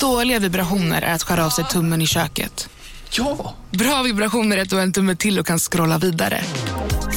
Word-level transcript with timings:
Dåliga 0.00 0.38
vibrationer 0.38 1.02
är 1.02 1.14
att 1.14 1.22
skära 1.22 1.46
av 1.46 1.50
sig 1.50 1.64
tummen 1.64 2.02
i 2.02 2.06
köket. 2.06 2.68
Ja! 3.10 3.54
Bra 3.70 4.02
vibrationer 4.02 4.56
är 4.56 4.62
att 4.62 4.70
du 4.70 4.76
har 4.76 4.82
en 4.82 4.92
tumme 4.92 5.16
till 5.16 5.38
och 5.38 5.46
kan 5.46 5.58
scrolla 5.58 5.98
vidare. 5.98 6.40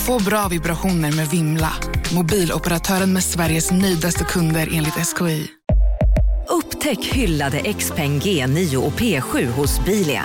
Få 0.05 0.19
bra 0.19 0.47
vibrationer 0.47 1.11
med 1.11 1.27
Vimla. 1.27 1.73
Mobiloperatören 2.13 3.13
med 3.13 3.23
Sveriges 3.23 3.71
nöjdaste 3.71 4.23
kunder 4.23 4.69
enligt 4.71 4.93
SKI. 4.93 5.47
Upptäck 6.49 7.05
hyllade 7.05 7.73
XPeng 7.73 8.19
G9 8.19 8.75
och 8.75 8.93
P7 8.93 9.51
hos 9.51 9.85
Bilia. 9.85 10.23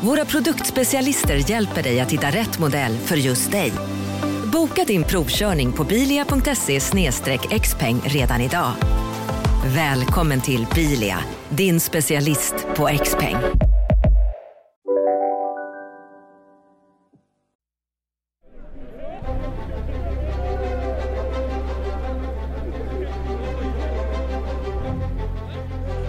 Våra 0.00 0.24
produktspecialister 0.24 1.50
hjälper 1.50 1.82
dig 1.82 2.00
att 2.00 2.12
hitta 2.12 2.30
rätt 2.30 2.58
modell 2.58 2.96
för 2.98 3.16
just 3.16 3.50
dig. 3.50 3.72
Boka 4.52 4.84
din 4.84 5.04
provkörning 5.04 5.72
på 5.72 5.84
bilia.se 5.84 6.80
xpeng 7.60 8.00
redan 8.04 8.40
idag. 8.40 8.72
Välkommen 9.64 10.40
till 10.40 10.66
Bilia, 10.74 11.18
din 11.48 11.80
specialist 11.80 12.54
på 12.76 12.88
X-peng. 12.88 13.36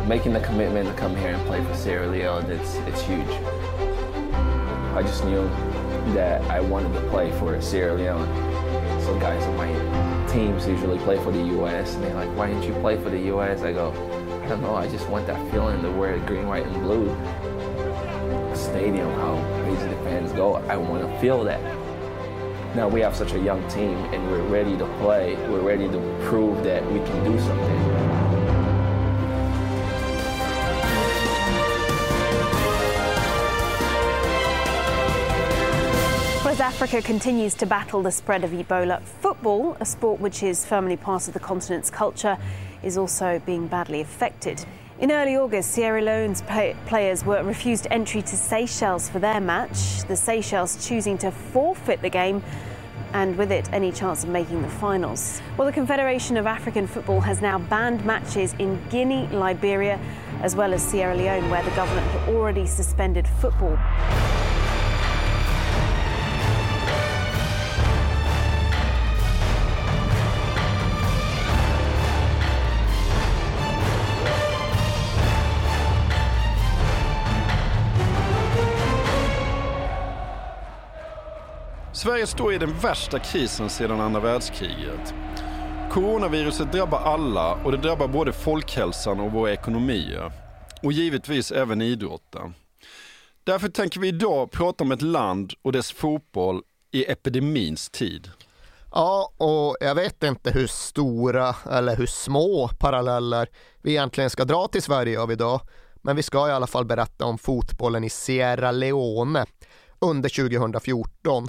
Making 0.08 0.34
the 0.34 0.40
commitment 0.40 0.90
to 0.90 1.02
come 1.02 1.16
here 1.16 1.34
and 1.34 1.48
play 1.48 1.62
for 1.64 1.76
Sierra 1.76 2.08
Leone, 2.08 2.52
it's, 2.52 2.78
it's 2.88 3.02
huge. 3.02 3.40
I 4.96 5.02
just 5.02 5.26
knew 5.26 5.50
that 6.16 6.42
I 6.50 6.62
wanted 6.62 6.94
to 6.94 7.10
play 7.10 7.32
for 7.32 7.62
Sierra 7.62 7.94
Leone. 7.96 8.51
Guys 9.20 9.44
on 9.44 9.56
my 9.56 10.28
teams 10.32 10.68
usually 10.68 10.98
play 11.00 11.18
for 11.24 11.32
the 11.32 11.44
U.S. 11.44 11.94
and 11.94 12.04
they're 12.04 12.16
like, 12.16 12.30
"Why 12.36 12.48
didn't 12.48 12.64
you 12.64 12.74
play 12.82 12.98
for 12.98 13.10
the 13.10 13.20
U.S.?" 13.20 13.62
I 13.62 13.72
go, 13.72 13.92
"I 14.44 14.48
don't 14.48 14.62
know. 14.62 14.74
I 14.76 14.88
just 14.88 15.08
want 15.10 15.28
that 15.28 15.52
feeling 15.52 15.82
to 15.84 15.92
wear 15.92 16.18
green, 16.20 16.48
white, 16.48 16.66
and 16.66 16.82
blue." 16.82 17.06
Stadium, 18.56 19.12
how 19.12 19.36
crazy 19.62 19.88
the 19.88 19.96
fans 20.04 20.32
go. 20.32 20.56
I 20.56 20.78
want 20.78 21.04
to 21.04 21.20
feel 21.20 21.44
that. 21.44 21.62
Now 22.76 22.88
we 22.88 23.02
have 23.02 23.16
such 23.16 23.34
a 23.34 23.40
young 23.40 23.68
team 23.70 23.98
and 24.14 24.32
we're 24.32 24.44
ready 24.44 24.78
to 24.78 24.86
play. 25.00 25.36
We're 25.50 25.62
ready 25.62 25.88
to 25.90 26.00
prove 26.24 26.64
that 26.64 26.84
we 26.92 27.00
can 27.00 27.24
do 27.24 27.40
something. 27.40 28.21
As 36.52 36.60
Africa 36.60 37.02
continues 37.02 37.54
to 37.56 37.66
battle 37.66 38.02
the 38.02 38.12
spread 38.12 38.44
of 38.44 38.52
Ebola, 38.52 39.02
football, 39.02 39.78
a 39.80 39.86
sport 39.86 40.20
which 40.20 40.44
is 40.44 40.66
firmly 40.66 40.98
part 40.98 41.30
of 41.30 41.34
the 41.34 41.40
continent's 41.40 41.90
culture, 41.90 42.38
is 42.84 42.98
also 42.98 43.42
being 43.46 43.68
badly 43.68 44.02
affected. 44.02 44.66
In 45.00 45.14
early 45.14 45.38
August, 45.38 45.72
Sierra 45.72 46.02
Leone's 46.02 46.42
pay- 46.42 46.76
players 46.88 47.24
were 47.24 47.42
refused 47.42 47.88
entry 47.90 48.22
to 48.24 48.36
Seychelles 48.36 49.08
for 49.08 49.18
their 49.18 49.40
match, 49.40 50.04
the 50.10 50.16
Seychelles 50.18 50.86
choosing 50.86 51.18
to 51.20 51.32
forfeit 51.32 52.02
the 52.02 52.10
game 52.10 52.44
and 53.14 53.38
with 53.38 53.54
it 53.54 53.72
any 53.72 53.94
chance 53.94 54.26
of 54.26 54.30
making 54.30 54.62
the 54.62 54.70
finals. 54.72 55.42
Well, 55.56 55.68
the 55.68 55.74
Confederation 55.74 56.36
of 56.36 56.48
African 56.48 56.86
Football 56.86 57.22
has 57.22 57.42
now 57.42 57.60
banned 57.60 58.04
matches 58.04 58.56
in 58.60 58.78
Guinea, 58.90 59.26
Liberia, 59.28 59.98
as 60.42 60.58
well 60.58 60.74
as 60.74 60.84
Sierra 60.84 61.16
Leone, 61.16 61.50
where 61.50 61.64
the 61.64 61.72
government 61.78 62.08
had 62.08 62.36
already 62.36 62.68
suspended 62.68 63.26
football. 63.26 63.80
Sverige 82.02 82.28
står 82.28 82.54
i 82.54 82.58
den 82.58 82.80
värsta 82.80 83.20
krisen 83.20 83.70
sedan 83.70 84.02
andra 84.02 84.20
världskriget. 84.20 85.14
Coronaviruset 85.92 86.72
drabbar 86.72 87.00
alla 87.00 87.54
och 87.54 87.72
det 87.72 87.78
drabbar 87.78 88.08
både 88.08 88.34
folkhälsan 88.34 89.20
och 89.20 89.32
våra 89.32 89.54
ekonomier. 89.54 90.32
Och 90.84 90.92
givetvis 90.92 91.52
även 91.52 91.82
idrotten. 91.82 92.54
Därför 93.44 93.70
tänker 93.70 94.00
vi 94.00 94.08
idag 94.08 94.52
prata 94.52 94.84
om 94.84 94.92
ett 94.92 95.02
land 95.02 95.54
och 95.62 95.72
dess 95.72 95.92
fotboll 95.92 96.62
i 96.92 97.12
epidemins 97.12 97.90
tid. 97.90 98.30
Ja, 98.92 99.32
och 99.38 99.78
jag 99.80 99.96
vet 99.96 100.24
inte 100.24 100.52
hur 100.52 100.68
stora 100.68 101.56
eller 101.72 101.96
hur 101.96 102.06
små 102.06 102.68
paralleller 102.68 103.48
vi 103.82 103.92
egentligen 103.92 104.30
ska 104.30 104.46
dra 104.46 104.68
till 104.68 104.82
Sverige 104.82 105.22
av 105.22 105.32
idag. 105.32 105.62
Men 106.02 106.16
vi 106.16 106.24
ska 106.24 106.50
i 106.50 106.52
alla 106.52 106.68
fall 106.68 106.86
berätta 106.86 107.26
om 107.26 107.38
fotbollen 107.38 108.04
i 108.04 108.10
Sierra 108.10 108.72
Leone 108.72 109.46
under 110.00 110.30
2014. 110.30 111.48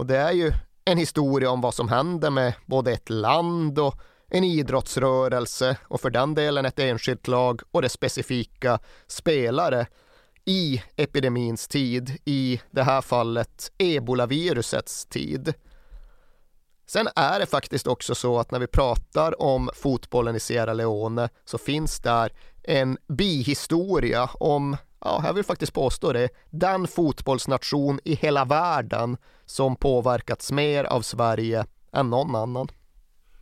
Och 0.00 0.06
det 0.06 0.16
är 0.16 0.32
ju 0.32 0.52
en 0.84 0.98
historia 0.98 1.50
om 1.50 1.60
vad 1.60 1.74
som 1.74 1.88
händer 1.88 2.30
med 2.30 2.52
både 2.66 2.92
ett 2.92 3.10
land 3.10 3.78
och 3.78 3.94
en 4.28 4.44
idrottsrörelse 4.44 5.76
och 5.88 6.00
för 6.00 6.10
den 6.10 6.34
delen 6.34 6.64
ett 6.64 6.78
enskilt 6.78 7.28
lag 7.28 7.60
och 7.70 7.82
dess 7.82 7.92
specifika 7.92 8.78
spelare 9.06 9.86
i 10.44 10.82
epidemins 10.96 11.68
tid, 11.68 12.18
i 12.24 12.60
det 12.70 12.82
här 12.82 13.00
fallet 13.00 13.72
ebolavirusets 13.78 15.06
tid. 15.06 15.54
Sen 16.86 17.08
är 17.16 17.40
det 17.40 17.46
faktiskt 17.46 17.86
också 17.86 18.14
så 18.14 18.38
att 18.38 18.50
när 18.50 18.58
vi 18.58 18.66
pratar 18.66 19.42
om 19.42 19.70
fotbollen 19.74 20.36
i 20.36 20.40
Sierra 20.40 20.72
Leone 20.72 21.28
så 21.44 21.58
finns 21.58 22.00
där 22.00 22.32
en 22.62 22.98
bihistoria 23.08 24.30
om, 24.34 24.76
ja, 25.00 25.22
jag 25.24 25.32
vill 25.32 25.44
faktiskt 25.44 25.72
påstå 25.72 26.12
det, 26.12 26.28
den 26.50 26.86
fotbollsnation 26.86 28.00
i 28.04 28.14
hela 28.14 28.44
världen 28.44 29.16
som 29.46 29.76
påverkats 29.76 30.52
mer 30.52 30.84
av 30.84 31.02
Sverige 31.02 31.66
än 31.92 32.10
någon 32.10 32.36
annan. 32.36 32.68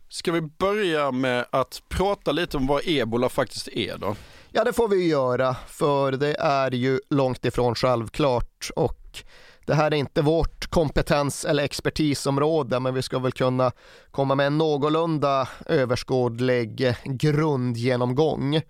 Ska 0.09 0.31
vi 0.31 0.41
börja 0.41 1.11
med 1.11 1.45
att 1.51 1.81
prata 1.89 2.31
lite 2.31 2.57
om 2.57 2.67
vad 2.67 2.81
ebola 2.85 3.29
faktiskt 3.29 3.67
är 3.67 3.97
då? 3.97 4.15
Ja, 4.51 4.63
det 4.63 4.73
får 4.73 4.87
vi 4.87 5.07
göra, 5.07 5.55
för 5.67 6.11
det 6.11 6.35
är 6.39 6.71
ju 6.71 6.99
långt 7.09 7.45
ifrån 7.45 7.75
självklart 7.75 8.69
och 8.75 9.23
det 9.65 9.75
här 9.75 9.91
är 9.91 9.95
inte 9.95 10.21
vårt 10.21 10.67
kompetens 10.67 11.45
eller 11.45 11.63
expertisområde, 11.63 12.79
men 12.79 12.93
vi 12.93 13.01
ska 13.01 13.19
väl 13.19 13.31
kunna 13.31 13.71
komma 14.11 14.35
med 14.35 14.47
en 14.47 14.57
någorlunda 14.57 15.47
överskådlig 15.65 16.95
grundgenomgång. 17.03 18.61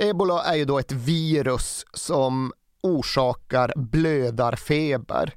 Ebola 0.00 0.44
är 0.44 0.54
ju 0.54 0.64
då 0.64 0.78
ett 0.78 0.92
virus 0.92 1.86
som 1.92 2.52
orsakar 2.82 3.72
blödarfeber 3.76 5.34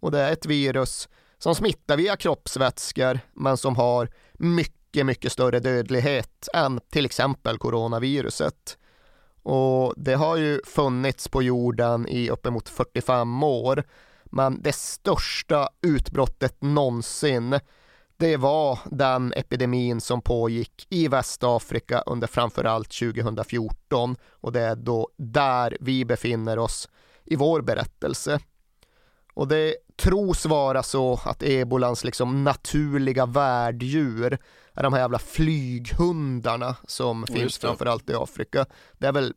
och 0.00 0.10
det 0.10 0.20
är 0.20 0.32
ett 0.32 0.46
virus 0.46 1.08
som 1.38 1.54
smittar 1.54 1.96
via 1.96 2.16
kroppsvätskor 2.16 3.20
men 3.32 3.56
som 3.56 3.76
har 3.76 4.08
mycket, 4.32 5.06
mycket 5.06 5.32
större 5.32 5.60
dödlighet 5.60 6.48
än 6.54 6.80
till 6.90 7.04
exempel 7.04 7.58
coronaviruset. 7.58 8.78
Och 9.42 9.94
det 9.96 10.14
har 10.14 10.36
ju 10.36 10.60
funnits 10.64 11.28
på 11.28 11.42
jorden 11.42 12.08
i 12.08 12.30
uppemot 12.30 12.68
45 12.68 13.42
år. 13.42 13.84
Men 14.24 14.62
det 14.62 14.74
största 14.74 15.68
utbrottet 15.82 16.62
någonsin 16.62 17.60
det 18.20 18.36
var 18.36 18.78
den 18.84 19.32
epidemin 19.36 20.00
som 20.00 20.22
pågick 20.22 20.86
i 20.90 21.08
Västafrika 21.08 22.02
under 22.06 22.26
framförallt 22.26 22.90
2014 22.90 24.16
och 24.30 24.52
det 24.52 24.60
är 24.60 24.76
då 24.76 25.08
där 25.16 25.76
vi 25.80 26.04
befinner 26.04 26.58
oss 26.58 26.88
i 27.24 27.36
vår 27.36 27.60
berättelse. 27.60 28.40
Och 29.34 29.48
det 29.48 29.76
tros 29.96 30.46
vara 30.46 30.82
så 30.82 31.20
att 31.24 31.42
ebolans 31.42 32.04
liksom 32.04 32.44
naturliga 32.44 33.26
värddjur 33.26 34.38
är 34.74 34.82
de 34.82 34.92
här 34.92 35.00
jävla 35.00 35.18
flyghundarna 35.18 36.76
som 36.86 37.26
finns 37.26 37.58
det. 37.58 37.66
framförallt 37.66 38.10
i 38.10 38.14
Afrika. 38.14 38.66
Det 38.98 39.06
är 39.06 39.12
väl, 39.12 39.34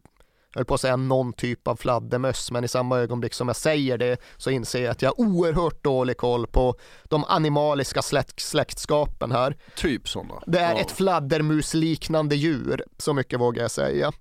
jag 0.53 0.59
höll 0.59 0.65
på 0.65 0.73
att 0.73 0.81
säga 0.81 0.95
någon 0.95 1.33
typ 1.33 1.67
av 1.67 1.75
fladdermöss, 1.75 2.51
men 2.51 2.63
i 2.63 2.67
samma 2.67 2.99
ögonblick 2.99 3.33
som 3.33 3.47
jag 3.47 3.55
säger 3.55 3.97
det 3.97 4.17
så 4.37 4.49
inser 4.49 4.83
jag 4.83 4.91
att 4.91 5.01
jag 5.01 5.09
har 5.09 5.21
oerhört 5.21 5.83
dålig 5.83 6.17
koll 6.17 6.47
på 6.47 6.75
de 7.03 7.23
animaliska 7.27 8.01
släkt, 8.01 8.39
släktskapen 8.39 9.31
här. 9.31 9.57
Typ 9.75 10.09
sådana. 10.09 10.41
Det 10.47 10.59
är 10.59 10.73
Ja. 10.73 10.79
ett 10.81 10.91
fladdermusliknande 10.91 12.35
djur, 12.35 12.83
så 12.97 13.13
mycket 13.13 13.39
vågar 13.39 13.61
jag 13.61 13.71
säga. 13.71 14.11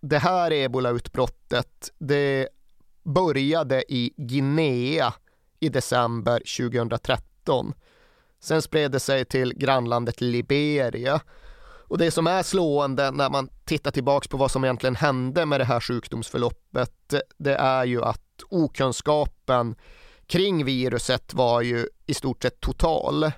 Det 0.00 0.18
här 0.18 0.52
ebolautbrottet, 0.52 1.90
det 1.98 2.48
började 3.04 3.92
i 3.92 4.12
Guinea 4.16 5.12
i 5.60 5.68
december 5.68 6.42
2013. 6.58 7.74
Sen 8.42 8.62
spred 8.62 8.90
det 8.92 9.00
sig 9.00 9.24
till 9.24 9.54
grannlandet 9.54 10.20
Liberia. 10.20 11.20
Och 11.88 11.98
det 11.98 12.10
som 12.10 12.26
är 12.26 12.42
slående 12.42 13.10
när 13.10 13.30
man 13.30 13.48
tittar 13.64 13.90
tillbaks 13.90 14.28
på 14.28 14.36
vad 14.36 14.50
som 14.50 14.64
egentligen 14.64 14.96
hände 14.96 15.46
med 15.46 15.60
det 15.60 15.64
här 15.64 15.80
sjukdomsförloppet, 15.80 17.14
det 17.38 17.54
är 17.54 17.84
ju 17.84 18.02
att 18.02 18.20
okunskapen 18.50 19.76
kring 20.26 20.64
viruset 20.64 21.34
var 21.34 21.60
ju 21.60 21.88
i 22.06 22.14
stort 22.14 22.42
sett 22.42 22.60
total. 22.60 23.32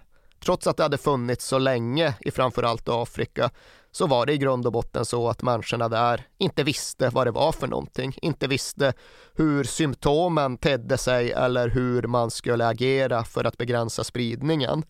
Trots 0.45 0.67
att 0.67 0.77
det 0.77 0.83
hade 0.83 0.99
funnits 0.99 1.47
så 1.47 1.59
länge 1.59 2.15
i 2.21 2.31
framförallt 2.31 2.89
Afrika 2.89 3.51
så 3.91 4.07
var 4.07 4.27
det 4.27 4.33
i 4.33 4.39
grund 4.39 4.67
och 4.67 4.73
botten 4.73 5.05
så 5.05 5.29
att 5.29 5.43
människorna 5.43 5.89
där 5.89 6.27
inte 6.39 6.63
visste 6.63 7.09
vad 7.09 7.27
det 7.27 7.31
var 7.31 7.53
för 7.53 7.67
någonting, 7.67 8.15
inte 8.23 8.47
visste 8.47 8.93
hur 9.35 9.65
symptomen 9.65 10.59
tedde 10.59 10.99
sig 10.99 11.33
eller 11.33 11.69
hur 11.69 12.03
man 12.03 12.31
skulle 12.31 12.67
agera 12.67 13.25
för 13.25 13.45
att 13.45 13.59
begränsa 13.59 14.05
spridningen. 14.05 14.83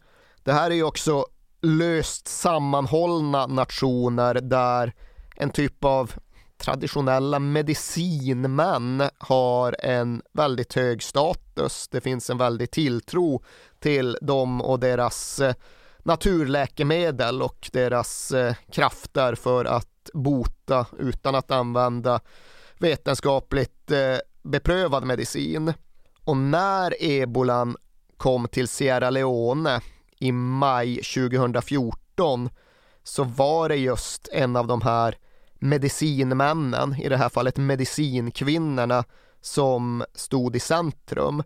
Det 0.44 0.52
här 0.52 0.70
är 0.70 0.74
ju 0.74 0.82
också 0.82 1.26
löst 1.62 2.28
sammanhållna 2.28 3.46
nationer 3.46 4.34
där 4.34 4.92
en 5.36 5.50
typ 5.50 5.84
av 5.84 6.12
traditionella 6.58 7.38
medicinmän 7.38 9.02
har 9.18 9.76
en 9.78 10.22
väldigt 10.32 10.74
hög 10.74 11.02
status. 11.02 11.88
Det 11.88 12.00
finns 12.00 12.30
en 12.30 12.38
väldig 12.38 12.70
tilltro 12.70 13.42
till 13.78 14.18
dem 14.20 14.60
och 14.62 14.80
deras 14.80 15.40
eh, 15.40 15.54
naturläkemedel 15.98 17.42
och 17.42 17.70
deras 17.72 18.32
eh, 18.32 18.54
krafter 18.72 19.34
för 19.34 19.64
att 19.64 20.10
bota 20.14 20.86
utan 20.98 21.34
att 21.34 21.50
använda 21.50 22.20
vetenskapligt 22.78 23.90
eh, 23.90 24.18
beprövad 24.42 25.04
medicin. 25.04 25.72
Och 26.24 26.36
när 26.36 26.94
ebolan 27.00 27.76
kom 28.16 28.48
till 28.48 28.68
Sierra 28.68 29.10
Leone 29.10 29.80
i 30.18 30.32
maj 30.32 30.96
2014 30.96 32.50
så 33.02 33.24
var 33.24 33.68
det 33.68 33.76
just 33.76 34.28
en 34.32 34.56
av 34.56 34.66
de 34.66 34.82
här 34.82 35.18
medicinmännen, 35.58 36.94
i 37.00 37.08
det 37.08 37.16
här 37.16 37.28
fallet 37.28 37.56
medicinkvinnorna, 37.56 39.04
som 39.40 40.04
stod 40.14 40.56
i 40.56 40.60
centrum. 40.60 41.42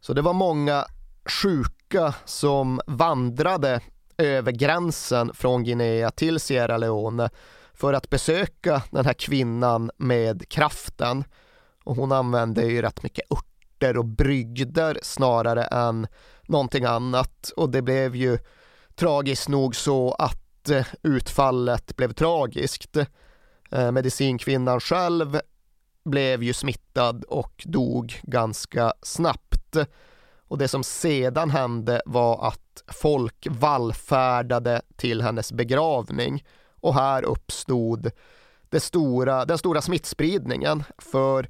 Så 0.00 0.12
det 0.12 0.22
var 0.22 0.32
många 0.32 0.84
sjuka 1.24 2.14
som 2.24 2.80
vandrade 2.86 3.80
över 4.18 4.52
gränsen 4.52 5.34
från 5.34 5.64
Guinea 5.64 6.10
till 6.10 6.40
Sierra 6.40 6.76
Leone 6.76 7.30
för 7.74 7.92
att 7.92 8.10
besöka 8.10 8.82
den 8.90 9.04
här 9.04 9.12
kvinnan 9.12 9.90
med 9.96 10.48
kraften. 10.48 11.24
Och 11.84 11.96
hon 11.96 12.12
använde 12.12 12.62
ju 12.62 12.82
rätt 12.82 13.02
mycket 13.02 13.32
örter 13.32 13.96
och 13.96 14.04
brygder 14.04 14.98
snarare 15.02 15.64
än 15.64 16.06
någonting 16.46 16.84
annat 16.84 17.52
och 17.56 17.70
det 17.70 17.82
blev 17.82 18.16
ju 18.16 18.38
tragiskt 18.94 19.48
nog 19.48 19.76
så 19.76 20.12
att 20.12 20.68
eh, 20.70 20.86
utfallet 21.02 21.96
blev 21.96 22.12
tragiskt. 22.12 22.96
Eh, 23.70 23.92
medicinkvinnan 23.92 24.80
själv 24.80 25.40
blev 26.04 26.42
ju 26.42 26.52
smittad 26.52 27.24
och 27.24 27.62
dog 27.66 28.20
ganska 28.22 28.92
snabbt. 29.02 29.76
Och 30.48 30.58
det 30.58 30.68
som 30.68 30.84
sedan 30.84 31.50
hände 31.50 32.02
var 32.06 32.48
att 32.48 32.82
folk 32.86 33.46
vallfärdade 33.50 34.82
till 34.96 35.22
hennes 35.22 35.52
begravning 35.52 36.44
och 36.80 36.94
här 36.94 37.22
uppstod 37.22 38.10
det 38.68 38.80
stora, 38.80 39.44
den 39.44 39.58
stora 39.58 39.80
smittspridningen. 39.80 40.84
För 40.98 41.48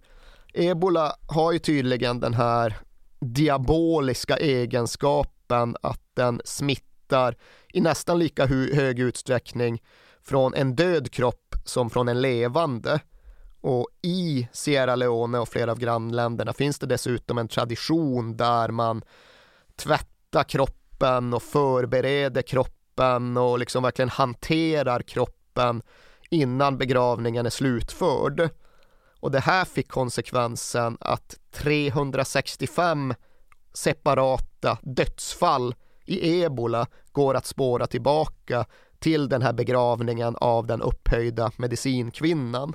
ebola 0.54 1.16
har 1.26 1.52
ju 1.52 1.58
tydligen 1.58 2.20
den 2.20 2.34
här 2.34 2.78
diaboliska 3.22 4.36
egenskapen 4.36 5.76
att 5.82 6.00
den 6.14 6.40
smittar 6.44 7.36
i 7.72 7.80
nästan 7.80 8.18
lika 8.18 8.46
hög 8.46 8.98
utsträckning 8.98 9.82
från 10.22 10.54
en 10.54 10.76
död 10.76 11.10
kropp 11.10 11.54
som 11.64 11.90
från 11.90 12.08
en 12.08 12.20
levande. 12.20 13.00
Och 13.60 13.88
i 14.02 14.48
Sierra 14.52 14.96
Leone 14.96 15.38
och 15.38 15.48
flera 15.48 15.70
av 15.70 15.78
grannländerna 15.78 16.52
finns 16.52 16.78
det 16.78 16.86
dessutom 16.86 17.38
en 17.38 17.48
tradition 17.48 18.36
där 18.36 18.68
man 18.68 19.02
tvättar 19.76 20.44
kroppen 20.44 21.34
och 21.34 21.42
förbereder 21.42 22.42
kroppen 22.42 23.36
och 23.36 23.58
liksom 23.58 23.82
verkligen 23.82 24.08
hanterar 24.08 25.02
kroppen 25.02 25.82
innan 26.30 26.78
begravningen 26.78 27.46
är 27.46 27.50
slutförd. 27.50 28.50
Och 29.22 29.30
det 29.30 29.40
här 29.40 29.64
fick 29.64 29.88
konsekvensen 29.88 30.96
att 31.00 31.36
365 31.54 33.14
separata 33.74 34.78
dödsfall 34.82 35.74
i 36.04 36.42
ebola 36.42 36.86
går 37.12 37.34
att 37.34 37.46
spåra 37.46 37.86
tillbaka 37.86 38.66
till 38.98 39.28
den 39.28 39.42
här 39.42 39.52
begravningen 39.52 40.36
av 40.36 40.66
den 40.66 40.82
upphöjda 40.82 41.50
medicinkvinnan. 41.56 42.74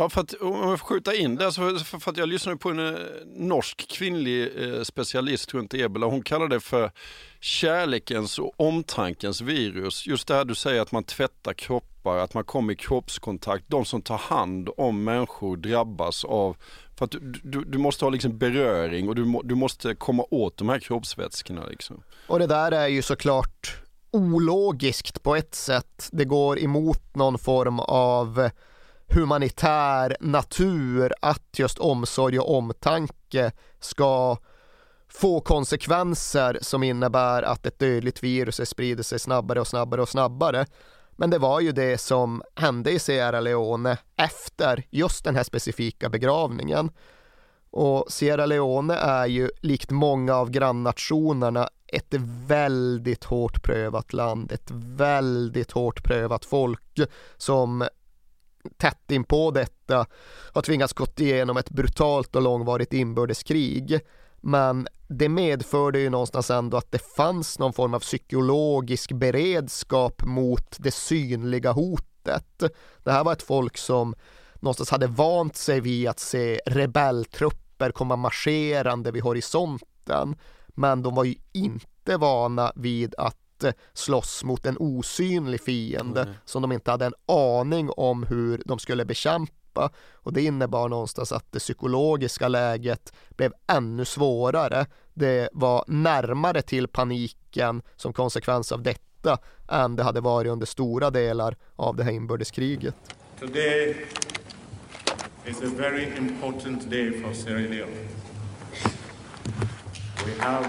Ja, 0.00 0.08
för 0.08 0.20
att 0.20 0.34
om 0.34 0.68
jag 0.68 0.78
får 0.80 0.86
skjuta 0.86 1.14
in 1.14 1.36
det, 1.36 1.46
alltså, 1.46 1.78
så 1.78 2.00
för 2.00 2.10
att 2.10 2.16
jag 2.16 2.28
lyssnade 2.28 2.58
på 2.58 2.70
en 2.70 2.94
eh, 2.94 3.00
norsk 3.26 3.88
kvinnlig 3.88 4.50
eh, 4.64 4.82
specialist 4.82 5.54
runt 5.54 5.74
ebola. 5.74 6.06
Hon 6.06 6.22
kallar 6.22 6.48
det 6.48 6.60
för 6.60 6.92
kärlekens 7.40 8.38
och 8.38 8.52
omtankens 8.56 9.40
virus. 9.40 10.06
Just 10.06 10.28
det 10.28 10.34
här 10.34 10.44
du 10.44 10.54
säger 10.54 10.82
att 10.82 10.92
man 10.92 11.04
tvättar 11.04 11.52
kroppar, 11.52 12.16
att 12.16 12.34
man 12.34 12.44
kommer 12.44 12.72
i 12.72 12.76
kroppskontakt. 12.76 13.64
De 13.68 13.84
som 13.84 14.02
tar 14.02 14.18
hand 14.18 14.68
om 14.76 15.04
människor 15.04 15.56
drabbas 15.56 16.24
av 16.24 16.56
för 16.98 17.04
att 17.04 17.10
du, 17.10 17.32
du, 17.42 17.64
du 17.64 17.78
måste 17.78 18.04
ha 18.04 18.10
liksom 18.10 18.38
beröring 18.38 19.08
och 19.08 19.14
du, 19.14 19.40
du 19.44 19.54
måste 19.54 19.94
komma 19.94 20.24
åt 20.30 20.56
de 20.56 20.68
här 20.68 20.78
kroppsvätskorna. 20.78 21.66
Liksom. 21.66 22.02
Och 22.26 22.38
det 22.38 22.46
där 22.46 22.72
är 22.72 22.88
ju 22.88 23.02
såklart 23.02 23.76
ologiskt 24.10 25.22
på 25.22 25.36
ett 25.36 25.54
sätt. 25.54 26.08
Det 26.12 26.24
går 26.24 26.58
emot 26.58 27.14
någon 27.14 27.38
form 27.38 27.80
av 27.80 28.50
humanitär 29.10 30.16
natur 30.20 31.12
att 31.20 31.58
just 31.58 31.78
omsorg 31.78 32.38
och 32.38 32.56
omtanke 32.56 33.52
ska 33.80 34.36
få 35.08 35.40
konsekvenser 35.40 36.58
som 36.62 36.82
innebär 36.82 37.42
att 37.42 37.66
ett 37.66 37.78
dödligt 37.78 38.22
virus 38.22 38.68
sprider 38.68 39.02
sig 39.02 39.18
snabbare 39.18 39.60
och 39.60 39.66
snabbare 39.66 40.02
och 40.02 40.08
snabbare. 40.08 40.66
Men 41.16 41.30
det 41.30 41.38
var 41.38 41.60
ju 41.60 41.72
det 41.72 41.98
som 41.98 42.42
hände 42.54 42.90
i 42.90 42.98
Sierra 42.98 43.40
Leone 43.40 43.98
efter 44.16 44.84
just 44.90 45.24
den 45.24 45.36
här 45.36 45.44
specifika 45.44 46.08
begravningen. 46.08 46.90
Och 47.70 48.12
Sierra 48.12 48.46
Leone 48.46 48.94
är 48.94 49.26
ju 49.26 49.50
likt 49.60 49.90
många 49.90 50.34
av 50.34 50.50
grannationerna 50.50 51.68
ett 51.86 52.14
väldigt 52.46 53.24
hårt 53.24 53.62
prövat 53.62 54.12
land, 54.12 54.52
ett 54.52 54.70
väldigt 54.96 55.70
hårt 55.70 56.04
prövat 56.04 56.44
folk 56.44 57.00
som 57.36 57.88
tätt 58.76 59.10
inpå 59.10 59.50
detta 59.50 60.06
har 60.52 60.62
tvingats 60.62 60.92
gått 60.92 61.20
igenom 61.20 61.56
ett 61.56 61.70
brutalt 61.70 62.36
och 62.36 62.42
långvarigt 62.42 62.92
inbördeskrig. 62.92 64.00
Men 64.40 64.88
det 65.08 65.28
medförde 65.28 66.00
ju 66.00 66.10
någonstans 66.10 66.50
ändå 66.50 66.76
att 66.76 66.92
det 66.92 67.12
fanns 67.16 67.58
någon 67.58 67.72
form 67.72 67.94
av 67.94 68.00
psykologisk 68.00 69.12
beredskap 69.12 70.22
mot 70.24 70.76
det 70.78 70.90
synliga 70.90 71.72
hotet. 71.72 72.62
Det 73.04 73.12
här 73.12 73.24
var 73.24 73.32
ett 73.32 73.42
folk 73.42 73.76
som 73.78 74.14
någonstans 74.54 74.90
hade 74.90 75.06
vant 75.06 75.56
sig 75.56 75.80
vid 75.80 76.08
att 76.08 76.20
se 76.20 76.60
rebelltrupper 76.66 77.90
komma 77.90 78.16
marscherande 78.16 79.10
vid 79.10 79.22
horisonten. 79.22 80.36
Men 80.68 81.02
de 81.02 81.14
var 81.14 81.24
ju 81.24 81.34
inte 81.52 82.16
vana 82.16 82.72
vid 82.76 83.14
att 83.18 83.36
slåss 83.92 84.44
mot 84.44 84.66
en 84.66 84.76
osynlig 84.78 85.60
fiende 85.60 86.22
mm. 86.22 86.34
som 86.44 86.62
de 86.62 86.72
inte 86.72 86.90
hade 86.90 87.06
en 87.06 87.14
aning 87.26 87.90
om 87.90 88.22
hur 88.22 88.62
de 88.64 88.78
skulle 88.78 89.04
bekämpa 89.04 89.90
och 90.12 90.32
det 90.32 90.42
innebar 90.42 90.88
någonstans 90.88 91.32
att 91.32 91.52
det 91.52 91.58
psykologiska 91.58 92.48
läget 92.48 93.12
blev 93.28 93.52
ännu 93.66 94.04
svårare. 94.04 94.86
Det 95.14 95.48
var 95.52 95.84
närmare 95.86 96.62
till 96.62 96.88
paniken 96.88 97.82
som 97.96 98.12
konsekvens 98.12 98.72
av 98.72 98.82
detta 98.82 99.38
än 99.68 99.96
det 99.96 100.02
hade 100.02 100.20
varit 100.20 100.50
under 100.50 100.66
stora 100.66 101.10
delar 101.10 101.56
av 101.76 101.96
det 101.96 102.04
här 102.04 102.12
inbördeskriget. 102.12 102.94
Today 103.40 104.06
is 105.46 105.62
a 105.62 105.70
very 105.78 106.16
important 106.16 106.90
day 106.90 107.22
for 107.22 107.32
Sierra 107.32 107.58
Leone. 107.58 108.08
We 110.26 110.42
have 110.42 110.66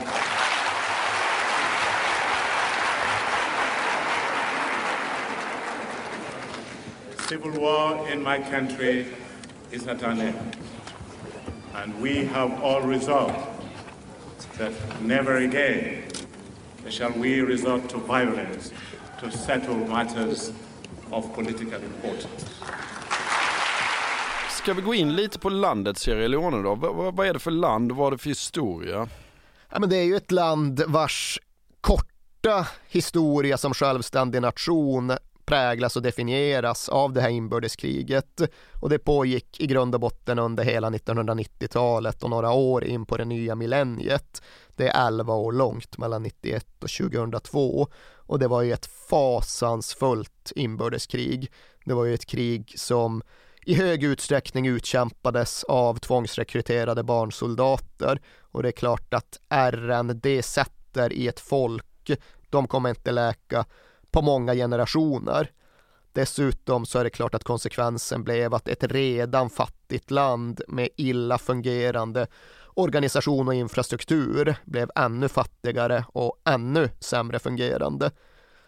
civil 7.31 7.51
war 7.51 8.11
in 8.13 8.23
my 8.23 8.39
country 8.51 9.05
is 9.71 9.87
at 9.87 10.03
an 10.03 10.19
end. 10.19 10.57
And 11.73 12.01
we 12.01 12.25
have 12.25 12.51
all 12.63 12.81
resolved 12.81 13.35
that 14.57 14.71
never 15.01 15.35
again 15.37 16.03
shall 16.89 17.11
we 17.11 17.39
resort 17.41 17.89
to 17.89 17.97
violence 17.97 18.73
to 19.19 19.31
settle 19.31 19.75
matters 19.75 20.51
of 21.11 21.35
political 21.35 21.81
importance. 21.83 22.45
Ska 24.49 24.73
vi 24.73 24.81
gå 24.81 24.93
in 24.93 25.15
lite 25.15 25.39
på 25.39 25.49
landet 25.49 25.97
Sierra 25.97 26.27
Leone 26.27 26.63
då? 26.63 26.75
Vad, 26.75 27.15
vad 27.15 27.27
är 27.27 27.33
det 27.33 27.39
för 27.39 27.51
land 27.51 27.91
och 27.91 27.97
vad 27.97 28.07
är 28.07 28.11
det 28.11 28.17
för 28.17 28.29
historia? 28.29 29.07
Ja, 29.69 29.79
men 29.79 29.89
det 29.89 29.97
är 29.97 30.03
ju 30.03 30.15
ett 30.15 30.31
land 30.31 30.83
vars 30.87 31.39
korta 31.81 32.67
historia 32.89 33.57
som 33.57 33.73
självständig 33.73 34.41
nation 34.41 35.11
präglas 35.45 35.95
och 35.95 36.01
definieras 36.01 36.89
av 36.89 37.13
det 37.13 37.21
här 37.21 37.29
inbördeskriget 37.29 38.41
och 38.79 38.89
det 38.89 38.99
pågick 38.99 39.59
i 39.59 39.67
grund 39.67 39.95
och 39.95 40.01
botten 40.01 40.39
under 40.39 40.63
hela 40.63 40.89
1990-talet 40.89 42.23
och 42.23 42.29
några 42.29 42.51
år 42.51 42.83
in 42.83 43.05
på 43.05 43.17
det 43.17 43.25
nya 43.25 43.55
millenniet. 43.55 44.41
Det 44.75 44.87
är 44.87 45.07
11 45.07 45.33
år 45.33 45.51
långt 45.51 45.97
mellan 45.97 46.23
91 46.23 46.65
och 46.83 46.89
2002 46.89 47.87
och 48.13 48.39
det 48.39 48.47
var 48.47 48.61
ju 48.61 48.73
ett 48.73 48.85
fasansfullt 49.09 50.51
inbördeskrig. 50.55 51.51
Det 51.85 51.93
var 51.93 52.05
ju 52.05 52.13
ett 52.13 52.25
krig 52.25 52.73
som 52.77 53.21
i 53.65 53.73
hög 53.73 54.03
utsträckning 54.03 54.67
utkämpades 54.67 55.63
av 55.63 55.95
tvångsrekryterade 55.97 57.03
barnsoldater 57.03 58.21
och 58.39 58.63
det 58.63 58.69
är 58.69 58.71
klart 58.71 59.13
att 59.13 59.39
ärren 59.49 60.19
det 60.23 60.43
sätter 60.43 61.13
i 61.13 61.27
ett 61.27 61.39
folk, 61.39 62.11
de 62.49 62.67
kommer 62.67 62.89
inte 62.89 63.11
läka 63.11 63.65
på 64.11 64.21
många 64.21 64.53
generationer. 64.53 65.51
Dessutom 66.13 66.85
så 66.85 66.99
är 66.99 67.03
det 67.03 67.09
klart 67.09 67.35
att 67.35 67.43
konsekvensen 67.43 68.23
blev 68.23 68.53
att 68.53 68.67
ett 68.67 68.83
redan 68.83 69.49
fattigt 69.49 70.11
land 70.11 70.61
med 70.67 70.89
illa 70.95 71.37
fungerande 71.37 72.27
organisation 72.73 73.47
och 73.47 73.53
infrastruktur 73.53 74.55
blev 74.65 74.89
ännu 74.95 75.27
fattigare 75.27 76.05
och 76.07 76.41
ännu 76.45 76.89
sämre 76.99 77.39
fungerande. 77.39 78.11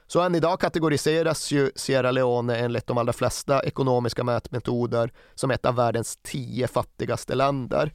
Så 0.08 0.22
än 0.22 0.36
idag 0.36 0.60
kategoriseras 0.60 1.52
ju 1.52 1.72
Sierra 1.76 2.12
Leone 2.12 2.58
enligt 2.58 2.88
de 2.88 2.98
allra 2.98 3.14
flesta 3.14 3.64
ekonomiska 3.64 4.24
mätmetoder 4.24 5.12
som 5.36 5.52
ett 5.52 5.66
av 5.66 5.76
världens 5.76 6.20
tio 6.24 6.68
fattigaste 6.68 7.36
länder. 7.36 7.94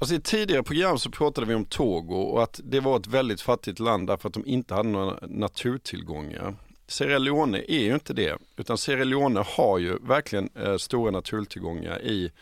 Alltså 0.00 0.14
I 0.14 0.20
tidigare 0.20 0.62
program 0.62 0.98
så 0.98 1.10
pratade 1.10 1.46
vi 1.46 1.54
om 1.54 1.64
Togo 1.64 2.14
och 2.14 2.42
att 2.42 2.60
det 2.64 2.80
var 2.80 2.96
ett 2.96 3.06
väldigt 3.06 3.40
fattigt 3.40 3.78
land 3.78 4.06
därför 4.06 4.28
att 4.28 4.34
de 4.34 4.46
inte 4.46 4.74
hade 4.74 4.88
några 4.88 5.18
naturtillgångar. 5.26 6.56
Sierra 6.88 7.18
Leone 7.18 7.58
är 7.68 7.80
ju 7.80 7.94
inte 7.94 8.12
det, 8.12 8.38
utan 8.56 8.78
Sierra 8.78 9.04
Leone 9.04 9.44
har 9.46 9.78
ju 9.78 9.98
verkligen 9.98 10.48
eh, 10.54 10.76
stora 10.76 11.10
naturtillgångar 11.10 12.02
i 12.02 12.32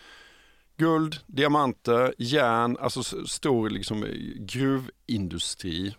guld, 0.77 1.17
diamanter, 1.27 2.15
järn, 2.19 2.77
alltså 2.81 3.27
stor 3.27 3.71
liksom, 3.71 4.05
eh, 4.05 4.11
gruvindustri. 4.39 5.95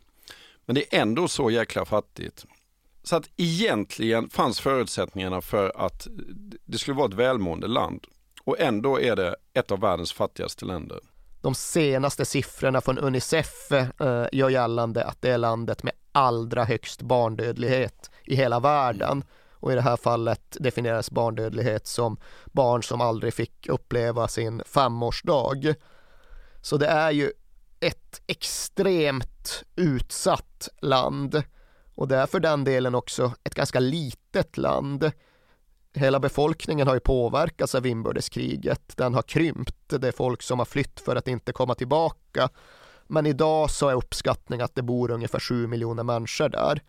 Men 0.65 0.75
det 0.75 0.95
är 0.95 1.01
ändå 1.01 1.27
så 1.27 1.51
jäkla 1.51 1.85
fattigt. 1.85 2.45
Så 3.03 3.15
att 3.15 3.29
egentligen 3.37 4.29
fanns 4.29 4.59
förutsättningarna 4.59 5.41
för 5.41 5.71
att 5.75 6.07
det 6.65 6.77
skulle 6.77 6.97
vara 6.97 7.07
ett 7.07 7.13
välmående 7.13 7.67
land. 7.67 8.07
Och 8.43 8.59
ändå 8.59 9.01
är 9.01 9.15
det 9.15 9.35
ett 9.53 9.71
av 9.71 9.79
världens 9.79 10.13
fattigaste 10.13 10.65
länder. 10.65 10.99
De 11.41 11.55
senaste 11.55 12.25
siffrorna 12.25 12.81
från 12.81 12.97
Unicef 12.97 13.71
eh, 13.71 14.25
gör 14.31 14.49
gällande 14.49 15.05
att 15.05 15.21
det 15.21 15.29
är 15.29 15.37
landet 15.37 15.83
med 15.83 15.93
allra 16.11 16.63
högst 16.63 17.01
barndödlighet 17.01 18.11
i 18.25 18.35
hela 18.35 18.59
världen. 18.59 19.23
Och 19.51 19.71
i 19.71 19.75
det 19.75 19.81
här 19.81 19.97
fallet 19.97 20.57
definieras 20.59 21.11
barndödlighet 21.11 21.87
som 21.87 22.17
barn 22.45 22.83
som 22.83 23.01
aldrig 23.01 23.33
fick 23.33 23.67
uppleva 23.69 24.27
sin 24.27 24.61
femårsdag. 24.65 25.75
Så 26.61 26.77
det 26.77 26.87
är 26.87 27.11
ju 27.11 27.31
ett 27.79 28.21
extremt 28.27 29.63
utsatt 29.75 30.69
land 30.81 31.43
och 31.95 32.07
det 32.07 32.17
är 32.17 32.25
för 32.25 32.39
den 32.39 32.63
delen 32.63 32.95
också 32.95 33.33
ett 33.43 33.55
ganska 33.55 33.79
litet 33.79 34.57
land. 34.57 35.11
Hela 35.93 36.19
befolkningen 36.19 36.87
har 36.87 36.93
ju 36.93 36.99
påverkats 36.99 37.75
av 37.75 37.85
inbördeskriget. 37.85 38.97
Den 38.97 39.13
har 39.13 39.21
krympt. 39.21 39.87
Det 39.87 40.07
är 40.07 40.11
folk 40.11 40.41
som 40.41 40.59
har 40.59 40.65
flytt 40.65 40.99
för 40.99 41.15
att 41.15 41.27
inte 41.27 41.51
komma 41.51 41.75
tillbaka. 41.75 42.49
Men 43.07 43.25
idag 43.25 43.71
så 43.71 43.89
är 43.89 43.93
uppskattningen 43.93 44.65
att 44.65 44.75
det 44.75 44.81
bor 44.81 45.11
ungefär 45.11 45.39
7 45.39 45.67
miljoner 45.67 46.03
människor 46.03 46.49
där. 46.49 46.81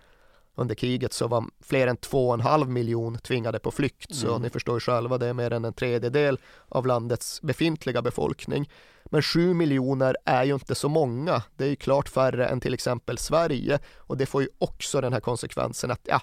Under 0.59 0.75
kriget 0.75 1.13
så 1.13 1.29
var 1.29 1.45
fler 1.61 1.87
än 1.87 1.97
2,5 1.97 2.69
miljon 2.69 3.19
tvingade 3.19 3.59
på 3.59 3.71
flykt, 3.71 4.15
så 4.15 4.29
mm. 4.29 4.43
ni 4.43 4.51
förstår 4.51 4.81
själva, 4.81 5.19
det 5.19 5.27
är 5.27 5.33
mer 5.33 5.53
än 5.53 5.65
en 5.65 5.73
tredjedel 5.73 6.39
av 6.69 6.87
landets 6.87 7.43
befintliga 7.43 8.03
befolkning. 8.03 8.71
Men 9.05 9.23
7 9.23 9.55
miljoner 9.55 10.17
är 10.25 10.45
ju 10.45 10.55
inte 10.55 10.75
så 10.75 10.89
många. 10.89 11.43
Det 11.57 11.65
är 11.65 11.69
ju 11.69 11.77
klart 11.77 12.09
färre 12.09 12.47
än 12.47 12.61
till 12.61 12.75
exempel 12.75 13.19
Sverige 13.19 13.79
och 13.97 14.17
det 14.17 14.27
får 14.27 14.43
ju 14.43 14.49
också 14.59 15.01
den 15.01 15.13
här 15.13 15.21
konsekvensen 15.21 15.91
att 15.91 16.01
ja, 16.05 16.21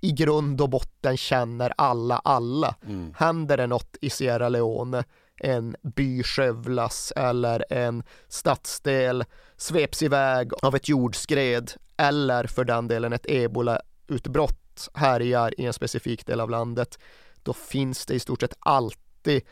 i 0.00 0.12
grund 0.12 0.60
och 0.60 0.70
botten 0.70 1.16
känner 1.16 1.72
alla 1.76 2.16
alla. 2.24 2.74
Mm. 2.86 3.14
Händer 3.16 3.56
det 3.56 3.66
något 3.66 3.96
i 4.00 4.10
Sierra 4.10 4.48
Leone, 4.48 5.04
en 5.40 5.76
by 5.82 6.22
skövlas 6.22 7.12
eller 7.16 7.72
en 7.72 8.02
stadsdel 8.28 9.24
sveps 9.56 10.02
iväg 10.02 10.52
av 10.62 10.74
ett 10.76 10.88
jordskred 10.88 11.72
eller 11.96 12.46
för 12.46 12.64
den 12.64 12.88
delen 12.88 13.12
ett 13.12 13.26
ebolautbrott 13.28 14.88
härjar 14.94 15.60
i 15.60 15.66
en 15.66 15.72
specifik 15.72 16.26
del 16.26 16.40
av 16.40 16.50
landet, 16.50 16.98
då 17.42 17.52
finns 17.52 18.06
det 18.06 18.14
i 18.14 18.20
stort 18.20 18.40
sett 18.40 18.56
alltid 18.58 19.42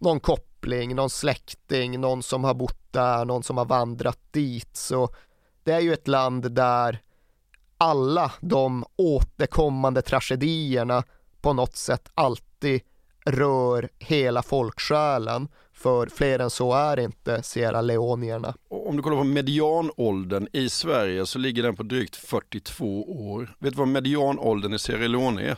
någon 0.00 0.20
koppling, 0.20 0.94
någon 0.94 1.10
släkting, 1.10 2.00
någon 2.00 2.22
som 2.22 2.44
har 2.44 2.54
bott 2.54 2.92
där, 2.92 3.24
någon 3.24 3.42
som 3.42 3.58
har 3.58 3.64
vandrat 3.64 4.18
dit. 4.30 4.76
Så 4.76 5.08
det 5.62 5.72
är 5.72 5.80
ju 5.80 5.92
ett 5.92 6.08
land 6.08 6.52
där 6.52 7.00
alla 7.78 8.32
de 8.40 8.84
återkommande 8.96 10.02
tragedierna 10.02 11.04
på 11.40 11.52
något 11.52 11.76
sätt 11.76 12.10
alltid 12.14 12.80
rör 13.26 13.88
hela 13.98 14.42
folksjälen. 14.42 15.48
För 15.74 16.06
fler 16.06 16.38
än 16.38 16.50
så 16.50 16.72
är 16.72 17.00
inte 17.00 17.42
Sierra 17.42 17.80
Leonierna. 17.80 18.54
Om 18.68 18.96
du 18.96 19.02
kollar 19.02 19.16
på 19.16 19.24
medianåldern 19.24 20.48
i 20.52 20.68
Sverige 20.68 21.26
så 21.26 21.38
ligger 21.38 21.62
den 21.62 21.76
på 21.76 21.82
drygt 21.82 22.16
42 22.16 23.30
år. 23.32 23.56
Vet 23.58 23.72
du 23.72 23.78
vad 23.78 23.88
medianåldern 23.88 24.74
i 24.74 24.78
Sierra 24.78 25.06
Leone 25.06 25.42
är? 25.42 25.56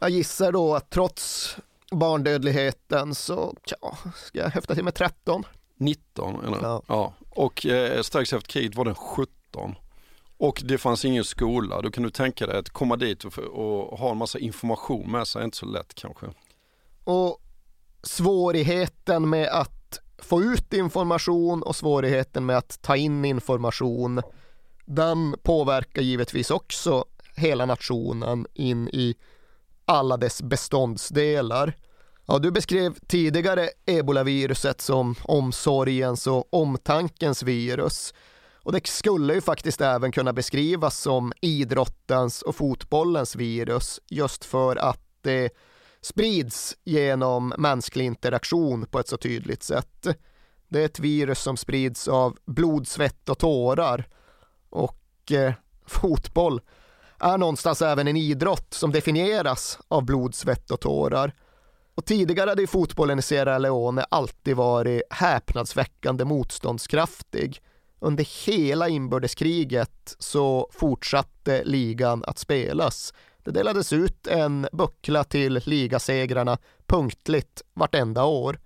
Jag 0.00 0.10
gissar 0.10 0.52
då 0.52 0.74
att 0.74 0.90
trots 0.90 1.56
barndödligheten 1.90 3.14
så 3.14 3.54
tja, 3.64 3.98
ska 4.14 4.38
jag 4.38 4.50
häfta 4.50 4.74
till 4.74 4.84
med 4.84 4.94
13. 4.94 5.44
19 5.76 6.44
eller? 6.44 6.58
Ja. 6.62 6.82
ja. 6.86 7.14
Och 7.30 7.66
eh, 7.66 8.02
strax 8.02 8.32
efter 8.32 8.48
kriget 8.48 8.74
var 8.74 8.84
den 8.84 8.94
17. 8.94 9.74
Och 10.38 10.62
det 10.64 10.78
fanns 10.78 11.04
ingen 11.04 11.24
skola. 11.24 11.82
Då 11.82 11.90
kan 11.90 12.02
du 12.02 12.10
tänka 12.10 12.46
dig 12.46 12.58
att 12.58 12.70
komma 12.70 12.96
dit 12.96 13.24
och, 13.24 13.38
och 13.38 13.98
ha 13.98 14.10
en 14.10 14.16
massa 14.16 14.38
information 14.38 15.10
med 15.10 15.26
sig 15.26 15.40
är 15.40 15.44
inte 15.44 15.56
så 15.56 15.66
lätt 15.66 15.94
kanske. 15.94 16.26
Och 17.04 17.42
svårigheten 18.06 19.28
med 19.28 19.48
att 19.48 20.00
få 20.18 20.42
ut 20.42 20.72
information 20.72 21.62
och 21.62 21.76
svårigheten 21.76 22.46
med 22.46 22.58
att 22.58 22.82
ta 22.82 22.96
in 22.96 23.24
information 23.24 24.22
den 24.84 25.36
påverkar 25.42 26.02
givetvis 26.02 26.50
också 26.50 27.04
hela 27.34 27.66
nationen 27.66 28.46
in 28.54 28.88
i 28.88 29.14
alla 29.84 30.16
dess 30.16 30.42
beståndsdelar. 30.42 31.76
Ja, 32.26 32.38
du 32.38 32.50
beskrev 32.50 32.94
tidigare 33.06 33.68
ebolaviruset 33.86 34.80
som 34.80 35.14
omsorgens 35.22 36.26
och 36.26 36.54
omtankens 36.54 37.42
virus. 37.42 38.14
Och 38.54 38.72
det 38.72 38.86
skulle 38.86 39.34
ju 39.34 39.40
faktiskt 39.40 39.80
även 39.80 40.12
kunna 40.12 40.32
beskrivas 40.32 40.98
som 40.98 41.32
idrottens 41.40 42.42
och 42.42 42.56
fotbollens 42.56 43.36
virus 43.36 44.00
just 44.10 44.44
för 44.44 44.76
att 44.76 45.00
det 45.22 45.50
sprids 46.06 46.76
genom 46.84 47.54
mänsklig 47.58 48.04
interaktion 48.04 48.86
på 48.86 48.98
ett 48.98 49.08
så 49.08 49.16
tydligt 49.16 49.62
sätt. 49.62 50.06
Det 50.68 50.80
är 50.80 50.84
ett 50.84 51.00
virus 51.00 51.38
som 51.38 51.56
sprids 51.56 52.08
av 52.08 52.36
blod, 52.44 52.88
svett 52.88 53.28
och 53.28 53.38
tårar 53.38 54.08
och 54.70 55.32
eh, 55.32 55.52
fotboll 55.86 56.60
är 57.18 57.38
någonstans 57.38 57.82
även 57.82 58.08
en 58.08 58.16
idrott 58.16 58.74
som 58.74 58.92
definieras 58.92 59.78
av 59.88 60.04
blod, 60.04 60.34
svett 60.34 60.70
och 60.70 60.80
tårar. 60.80 61.32
Och 61.94 62.04
tidigare 62.04 62.50
hade 62.50 62.66
fotbollen 62.66 63.18
i 63.18 63.22
Sierra 63.22 63.58
Leone 63.58 64.04
alltid 64.08 64.56
varit 64.56 65.02
häpnadsväckande 65.10 66.24
motståndskraftig. 66.24 67.62
Under 68.00 68.46
hela 68.46 68.88
inbördeskriget 68.88 70.16
så 70.18 70.70
fortsatte 70.72 71.64
ligan 71.64 72.24
att 72.26 72.38
spelas. 72.38 73.14
Det 73.46 73.52
delades 73.52 73.92
ut 73.92 74.26
en 74.26 74.68
buckla 74.72 75.24
till 75.24 75.60
ligasegrarna 75.64 76.58
punktligt 76.86 77.62
vartenda 77.74 78.24
år. 78.24 78.58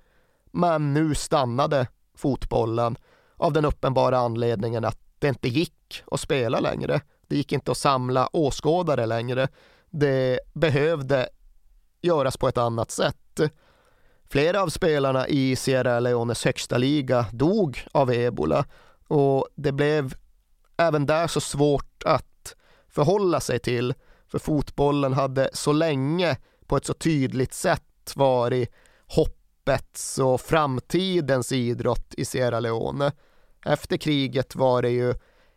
Men 0.50 0.94
nu 0.94 1.14
stannade 1.14 1.86
fotbollen 2.16 2.96
av 3.36 3.52
den 3.52 3.64
uppenbara 3.64 4.18
anledningen 4.18 4.84
att 4.84 4.98
det 5.18 5.28
inte 5.28 5.48
gick 5.48 6.02
att 6.10 6.20
spela 6.20 6.60
längre. 6.60 7.00
Det 7.28 7.36
gick 7.36 7.52
inte 7.52 7.70
att 7.70 7.76
samla 7.76 8.28
åskådare 8.32 9.06
längre. 9.06 9.48
Det 9.90 10.40
behövde 10.52 11.28
göras 12.02 12.36
på 12.36 12.48
ett 12.48 12.58
annat 12.58 12.90
sätt. 12.90 13.40
Flera 14.30 14.62
av 14.62 14.68
spelarna 14.68 15.28
i 15.28 15.56
Sierra 15.56 16.00
Leones 16.00 16.44
högsta 16.44 16.78
liga 16.78 17.26
dog 17.32 17.86
av 17.92 18.12
ebola 18.12 18.64
och 19.08 19.48
det 19.54 19.72
blev 19.72 20.14
även 20.76 21.06
där 21.06 21.26
så 21.26 21.40
svårt 21.40 22.02
att 22.04 22.56
förhålla 22.88 23.40
sig 23.40 23.58
till 23.58 23.94
för 24.30 24.38
fotbollen 24.38 25.12
hade 25.12 25.50
så 25.52 25.72
länge 25.72 26.36
på 26.66 26.76
ett 26.76 26.86
så 26.86 26.94
tydligt 26.94 27.54
sätt 27.54 28.12
varit 28.16 28.70
hoppets 29.06 30.18
och 30.18 30.40
framtidens 30.40 31.52
idrott 31.52 32.14
i 32.16 32.24
Sierra 32.24 32.60
Leone. 32.60 33.12
Efter 33.66 33.96
kriget 33.96 34.56
var 34.56 34.82
det 34.82 34.90
ju 34.90 35.14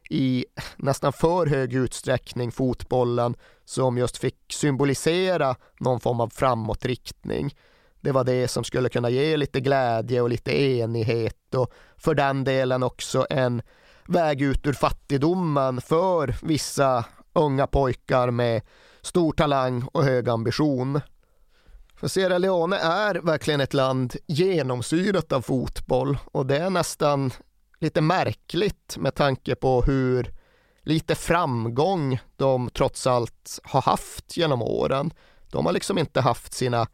i 0.09 0.45
nästan 0.77 1.13
för 1.13 1.45
hög 1.45 1.73
utsträckning 1.73 2.51
fotbollen 2.51 3.35
som 3.65 3.97
just 3.97 4.17
fick 4.17 4.37
symbolisera 4.49 5.55
någon 5.79 5.99
form 5.99 6.19
av 6.19 6.29
framåtriktning. 6.29 7.55
Det 8.01 8.11
var 8.11 8.23
det 8.23 8.47
som 8.47 8.63
skulle 8.63 8.89
kunna 8.89 9.09
ge 9.09 9.37
lite 9.37 9.59
glädje 9.59 10.21
och 10.21 10.29
lite 10.29 10.61
enighet 10.61 11.55
och 11.55 11.73
för 11.97 12.15
den 12.15 12.43
delen 12.43 12.83
också 12.83 13.27
en 13.29 13.61
väg 14.07 14.41
ut 14.41 14.67
ur 14.67 14.73
fattigdomen 14.73 15.81
för 15.81 16.35
vissa 16.41 17.05
unga 17.33 17.67
pojkar 17.67 18.31
med 18.31 18.61
stor 19.01 19.31
talang 19.31 19.83
och 19.83 20.03
hög 20.03 20.29
ambition. 20.29 21.01
För 21.95 22.07
Sierra 22.07 22.37
Leone 22.37 22.77
är 22.77 23.15
verkligen 23.15 23.61
ett 23.61 23.73
land 23.73 24.15
genomsyrat 24.27 25.31
av 25.31 25.41
fotboll 25.41 26.17
och 26.25 26.45
det 26.45 26.57
är 26.57 26.69
nästan 26.69 27.31
lite 27.79 28.01
märkligt 28.01 28.97
med 28.97 29.15
tanke 29.15 29.55
på 29.55 29.81
hur 29.81 30.33
lite 30.81 31.15
framgång 31.15 32.19
de 32.35 32.69
trots 32.69 33.07
allt 33.07 33.59
har 33.63 33.81
haft 33.81 34.37
genom 34.37 34.61
åren. 34.61 35.13
De 35.51 35.65
har 35.65 35.73
liksom 35.73 35.97
inte 35.97 36.21
haft 36.21 36.53
sina 36.53 36.87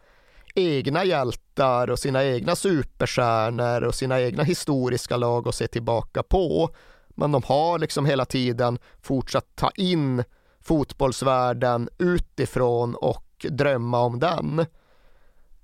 egna 0.56 1.04
hjältar 1.06 1.90
och 1.90 2.00
sina 2.00 2.26
egna 2.26 2.56
superstjärnor 2.56 3.84
och 3.84 3.96
sina 3.96 4.22
egna 4.22 4.44
historiska 4.44 5.18
lag 5.18 5.48
att 5.48 5.56
se 5.56 5.68
tillbaka 5.68 6.24
på. 6.24 6.70
Men 7.16 7.32
de 7.32 7.44
har 7.44 7.80
liksom 7.80 8.06
hela 8.06 8.26
tiden 8.26 8.80
fortsatt 9.02 9.56
ta 9.56 9.72
in 9.76 10.24
fotbollsvärlden 10.62 11.90
utifrån 11.98 12.96
och 12.96 13.46
drömma 13.50 14.00
om 14.00 14.20
den. 14.20 14.66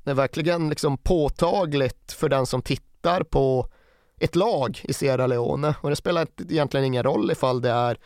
Det 0.04 0.12
är 0.12 0.16
verkligen 0.16 0.70
liksom 0.70 0.98
påtagligt 0.98 2.12
för 2.12 2.30
den 2.30 2.46
som 2.46 2.62
tittar 2.62 3.24
på 3.24 3.68
ett 4.20 4.36
lag 4.36 4.80
i 4.84 4.94
Sierra 4.94 5.28
Leone 5.28 5.76
och 5.82 5.90
det 5.90 5.96
spelar 5.96 6.28
egentligen 6.50 6.86
ingen 6.86 7.04
roll 7.04 7.32
ifall 7.32 7.62
det 7.62 7.70
är 7.70 7.98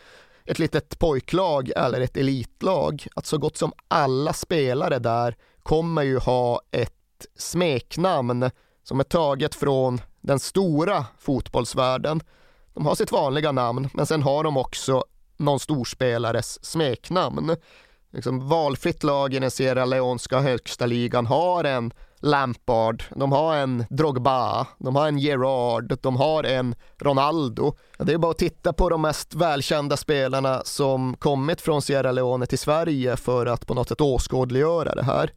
ett 0.46 0.60
litet 0.60 1.00
pojklag 1.00 1.72
eller 1.76 2.02
ett 2.02 2.18
elitlag, 2.18 3.08
att 3.16 3.26
så 3.26 3.38
gott 3.38 3.58
som 3.58 3.74
alla 3.88 4.34
spelare 4.34 5.00
där 5.00 5.36
kommer 5.64 6.04
ju 6.04 6.18
ha 6.18 6.62
ett 6.72 7.26
smeknamn 7.38 8.50
som 8.84 9.00
är 9.00 9.04
taget 9.04 9.56
från 9.56 10.02
den 10.22 10.40
stora 10.40 11.06
fotbollsvärlden. 11.20 12.22
De 12.80 12.86
har 12.86 12.96
sitt 12.96 13.12
vanliga 13.12 13.52
namn, 13.52 13.90
men 13.94 14.06
sen 14.06 14.24
har 14.24 14.44
de 14.44 14.58
också 14.58 15.04
någon 15.38 15.60
storspelares 15.60 16.66
smeknamn. 16.66 17.56
Liksom 18.14 18.50
valfritt 18.50 19.04
lag 19.04 19.34
i 19.34 19.40
den 19.40 19.52
Sierra 19.52 19.86
Leonska 19.86 20.40
högsta 20.40 20.86
ligan 20.86 21.26
har 21.26 21.64
en 21.64 21.94
Lampard, 22.20 23.04
de 23.16 23.32
har 23.32 23.56
en 23.56 23.86
Drogba, 23.90 24.68
de 24.78 24.96
har 24.96 25.08
en 25.08 25.18
Gerard, 25.18 25.98
de 26.02 26.16
har 26.16 26.44
en 26.44 26.76
Ronaldo. 26.98 27.76
Det 27.98 28.14
är 28.14 28.18
bara 28.18 28.32
att 28.32 28.38
titta 28.38 28.74
på 28.74 28.90
de 28.90 29.02
mest 29.02 29.36
välkända 29.36 29.98
spelarna 29.98 30.62
som 30.66 31.16
kommit 31.20 31.62
från 31.62 31.82
Sierra 31.82 32.12
Leone 32.12 32.46
till 32.46 32.60
Sverige 32.60 33.18
för 33.18 33.46
att 33.46 33.68
på 33.68 33.74
något 33.74 33.90
sätt 33.90 34.02
åskådliggöra 34.02 34.96
det 34.96 35.04
här. 35.04 35.32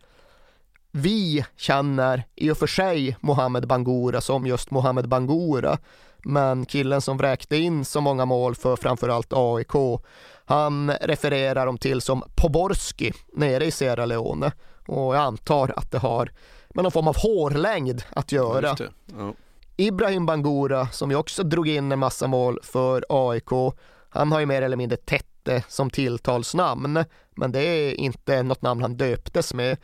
Vi 0.93 1.45
känner 1.57 2.25
i 2.35 2.51
och 2.51 2.59
för 2.59 2.67
sig 2.67 3.17
Mohamed 3.21 3.67
Bangura 3.67 4.21
som 4.21 4.47
just 4.47 4.71
Mohamed 4.71 5.09
Bangura, 5.09 5.79
men 6.25 6.67
killen 6.67 7.00
som 7.00 7.17
vräkte 7.17 7.57
in 7.57 7.85
så 7.85 8.00
många 8.00 8.25
mål 8.25 8.55
för 8.55 8.76
framförallt 8.76 9.33
AIK, 9.33 10.02
han 10.45 10.91
refererar 10.91 11.67
de 11.67 11.79
till 11.79 12.00
som 12.00 12.23
Poborski 12.35 13.12
nere 13.33 13.64
i 13.64 13.71
Sierra 13.71 14.07
Leone 14.07 14.52
och 14.87 15.14
jag 15.14 15.23
antar 15.23 15.73
att 15.76 15.91
det 15.91 15.99
har 15.99 16.31
med 16.75 16.83
någon 16.83 16.93
form 16.93 17.09
av 17.09 17.17
hårlängd 17.17 18.02
att 18.11 18.33
göra. 18.33 18.76
Ja, 19.07 19.35
Ibrahim 19.76 20.26
Bangura, 20.26 20.88
som 20.88 21.11
ju 21.11 21.17
också 21.17 21.43
drog 21.43 21.69
in 21.69 21.93
en 21.93 21.99
massa 21.99 22.26
mål 22.26 22.59
för 22.62 23.05
AIK, 23.09 23.75
han 24.09 24.33
har 24.33 24.41
ju 24.41 24.47
mer 24.47 24.62
eller 24.62 24.76
mindre 24.76 24.97
Tette 24.97 25.64
som 25.69 25.91
tilltalsnamn, 25.91 27.05
men 27.37 27.52
det 27.52 27.61
är 27.62 27.95
inte 27.95 28.43
något 28.43 28.62
namn 28.62 28.83
han 28.83 28.97
döptes 28.97 29.55
med. 29.55 29.76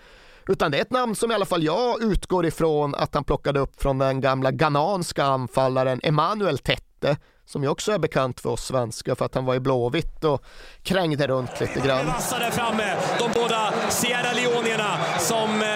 Utan 0.49 0.71
det 0.71 0.79
är 0.79 0.83
ett 0.83 0.91
namn 0.91 1.15
som 1.15 1.31
i 1.31 1.35
alla 1.35 1.45
fall 1.45 1.65
jag 1.65 2.03
utgår 2.03 2.47
ifrån 2.47 2.95
att 2.95 3.15
han 3.15 3.25
plockade 3.25 3.61
upp 3.61 3.83
från 3.83 3.99
den 3.99 4.21
gamla 4.21 4.51
ghananska 4.51 5.25
anfallaren 5.25 6.01
Emanuel 6.03 6.59
Tette 6.59 7.17
som 7.49 7.63
ju 7.63 7.69
också 7.69 7.93
är 7.93 7.99
bekant 7.99 8.41
för 8.41 8.51
oss 8.51 8.67
svenskar 8.67 9.15
för 9.15 9.25
att 9.25 9.35
han 9.35 9.45
var 9.45 9.55
i 9.55 9.61
Blåvitt 9.61 10.25
och 10.25 10.43
krängde 10.83 11.27
runt 11.27 11.61
lite 11.61 11.81
grann. 11.81 12.07
Vassa 12.07 12.39
där 12.39 12.51
framme, 12.51 12.97
de 13.19 13.41
båda 13.41 13.73
Sierra 13.89 14.33
Leonierna 14.33 14.99
som 15.19 15.63
eh, 15.63 15.69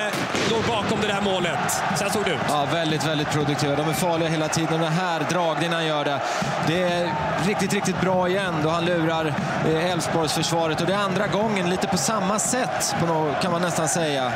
låg 0.51 0.63
bakom 0.69 1.01
det 1.01 1.07
där 1.07 1.21
målet. 1.21 1.71
Så 1.97 2.05
här 2.05 2.11
såg 2.11 2.25
det 2.25 2.31
ut. 2.31 2.41
Ja, 2.49 2.69
väldigt, 2.73 3.07
väldigt 3.07 3.31
produktiva. 3.31 3.77
De 3.77 3.89
är 3.89 3.93
farliga 3.93 4.29
hela 4.29 4.49
tiden. 4.49 4.81
Den 4.81 4.93
här 4.93 5.27
dragningen 5.31 5.73
han 5.73 5.87
gör 5.87 6.05
det, 6.05 6.21
det 6.67 6.83
är 6.83 7.15
riktigt, 7.47 7.73
riktigt 7.73 8.01
bra 8.01 8.29
igen 8.29 8.55
då 8.63 8.69
han 8.69 8.85
lurar 8.85 9.35
eh, 9.67 9.91
Elfsborgsförsvaret 9.93 10.81
och 10.81 10.87
det 10.87 10.93
är 10.93 10.99
andra 10.99 11.27
gången 11.27 11.71
lite 11.71 11.87
på 11.87 11.97
samma 11.97 12.39
sätt 12.39 12.95
på 13.01 13.07
något, 13.07 13.43
kan 13.43 13.53
man 13.53 13.63
nästan 13.63 13.89
säga. 13.89 14.33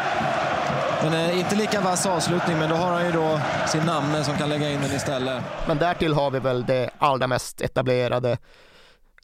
Men 1.02 1.12
eh, 1.12 1.38
inte 1.38 1.56
lika 1.56 1.80
vass 1.80 2.06
avslutning, 2.06 2.58
men 2.58 2.68
då 2.68 2.76
har 2.76 2.92
han 2.92 3.06
ju 3.06 3.12
då 3.12 3.40
sin 3.66 3.82
namne 3.82 4.24
som 4.24 4.36
kan 4.36 4.48
lägga 4.48 4.70
in 4.70 4.80
den 4.80 4.96
istället. 4.96 5.44
Men 5.68 5.78
därtill 5.78 6.14
har 6.14 6.30
vi 6.30 6.38
väl 6.38 6.66
det 6.66 6.90
allra 6.98 7.26
mest 7.26 7.60
etablerade 7.60 8.38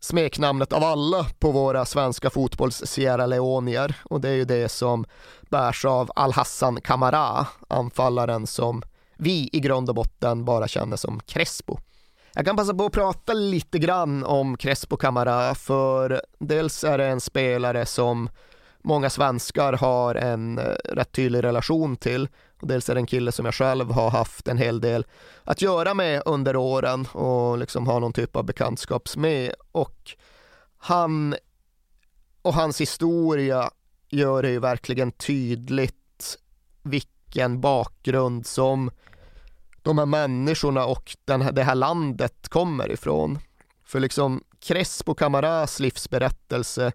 smeknamnet 0.01 0.73
av 0.73 0.85
alla 0.85 1.27
på 1.39 1.51
våra 1.51 1.85
svenska 1.85 2.31
fotbolls 2.31 2.83
Sierra 2.87 3.27
Leonier 3.27 3.97
och 4.05 4.21
det 4.21 4.29
är 4.29 4.35
ju 4.35 4.45
det 4.45 4.69
som 4.69 5.05
bärs 5.51 5.85
av 5.85 6.11
Al-Hassan 6.15 6.81
Kamara, 6.81 7.47
anfallaren 7.69 8.47
som 8.47 8.83
vi 9.17 9.49
i 9.53 9.61
grund 9.61 9.89
och 9.89 9.95
botten 9.95 10.45
bara 10.45 10.69
känner 10.69 10.97
som 10.97 11.21
Crespo. 11.21 11.79
Jag 12.35 12.47
kan 12.47 12.57
passa 12.57 12.75
på 12.75 12.87
att 12.87 12.93
prata 12.93 13.33
lite 13.33 13.79
grann 13.79 14.25
om 14.25 14.57
Crespo 14.57 14.97
Kamara 14.97 15.55
för 15.55 16.23
dels 16.39 16.85
är 16.85 16.99
det 16.99 17.07
en 17.07 17.21
spelare 17.21 17.87
som 17.87 18.29
många 18.83 19.11
svenskar 19.11 19.73
har 19.73 20.15
en 20.15 20.59
eh, 20.59 20.65
rätt 20.85 21.13
tydlig 21.13 21.45
relation 21.45 21.97
till. 21.97 22.29
Och 22.61 22.69
dels 22.69 22.89
är 22.89 22.95
det 22.95 23.01
en 23.01 23.07
kille 23.07 23.33
som 23.33 23.45
jag 23.45 23.55
själv 23.55 23.91
har 23.91 24.11
haft 24.11 24.49
en 24.49 24.59
hel 24.59 24.81
del 24.81 25.07
att 25.45 25.63
göra 25.63 25.95
med 25.95 26.23
under 26.27 26.57
åren 26.57 27.07
och 27.13 27.59
liksom 27.59 27.87
har 27.87 28.01
någon 28.01 28.13
typ 28.13 28.37
av 28.37 28.45
bekantskaps 28.45 29.17
med. 29.17 29.55
Och 29.73 30.11
han 30.79 31.35
och 32.43 32.55
hans 32.55 32.81
historia 32.81 33.71
gör 34.09 34.43
det 34.43 34.51
ju 34.51 34.59
verkligen 34.59 35.13
tydligt 35.13 36.39
vilken 36.83 37.61
bakgrund 37.61 38.47
som 38.47 38.91
de 39.83 39.99
här 39.99 40.07
människorna 40.07 40.87
och 40.87 41.17
den 41.25 41.43
här, 41.43 41.53
det 41.53 41.63
här 41.63 41.75
landet 41.75 42.49
kommer 42.49 42.93
ifrån. 42.93 43.39
För 43.85 44.01
liksom 44.01 44.45
Crespo 44.61 45.15
Camaras 45.15 45.81
livsberättelse 45.81 46.93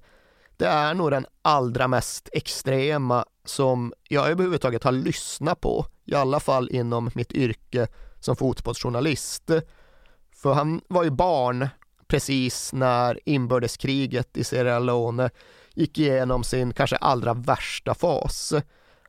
det 0.57 0.67
är 0.67 0.93
nog 0.93 1.11
den 1.11 1.25
allra 1.41 1.87
mest 1.87 2.29
extrema 2.33 3.25
som 3.45 3.93
jag 4.09 4.29
överhuvudtaget 4.29 4.83
har 4.83 4.91
lyssnat 4.91 5.61
på, 5.61 5.85
i 6.05 6.15
alla 6.15 6.39
fall 6.39 6.69
inom 6.69 7.09
mitt 7.15 7.31
yrke 7.31 7.87
som 8.19 8.35
fotbollsjournalist. 8.35 9.51
För 10.35 10.53
han 10.53 10.81
var 10.87 11.03
ju 11.03 11.09
barn 11.09 11.69
precis 12.07 12.73
när 12.73 13.19
inbördeskriget 13.25 14.37
i 14.37 14.43
Sierra 14.43 14.79
Leone 14.79 15.29
gick 15.73 15.97
igenom 15.97 16.43
sin 16.43 16.73
kanske 16.73 16.95
allra 16.95 17.33
värsta 17.33 17.95
fas. 17.95 18.53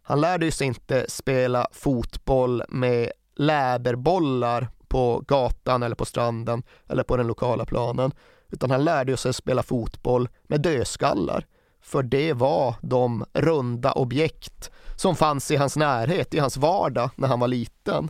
Han 0.03 0.21
lärde 0.21 0.53
sig 0.53 0.67
inte 0.67 1.07
spela 1.09 1.67
fotboll 1.73 2.63
med 2.69 3.13
läderbollar 3.37 4.69
på 4.89 5.23
gatan 5.27 5.83
eller 5.83 5.97
på 5.97 6.05
stranden 6.05 6.63
eller 6.87 7.03
på 7.03 7.17
den 7.17 7.27
lokala 7.27 7.65
planen 7.65 8.13
utan 8.51 8.71
han 8.71 8.85
lärde 8.85 9.17
sig 9.17 9.35
spela 9.35 9.63
fotboll 9.63 10.29
med 10.43 10.61
dödskallar. 10.61 11.47
För 11.81 12.03
det 12.03 12.33
var 12.33 12.75
de 12.83 13.25
runda 13.33 13.93
objekt 13.93 14.71
som 14.97 15.17
fanns 15.17 15.51
i 15.51 15.57
hans 15.57 15.77
närhet, 15.77 16.35
i 16.35 16.39
hans 16.39 16.57
vardag 16.57 17.11
när 17.17 17.29
han 17.29 17.41
var 17.41 17.49
liten. 17.49 18.09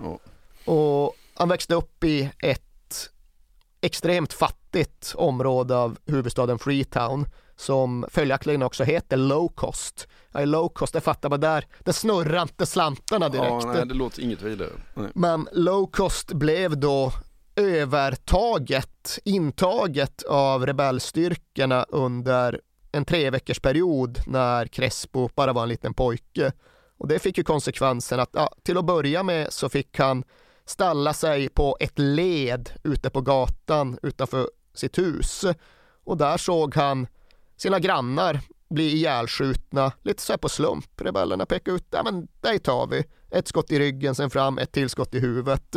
Oh. 0.00 0.16
Och 0.74 1.16
han 1.34 1.48
växte 1.48 1.74
upp 1.74 2.04
i 2.04 2.30
ett 2.38 3.10
extremt 3.80 4.32
fattigt 4.32 5.14
område 5.16 5.76
av 5.76 5.98
huvudstaden 6.06 6.58
Freetown 6.58 7.26
som 7.56 8.06
följaktligen 8.10 8.62
också 8.62 8.84
heter 8.84 9.16
low 9.16 9.48
cost. 9.48 10.08
Ja, 10.32 10.44
low 10.44 10.68
cost, 10.68 10.92
det 10.92 11.00
fattar 11.00 11.28
man 11.28 11.40
där, 11.40 11.66
det 11.78 11.92
snurrar 11.92 12.42
inte 12.42 12.66
slantarna 12.66 13.28
direkt. 13.28 13.64
Ja, 13.64 13.72
nej, 13.72 13.86
det 13.86 13.94
låter 13.94 14.22
inget 14.22 14.42
vidare. 14.42 14.70
Nej. 14.94 15.10
Men 15.14 15.48
low 15.52 15.86
cost 15.86 16.32
blev 16.32 16.78
då 16.78 17.12
övertaget, 17.56 19.18
intaget 19.24 20.22
av 20.22 20.66
rebellstyrkorna 20.66 21.86
under 21.88 22.60
en 22.92 23.04
tre 23.04 23.30
veckors 23.30 23.60
period 23.60 24.18
när 24.26 24.66
Crespo 24.66 25.28
bara 25.34 25.52
var 25.52 25.62
en 25.62 25.68
liten 25.68 25.94
pojke. 25.94 26.52
Och 26.98 27.08
det 27.08 27.18
fick 27.18 27.38
ju 27.38 27.44
konsekvensen 27.44 28.20
att 28.20 28.30
ja, 28.32 28.50
till 28.62 28.78
att 28.78 28.84
börja 28.84 29.22
med 29.22 29.52
så 29.52 29.68
fick 29.68 29.98
han 29.98 30.24
ställa 30.64 31.14
sig 31.14 31.48
på 31.48 31.76
ett 31.80 31.98
led 31.98 32.70
ute 32.84 33.10
på 33.10 33.20
gatan 33.20 33.98
utanför 34.02 34.48
sitt 34.74 34.98
hus. 34.98 35.44
Och 36.04 36.16
där 36.16 36.36
såg 36.36 36.74
han 36.74 37.06
sina 37.56 37.78
grannar 37.78 38.40
bli 38.68 38.92
ihjälskjutna 38.92 39.92
lite 40.02 40.22
så 40.22 40.32
här 40.32 40.38
på 40.38 40.48
slump. 40.48 41.00
Rebellerna 41.00 41.46
pekade 41.46 41.76
ut, 41.76 41.86
ja 41.90 42.02
men 42.02 42.28
dig 42.40 42.58
tar 42.58 42.86
vi. 42.86 43.04
Ett 43.30 43.48
skott 43.48 43.72
i 43.72 43.78
ryggen, 43.78 44.14
sen 44.14 44.30
fram, 44.30 44.58
ett 44.58 44.72
till 44.72 44.88
skott 44.88 45.14
i 45.14 45.20
huvudet. 45.20 45.76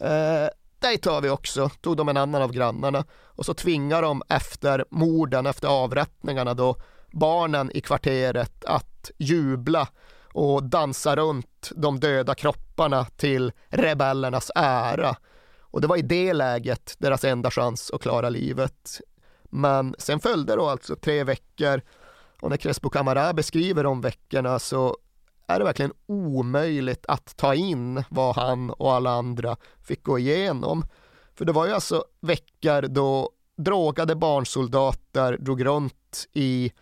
Eh, 0.00 0.48
dig 0.80 0.98
tar 0.98 1.20
vi 1.20 1.30
också, 1.30 1.68
tog 1.68 1.96
de 1.96 2.08
en 2.08 2.16
annan 2.16 2.42
av 2.42 2.52
grannarna 2.52 3.04
och 3.24 3.46
så 3.46 3.54
tvingar 3.54 4.02
de 4.02 4.22
efter 4.28 4.84
morden, 4.90 5.46
efter 5.46 5.68
avrättningarna 5.68 6.54
då 6.54 6.76
barnen 7.10 7.70
i 7.74 7.80
kvarteret 7.80 8.64
att 8.64 9.10
jubla 9.18 9.88
och 10.32 10.62
dansa 10.62 11.16
runt 11.16 11.70
de 11.76 12.00
döda 12.00 12.34
kropparna 12.34 13.04
till 13.04 13.52
rebellernas 13.68 14.50
ära. 14.54 15.16
Och 15.60 15.80
det 15.80 15.86
var 15.86 15.96
i 15.96 16.02
det 16.02 16.32
läget 16.32 16.94
deras 16.98 17.24
enda 17.24 17.50
chans 17.50 17.90
att 17.90 18.02
klara 18.02 18.28
livet. 18.28 19.00
Men 19.42 19.94
sen 19.98 20.20
följde 20.20 20.56
då 20.56 20.68
alltså 20.68 20.96
tre 20.96 21.24
veckor 21.24 21.82
och 22.40 22.50
när 22.50 22.56
Crespo 22.56 22.90
Camara 22.90 23.32
beskriver 23.32 23.84
de 23.84 24.00
veckorna 24.00 24.58
så 24.58 24.96
är 25.48 25.58
det 25.58 25.64
verkligen 25.64 25.92
omöjligt 26.06 27.06
att 27.08 27.36
ta 27.36 27.54
in 27.54 28.04
vad 28.08 28.36
han 28.36 28.70
och 28.70 28.92
alla 28.92 29.10
andra 29.10 29.56
fick 29.82 30.02
gå 30.02 30.18
igenom. 30.18 30.84
För 31.34 31.44
det 31.44 31.52
var 31.52 31.66
ju 31.66 31.72
alltså 31.72 32.04
veckor 32.20 32.82
då 32.82 33.30
drogade 33.56 34.16
barnsoldater 34.16 35.36
drog 35.38 35.64
runt 35.64 36.28
i 36.32 36.72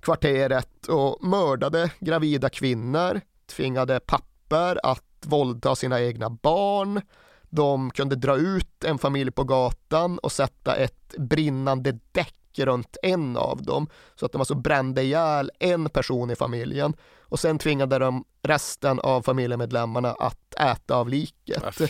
kvarteret 0.00 0.86
och 0.88 1.24
mördade 1.24 1.90
gravida 2.00 2.48
kvinnor, 2.48 3.20
tvingade 3.46 4.00
papper 4.00 4.80
att 4.82 5.02
våldta 5.24 5.74
sina 5.74 6.00
egna 6.00 6.30
barn. 6.30 7.00
De 7.42 7.90
kunde 7.90 8.16
dra 8.16 8.36
ut 8.36 8.84
en 8.84 8.98
familj 8.98 9.30
på 9.30 9.44
gatan 9.44 10.18
och 10.18 10.32
sätta 10.32 10.76
ett 10.76 11.14
brinnande 11.18 11.98
däck 12.12 12.34
runt 12.64 12.96
en 13.02 13.36
av 13.36 13.62
dem 13.62 13.88
så 14.14 14.26
att 14.26 14.32
de 14.32 14.40
alltså 14.40 14.54
brände 14.54 15.02
ihjäl 15.02 15.50
en 15.58 15.90
person 15.90 16.30
i 16.30 16.36
familjen 16.36 16.96
och 17.20 17.40
sen 17.40 17.58
tvingade 17.58 17.98
de 17.98 18.24
resten 18.42 19.00
av 19.00 19.22
familjemedlemmarna 19.22 20.12
att 20.12 20.54
äta 20.54 20.96
av 20.96 21.08
liket. 21.08 21.80
Ja, 21.80 21.88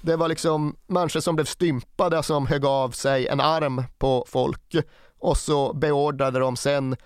det 0.00 0.16
var 0.16 0.28
liksom 0.28 0.76
människor 0.86 1.20
som 1.20 1.34
blev 1.34 1.44
stympade 1.44 2.22
som 2.22 2.46
högg 2.46 2.64
av 2.64 2.90
sig 2.90 3.26
en 3.26 3.40
arm 3.40 3.84
på 3.98 4.24
folk 4.28 4.76
och 5.18 5.36
så 5.36 5.72
beordrade 5.72 6.38
de 6.38 6.56
sen 6.56 6.96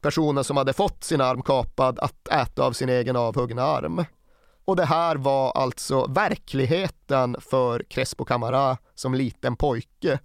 personen 0.00 0.44
som 0.44 0.56
hade 0.56 0.72
fått 0.72 1.04
sin 1.04 1.20
arm 1.20 1.42
kapad 1.42 1.98
att 1.98 2.28
äta 2.28 2.64
av 2.64 2.72
sin 2.72 2.88
egen 2.88 3.16
avhuggna 3.16 3.62
arm. 3.62 4.04
Och 4.64 4.76
det 4.76 4.84
här 4.84 5.16
var 5.16 5.52
alltså 5.52 6.06
verkligheten 6.06 7.36
för 7.40 7.84
Crespo 7.88 8.24
Camara 8.24 8.78
som 8.94 9.14
liten 9.14 9.56
pojke. 9.56 10.18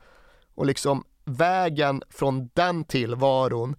Och 0.55 0.65
liksom 0.65 1.03
vägen 1.27 2.03
från 2.09 2.49
den 2.53 2.83
tillvaron 2.83 3.75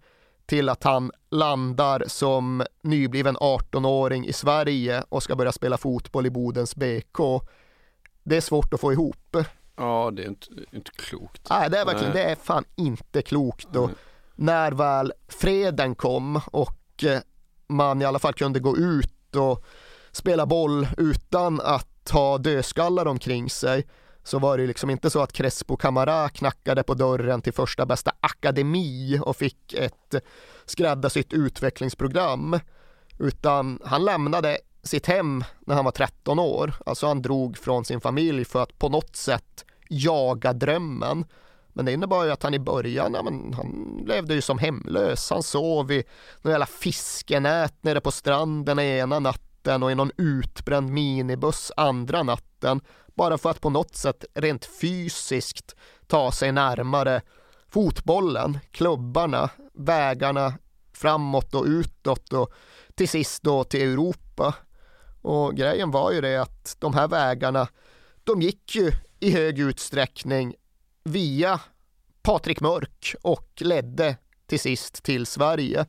till 0.46 0.68
att 0.68 0.84
han 0.84 1.12
landar 1.30 2.04
som 2.06 2.64
nybliven 2.82 3.36
18-åring 3.36 4.26
i 4.26 4.32
Sverige 4.32 5.04
och 5.08 5.22
ska 5.22 5.36
börja 5.36 5.52
spela 5.52 5.76
fotboll 5.76 6.26
i 6.26 6.30
Bodens 6.30 6.76
BK. 6.76 7.18
Det 8.22 8.36
är 8.36 8.40
svårt 8.40 8.74
att 8.74 8.80
få 8.80 8.92
ihop. 8.92 9.36
Ja, 9.76 10.10
det 10.10 10.22
är 10.22 10.28
inte, 10.28 10.46
inte 10.72 10.90
klokt. 10.90 11.46
Nej, 11.50 11.70
det 11.70 11.78
är 11.78 11.84
verkligen, 11.84 12.14
Nej. 12.14 12.24
det 12.24 12.30
är 12.30 12.36
fan 12.36 12.64
inte 12.76 13.22
klokt. 13.22 13.76
Och 13.76 13.90
när 14.34 14.72
väl 14.72 15.12
freden 15.28 15.94
kom 15.94 16.40
och 16.52 17.04
eh, 17.04 17.20
man 17.66 18.02
i 18.02 18.04
alla 18.04 18.18
fall 18.18 18.34
kunde 18.34 18.60
gå 18.60 18.76
ut 18.76 19.36
och 19.36 19.64
spela 20.12 20.46
boll 20.46 20.88
utan 20.96 21.60
att 21.60 22.10
ha 22.10 22.38
dödskallar 22.38 23.06
omkring 23.06 23.50
sig 23.50 23.86
så 24.28 24.38
var 24.38 24.58
det 24.58 24.66
liksom 24.66 24.90
inte 24.90 25.10
så 25.10 25.22
att 25.22 25.32
Crespo 25.32 25.76
Camara 25.76 26.28
knackade 26.28 26.82
på 26.82 26.94
dörren 26.94 27.42
till 27.42 27.52
första 27.52 27.86
bästa 27.86 28.12
akademi 28.20 29.20
och 29.22 29.36
fick 29.36 29.72
ett 29.72 30.14
skräddarsytt 30.66 31.32
utvecklingsprogram 31.32 32.60
utan 33.18 33.80
han 33.84 34.04
lämnade 34.04 34.58
sitt 34.82 35.06
hem 35.06 35.44
när 35.60 35.74
han 35.74 35.84
var 35.84 35.92
13 35.92 36.38
år. 36.38 36.74
Alltså 36.86 37.06
han 37.06 37.22
drog 37.22 37.58
från 37.58 37.84
sin 37.84 38.00
familj 38.00 38.44
för 38.44 38.62
att 38.62 38.78
på 38.78 38.88
något 38.88 39.16
sätt 39.16 39.64
jaga 39.88 40.52
drömmen. 40.52 41.24
Men 41.72 41.84
det 41.84 41.92
innebar 41.92 42.24
ju 42.24 42.30
att 42.30 42.42
han 42.42 42.54
i 42.54 42.58
början, 42.58 43.14
ja, 43.14 43.22
men 43.22 43.54
han 43.54 44.02
levde 44.06 44.34
ju 44.34 44.40
som 44.40 44.58
hemlös. 44.58 45.30
Han 45.30 45.42
sov 45.42 45.92
i 45.92 46.04
några 46.42 46.54
jävla 46.54 46.66
fiskenät 46.66 47.74
nere 47.80 48.00
på 48.00 48.10
stranden 48.10 48.78
ena 48.78 49.18
natten 49.18 49.82
och 49.82 49.92
i 49.92 49.94
någon 49.94 50.12
utbränd 50.16 50.90
minibuss 50.90 51.72
andra 51.76 52.22
natten. 52.22 52.80
Bara 53.18 53.38
för 53.38 53.50
att 53.50 53.60
på 53.60 53.70
något 53.70 53.96
sätt 53.96 54.24
rent 54.34 54.64
fysiskt 54.64 55.74
ta 56.06 56.32
sig 56.32 56.52
närmare 56.52 57.22
fotbollen, 57.68 58.58
klubbarna, 58.70 59.50
vägarna 59.74 60.54
framåt 60.92 61.54
och 61.54 61.64
utåt 61.64 62.32
och 62.32 62.52
till 62.94 63.08
sist 63.08 63.42
då 63.42 63.64
till 63.64 63.82
Europa. 63.82 64.54
Och 65.22 65.56
grejen 65.56 65.90
var 65.90 66.12
ju 66.12 66.20
det 66.20 66.36
att 66.36 66.76
de 66.78 66.94
här 66.94 67.08
vägarna, 67.08 67.68
de 68.24 68.42
gick 68.42 68.74
ju 68.74 68.92
i 69.20 69.30
hög 69.30 69.58
utsträckning 69.58 70.54
via 71.04 71.60
Patrik 72.22 72.60
Mörk 72.60 73.14
och 73.22 73.52
ledde 73.56 74.16
till 74.46 74.60
sist 74.60 75.02
till 75.02 75.26
Sverige. 75.26 75.86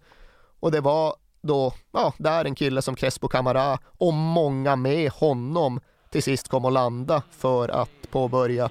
Och 0.59 0.71
det 0.71 0.81
var 0.81 1.15
då, 1.41 1.73
ja, 1.91 2.13
där 2.17 2.45
en 2.45 2.55
kille 2.55 2.81
som 2.81 2.95
Crespo 2.95 3.27
Camara 3.27 3.79
och 3.85 4.13
många 4.13 4.75
med 4.75 5.11
honom 5.11 5.79
till 6.09 6.23
sist 6.23 6.47
kom 6.47 6.65
att 6.65 6.73
landa 6.73 7.21
för 7.31 7.69
att 7.69 8.11
påbörja 8.11 8.69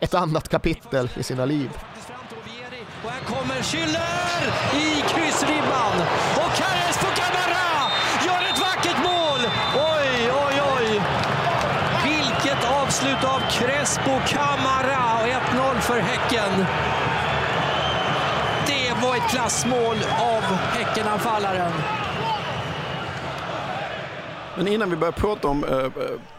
ett 0.00 0.14
annat 0.14 0.48
kapitel 0.48 1.10
i 1.16 1.22
sina 1.22 1.44
liv. 1.44 1.70
Och 3.04 3.10
här 3.10 3.24
kommer 3.24 3.62
Schüller 3.62 4.42
i 4.74 5.00
kryssribban 5.08 5.96
och 6.36 6.52
Crespo 6.56 7.06
Camara 7.16 7.90
gör 8.26 8.50
ett 8.50 8.60
vackert 8.60 8.98
mål! 8.98 9.40
Oj, 9.74 10.30
oj, 10.46 10.62
oj! 10.76 11.02
Vilket 12.04 12.70
avslut 12.70 13.24
av 13.24 13.40
Crespo 13.50 14.20
Camara 14.26 15.20
och 15.20 15.26
1-0 15.26 15.80
för 15.80 16.00
Häcken. 16.00 16.66
Det 18.66 19.06
var 19.06 19.16
ett 19.16 19.30
klassmål 19.30 19.96
av 20.18 20.42
Häckenanfallaren. 20.42 21.72
Men 24.56 24.68
innan 24.68 24.90
vi 24.90 24.96
börjar 24.96 25.12
prata 25.12 25.48
om 25.48 25.64
eh, 25.64 25.90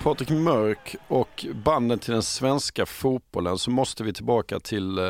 Patrik 0.03 0.29
Mörk 0.29 0.95
och 1.07 1.45
banden 1.63 1.99
till 1.99 2.13
den 2.13 2.23
svenska 2.23 2.85
fotbollen 2.85 3.57
så 3.57 3.71
måste 3.71 4.03
vi 4.03 4.13
tillbaka 4.13 4.59
till 4.59 4.97
eh, 4.97 5.05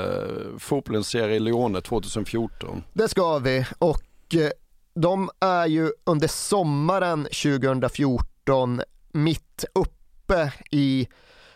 fotbollens 0.59 1.07
Serie 1.09 1.39
Leone 1.39 1.81
2014. 1.81 2.83
Det 2.93 3.07
ska 3.07 3.39
vi 3.39 3.65
och 3.79 4.35
eh, 4.35 4.49
de 4.93 5.29
är 5.39 5.67
ju 5.67 5.91
under 6.03 6.27
sommaren 6.27 7.23
2014 7.23 8.81
mitt 9.11 9.65
uppe 9.73 10.53
i 10.71 11.07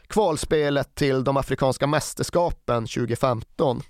kvalspelet 0.08 0.96
till 0.96 1.24
de 1.24 1.38
afrikanska 1.38 1.88
mästerskapen 1.88 2.88
2015. 2.88 3.82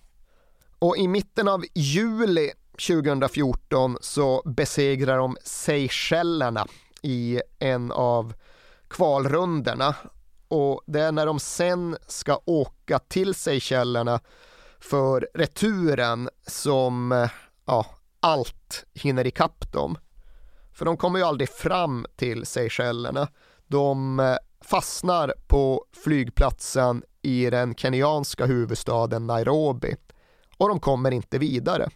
Och 0.80 0.97
i 0.97 1.08
mitten 1.08 1.47
av 1.47 1.63
juli 1.74 2.52
2014 2.88 3.97
så 4.02 4.41
besegrar 4.45 5.17
de 5.17 5.38
Seychellerna 5.43 6.67
i 7.02 7.42
en 7.60 7.92
av 7.92 8.34
kvalrundorna 8.90 9.96
och 10.48 10.82
det 10.86 11.02
är 11.02 11.12
när 11.12 11.26
de 11.26 11.40
sen 11.40 11.98
ska 12.08 12.40
åka 12.46 13.00
till 13.00 13.36
Seychellerna 13.36 14.20
för 14.80 15.28
returen 15.34 16.30
som 16.48 17.28
ja, 17.66 17.86
allt 18.20 18.86
hinner 18.94 19.28
ikapp 19.28 19.72
dem. 19.72 19.98
För 20.74 20.86
de 20.86 20.98
kommer 20.98 21.20
ju 21.20 21.26
aldrig 21.26 21.50
fram 21.50 22.06
till 22.16 22.46
Seychellerna. 22.46 23.28
De 23.68 24.20
eh, 24.20 24.36
fastnar 24.62 25.34
på 25.48 25.86
flygplatsen 26.04 27.04
i 27.22 27.50
den 27.50 27.76
kenyanska 27.76 28.46
huvudstaden 28.46 29.28
Nairobi 29.28 29.96
och 30.58 30.70
de 30.70 30.80
kommer 30.80 31.12
inte 31.12 31.38
vidare. 31.38 31.90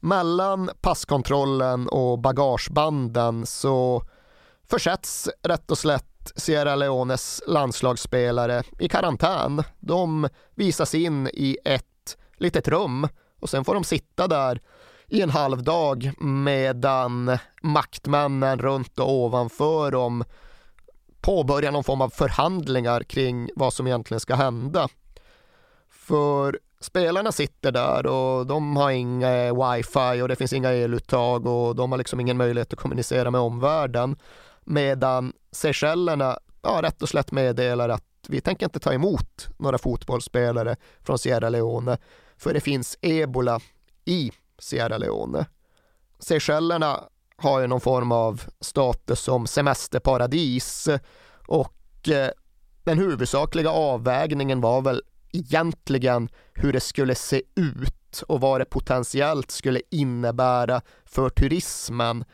Mellan 0.00 0.70
passkontrollen 0.80 1.88
och 1.88 2.18
bagagebanden 2.18 3.46
så 3.46 4.02
försätts 4.70 5.28
rätt 5.42 5.70
och 5.70 5.78
slätt 5.78 6.32
Sierra 6.36 6.76
Leones 6.76 7.42
landslagsspelare 7.46 8.62
i 8.78 8.88
karantän. 8.88 9.62
De 9.80 10.28
visas 10.54 10.94
in 10.94 11.26
i 11.26 11.58
ett 11.64 12.16
litet 12.36 12.68
rum 12.68 13.08
och 13.40 13.50
sen 13.50 13.64
får 13.64 13.74
de 13.74 13.84
sitta 13.84 14.28
där 14.28 14.60
i 15.06 15.22
en 15.22 15.30
halv 15.30 15.62
dag 15.62 16.12
medan 16.20 17.38
maktmännen 17.62 18.58
runt 18.58 18.98
och 18.98 19.12
ovanför 19.12 19.90
dem 19.90 20.24
påbörjar 21.20 21.72
någon 21.72 21.84
form 21.84 22.00
av 22.00 22.08
förhandlingar 22.10 23.02
kring 23.02 23.50
vad 23.56 23.72
som 23.72 23.86
egentligen 23.86 24.20
ska 24.20 24.34
hända. 24.34 24.88
För 25.90 26.58
spelarna 26.80 27.32
sitter 27.32 27.72
där 27.72 28.06
och 28.06 28.46
de 28.46 28.76
har 28.76 28.90
inga 28.90 29.30
eh, 29.30 29.72
wifi 29.72 30.22
och 30.22 30.28
det 30.28 30.36
finns 30.36 30.52
inga 30.52 30.72
eluttag 30.72 31.46
och 31.46 31.76
de 31.76 31.92
har 31.92 31.98
liksom 31.98 32.20
ingen 32.20 32.36
möjlighet 32.36 32.72
att 32.72 32.78
kommunicera 32.78 33.30
med 33.30 33.40
omvärlden. 33.40 34.16
Medan 34.64 35.32
Seychellerna 35.52 36.38
ja, 36.62 36.80
rätt 36.82 37.02
och 37.02 37.08
slätt 37.08 37.32
meddelar 37.32 37.88
att 37.88 38.04
vi 38.28 38.40
tänker 38.40 38.66
inte 38.66 38.80
ta 38.80 38.92
emot 38.92 39.48
några 39.58 39.78
fotbollsspelare 39.78 40.76
från 41.00 41.18
Sierra 41.18 41.48
Leone 41.48 41.98
för 42.36 42.54
det 42.54 42.60
finns 42.60 42.98
ebola 43.00 43.60
i 44.04 44.32
Sierra 44.58 44.98
Leone. 44.98 45.46
Seychellerna 46.18 47.04
har 47.36 47.60
ju 47.60 47.66
någon 47.66 47.80
form 47.80 48.12
av 48.12 48.42
status 48.60 49.20
som 49.20 49.46
semesterparadis 49.46 50.88
och 51.46 52.08
eh, 52.08 52.30
den 52.84 52.98
huvudsakliga 52.98 53.70
avvägningen 53.70 54.60
var 54.60 54.82
väl 54.82 55.02
egentligen 55.32 56.28
hur 56.54 56.72
det 56.72 56.80
skulle 56.80 57.14
se 57.14 57.42
ut 57.56 58.22
och 58.28 58.40
vad 58.40 58.60
det 58.60 58.64
potentiellt 58.64 59.50
skulle 59.50 59.82
innebära 59.90 60.82
för 61.04 61.30
turismen 61.30 62.24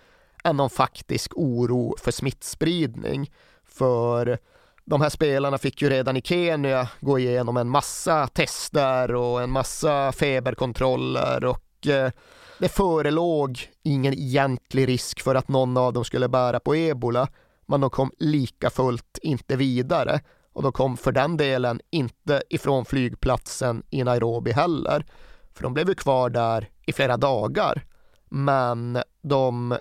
än 0.44 0.56
någon 0.56 0.70
faktisk 0.70 1.32
oro 1.36 1.94
för 1.98 2.10
smittspridning. 2.10 3.30
För 3.64 4.38
de 4.84 5.00
här 5.00 5.08
spelarna 5.08 5.58
fick 5.58 5.82
ju 5.82 5.90
redan 5.90 6.16
i 6.16 6.22
Kenya 6.22 6.88
gå 7.00 7.18
igenom 7.18 7.56
en 7.56 7.68
massa 7.68 8.26
tester 8.26 9.14
och 9.14 9.42
en 9.42 9.50
massa 9.50 10.12
feberkontroller 10.12 11.44
och 11.44 11.86
eh, 11.86 12.10
det 12.58 12.68
förelåg 12.68 13.70
ingen 13.82 14.14
egentlig 14.14 14.88
risk 14.88 15.20
för 15.20 15.34
att 15.34 15.48
någon 15.48 15.76
av 15.76 15.92
dem 15.92 16.04
skulle 16.04 16.28
bära 16.28 16.60
på 16.60 16.74
ebola, 16.74 17.28
men 17.66 17.80
de 17.80 17.90
kom 17.90 18.10
lika 18.18 18.70
fullt 18.70 19.18
inte 19.22 19.56
vidare 19.56 20.20
och 20.56 20.62
de 20.62 20.72
kom 20.72 20.96
för 20.96 21.12
den 21.12 21.36
delen 21.36 21.80
inte 21.90 22.42
ifrån 22.48 22.84
flygplatsen 22.84 23.82
i 23.90 24.04
Nairobi 24.04 24.52
heller, 24.52 25.06
för 25.54 25.62
de 25.62 25.74
blev 25.74 25.88
ju 25.88 25.94
kvar 25.94 26.30
där 26.30 26.70
i 26.86 26.92
flera 26.92 27.16
dagar. 27.16 27.84
Men 28.28 28.98
de 29.22 29.78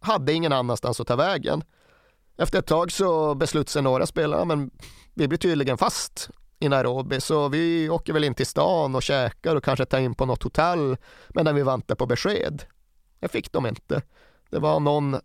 hade 0.00 0.32
ingen 0.32 0.52
annanstans 0.52 1.00
att 1.00 1.06
ta 1.06 1.16
vägen. 1.16 1.64
Efter 2.36 2.58
ett 2.58 2.66
tag 2.66 2.92
så 2.92 3.34
beslutade 3.34 3.70
sig 3.70 3.82
några 3.82 4.06
spelare, 4.06 4.44
men 4.44 4.70
vi 5.14 5.28
blir 5.28 5.38
tydligen 5.38 5.78
fast 5.78 6.30
i 6.58 6.68
Nairobi 6.68 7.20
så 7.20 7.48
vi 7.48 7.90
åker 7.90 8.12
väl 8.12 8.24
in 8.24 8.34
till 8.34 8.46
stan 8.46 8.94
och 8.94 9.02
käkar 9.02 9.56
och 9.56 9.64
kanske 9.64 9.84
tar 9.84 9.98
in 9.98 10.14
på 10.14 10.26
något 10.26 10.42
hotell 10.42 10.96
medan 11.28 11.54
vi 11.54 11.62
väntar 11.62 11.94
på 11.94 12.06
besked. 12.06 12.62
Det 13.18 13.28
fick 13.28 13.52
de 13.52 13.66
inte. 13.66 14.02
Det 14.50 14.58
var 14.58 14.80
någon 14.80 15.16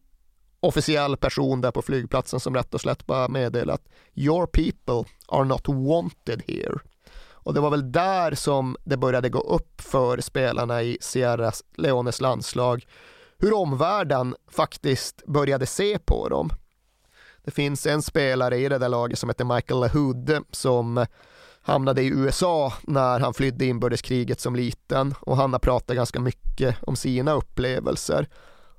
officiell 0.65 1.17
person 1.17 1.61
där 1.61 1.71
på 1.71 1.81
flygplatsen 1.81 2.39
som 2.39 2.55
rätt 2.55 2.73
och 2.73 2.81
slätt 2.81 3.05
bara 3.05 3.27
meddelade 3.27 3.73
att 3.73 3.87
your 4.15 4.47
people 4.47 5.11
are 5.27 5.45
not 5.45 5.67
wanted 5.67 6.43
here. 6.47 6.79
Och 7.31 7.53
det 7.53 7.59
var 7.59 7.69
väl 7.69 7.91
där 7.91 8.35
som 8.35 8.77
det 8.83 8.97
började 8.97 9.29
gå 9.29 9.39
upp 9.39 9.81
för 9.81 10.21
spelarna 10.21 10.83
i 10.83 10.97
Sierra 11.01 11.51
Leones 11.77 12.21
landslag 12.21 12.85
hur 13.37 13.53
omvärlden 13.53 14.35
faktiskt 14.51 15.25
började 15.25 15.65
se 15.65 15.99
på 15.99 16.29
dem. 16.29 16.49
Det 17.43 17.51
finns 17.51 17.85
en 17.85 18.01
spelare 18.01 18.57
i 18.57 18.69
det 18.69 18.77
där 18.77 18.89
laget 18.89 19.19
som 19.19 19.29
heter 19.29 19.55
Michael 19.55 19.79
LaHood 19.79 20.43
som 20.51 21.05
hamnade 21.61 22.01
i 22.01 22.07
USA 22.07 22.73
när 22.83 23.19
han 23.19 23.33
flydde 23.33 23.65
inbördeskriget 23.65 24.39
som 24.39 24.55
liten 24.55 25.15
och 25.19 25.37
han 25.37 25.53
har 25.53 25.59
pratat 25.59 25.95
ganska 25.95 26.19
mycket 26.19 26.75
om 26.81 26.95
sina 26.95 27.33
upplevelser. 27.33 28.27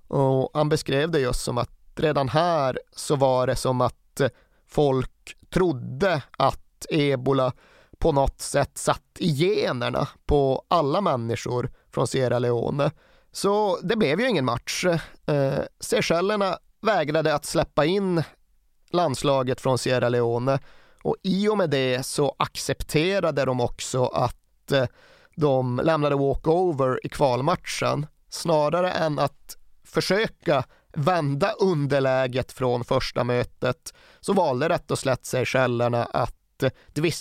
Och 0.08 0.50
han 0.54 0.68
beskrev 0.68 1.10
det 1.10 1.20
just 1.20 1.44
som 1.44 1.58
att 1.58 1.75
redan 2.00 2.28
här 2.28 2.78
så 2.92 3.16
var 3.16 3.46
det 3.46 3.56
som 3.56 3.80
att 3.80 4.20
eh, 4.20 4.28
folk 4.66 5.36
trodde 5.50 6.22
att 6.38 6.86
ebola 6.90 7.52
på 7.98 8.12
något 8.12 8.40
sätt 8.40 8.78
satt 8.78 9.02
i 9.18 9.30
generna 9.30 10.08
på 10.26 10.64
alla 10.68 11.00
människor 11.00 11.70
från 11.90 12.06
Sierra 12.06 12.38
Leone. 12.38 12.90
Så 13.32 13.78
det 13.82 13.96
blev 13.96 14.20
ju 14.20 14.28
ingen 14.28 14.44
match. 14.44 14.84
Eh, 15.26 15.58
Seychellerna 15.80 16.58
vägrade 16.80 17.34
att 17.34 17.44
släppa 17.44 17.84
in 17.84 18.22
landslaget 18.90 19.60
från 19.60 19.78
Sierra 19.78 20.08
Leone 20.08 20.58
och 21.02 21.16
i 21.22 21.48
och 21.48 21.58
med 21.58 21.70
det 21.70 22.06
så 22.06 22.34
accepterade 22.38 23.44
de 23.44 23.60
också 23.60 24.06
att 24.06 24.72
eh, 24.72 24.84
de 25.34 25.80
lämnade 25.84 26.16
walkover 26.16 27.06
i 27.06 27.08
kvalmatchen 27.08 28.06
snarare 28.28 28.90
än 28.90 29.18
att 29.18 29.56
försöka 29.84 30.64
vända 30.96 31.52
underläget 31.52 32.52
från 32.52 32.84
första 32.84 33.24
mötet 33.24 33.94
så 34.20 34.32
valde 34.32 34.68
rätt 34.68 34.90
och 34.90 34.98
slätt 34.98 35.26
Seychellerna 35.26 36.04
att 36.04 36.64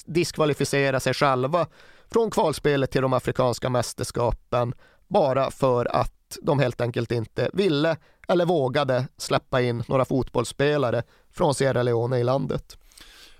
diskvalificera 0.05 0.99
sig 0.99 1.13
själva 1.13 1.67
från 2.11 2.31
kvalspelet 2.31 2.91
till 2.91 3.01
de 3.01 3.13
afrikanska 3.13 3.69
mästerskapen 3.69 4.73
bara 5.07 5.51
för 5.51 5.95
att 5.95 6.37
de 6.41 6.59
helt 6.59 6.81
enkelt 6.81 7.11
inte 7.11 7.49
ville 7.53 7.97
eller 8.27 8.45
vågade 8.45 9.07
släppa 9.17 9.61
in 9.61 9.83
några 9.87 10.05
fotbollsspelare 10.05 11.03
från 11.31 11.55
Sierra 11.55 11.83
Leone 11.83 12.19
i 12.19 12.23
landet. 12.23 12.77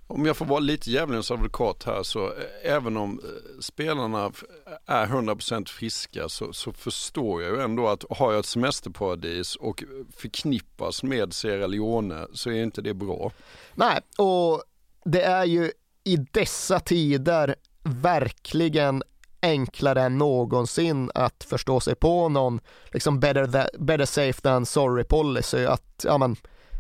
Om 0.07 0.25
jag 0.25 0.37
får 0.37 0.45
vara 0.45 0.59
lite 0.59 0.91
djävulens 0.91 1.31
advokat 1.31 1.83
här 1.83 2.03
så 2.03 2.25
eh, 2.25 2.33
även 2.63 2.97
om 2.97 3.19
eh, 3.23 3.59
spelarna 3.59 4.31
är 4.85 5.05
100% 5.05 5.69
friska 5.69 6.29
så, 6.29 6.53
så, 6.53 6.73
förstår 6.73 7.43
jag 7.43 7.55
ju 7.55 7.61
ändå 7.61 7.87
att 7.87 8.05
har 8.09 8.31
jag 8.31 8.39
ett 8.39 8.45
semesterparadis 8.45 9.55
och 9.55 9.83
förknippas 10.17 11.03
med 11.03 11.33
Sierra 11.33 11.67
Leone 11.67 12.27
så 12.33 12.49
är 12.49 12.63
inte 12.63 12.81
det 12.81 12.93
bra. 12.93 13.31
Nej, 13.73 14.01
och 14.17 14.63
det 15.05 15.21
är 15.21 15.45
ju 15.45 15.71
i 16.03 16.17
dessa 16.31 16.79
tider 16.79 17.55
verkligen 17.83 19.03
enklare 19.41 20.01
än 20.01 20.17
någonsin 20.17 21.11
att 21.15 21.43
förstå 21.49 21.79
sig 21.79 21.95
på 21.95 22.29
någon 22.29 22.59
liksom 22.91 23.19
better, 23.19 23.47
that, 23.47 23.69
better 23.79 24.05
safe 24.05 24.41
than 24.41 24.65
sorry 24.65 25.03
policy. 25.03 25.65
Att 25.65 26.05
ja, 26.07 26.17
men, 26.17 26.35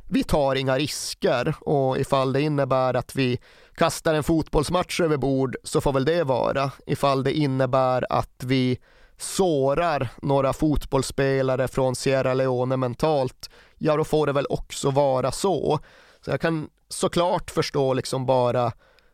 vi 0.07 0.23
tar 0.23 0.55
inga 0.55 0.77
risker 0.77 1.55
och 1.59 1.97
ifall 1.97 2.33
det 2.33 2.41
innebär 2.41 2.93
att 2.93 3.15
vi 3.15 3.39
kastar 3.75 4.13
en 4.13 4.23
fotbollsmatch 4.23 5.01
över 5.01 5.17
bord 5.17 5.55
så 5.63 5.81
får 5.81 5.93
väl 5.93 6.05
det 6.05 6.23
vara. 6.23 6.71
Ifall 6.85 7.23
det 7.23 7.33
innebär 7.33 8.05
att 8.09 8.43
vi 8.43 8.79
sårar 9.17 10.09
några 10.21 10.53
fotbollsspelare 10.53 11.67
från 11.67 11.95
Sierra 11.95 12.33
Leone 12.33 12.77
mentalt, 12.77 13.49
ja 13.77 13.97
då 13.97 14.03
får 14.03 14.27
det 14.27 14.33
väl 14.33 14.45
också 14.49 14.91
vara 14.91 15.31
så. 15.31 15.79
Så 16.21 16.31
jag 16.31 16.41
kan 16.41 16.69
såklart 16.89 17.51
förstå 17.51 17.93
liksom 17.93 18.25
bara 18.25 18.71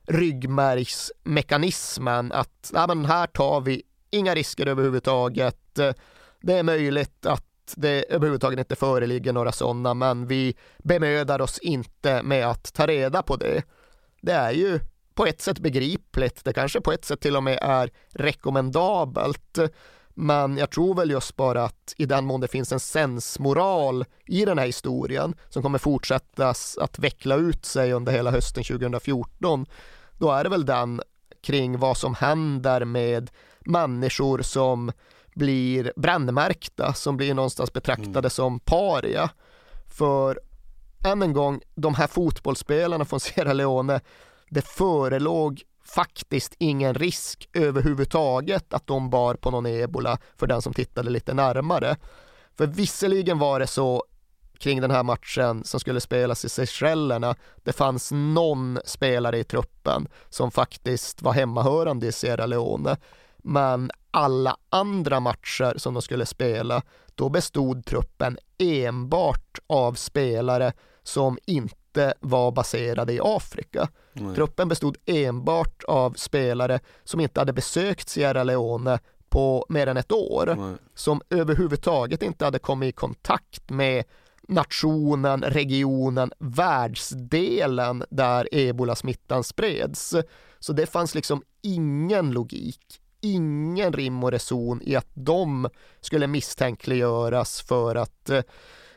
ryggmärgsmekanismen 0.08 2.32
att 2.32 2.71
ja, 2.73 2.88
men 2.88 3.06
här 3.06 3.27
tar 3.27 3.62
vi 3.62 3.84
inga 4.10 4.36
risker 4.36 4.65
överhuvudtaget. 4.65 5.80
Det 6.41 6.54
är 6.54 6.63
möjligt 6.63 7.25
att 7.25 7.45
det 7.77 8.05
överhuvudtaget 8.10 8.60
inte 8.60 8.75
föreligger 8.75 9.34
några 9.34 9.51
sådana, 9.51 9.93
men 9.93 10.27
vi 10.27 10.55
bemödar 10.77 11.41
oss 11.41 11.60
inte 11.60 12.23
med 12.23 12.47
att 12.47 12.73
ta 12.73 12.88
reda 12.88 13.21
på 13.21 13.36
det. 13.36 13.63
Det 14.21 14.31
är 14.31 14.51
ju 14.51 14.79
på 15.13 15.25
ett 15.25 15.41
sätt 15.41 15.60
begripligt, 15.60 16.45
det 16.45 16.53
kanske 16.53 16.81
på 16.81 16.91
ett 16.91 17.05
sätt 17.05 17.19
till 17.19 17.36
och 17.36 17.43
med 17.43 17.60
är 17.62 17.89
rekommendabelt, 18.10 19.60
men 20.13 20.57
jag 20.57 20.71
tror 20.71 20.95
väl 20.95 21.12
just 21.12 21.36
bara 21.36 21.63
att 21.63 21.93
i 21.97 22.05
den 22.05 22.25
mån 22.25 22.41
det 22.41 22.47
finns 22.47 22.71
en 22.71 22.79
sensmoral 22.79 24.05
i 24.25 24.45
den 24.45 24.57
här 24.57 24.65
historien 24.65 25.36
som 25.49 25.63
kommer 25.63 25.77
fortsätta 25.77 26.53
att 26.77 26.99
veckla 26.99 27.36
ut 27.36 27.65
sig 27.65 27.93
under 27.93 28.12
hela 28.12 28.31
hösten 28.31 28.63
2014, 28.63 29.65
då 30.17 30.31
är 30.31 30.43
det 30.43 30.49
väl 30.49 30.65
den 30.65 31.01
kring 31.41 31.79
vad 31.79 31.97
som 31.97 32.15
händer 32.15 32.86
med 32.86 33.31
människor 33.60 34.41
som 34.41 34.91
blir 35.33 35.93
brännmärkta, 35.95 36.93
som 36.93 37.17
blir 37.17 37.33
någonstans 37.33 37.73
betraktade 37.73 38.19
mm. 38.19 38.29
som 38.29 38.59
paria. 38.59 39.29
För 39.87 40.39
än 41.05 41.21
en 41.21 41.33
gång, 41.33 41.61
de 41.75 41.95
här 41.95 42.07
fotbollsspelarna 42.07 43.05
från 43.05 43.19
Sierra 43.19 43.53
Leone, 43.53 44.01
det 44.49 44.61
förelåg 44.61 45.61
faktiskt 45.85 46.55
ingen 46.57 46.93
risk 46.93 47.49
överhuvudtaget 47.53 48.73
att 48.73 48.87
de 48.87 49.09
bar 49.09 49.35
på 49.35 49.51
någon 49.51 49.65
ebola 49.65 50.17
för 50.37 50.47
den 50.47 50.61
som 50.61 50.73
tittade 50.73 51.09
lite 51.09 51.33
närmare. 51.33 51.95
För 52.57 52.67
visserligen 52.67 53.39
var 53.39 53.59
det 53.59 53.67
så 53.67 54.03
kring 54.61 54.81
den 54.81 54.91
här 54.91 55.03
matchen 55.03 55.63
som 55.63 55.79
skulle 55.79 56.01
spelas 56.01 56.45
i 56.45 56.49
Seychellerna. 56.49 57.35
Det 57.63 57.73
fanns 57.73 58.11
någon 58.11 58.79
spelare 58.85 59.37
i 59.37 59.43
truppen 59.43 60.07
som 60.29 60.51
faktiskt 60.51 61.21
var 61.21 61.33
hemmahörande 61.33 62.07
i 62.07 62.11
Sierra 62.11 62.45
Leone. 62.45 62.97
Men 63.41 63.91
alla 64.12 64.58
andra 64.69 65.19
matcher 65.19 65.73
som 65.77 65.93
de 65.93 66.01
skulle 66.01 66.25
spela, 66.25 66.82
då 67.15 67.30
bestod 67.30 67.86
truppen 67.86 68.38
enbart 68.58 69.60
av 69.67 69.93
spelare 69.93 70.73
som 71.04 71.38
inte 71.45 72.13
var 72.19 72.51
baserade 72.51 73.13
i 73.13 73.19
Afrika. 73.23 73.89
Nej. 74.13 74.36
Truppen 74.36 74.67
bestod 74.67 74.97
enbart 75.06 75.84
av 75.84 76.13
spelare 76.13 76.80
som 77.04 77.19
inte 77.19 77.41
hade 77.41 77.54
besökt 77.54 78.10
Sierra 78.10 78.43
Leone 78.43 78.99
på 79.30 79.65
mer 79.69 79.88
än 79.88 79.97
ett 79.97 80.12
år, 80.12 80.56
Nej. 80.58 80.75
som 80.95 81.21
överhuvudtaget 81.30 82.23
inte 82.23 82.45
hade 82.45 82.60
kommit 82.60 82.89
i 82.89 82.91
kontakt 82.91 83.69
med 83.69 84.04
nationen, 84.47 85.41
regionen, 85.41 86.32
världsdelen 86.39 88.04
där 88.10 88.47
ebolasmittan 88.51 89.43
spreds. 89.43 90.15
Så 90.60 90.73
det 90.73 90.86
fanns 90.86 91.15
liksom 91.15 91.43
ingen 91.62 92.32
logik, 92.32 93.00
ingen 93.21 93.93
rim 93.93 94.23
och 94.23 94.31
reson 94.31 94.81
i 94.84 94.95
att 94.95 95.10
de 95.13 95.69
skulle 96.01 96.27
misstänkliggöras 96.27 97.62
för 97.62 97.95
att 97.95 98.29
eh, 98.29 98.41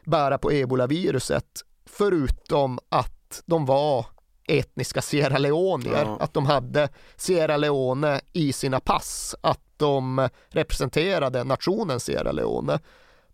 bära 0.05 0.39
på 0.39 0.53
ebolaviruset, 0.53 1.61
förutom 1.87 2.79
att 2.89 3.43
de 3.47 3.67
var 3.67 4.07
etniska 4.49 5.03
Sierra 5.03 5.39
Leonier, 5.39 6.05
ja. 6.05 6.17
att 6.21 6.35
de 6.35 6.47
hade 6.47 6.89
Sierra 7.17 7.57
Leone 7.57 8.21
i 8.33 8.53
sina 8.53 8.81
pass, 8.81 9.35
att 9.41 9.61
de 9.77 10.29
representerade 10.49 11.45
nationen 11.45 12.01
Sierra 12.01 12.33
Leone. 12.33 12.79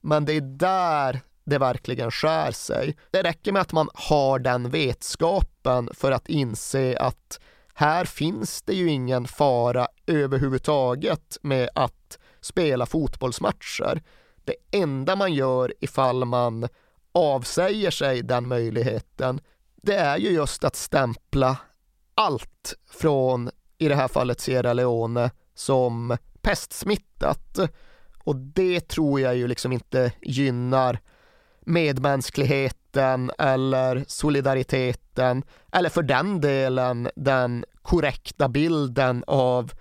Men 0.01 0.25
det 0.25 0.33
är 0.33 0.41
där 0.41 1.21
det 1.45 1.59
verkligen 1.59 2.11
skär 2.11 2.53
sig. 2.53 2.97
Det 3.11 3.23
räcker 3.23 3.53
med 3.53 3.63
att 3.63 3.73
man 3.73 3.89
har 3.95 4.39
den 4.39 4.71
vetskapen 4.71 5.91
för 5.95 6.13
att 6.13 6.29
inse 6.29 6.99
att 6.99 7.41
här 7.81 8.05
finns 8.05 8.63
det 8.63 8.75
ju 8.75 8.91
ingen 8.91 9.27
fara 9.27 9.89
överhuvudtaget 10.07 11.39
med 11.43 11.69
att 11.75 12.19
spela 12.41 12.87
fotbollsmatcher. 12.87 14.03
Det 14.45 14.55
enda 14.71 15.17
man 15.17 15.35
gör 15.35 15.75
ifall 15.81 16.25
man 16.25 16.69
avsäger 17.13 17.91
sig 17.91 18.23
den 18.23 18.49
möjligheten, 18.49 19.41
det 19.83 19.95
är 19.95 20.17
ju 20.17 20.29
just 20.31 20.65
att 20.65 20.77
stämpla 20.77 21.57
allt 22.15 22.75
från, 22.91 23.51
i 23.79 23.89
det 23.89 23.95
här 23.95 24.09
fallet 24.09 24.41
Sierra 24.41 24.73
Leone, 24.73 25.31
som 25.55 26.17
pestsmittat. 26.43 27.59
Och 28.25 28.37
det 28.37 28.81
tror 28.81 29.21
jag 29.21 29.37
ju 29.37 29.49
liksom 29.49 29.73
inte 29.73 30.13
gynnar 30.23 30.99
medmänskligheten 31.61 33.31
eller 33.39 34.05
solidariteten 34.09 35.43
eller 35.73 35.89
för 35.89 36.03
den 36.03 36.41
delen 36.41 37.09
den 37.17 37.65
korrekta 37.91 38.49
bilden 38.49 39.25
av 39.27 39.73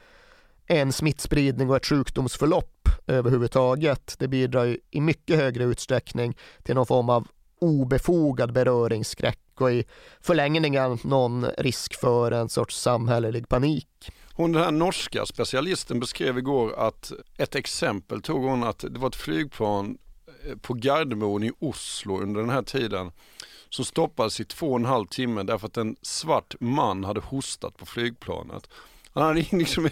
en 0.67 0.93
smittspridning 0.93 1.69
och 1.69 1.75
ett 1.75 1.85
sjukdomsförlopp 1.85 2.89
överhuvudtaget. 3.07 4.15
Det 4.19 4.27
bidrar 4.27 4.65
ju 4.65 4.77
i 4.91 5.01
mycket 5.01 5.35
högre 5.35 5.63
utsträckning 5.63 6.37
till 6.63 6.75
någon 6.75 6.85
form 6.85 7.09
av 7.09 7.27
obefogad 7.59 8.53
beröringsskräck 8.53 9.39
och 9.59 9.71
i 9.71 9.85
förlängningen 10.21 10.97
någon 11.03 11.45
risk 11.57 11.99
för 11.99 12.31
en 12.31 12.49
sorts 12.49 12.81
samhällelig 12.81 13.49
panik. 13.49 14.11
Hon 14.33 14.51
den 14.51 14.63
här 14.63 14.71
norska 14.71 15.25
specialisten 15.25 15.99
beskrev 15.99 16.37
igår 16.37 16.73
att 16.79 17.11
ett 17.37 17.55
exempel 17.55 18.21
tog 18.21 18.43
hon 18.43 18.63
att 18.63 18.85
det 18.89 18.99
var 18.99 19.07
ett 19.07 19.15
flygplan 19.15 19.97
eh, 20.47 20.57
på 20.57 20.73
Gardermoen 20.73 21.43
i 21.43 21.51
Oslo 21.59 22.21
under 22.21 22.41
den 22.41 22.49
här 22.49 22.63
tiden 22.63 23.11
som 23.69 23.85
stoppades 23.85 24.39
i 24.39 24.45
två 24.45 24.71
och 24.71 24.79
en 24.79 24.85
halv 24.85 25.05
timme 25.05 25.43
därför 25.43 25.67
att 25.67 25.77
en 25.77 25.95
svart 26.01 26.55
man 26.59 27.03
hade 27.03 27.19
hostat 27.19 27.77
på 27.77 27.85
flygplanet. 27.85 28.69
Han 29.13 29.23
hade 29.23 29.45
liksom, 29.51 29.89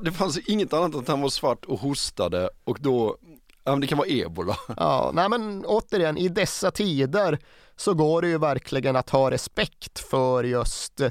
det 0.00 0.12
fanns 0.12 0.38
inget 0.38 0.72
annat 0.72 0.94
än 0.94 1.00
att 1.00 1.08
han 1.08 1.20
var 1.20 1.28
svart 1.28 1.64
och 1.64 1.80
hostade 1.80 2.50
och 2.64 2.78
då, 2.80 3.16
ja, 3.64 3.76
det 3.76 3.86
kan 3.86 3.98
vara 3.98 4.08
ebola. 4.08 4.56
Ja, 4.76 5.10
nej 5.14 5.28
men 5.28 5.64
återigen 5.66 6.18
i 6.18 6.28
dessa 6.28 6.70
tider 6.70 7.38
så 7.76 7.94
går 7.94 8.22
det 8.22 8.28
ju 8.28 8.38
verkligen 8.38 8.96
att 8.96 9.10
ha 9.10 9.30
respekt 9.30 9.98
för 9.98 10.44
just 10.44 11.00
eh, 11.00 11.10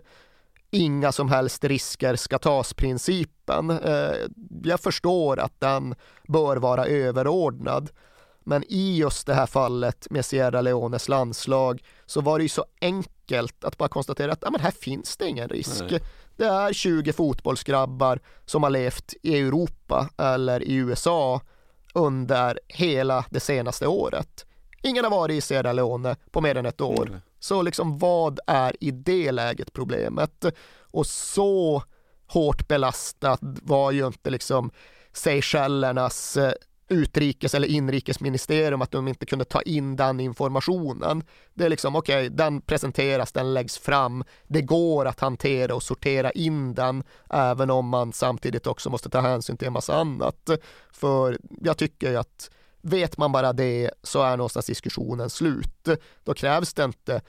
inga 0.72 1.12
som 1.12 1.30
helst 1.30 1.64
risker 1.64 2.16
ska 2.16 2.40
tas-principen. 2.40 3.70
Eh, 3.70 4.16
jag 4.64 4.80
förstår 4.80 5.40
att 5.40 5.60
den 5.60 5.96
bör 6.28 6.58
vara 6.58 6.86
överordnad. 6.86 7.90
Men 8.44 8.64
i 8.68 8.98
just 8.98 9.28
det 9.28 9.34
här 9.34 9.46
fallet 9.46 10.08
med 10.10 10.26
Sierra 10.26 10.62
Leones 10.62 11.10
landslag 11.10 11.84
så 12.06 12.22
var 12.22 12.40
det 12.40 12.44
ju 12.44 12.50
så 12.50 12.66
enkelt 12.82 13.64
att 13.64 13.78
bara 13.78 13.90
konstatera 13.90 14.32
att 14.32 14.40
ja, 14.42 14.52
men 14.52 14.62
här 14.62 14.72
finns 14.72 15.18
det 15.18 15.28
ingen 15.28 15.50
risk. 15.50 15.84
Nej. 15.90 16.02
Det 16.38 16.46
är 16.46 16.74
20 16.74 17.14
fotbollsgrabbar 17.14 18.20
som 18.46 18.64
har 18.64 18.70
levt 18.70 19.14
i 19.22 19.40
Europa 19.40 20.10
eller 20.18 20.64
i 20.64 20.76
USA 20.76 21.42
under 21.94 22.60
hela 22.68 23.26
det 23.30 23.40
senaste 23.40 23.88
året. 23.88 24.46
Ingen 24.82 25.04
har 25.04 25.12
varit 25.12 25.38
i 25.38 25.42
Sierra 25.42 25.74
Leone 25.74 26.16
på 26.32 26.42
mer 26.42 26.56
än 26.56 26.66
ett 26.66 26.82
år. 26.82 27.08
Mm. 27.08 27.20
Så 27.40 27.62
liksom 27.62 27.98
vad 27.98 28.40
är 28.48 28.76
i 28.80 28.92
det 28.92 29.32
läget 29.32 29.74
problemet? 29.74 30.46
Och 30.92 31.08
så 31.08 31.84
hårt 32.28 32.68
belastad 32.68 33.38
var 33.42 33.92
ju 33.92 34.08
inte 34.08 34.30
liksom 34.30 34.72
Seychellernas 35.14 36.38
eh, 36.38 36.54
utrikes 36.90 37.56
eller 37.56 37.68
inrikesministerium 37.68 38.82
att 38.82 38.92
de 38.92 39.08
inte 39.08 39.26
kunde 39.26 39.46
ta 39.46 39.62
in 39.62 39.96
den 39.96 40.20
informationen. 40.20 41.24
Det 41.54 41.66
är 41.66 41.70
liksom 41.70 41.96
okej, 41.96 42.26
okay, 42.26 42.30
den 42.30 42.62
presenteras, 42.62 43.32
den 43.32 43.54
läggs 43.54 43.78
fram. 43.78 44.24
Det 44.48 44.62
går 44.62 45.06
att 45.06 45.20
hantera 45.20 45.76
och 45.76 45.84
sortera 45.84 46.32
in 46.32 46.74
den, 46.74 47.04
även 47.30 47.70
om 47.70 47.88
man 47.88 48.14
samtidigt 48.14 48.68
också 48.68 48.90
måste 48.90 49.10
ta 49.10 49.22
hänsyn 49.22 49.58
till 49.58 49.68
en 49.68 49.74
massa 49.74 49.96
annat. 49.96 50.50
För 50.92 51.38
jag 51.62 51.78
tycker 51.78 52.10
ju 52.10 52.18
att 52.18 52.50
vet 52.82 53.18
man 53.18 53.32
bara 53.32 53.54
det 53.54 53.92
så 54.04 54.22
är 54.22 54.38
någonstans 54.38 54.66
diskussionen 54.66 55.30
slut. 55.30 55.90
Då 56.24 56.34
krävs 56.34 56.74
det 56.74 56.84
inte 56.84 57.22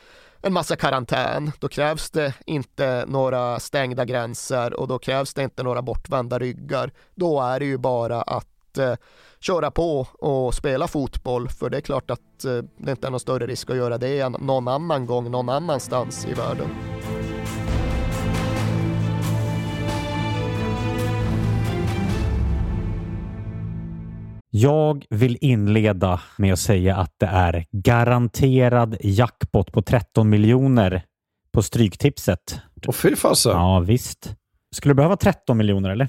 en 0.42 0.52
massa 0.52 0.76
karantän. 0.76 1.52
Då 1.58 1.68
krävs 1.68 2.10
det 2.10 2.34
inte 2.46 3.04
några 3.08 3.60
stängda 3.60 4.04
gränser 4.04 4.80
och 4.80 4.88
då 4.88 4.98
krävs 4.98 5.34
det 5.34 5.42
inte 5.42 5.62
några 5.62 5.82
bortvända 5.82 6.38
ryggar. 6.38 6.92
Då 7.14 7.40
är 7.40 7.60
det 7.60 7.66
ju 7.66 7.78
bara 7.78 8.22
att 8.22 8.49
eh, 8.78 8.94
köra 9.40 9.70
på 9.70 10.06
och 10.18 10.54
spela 10.54 10.88
fotboll 10.88 11.48
för 11.48 11.70
det 11.70 11.76
är 11.76 11.80
klart 11.80 12.11
att 12.11 12.44
eh, 12.44 12.59
det 12.78 12.90
inte 12.90 13.06
är 13.06 13.11
någon 13.11 13.20
större 13.20 13.46
risk 13.46 13.70
att 13.70 13.76
göra 13.76 13.98
det 13.98 14.28
någon 14.28 14.68
annan 14.68 15.06
gång 15.06 15.30
någon 15.30 15.48
annanstans 15.48 16.26
i 16.26 16.35
världen. 16.35 16.68
Jag 24.52 25.06
vill 25.11 25.38
inleda 25.40 26.20
med 26.37 26.52
att 26.52 26.59
säga 26.59 26.96
att 26.96 27.14
det 27.18 27.26
är 27.26 27.66
garanterad 27.72 28.96
jackpot 29.00 29.72
på 29.72 29.83
13 29.83 30.30
miljoner 30.30 31.02
på 31.52 31.62
Stryktipset. 31.62 32.61
Och 32.87 32.96
fy 32.96 33.16
fasen. 33.16 33.52
Ja, 33.52 33.80
visst. 33.80 34.35
Skulle 34.74 34.90
du 34.90 34.96
behöva 34.96 35.16
13 35.16 35.59
miljoner 35.59 35.90
eller? 35.90 36.09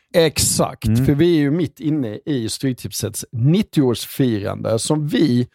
Exakt, 0.13 0.87
mm. 0.87 1.05
för 1.05 1.13
vi 1.13 1.35
är 1.35 1.39
ju 1.39 1.51
mitt 1.51 1.79
inne 1.79 2.19
i 2.25 2.49
Stryktipsets 2.49 3.25
90-årsfirande 3.31 4.77
som 4.77 5.07
vi 5.07 5.47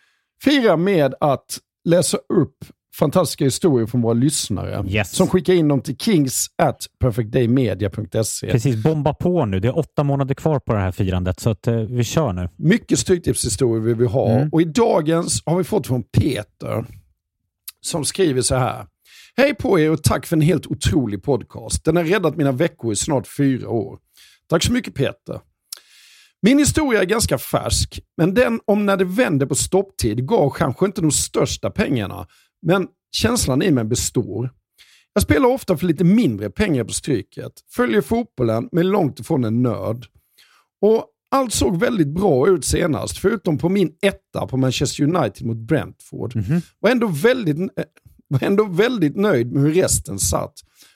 firar 0.44 0.76
med 0.76 1.14
att 1.20 1.58
läsa 1.84 2.16
upp 2.16 2.56
fantastiska 2.98 3.44
historier 3.44 3.86
från 3.86 4.02
våra 4.02 4.14
lyssnare 4.14 4.84
yes. 4.88 5.12
som 5.12 5.26
skickar 5.26 5.54
in 5.54 5.68
dem 5.68 5.80
till 5.80 5.96
kings 5.96 6.46
at 6.62 6.86
perfectdaymedia.se. 6.98 8.50
Precis, 8.50 8.82
bomba 8.82 9.14
på 9.14 9.46
nu. 9.46 9.60
Det 9.60 9.68
är 9.68 9.78
åtta 9.78 10.04
månader 10.04 10.34
kvar 10.34 10.58
på 10.58 10.72
det 10.72 10.78
här 10.78 10.92
firandet, 10.92 11.40
så 11.40 11.50
att, 11.50 11.66
eh, 11.66 11.74
vi 11.74 12.04
kör 12.04 12.32
nu. 12.32 12.48
Mycket 12.56 12.98
Stryktipshistorier 12.98 13.80
vill 13.80 13.94
vi 13.94 14.06
ha 14.06 14.30
mm. 14.30 14.48
och 14.52 14.60
i 14.60 14.64
dagens 14.64 15.42
har 15.46 15.56
vi 15.56 15.64
fått 15.64 15.86
från 15.86 16.02
Peter 16.02 16.84
som 17.80 18.04
skriver 18.04 18.42
så 18.42 18.54
här. 18.54 18.86
Hej 19.36 19.54
på 19.54 19.80
er 19.80 19.90
och 19.90 20.02
tack 20.02 20.26
för 20.26 20.36
en 20.36 20.42
helt 20.42 20.66
otrolig 20.66 21.22
podcast. 21.22 21.84
Den 21.84 21.96
har 21.96 22.04
räddat 22.04 22.36
mina 22.36 22.52
veckor 22.52 22.92
i 22.92 22.96
snart 22.96 23.26
fyra 23.26 23.68
år. 23.68 23.98
Tack 24.48 24.62
så 24.62 24.72
mycket 24.72 24.94
Peter. 24.94 25.40
Min 26.42 26.58
historia 26.58 27.00
är 27.00 27.06
ganska 27.06 27.38
färsk, 27.38 28.00
men 28.16 28.34
den 28.34 28.60
om 28.64 28.86
när 28.86 28.96
det 28.96 29.04
vände 29.04 29.46
på 29.46 29.54
stopptid 29.54 30.26
gav 30.26 30.50
kanske 30.50 30.86
inte 30.86 31.00
de 31.00 31.12
största 31.12 31.70
pengarna, 31.70 32.26
men 32.62 32.88
känslan 33.12 33.62
i 33.62 33.70
mig 33.70 33.84
består. 33.84 34.50
Jag 35.12 35.22
spelar 35.22 35.48
ofta 35.48 35.76
för 35.76 35.86
lite 35.86 36.04
mindre 36.04 36.50
pengar 36.50 36.84
på 36.84 36.92
Stryket, 36.92 37.52
följer 37.70 38.00
fotbollen 38.00 38.68
men 38.72 38.86
är 38.86 38.90
långt 38.90 39.20
ifrån 39.20 39.44
en 39.44 39.62
nörd. 39.62 40.06
Och 40.80 41.06
allt 41.30 41.52
såg 41.52 41.80
väldigt 41.80 42.08
bra 42.08 42.48
ut 42.48 42.64
senast, 42.64 43.18
förutom 43.18 43.58
på 43.58 43.68
min 43.68 43.92
etta 44.02 44.46
på 44.46 44.56
Manchester 44.56 45.04
United 45.04 45.46
mot 45.46 45.56
Brentford. 45.56 46.36
Mm 46.36 46.46
-hmm. 46.46 46.62
Var 46.80 46.90
ändå 46.90 47.06
väldigt, 47.06 47.58
eh, 47.58 47.84
var 48.28 48.44
ändå 48.44 48.64
väldigt 48.64 49.16
nöjd 49.16 49.52
med 49.52 49.62
hur 49.62 49.72
resten 49.72 50.18
satt. 50.18 50.54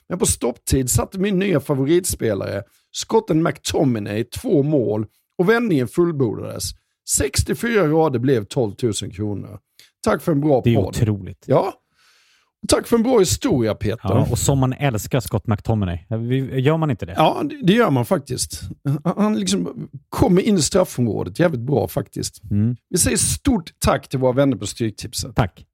Men 0.09 0.19
på 0.19 0.25
stopptid 0.25 0.89
satte 0.89 1.19
min 1.19 1.39
nya 1.39 1.59
favoritspelare, 1.59 2.63
skotten 2.91 3.43
McTominay, 3.43 4.23
två 4.23 4.63
mål 4.63 5.05
och 5.37 5.49
vändningen 5.49 5.87
fullbordades. 5.87 6.63
64 7.09 7.87
rader 7.87 8.19
blev 8.19 8.45
12 8.45 8.73
000 8.83 8.93
kronor. 8.93 9.59
Tack 10.03 10.21
för 10.21 10.31
en 10.31 10.41
bra 10.41 10.61
podd. 10.61 10.63
Det 10.63 10.73
är 10.73 10.75
podd. 10.75 10.87
otroligt. 10.87 11.43
Ja. 11.47 11.73
Tack 12.67 12.87
för 12.87 12.97
en 12.97 13.03
bra 13.03 13.19
historia 13.19 13.75
Peter. 13.75 13.99
Ja, 14.03 14.27
och 14.31 14.37
som 14.37 14.59
man 14.59 14.73
älskar 14.73 15.19
Scott 15.19 15.47
McTominay. 15.47 15.99
Gör 16.51 16.77
man 16.77 16.91
inte 16.91 17.05
det? 17.05 17.13
Ja, 17.17 17.43
det 17.63 17.73
gör 17.73 17.89
man 17.89 18.05
faktiskt. 18.05 18.61
Han 19.03 19.39
liksom 19.39 19.89
kommer 20.09 20.41
in 20.41 20.55
i 20.55 20.61
straffområdet 20.61 21.39
jävligt 21.39 21.61
bra 21.61 21.87
faktiskt. 21.87 22.43
Mm. 22.51 22.75
Vi 22.89 22.97
säger 22.97 23.17
stort 23.17 23.71
tack 23.79 24.07
till 24.07 24.19
våra 24.19 24.31
vänner 24.31 24.57
på 24.57 24.67
Stryktipset. 24.67 25.35
Tack. 25.35 25.65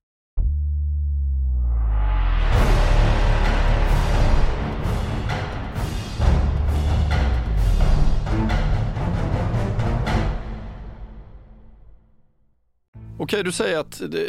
Okej, 13.19 13.43
du 13.43 13.51
säger 13.51 13.79
att 13.79 14.01
det, 14.11 14.23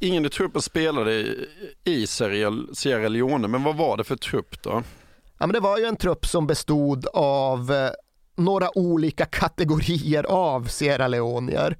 ingen 0.00 0.26
i 0.26 0.28
truppen 0.28 0.62
spelade 0.62 1.34
i 1.84 2.06
Sierra 2.06 3.08
Leone, 3.08 3.48
men 3.48 3.62
vad 3.62 3.76
var 3.76 3.96
det 3.96 4.04
för 4.04 4.16
trupp 4.16 4.62
då? 4.62 4.82
Ja, 5.38 5.46
men 5.46 5.52
det 5.52 5.60
var 5.60 5.78
ju 5.78 5.84
en 5.84 5.96
trupp 5.96 6.26
som 6.26 6.46
bestod 6.46 7.06
av 7.14 7.72
eh, 7.72 7.90
några 8.36 8.78
olika 8.78 9.26
kategorier 9.26 10.24
av 10.24 10.64
Sierra 10.64 11.08
Leonier. 11.08 11.76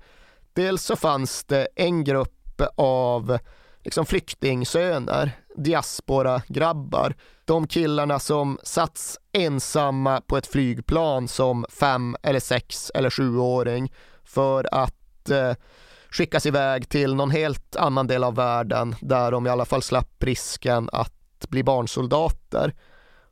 Dels 0.53 0.85
så 0.85 0.97
fanns 0.97 1.45
det 1.45 1.69
en 1.77 2.05
grupp 2.05 2.63
av 2.77 3.39
liksom 3.85 4.07
flyktingsöner 4.07 5.33
diaspora-grabbar. 5.57 7.15
De 7.45 7.67
killarna 7.67 8.19
som 8.19 8.59
satts 8.63 9.19
ensamma 9.33 10.21
på 10.21 10.37
ett 10.37 10.47
flygplan 10.47 11.29
som 11.29 11.67
fem 11.71 12.17
eller 12.23 12.41
sex 12.41 12.91
eller 12.95 13.11
sjuåring 13.11 13.93
för 14.25 14.75
att 14.75 15.31
eh, 15.31 15.53
skickas 16.11 16.47
iväg 16.47 16.89
till 16.89 17.15
någon 17.15 17.31
helt 17.31 17.77
annan 17.77 18.07
del 18.07 18.25
av 18.25 18.35
världen 18.35 18.95
där 19.01 19.31
de 19.31 19.47
i 19.47 19.51
alla 19.51 19.65
fall 19.65 19.83
slapp 19.83 20.23
risken 20.23 20.89
att 20.93 21.49
bli 21.49 21.63
barnsoldater. 21.63 22.75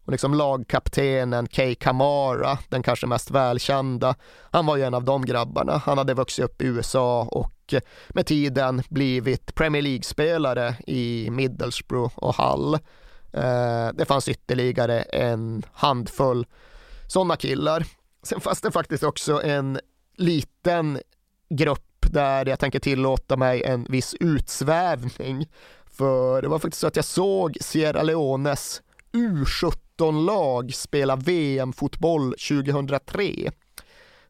Och 0.04 0.12
liksom 0.12 0.34
lagkaptenen 0.34 1.46
Kay 1.46 1.74
Kamara, 1.74 2.58
den 2.68 2.82
kanske 2.82 3.06
mest 3.06 3.30
välkända, 3.30 4.14
han 4.50 4.66
var 4.66 4.76
ju 4.76 4.82
en 4.82 4.94
av 4.94 5.04
de 5.04 5.24
grabbarna. 5.24 5.82
Han 5.84 5.98
hade 5.98 6.14
vuxit 6.14 6.44
upp 6.44 6.62
i 6.62 6.66
USA 6.66 7.22
och 7.22 7.74
med 8.08 8.26
tiden 8.26 8.82
blivit 8.88 9.54
Premier 9.54 9.82
League-spelare 9.82 10.74
i 10.86 11.28
Middlesbrough 11.30 12.18
och 12.18 12.34
Hull. 12.34 12.74
Eh, 13.32 13.88
det 13.94 14.04
fanns 14.08 14.28
ytterligare 14.28 15.02
en 15.02 15.62
handfull 15.72 16.46
sådana 17.06 17.36
killar. 17.36 17.86
Sen 18.22 18.40
fanns 18.40 18.60
det 18.60 18.70
faktiskt 18.70 19.02
också 19.02 19.42
en 19.42 19.80
liten 20.16 21.00
grupp 21.50 21.87
där 22.12 22.46
jag 22.46 22.58
tänker 22.58 22.78
tillåta 22.78 23.36
mig 23.36 23.62
en 23.62 23.86
viss 23.88 24.14
utsvävning. 24.20 25.46
För 25.86 26.42
det 26.42 26.48
var 26.48 26.58
faktiskt 26.58 26.80
så 26.80 26.86
att 26.86 26.96
jag 26.96 27.04
såg 27.04 27.56
Sierra 27.60 28.02
Leones 28.02 28.82
U17-lag 29.12 30.74
spela 30.74 31.16
VM-fotboll 31.16 32.34
2003. 32.48 33.50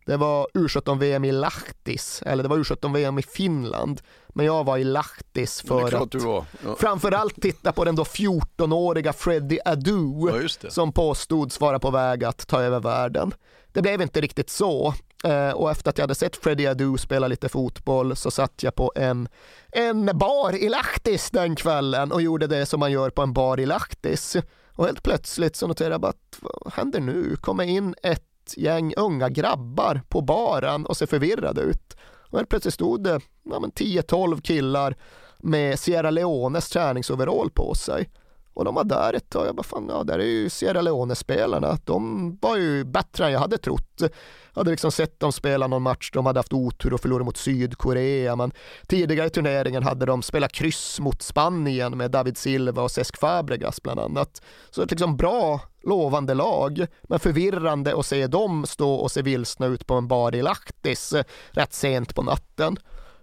Det 0.09 0.16
var 0.16 0.49
U17-VM 0.55 1.24
i 1.24 1.33
Lahtis, 1.33 2.22
eller 2.26 2.43
det 2.43 2.49
var 2.49 2.57
U17-VM 2.57 3.18
i 3.18 3.22
Finland. 3.22 4.01
Men 4.29 4.47
jag 4.47 4.64
var 4.64 4.79
i 4.79 4.85
Lahtis 4.85 5.61
för 5.61 6.03
att 6.03 6.14
ja. 6.14 6.45
framförallt 6.79 7.43
titta 7.43 7.72
på 7.72 7.85
den 7.85 7.97
då 7.97 8.05
14-åriga 8.05 9.12
Freddie 9.12 9.61
Adu 9.64 10.31
ja, 10.33 10.70
som 10.70 10.93
påstods 10.93 11.61
vara 11.61 11.79
på 11.79 11.91
väg 11.91 12.24
att 12.24 12.47
ta 12.47 12.62
över 12.62 12.81
världen. 12.81 13.33
Det 13.72 13.82
blev 13.82 14.02
inte 14.02 14.20
riktigt 14.20 14.50
så. 14.50 14.94
Eh, 15.24 15.50
och 15.50 15.70
efter 15.70 15.90
att 15.90 15.98
jag 15.98 16.02
hade 16.02 16.14
sett 16.14 16.36
Freddie 16.36 16.66
Adu 16.66 16.98
spela 16.98 17.28
lite 17.28 17.48
fotboll 17.48 18.16
så 18.16 18.30
satt 18.30 18.62
jag 18.62 18.74
på 18.74 18.92
en, 18.96 19.28
en 19.72 20.18
bar 20.18 20.52
i 20.54 20.68
Lahtis 20.68 21.30
den 21.30 21.56
kvällen 21.56 22.12
och 22.12 22.22
gjorde 22.22 22.46
det 22.46 22.66
som 22.66 22.80
man 22.80 22.92
gör 22.92 23.10
på 23.10 23.22
en 23.22 23.32
bar 23.32 23.60
i 23.60 23.66
Lahtis. 23.66 24.36
Och 24.72 24.86
helt 24.86 25.02
plötsligt 25.02 25.56
så 25.56 25.66
noterade 25.66 25.94
jag 25.94 26.00
bara 26.00 26.08
att 26.10 26.38
vad 26.40 26.72
händer 26.72 27.00
nu? 27.00 27.36
Kommer 27.36 27.64
in 27.64 27.94
ett 28.02 28.24
gäng 28.56 28.94
unga 28.96 29.28
grabbar 29.28 30.00
på 30.08 30.20
baren 30.20 30.86
och 30.86 30.96
ser 30.96 31.06
förvirrade 31.06 31.60
ut. 31.60 31.96
Och 32.30 32.38
helt 32.38 32.48
plötsligt 32.48 32.74
stod 32.74 33.04
det 33.04 33.20
ja, 33.42 33.58
10-12 33.58 34.40
killar 34.40 34.96
med 35.38 35.78
Sierra 35.78 36.10
Leones 36.10 36.68
träningsoverall 36.68 37.50
på 37.50 37.74
sig. 37.74 38.10
Och 38.59 38.64
de 38.64 38.74
var 38.74 38.84
där 38.84 39.12
ett 39.12 39.30
tag. 39.30 39.46
Jag 39.46 39.54
bara, 39.54 39.62
fan, 39.62 39.86
ja, 39.88 40.04
där 40.04 40.18
är 40.18 40.24
ju 40.24 40.50
Sierra 40.50 40.80
Leone-spelarna. 40.80 41.78
De 41.84 42.38
var 42.40 42.56
ju 42.56 42.84
bättre 42.84 43.26
än 43.26 43.32
jag 43.32 43.40
hade 43.40 43.59
trott. 43.59 43.96
Jag 43.98 44.61
hade 44.61 44.70
liksom 44.70 44.92
sett 44.92 45.20
dem 45.20 45.32
spela 45.32 45.66
någon 45.66 45.82
match. 45.82 46.11
De 46.12 46.26
hade 46.26 46.38
haft 46.38 46.52
otur 46.52 46.92
och 46.92 47.00
förlorat 47.00 47.24
mot 47.24 47.36
Sydkorea. 47.36 48.36
Men 48.36 48.52
tidigare 48.86 49.26
i 49.26 49.30
turneringen 49.30 49.82
hade 49.82 50.06
de 50.06 50.22
spelat 50.22 50.52
kryss 50.52 51.00
mot 51.00 51.22
Spanien 51.22 51.96
med 51.98 52.11
David 52.11 52.38
Silva 52.38 52.82
och 52.82 52.90
Cesc 52.90 53.16
Fabregas 53.16 53.82
bland 53.82 54.00
annat. 54.00 54.42
Så 54.70 54.82
ett 54.82 54.90
liksom 54.90 55.16
bra, 55.16 55.61
lovande 55.82 56.34
lag. 56.34 56.86
Men 57.02 57.18
förvirrande 57.18 57.98
att 57.98 58.06
se 58.06 58.26
dem 58.26 58.66
stå 58.66 58.94
och 58.94 59.11
se 59.11 59.22
vilsna 59.22 59.66
ut 59.66 59.86
på 59.86 59.94
en 59.94 60.09
bar 60.09 60.34
i 60.34 60.42
Lahtis 60.42 61.12
eh, 61.12 61.24
rätt 61.50 61.74
sent 61.74 62.14
på 62.14 62.22
natten. 62.22 62.76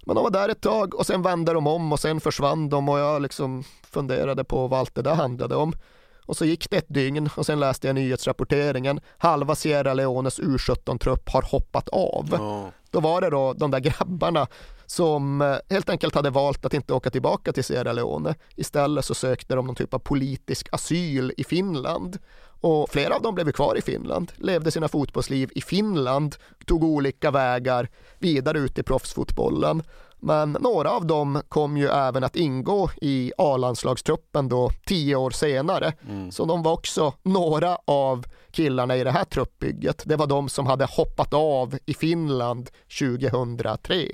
Men 0.05 0.15
de 0.15 0.23
var 0.23 0.31
där 0.31 0.49
ett 0.49 0.61
tag 0.61 0.95
och 0.95 1.05
sen 1.05 1.21
vände 1.21 1.53
de 1.53 1.67
om 1.67 1.91
och 1.91 1.99
sen 1.99 2.19
försvann 2.19 2.69
de 2.69 2.89
och 2.89 2.99
jag 2.99 3.21
liksom 3.21 3.63
funderade 3.83 4.43
på 4.43 4.67
vad 4.67 4.79
allt 4.79 4.95
det 4.95 5.01
där 5.01 5.15
handlade 5.15 5.55
om. 5.55 5.73
Och 6.25 6.37
så 6.37 6.45
gick 6.45 6.69
det 6.69 6.77
ett 6.77 6.93
dygn 6.93 7.29
och 7.35 7.45
sen 7.45 7.59
läste 7.59 7.87
jag 7.87 7.93
nyhetsrapporteringen. 7.95 8.99
Halva 9.17 9.55
Sierra 9.55 9.93
Leones 9.93 10.39
U17-trupp 10.39 11.29
har 11.29 11.41
hoppat 11.41 11.89
av. 11.89 12.27
Ja. 12.31 12.71
Då 12.91 12.99
var 12.99 13.21
det 13.21 13.29
då 13.29 13.53
de 13.53 13.71
där 13.71 13.79
grabbarna 13.79 14.47
som 14.85 15.41
eh, 15.41 15.57
helt 15.69 15.89
enkelt 15.89 16.15
hade 16.15 16.29
valt 16.29 16.65
att 16.65 16.73
inte 16.73 16.93
åka 16.93 17.09
tillbaka 17.09 17.53
till 17.53 17.63
Sierra 17.63 17.93
Leone. 17.93 18.35
Istället 18.55 19.05
så 19.05 19.13
sökte 19.13 19.55
de 19.55 19.67
någon 19.67 19.75
typ 19.75 19.93
av 19.93 19.99
politisk 19.99 20.67
asyl 20.71 21.33
i 21.37 21.43
Finland. 21.43 22.17
Och 22.65 22.89
flera 22.89 23.15
av 23.15 23.21
dem 23.21 23.35
blev 23.35 23.51
kvar 23.51 23.77
i 23.77 23.81
Finland, 23.81 24.31
levde 24.35 24.71
sina 24.71 24.87
fotbollsliv 24.87 25.51
i 25.55 25.61
Finland, 25.61 26.35
tog 26.65 26.83
olika 26.83 27.31
vägar 27.31 27.89
vidare 28.19 28.59
ut 28.59 28.79
i 28.79 28.83
proffsfotbollen. 28.83 29.83
Men 30.19 30.51
några 30.51 30.91
av 30.91 31.05
dem 31.05 31.41
kom 31.49 31.77
ju 31.77 31.87
även 31.87 32.23
att 32.23 32.35
ingå 32.35 32.89
i 33.01 33.31
A-landslagstruppen 33.37 34.49
då 34.49 34.71
tio 34.85 35.15
år 35.15 35.31
senare. 35.31 35.93
Mm. 36.09 36.31
Så 36.31 36.45
de 36.45 36.63
var 36.63 36.71
också 36.71 37.13
några 37.23 37.77
av 37.85 38.25
killarna 38.51 38.97
i 38.97 39.03
det 39.03 39.11
här 39.11 39.25
truppbygget. 39.25 40.03
Det 40.05 40.15
var 40.15 40.27
de 40.27 40.49
som 40.49 40.67
hade 40.67 40.85
hoppat 40.85 41.33
av 41.33 41.77
i 41.85 41.93
Finland 41.93 42.69
2003. 42.99 44.07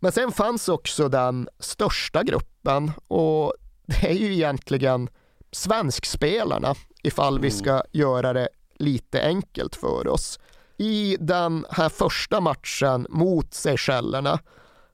Men 0.00 0.12
sen 0.12 0.32
fanns 0.32 0.68
också 0.68 1.08
den 1.08 1.48
största 1.58 2.22
gruppen 2.22 2.92
och 3.08 3.54
det 3.86 4.10
är 4.10 4.14
ju 4.14 4.32
egentligen 4.32 5.08
svenskspelarna 5.52 6.74
ifall 7.02 7.38
vi 7.38 7.50
ska 7.50 7.82
göra 7.92 8.32
det 8.32 8.48
lite 8.78 9.22
enkelt 9.22 9.76
för 9.76 10.08
oss. 10.08 10.38
I 10.76 11.16
den 11.20 11.66
här 11.70 11.88
första 11.88 12.40
matchen 12.40 13.06
mot 13.10 13.54
Seychellerna 13.54 14.38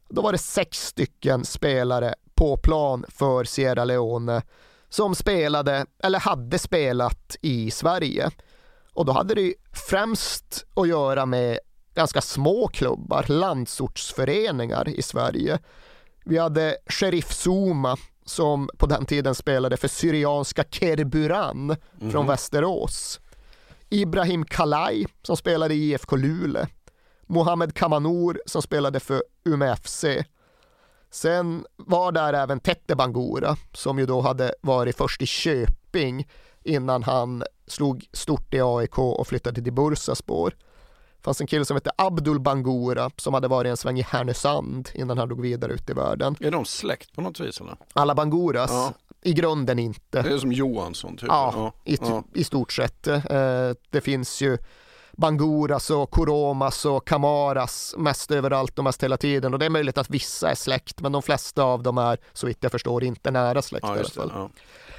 då 0.09 0.23
var 0.23 0.33
det 0.33 0.39
sex 0.39 0.87
stycken 0.87 1.45
spelare 1.45 2.15
på 2.35 2.57
plan 2.57 3.05
för 3.09 3.45
Sierra 3.45 3.85
Leone 3.85 4.43
som 4.89 5.15
spelade 5.15 5.87
eller 6.03 6.19
hade 6.19 6.59
spelat 6.59 7.37
i 7.41 7.71
Sverige. 7.71 8.31
Och 8.93 9.05
då 9.05 9.13
hade 9.13 9.35
det 9.35 9.55
främst 9.73 10.67
att 10.75 10.89
göra 10.89 11.27
med 11.27 11.59
ganska 11.95 12.21
små 12.21 12.69
klubbar, 12.69 13.25
landsortsföreningar 13.29 14.89
i 14.89 15.03
Sverige. 15.03 15.59
Vi 16.25 16.39
hade 16.39 16.77
Sheriff 16.87 17.33
Zuma 17.33 17.97
som 18.29 18.71
på 18.79 18.87
den 18.87 19.07
tiden 19.07 19.35
spelade 19.35 19.77
för 19.77 19.89
Syrianska 19.89 20.65
Kerburan 20.71 21.77
Mhm. 22.01 22.11
från 22.11 22.27
Västerås. 22.27 23.21
Ibrahim 23.89 24.45
Kalai 24.45 25.07
som 25.23 25.37
spelade 25.37 25.75
i 25.75 25.91
IFK 25.91 26.17
Luleå. 26.17 26.67
Mohamed 27.27 27.75
Kamanour 27.75 28.41
som 28.47 28.63
spelade 28.63 29.01
för 29.01 29.23
Umeå 29.45 29.73
FC. 29.77 30.05
Sen 31.11 31.65
var 31.77 32.13
där 32.13 32.33
även 32.33 32.61
Tette 32.61 32.97
Bangura 32.97 33.57
som 33.73 33.99
ju 33.99 34.07
då 34.07 34.21
hade 34.21 34.55
varit 34.61 34.97
först 34.97 35.23
i 35.23 35.27
Köping 35.27 36.29
innan 36.65 37.03
han 37.03 37.43
slog 37.67 38.09
stort 38.13 38.55
i 38.55 38.61
AIK 38.63 38.99
och 38.99 39.27
flyttade 39.27 39.63
till 39.63 39.73
Bursaspor. 39.73 40.55
Fanns 41.25 41.41
en 41.41 41.47
kille 41.47 41.65
som 41.65 41.75
hette 41.77 41.91
Abdul 41.99 42.41
Bangura 42.41 43.11
som 43.17 43.35
hade 43.35 43.49
varit 43.49 43.71
en 43.71 43.77
sväng 43.77 43.99
i 43.99 44.03
Härnösand 44.03 44.89
innan 44.95 45.19
han 45.19 45.29
drog 45.29 45.41
vidare 45.41 45.73
ut 45.73 45.91
i 45.91 45.93
världen. 45.93 46.37
Är 46.41 46.51
de 46.51 46.65
släkt 46.65 47.15
på 47.15 47.21
något 47.21 47.41
vis 47.41 47.61
eller? 47.61 47.77
Alla 47.93 48.15
Banguras? 48.15 48.71
Ja. 48.71 48.93
I 49.23 49.33
grunden 49.33 49.79
inte. 49.79 50.23
Det 50.23 50.29
är 50.33 50.39
som 50.39 50.53
Johansson 50.53 51.17
typ? 51.17 51.29
Ja, 51.29 51.73
i, 51.85 51.97
ja. 52.01 52.25
i 52.35 52.45
stort 52.45 52.73
sett. 52.73 53.07
Eh, 53.07 53.21
det 53.91 54.01
finns 54.01 54.41
ju 54.41 54.59
Banguras 55.13 55.91
och 55.91 56.11
Koromas 56.11 56.85
och 56.85 57.07
Kamaras 57.09 57.95
mest 57.99 58.31
överallt 58.31 58.79
och 58.79 58.85
mest 58.85 59.03
hela 59.03 59.17
tiden 59.17 59.53
och 59.53 59.59
det 59.59 59.67
är 59.67 59.71
möjligt 59.71 59.99
att 59.99 60.11
vissa 60.11 60.51
är 60.51 60.55
släkt 60.55 61.01
men 61.01 61.13
de 61.13 61.23
flesta 61.23 61.63
av 61.63 61.83
dem 61.83 61.99
är 61.99 62.19
så 62.33 62.47
vitt 62.47 62.59
jag 62.61 62.73
förstår 62.73 63.05
inte 63.05 63.31
nära 63.31 63.63
släkt 63.63 63.83
Ja, 63.85 63.89
i 63.89 63.91
alla 63.91 64.01
just 64.01 64.15
det. 64.15 64.21
fall. 64.21 64.31
Ja. 64.35 64.51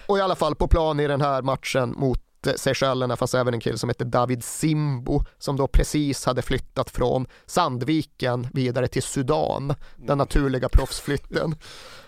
Och 0.08 0.18
i 0.18 0.22
alla 0.22 0.36
fall 0.36 0.56
på 0.56 0.68
plan 0.68 1.00
i 1.00 1.08
den 1.08 1.22
här 1.22 1.42
matchen 1.42 1.94
mot 1.98 2.22
Seychellerna 2.56 3.16
fanns 3.16 3.36
även 3.36 3.54
en 3.54 3.60
kille 3.60 3.78
som 3.78 3.90
hette 3.90 4.04
David 4.06 4.44
Simbo 4.44 5.24
som 5.38 5.58
då 5.58 5.68
precis 5.68 6.26
hade 6.26 6.42
flyttat 6.42 6.90
från 6.90 7.28
Sandviken 7.46 8.48
vidare 8.54 8.88
till 8.88 9.04
Sudan, 9.04 9.74
den 9.98 10.18
naturliga 10.18 10.70
proffsflytten. 10.70 11.56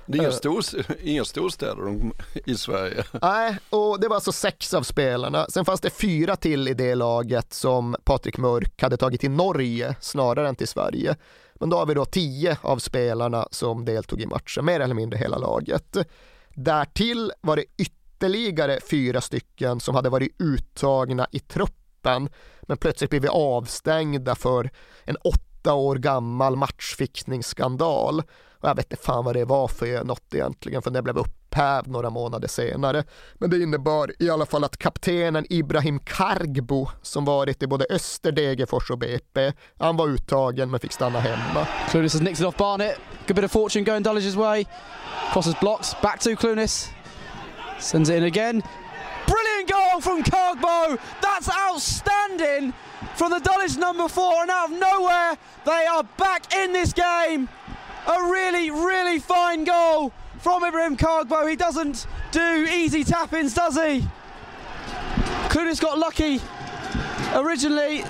Det 0.06 0.18
är 0.18 0.22
inga, 0.22 0.28
Eh. 0.28 0.34
stor, 0.34 0.64
inga 1.04 1.26
storstäder 1.26 1.82
de- 1.84 2.14
i 2.46 2.56
Sverige. 2.56 3.04
Nej, 3.22 3.58
och 3.70 4.00
det 4.00 4.08
var 4.08 4.16
alltså 4.16 4.32
sex 4.32 4.74
av 4.74 4.84
spelarna. 4.84 5.46
Sen 5.50 5.66
fanns 5.66 5.82
det 5.82 5.90
fyra 5.90 6.36
till 6.36 6.68
i 6.68 6.74
det 6.74 6.96
laget 6.96 7.54
som 7.54 7.96
Patrik 8.04 8.38
Mörk 8.38 8.82
hade 8.82 8.98
tagit 8.98 9.22
till 9.22 9.32
Norge 9.32 9.96
snarare 10.00 10.50
än 10.50 10.56
till 10.56 10.68
Sverige. 10.68 11.16
Men 11.60 11.70
då 11.70 11.78
har 11.78 11.86
vi 11.86 11.94
då 11.94 12.06
tio 12.06 12.58
av 12.62 12.78
spelarna 12.78 13.48
som 13.52 13.86
deltog 13.86 14.22
i 14.22 14.26
matchen, 14.26 14.66
mer 14.66 14.80
eller 14.80 14.96
mindre 14.96 15.18
hela 15.20 15.38
laget. 15.38 15.98
Därtill 16.56 17.32
var 17.42 17.56
det 17.56 17.64
ytterligare 17.78 17.98
ytterligare 18.22 18.80
fyra 18.90 19.22
stycken 19.22 19.80
som 19.80 19.96
hade 19.96 20.10
varit 20.10 20.36
uttagna 20.40 21.28
i 21.32 21.40
truppen 21.40 22.30
men 22.62 22.78
plötsligt 22.78 23.10
blivit 23.10 23.30
avstängda 23.30 24.36
för 24.36 24.70
en 25.06 25.16
åtta 25.16 25.74
år 25.74 25.96
gammal 25.96 26.56
matchfixningsskandal. 26.56 28.20
Och 28.60 28.70
jag 28.70 28.76
vet 28.76 28.92
inte 28.92 29.04
fan 29.04 29.26
vad 29.26 29.36
det 29.36 29.46
var 29.46 29.68
för 29.68 30.04
något 30.04 30.34
egentligen, 30.34 30.82
för 30.82 30.92
det 30.92 31.02
blev 31.02 31.18
upphävd 31.18 31.88
några 31.88 32.10
månader 32.10 32.48
senare. 32.48 33.04
Men 33.34 33.50
det 33.50 33.64
innebar 33.64 34.12
i 34.20 34.30
alla 34.30 34.46
fall 34.46 34.64
att 34.64 34.78
kaptenen 34.78 35.46
Ibrahim 35.50 36.00
Kargbo, 36.00 36.88
som 37.02 37.26
varit 37.26 37.64
i 37.64 37.68
både 37.68 37.86
Öster, 37.90 38.32
Degerfors 38.32 38.92
och 38.92 38.98
BP, 38.98 39.54
han 39.78 39.98
var 39.98 40.08
uttagen 40.08 40.72
men 40.72 40.80
fick 40.80 40.94
stanna 40.94 41.20
hemma. 41.20 41.68
Clunis 41.90 42.14
has 42.14 42.22
nicked 42.22 42.40
it 42.40 42.46
off 42.48 42.58
Barnett. 42.58 43.00
Good 43.28 43.36
bit 43.36 43.46
of 43.46 43.52
fortune 43.52 43.86
going 43.86 44.04
Dullige's 44.04 44.36
way. 44.36 44.66
Crosses 45.34 45.60
blocks. 45.60 46.02
Back 46.02 46.20
to 46.20 46.36
Clunis. 46.36 47.01
Sends 47.82 48.10
it 48.10 48.18
in 48.18 48.24
again. 48.24 48.64
Brilliant 49.28 49.70
goal 49.70 50.02
from 50.02 50.24
Kogbo. 50.24 51.00
That's 51.22 51.50
outstanding 51.50 52.74
from 53.16 53.32
the 53.32 53.40
Dulwich 53.40 53.78
number 53.78 54.08
four. 54.08 54.42
And 54.42 54.52
out 54.52 54.72
of 54.72 54.80
nowhere, 54.80 55.38
they 55.66 55.86
are 55.86 56.04
back 56.18 56.54
in 56.54 56.74
this 56.74 56.94
game. 56.94 57.50
A 58.08 58.24
really, 58.32 58.72
really 58.72 59.20
fine 59.20 59.64
goal 59.64 60.14
from 60.40 60.64
Ibrahim 60.64 60.96
Kogbo. 60.96 61.50
He 61.50 61.56
doesn't 61.56 62.08
do 62.32 62.68
easy 62.72 63.04
tap-ins, 63.04 63.54
does 63.54 63.76
he? 63.76 64.06
Kudus 65.50 65.82
got 65.82 65.98
lucky 65.98 66.40
originally 67.34 68.04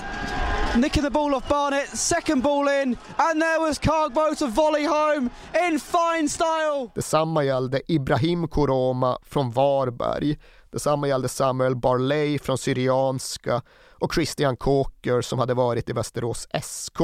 nicking 0.78 1.04
the 1.04 1.10
ball 1.10 1.36
off 1.36 1.50
Barnett, 1.50 1.88
second 1.88 2.44
ball 2.44 2.68
in, 2.68 2.98
and 3.18 3.42
there 3.42 3.60
was 3.60 3.80
Cargbo 3.80 4.38
to 4.38 4.48
volley 4.48 4.86
home 4.86 5.30
in 5.68 5.80
fine 5.80 6.30
style. 6.30 6.92
Detsamma 6.96 7.44
gällde 7.44 7.92
Ibrahim 7.92 8.48
Koroma 8.48 9.18
från 9.24 9.52
Varberg. 9.52 10.38
Detsamma 10.72 11.08
gällde 11.08 11.30
Samuel 11.30 11.76
Barley 11.76 12.40
från 12.40 12.58
Syrianska 12.58 13.62
och 14.00 14.14
Christian 14.14 14.58
Kåker 14.58 15.22
som 15.22 15.40
hade 15.40 15.54
varit 15.54 15.90
i 15.90 15.94
Västerås 15.94 16.48
SK. 16.64 17.02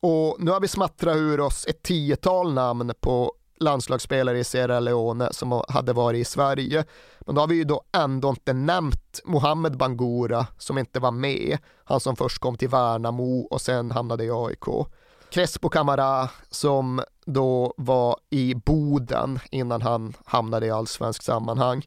Och 0.00 0.36
nu 0.38 0.50
har 0.50 0.60
vi 0.60 0.68
smattrat 0.68 1.16
ur 1.16 1.40
oss 1.40 1.66
ett 1.66 1.82
tiotal 1.82 2.52
namn 2.52 2.92
på 3.00 3.32
landslagsspelare 3.62 4.38
i 4.38 4.44
Sierra 4.44 4.80
Leone 4.80 5.28
som 5.32 5.62
hade 5.68 5.92
varit 5.92 6.20
i 6.20 6.24
Sverige. 6.24 6.84
Men 7.20 7.34
då 7.34 7.40
har 7.40 7.48
vi 7.48 7.54
ju 7.54 7.64
då 7.64 7.82
ändå 7.92 8.28
inte 8.28 8.52
nämnt 8.52 9.20
Mohamed 9.24 9.76
Bangura 9.76 10.46
som 10.58 10.78
inte 10.78 11.00
var 11.00 11.10
med. 11.10 11.58
Han 11.84 12.00
som 12.00 12.16
först 12.16 12.38
kom 12.38 12.56
till 12.56 12.68
Värnamo 12.68 13.40
och 13.40 13.60
sen 13.60 13.90
hamnade 13.90 14.24
i 14.24 14.30
AIK. 14.30 14.88
Crespo 15.30 15.68
Camara 15.68 16.30
som 16.50 17.02
då 17.26 17.74
var 17.76 18.16
i 18.30 18.54
Boden 18.54 19.38
innan 19.50 19.82
han 19.82 20.14
hamnade 20.24 20.66
i 20.66 20.70
allsvensk 20.70 21.22
sammanhang. 21.22 21.86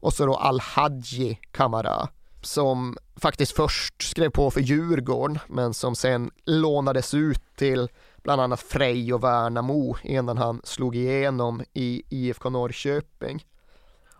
Och 0.00 0.12
så 0.12 0.26
då 0.26 0.34
Al-Hadji 0.34 1.38
Camara 1.50 2.08
som 2.42 2.96
faktiskt 3.16 3.52
först 3.52 4.02
skrev 4.02 4.30
på 4.30 4.50
för 4.50 4.60
Djurgården 4.60 5.38
men 5.48 5.74
som 5.74 5.94
sen 5.94 6.30
lånades 6.44 7.14
ut 7.14 7.42
till 7.56 7.88
bland 8.22 8.40
annat 8.40 8.60
Frej 8.60 9.14
och 9.14 9.24
Värnamo 9.24 9.96
innan 10.02 10.38
han 10.38 10.60
slog 10.64 10.96
igenom 10.96 11.62
i 11.72 12.02
IFK 12.08 12.50
Norrköping. 12.50 13.44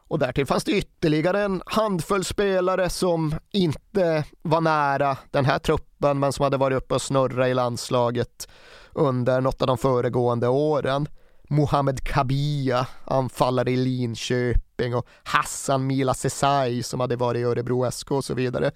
Och 0.08 0.18
därtill 0.18 0.46
fanns 0.46 0.64
det 0.64 0.72
ytterligare 0.72 1.42
en 1.42 1.62
handfull 1.66 2.24
spelare 2.24 2.90
som 2.90 3.34
inte 3.52 4.24
var 4.42 4.60
nära 4.60 5.16
den 5.30 5.44
här 5.44 5.58
truppen 5.58 6.18
men 6.18 6.32
som 6.32 6.42
hade 6.42 6.56
varit 6.56 6.76
uppe 6.76 6.94
och 6.94 7.02
snurra 7.02 7.48
i 7.48 7.54
landslaget 7.54 8.48
under 8.92 9.40
något 9.40 9.60
av 9.62 9.66
de 9.66 9.78
föregående 9.78 10.48
åren. 10.48 11.08
Mohamed 11.48 12.04
Kabia, 12.04 12.86
anfallare 13.04 13.70
i 13.70 13.76
Linköping 13.76 14.94
och 14.94 15.06
Hassan 15.22 15.86
Mila 15.86 16.14
Sesai 16.14 16.82
som 16.82 17.00
hade 17.00 17.16
varit 17.16 17.40
i 17.40 17.44
Örebro 17.44 17.90
SK 17.90 18.10
och 18.10 18.24
så 18.24 18.34
vidare. 18.34 18.70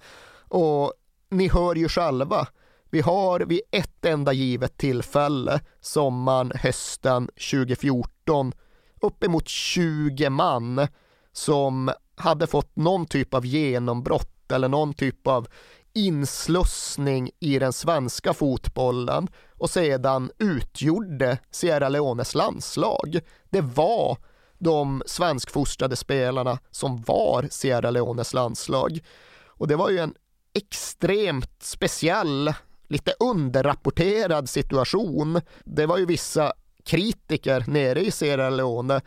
Och 0.47 0.93
ni 1.29 1.49
hör 1.49 1.75
ju 1.75 1.89
själva, 1.89 2.47
vi 2.93 3.01
har 3.01 3.39
vid 3.39 3.61
ett 3.71 4.05
enda 4.05 4.33
givet 4.33 4.77
tillfälle, 4.77 5.59
sommaren, 5.81 6.51
hösten 6.55 7.27
2014, 7.51 8.53
uppemot 9.01 9.47
20 9.47 10.29
man 10.29 10.87
som 11.31 11.91
hade 12.15 12.47
fått 12.47 12.75
någon 12.75 13.05
typ 13.05 13.33
av 13.33 13.45
genombrott 13.45 14.51
eller 14.51 14.67
någon 14.67 14.93
typ 14.93 15.27
av 15.27 15.47
inslussning 15.93 17.29
i 17.39 17.59
den 17.59 17.73
svenska 17.73 18.33
fotbollen 18.33 19.27
och 19.57 19.69
sedan 19.69 20.31
utgjorde 20.37 21.37
Sierra 21.51 21.89
Leones 21.89 22.35
landslag. 22.35 23.19
Det 23.49 23.61
var 23.61 24.17
de 24.57 25.03
svenskfostrade 25.05 25.95
spelarna 25.95 26.59
som 26.71 27.01
var 27.01 27.47
Sierra 27.51 27.89
Leones 27.89 28.33
landslag. 28.33 28.99
Och 29.45 29.67
det 29.67 29.75
var 29.75 29.89
ju 29.89 29.97
en 29.97 30.15
extremt 30.53 31.63
speciell, 31.63 32.53
lite 32.93 33.13
underrapporterad 33.19 34.49
situation. 34.49 35.41
Det 35.63 35.85
var 35.85 35.97
ju 35.97 36.05
vissa 36.05 36.53
kritiker 36.85 37.63
nere 37.67 38.01
i 38.01 38.11
Sierra 38.11 38.49
Leone 38.49 39.01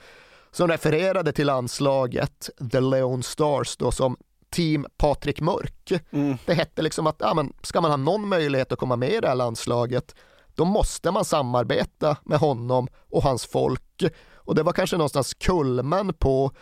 som 0.51 0.69
refererade 0.69 1.33
till 1.33 1.47
landslaget, 1.47 2.51
The 2.73 2.81
Leon 2.81 3.23
Stars, 3.23 3.77
då 3.77 3.91
som 3.91 4.17
Team 4.51 4.87
Patrik 4.97 5.41
Mörk. 5.41 5.93
Mm. 6.11 6.39
Det 6.47 6.55
hette 6.55 6.83
liksom 6.83 7.07
att 7.07 7.17
ja, 7.19 7.35
men 7.35 7.53
ska 7.63 7.81
man 7.81 7.91
ha 7.91 7.97
någon 7.97 8.29
möjlighet 8.29 8.73
att 8.73 8.79
komma 8.79 8.97
med 8.97 9.11
i 9.11 9.21
det 9.21 9.29
här 9.29 9.35
landslaget, 9.35 10.15
då 10.55 10.65
måste 10.65 11.11
man 11.11 11.25
samarbeta 11.25 12.17
med 12.25 12.39
honom 12.39 12.89
och 13.11 13.23
hans 13.23 13.47
folk. 13.47 14.05
Och 14.35 14.55
det 14.55 14.63
var 14.63 14.73
kanske 14.73 14.97
någonstans 14.97 15.35
kulmen 15.35 16.15
på 16.15 16.53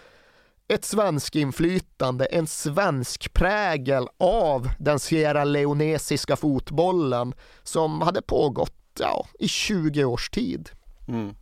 ett 0.68 0.84
svensk 0.84 1.36
inflytande, 1.36 2.24
en 2.24 2.46
svensk 2.46 3.32
prägel 3.32 4.08
av 4.18 4.70
den 4.78 4.98
sierra 4.98 5.44
leonesiska 5.44 6.36
fotbollen 6.36 7.34
som 7.62 8.02
hade 8.02 8.22
pågått 8.22 8.72
ja, 9.00 9.26
i 9.38 9.48
20 9.48 10.04
års 10.04 10.30
tid. 10.30 10.70
Mm. 11.08 11.34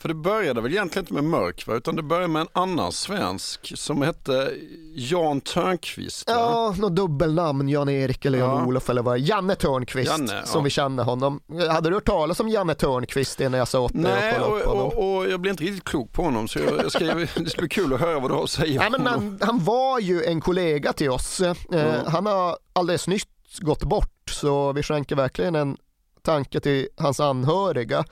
För 0.00 0.08
det 0.08 0.14
började 0.14 0.60
väl 0.60 0.72
egentligen 0.72 1.02
inte 1.02 1.14
med 1.14 1.24
Mörk 1.24 1.66
va? 1.66 1.74
utan 1.74 1.96
det 1.96 2.02
började 2.02 2.28
med 2.28 2.40
en 2.40 2.48
annan 2.52 2.92
svensk 2.92 3.78
som 3.78 4.02
hette 4.02 4.52
Jan 4.94 5.40
Törnqvist. 5.40 6.28
Va? 6.28 6.34
Ja, 6.34 6.74
något 6.78 6.96
dubbelnamn, 6.96 7.68
Jan-Erik 7.68 8.24
eller 8.24 8.38
Jan-Olof 8.38 8.84
ja. 8.86 8.90
eller 8.90 9.02
vad 9.02 9.18
Janne 9.18 9.54
Törnqvist 9.54 10.10
Janne, 10.10 10.46
som 10.46 10.58
ja. 10.58 10.64
vi 10.64 10.70
känner 10.70 11.04
honom. 11.04 11.40
Hade 11.70 11.88
du 11.90 11.94
hört 11.94 12.04
talas 12.04 12.40
om 12.40 12.48
Janne 12.48 12.74
Törnqvist 12.74 13.38
när 13.38 13.58
jag 13.58 13.68
sa 13.68 13.80
åt 13.80 13.92
dig 13.92 14.02
Nej, 14.02 14.40
och, 14.40 14.60
och, 14.60 15.16
och, 15.16 15.30
jag 15.30 15.40
blev 15.40 15.50
inte 15.52 15.64
riktigt 15.64 15.84
klok 15.84 16.12
på 16.12 16.22
honom 16.22 16.48
så 16.48 16.58
jag, 16.58 16.78
jag 16.78 16.92
ska, 16.92 17.04
det 17.14 17.50
ska 17.50 17.60
bli 17.60 17.68
kul 17.68 17.94
att 17.94 18.00
höra 18.00 18.20
vad 18.20 18.30
du 18.30 18.34
har 18.34 18.44
att 18.44 18.50
säga. 18.50 18.80
Nej, 18.80 18.90
men 18.90 19.06
han, 19.06 19.38
han 19.42 19.64
var 19.64 19.98
ju 19.98 20.24
en 20.24 20.40
kollega 20.40 20.92
till 20.92 21.10
oss. 21.10 21.40
Eh, 21.40 21.54
ja. 21.70 21.94
Han 22.06 22.26
har 22.26 22.56
alldeles 22.72 23.06
nyss 23.06 23.26
gått 23.60 23.82
bort 23.82 24.30
så 24.30 24.72
vi 24.72 24.82
skänker 24.82 25.16
verkligen 25.16 25.54
en 25.54 25.76
tanke 26.22 26.60
till 26.60 26.88
hans 26.96 27.20
anhöriga. 27.20 28.04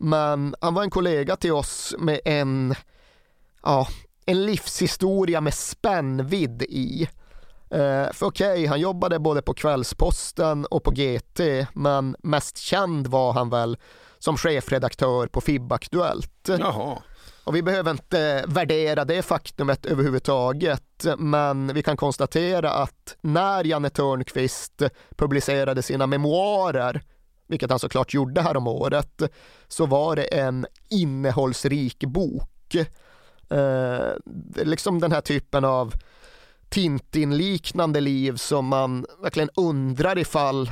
Men 0.00 0.54
han 0.60 0.74
var 0.74 0.82
en 0.82 0.90
kollega 0.90 1.36
till 1.36 1.52
oss 1.52 1.94
med 1.98 2.20
en, 2.24 2.74
ja, 3.62 3.88
en 4.26 4.46
livshistoria 4.46 5.40
med 5.40 5.54
spännvidd 5.54 6.62
i. 6.62 7.08
Uh, 7.74 8.12
för 8.12 8.26
okej, 8.26 8.52
okay, 8.52 8.66
han 8.66 8.80
jobbade 8.80 9.18
både 9.18 9.42
på 9.42 9.54
Kvällsposten 9.54 10.66
och 10.66 10.84
på 10.84 10.90
GT, 10.90 11.40
men 11.74 12.16
mest 12.22 12.58
känd 12.58 13.06
var 13.06 13.32
han 13.32 13.50
väl 13.50 13.78
som 14.18 14.36
chefredaktör 14.36 15.26
på 15.26 15.40
FIB-aktuellt. 15.40 16.48
Jaha. 16.48 16.98
Och 17.44 17.56
vi 17.56 17.62
behöver 17.62 17.90
inte 17.90 18.44
värdera 18.46 19.04
det 19.04 19.22
faktumet 19.22 19.86
överhuvudtaget, 19.86 21.06
men 21.18 21.74
vi 21.74 21.82
kan 21.82 21.96
konstatera 21.96 22.70
att 22.70 23.16
när 23.20 23.64
Janne 23.64 23.90
Törnqvist 23.90 24.82
publicerade 25.16 25.82
sina 25.82 26.06
memoarer 26.06 27.02
vilket 27.50 27.70
han 27.70 27.78
såklart 27.78 28.14
gjorde 28.14 28.40
här 28.40 28.56
om 28.56 28.66
året, 28.66 29.22
så 29.68 29.86
var 29.86 30.16
det 30.16 30.22
en 30.22 30.66
innehållsrik 30.90 32.04
bok. 32.04 32.74
Eh, 33.50 34.12
liksom 34.64 35.00
den 35.00 35.12
här 35.12 35.20
typen 35.20 35.64
av 35.64 35.94
Tintin-liknande 36.68 38.00
liv 38.00 38.36
som 38.36 38.66
man 38.66 39.06
verkligen 39.22 39.50
undrar 39.56 40.18
ifall 40.18 40.70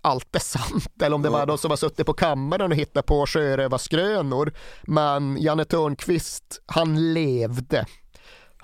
allt 0.00 0.36
är 0.36 0.40
sant 0.40 1.02
eller 1.02 1.16
om 1.16 1.22
det 1.22 1.28
var 1.28 1.46
de 1.46 1.58
som 1.58 1.70
har 1.70 1.76
suttit 1.76 2.06
på 2.06 2.12
kammaren 2.12 2.72
och 2.72 2.78
hittat 2.78 3.06
på 3.06 3.26
sjörövarskrönor. 3.26 4.52
Men 4.82 5.36
Janne 5.36 5.64
Törnqvist, 5.64 6.62
han 6.66 7.12
levde. 7.12 7.86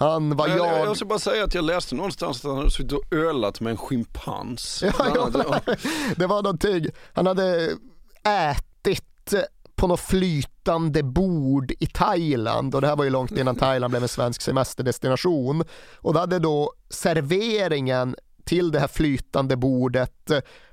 Han 0.03 0.37
var 0.37 0.49
jag... 0.49 0.59
jag... 0.59 0.87
Jag 0.87 0.97
ska 0.97 1.05
bara 1.05 1.19
säga 1.19 1.45
att 1.45 1.55
jag 1.55 1.65
läste 1.65 1.95
någonstans 1.95 2.45
att 2.45 2.51
han 2.51 2.59
hade 2.59 2.71
suttit 2.71 2.93
och 2.93 3.13
ölat 3.13 3.61
med 3.61 3.71
en 3.71 3.77
schimpans. 3.77 4.85
Ja, 4.99 5.31
ja, 5.35 5.61
det 6.17 6.27
var 6.27 6.43
någonting. 6.43 6.87
Han 7.13 7.27
hade 7.27 7.77
ätit 8.25 9.35
på 9.77 9.87
något 9.87 10.01
flytande 10.01 11.03
bord 11.03 11.73
i 11.81 11.87
Thailand 11.87 12.75
och 12.75 12.81
det 12.81 12.87
här 12.87 12.97
var 12.97 13.05
ju 13.05 13.11
långt 13.11 13.31
innan 13.31 13.57
Thailand 13.57 13.91
blev 13.91 14.03
en 14.03 14.09
svensk 14.09 14.43
semesterdestination. 14.43 15.65
Och 15.95 16.15
då 16.15 16.21
hade 16.21 16.39
då 16.39 16.73
serveringen 16.91 18.17
till 18.45 18.71
det 18.71 18.81
här 18.81 18.89
flytande 18.89 19.57
bordet 19.57 20.31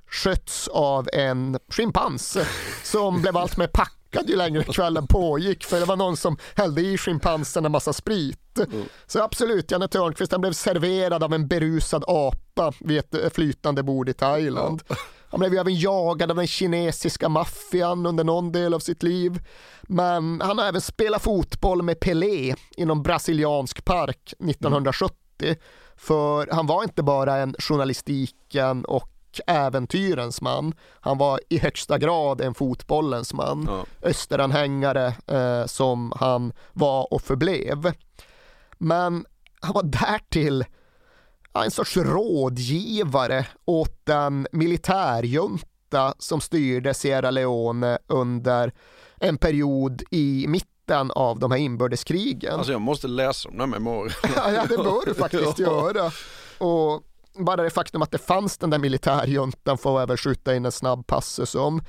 skötts 0.10 0.68
av 0.68 1.10
en 1.14 1.60
schimpans 1.70 2.38
som 2.84 3.22
blev 3.22 3.38
allt 3.38 3.58
mer 3.58 3.68
packad 3.68 4.30
ju 4.30 4.36
längre 4.36 4.64
kvällen 4.64 5.08
pågick 5.08 5.64
för 5.64 5.80
det 5.80 5.86
var 5.86 5.96
någon 5.96 6.18
som 6.18 6.38
hällde 6.56 6.82
i 6.82 6.98
schimpansen 6.98 7.66
en 7.66 7.72
massa 7.72 7.94
sprit. 7.94 8.39
Mm. 8.60 8.86
Så 9.07 9.24
absolut, 9.24 9.72
Janne 9.72 9.88
Törnqvist 9.88 10.32
han 10.32 10.41
blev 10.41 10.53
serverad 10.53 11.24
av 11.24 11.34
en 11.34 11.47
berusad 11.47 12.03
apa 12.07 12.74
vid 12.80 12.97
ett 12.97 13.34
flytande 13.34 13.84
bord 13.84 14.10
i 14.10 14.14
Thailand. 14.14 14.84
Han 15.32 15.39
blev 15.39 15.53
även 15.53 15.76
jagad 15.76 16.32
av 16.32 16.38
den 16.38 16.47
kinesiska 16.47 17.30
maffian 17.30 18.05
under 18.05 18.24
någon 18.24 18.51
del 18.51 18.74
av 18.74 18.80
sitt 18.80 19.03
liv. 19.03 19.39
Men 19.82 20.41
han 20.41 20.57
har 20.57 20.66
även 20.66 20.82
spelat 20.82 21.22
fotboll 21.22 21.82
med 21.82 21.99
Pelé 21.99 22.55
i 22.78 22.86
någon 22.86 23.03
brasiliansk 23.03 23.86
park 23.86 24.34
1970. 24.39 25.16
Mm. 25.43 25.55
För 25.95 26.47
han 26.51 26.68
var 26.68 26.84
inte 26.84 27.03
bara 27.03 27.36
en 27.36 27.55
journalistiken 27.60 28.86
och 28.86 29.10
äventyrens 29.47 30.41
man. 30.41 30.74
Han 31.01 31.18
var 31.18 31.39
i 31.49 31.57
högsta 31.57 31.97
grad 31.97 32.41
en 32.41 32.53
fotbollens 32.53 33.34
man. 33.34 33.66
Ja. 33.68 34.07
Österanhängare 34.10 35.14
eh, 35.28 35.66
som 35.66 36.14
han 36.16 36.53
var 36.74 37.14
och 37.14 37.22
förblev. 37.22 37.93
Men 38.80 39.26
han 39.62 39.74
var 39.74 39.84
därtill 39.84 40.66
en 41.54 41.72
sorts 41.72 41.98
rådgivare 41.98 43.46
åt 43.66 44.06
den 44.06 44.48
militärjunta 44.52 46.14
som 46.20 46.42
styrde 46.42 46.94
Sierra 46.94 47.32
Leone 47.32 47.98
under 48.08 48.74
en 49.18 49.38
period 49.38 50.04
i 50.12 50.46
mitten 50.48 51.12
av 51.12 51.40
de 51.40 51.52
här 51.52 51.58
inbördeskrigen. 51.58 52.54
Alltså 52.54 52.72
jag 52.72 52.82
måste 52.82 53.08
läsa 53.08 53.50
de 53.50 53.58
där 53.58 53.66
memoarerna. 53.68 54.14
ja, 54.56 54.66
det 54.70 54.78
bör 54.78 55.06
du 55.06 55.14
faktiskt 55.14 55.60
göra. 55.60 56.12
Och 56.58 57.04
bara 57.46 57.64
det 57.64 57.70
faktum 57.70 58.02
att 58.02 58.12
det 58.12 58.18
fanns 58.18 58.58
den 58.58 58.70
där 58.70 58.80
militärjuntan 58.80 59.78
får 59.78 60.06
väl 60.06 60.18
skjuta 60.18 60.56
in 60.56 60.66
en 60.66 60.72
snabb 60.72 61.08
passus 61.08 61.56
om. 61.56 61.82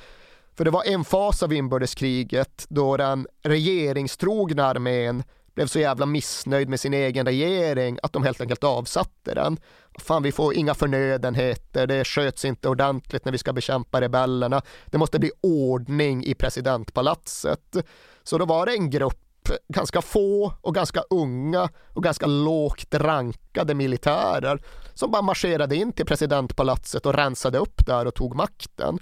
För 0.57 0.65
det 0.65 0.71
var 0.71 0.85
en 0.85 1.05
fas 1.05 1.43
av 1.43 1.53
inbördeskriget 1.53 2.67
då 2.69 2.97
den 2.97 3.27
regeringstrogna 3.43 4.67
armén 4.67 5.23
blev 5.61 5.67
så 5.67 5.79
jävla 5.79 6.07
missnöjd 6.07 6.69
med 6.69 6.81
sin 6.81 6.95
egen 6.95 7.27
regering 7.27 7.99
att 8.03 8.13
de 8.13 8.23
helt 8.23 8.41
enkelt 8.41 8.65
avsatte 8.65 9.35
den. 9.35 9.57
Fan, 9.99 10.23
vi 10.23 10.33
får 10.33 10.55
inga 10.55 10.75
förnödenheter, 10.75 11.87
det 11.87 12.05
sköts 12.05 12.45
inte 12.45 12.69
ordentligt 12.69 13.25
när 13.25 13.33
vi 13.33 13.39
ska 13.39 13.53
bekämpa 13.53 14.01
rebellerna. 14.01 14.63
Det 14.87 14.99
måste 14.99 15.19
bli 15.19 15.31
ordning 15.41 16.25
i 16.25 16.35
presidentpalatset. 16.35 17.77
Så 18.23 18.39
då 18.39 18.45
var 18.45 18.67
det 18.67 18.73
en 18.73 18.91
grupp 18.91 19.49
ganska 19.69 20.03
få 20.03 20.55
och 20.61 20.75
ganska 20.75 21.03
unga 21.11 21.69
och 21.95 22.03
ganska 22.03 22.27
lågt 22.27 22.95
rankade 22.95 23.75
militärer 23.75 24.63
som 24.95 25.11
bara 25.11 25.23
marscherade 25.23 25.77
in 25.77 25.93
till 25.93 26.07
presidentpalatset 26.07 27.07
och 27.07 27.15
rensade 27.15 27.59
upp 27.59 27.87
där 27.87 28.07
och 28.07 28.15
tog 28.15 28.35
makten. 28.35 28.99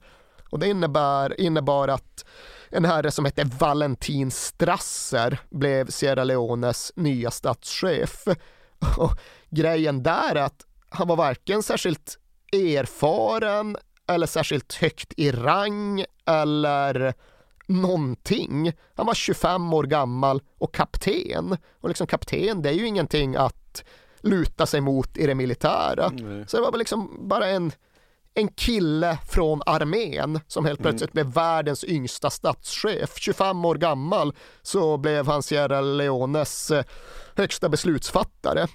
Och 0.51 0.59
det 0.59 0.69
innebär, 0.69 1.41
innebar 1.41 1.89
att 1.89 2.25
en 2.71 2.85
herre 2.85 3.11
som 3.11 3.25
hette 3.25 3.45
Valentin 3.45 4.31
Strasser 4.31 5.39
blev 5.51 5.91
Sierra 5.91 6.25
Leones 6.25 6.93
nya 6.97 7.31
statschef. 7.31 8.25
Och 8.99 9.11
grejen 9.51 10.03
där 10.03 10.35
är 10.35 10.43
att 10.43 10.67
han 10.91 11.09
var 11.09 11.17
varken 11.17 11.63
särskilt 11.63 12.19
erfaren 12.53 13.77
eller 14.09 14.27
särskilt 14.27 14.75
högt 14.75 15.13
i 15.17 15.33
rang 15.33 16.05
eller 16.27 17.15
någonting. 17.67 18.73
Han 18.95 19.07
var 19.07 19.15
25 19.15 19.73
år 19.73 19.85
gammal 19.85 20.43
och 20.59 20.75
kapten. 20.75 21.57
Och 21.81 21.89
liksom 21.89 22.07
kapten, 22.07 22.63
det 22.63 22.69
är 22.69 22.73
ju 22.73 22.87
ingenting 22.87 23.37
att 23.37 23.85
luta 24.21 24.67
sig 24.67 24.81
mot 24.81 25.17
i 25.17 25.27
det 25.27 25.35
militära. 25.35 26.05
Mm. 26.05 26.47
Så 26.47 26.57
det 26.57 26.63
var 26.63 26.79
liksom 26.79 27.29
bara 27.29 27.47
en, 27.47 27.73
en 28.39 28.49
kille 28.49 29.19
från 29.29 29.63
armén 29.67 30.41
som 30.47 30.65
helt 30.65 30.81
mm. 30.81 30.91
plötsligt 30.91 31.15
mm. 31.15 31.25
blev 31.25 31.35
världens 31.35 31.85
yngsta 31.85 32.31
statschef. 32.31 33.19
25 33.19 33.65
år 33.65 33.75
gammal 33.75 34.35
så 34.63 34.97
blev 34.97 35.27
han 35.27 35.43
Sierra 35.43 35.81
Leones 35.81 36.71
eh, 36.71 36.85
högsta 37.37 37.69
beslutsfattare. 37.69 38.67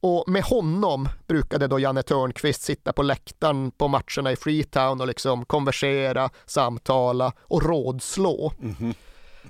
Och 0.00 0.24
med 0.26 0.42
honom 0.42 1.08
brukade 1.26 1.66
då 1.66 1.78
Janne 1.78 2.02
Törnqvist 2.02 2.62
sitta 2.62 2.92
på 2.92 3.02
läktaren 3.02 3.70
på 3.70 3.88
matcherna 3.88 4.32
i 4.32 4.36
Freetown 4.36 5.00
och 5.00 5.06
liksom 5.06 5.44
konversera, 5.44 6.30
samtala 6.46 7.32
och 7.38 7.62
rådslå. 7.62 8.52
Mm 8.62 8.94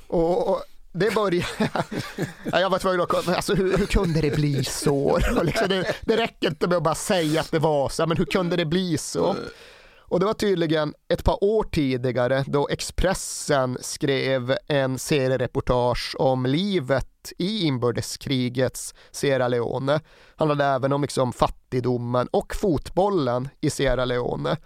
och, 0.06 0.62
det 0.98 1.14
började... 1.14 1.46
jag 2.44 2.70
var 2.70 2.78
tvungen 2.78 3.00
att... 3.00 3.28
Alltså, 3.28 3.54
hur, 3.54 3.78
hur 3.78 3.86
kunde 3.86 4.20
det 4.20 4.30
bli 4.30 4.64
så? 4.64 5.18
liksom, 5.42 5.68
det, 5.68 5.94
det 6.02 6.16
räcker 6.16 6.48
inte 6.48 6.68
med 6.68 6.76
att 6.76 6.82
bara 6.82 6.94
säga 6.94 7.40
att 7.40 7.50
det 7.50 7.58
var 7.58 7.88
så, 7.88 8.06
men 8.06 8.16
hur 8.16 8.24
kunde 8.24 8.56
det 8.56 8.64
bli 8.64 8.98
så? 8.98 9.36
Och 10.08 10.20
det 10.20 10.26
var 10.26 10.34
tydligen 10.34 10.94
ett 11.08 11.24
par 11.24 11.44
år 11.44 11.64
tidigare 11.72 12.44
då 12.46 12.68
Expressen 12.68 13.78
skrev 13.80 14.56
en 14.68 14.98
seriereportage 14.98 16.16
om 16.18 16.46
livet 16.46 17.32
i 17.38 17.64
inbördeskrigets 17.66 18.94
Sierra 19.10 19.48
Leone. 19.48 19.92
Det 19.92 20.02
Handlade 20.36 20.64
även 20.64 20.92
om 20.92 21.02
liksom 21.02 21.32
fattigdomen 21.32 22.28
och 22.30 22.54
fotbollen 22.54 23.48
i 23.60 23.70
Sierra 23.70 24.04
Leone. 24.04 24.56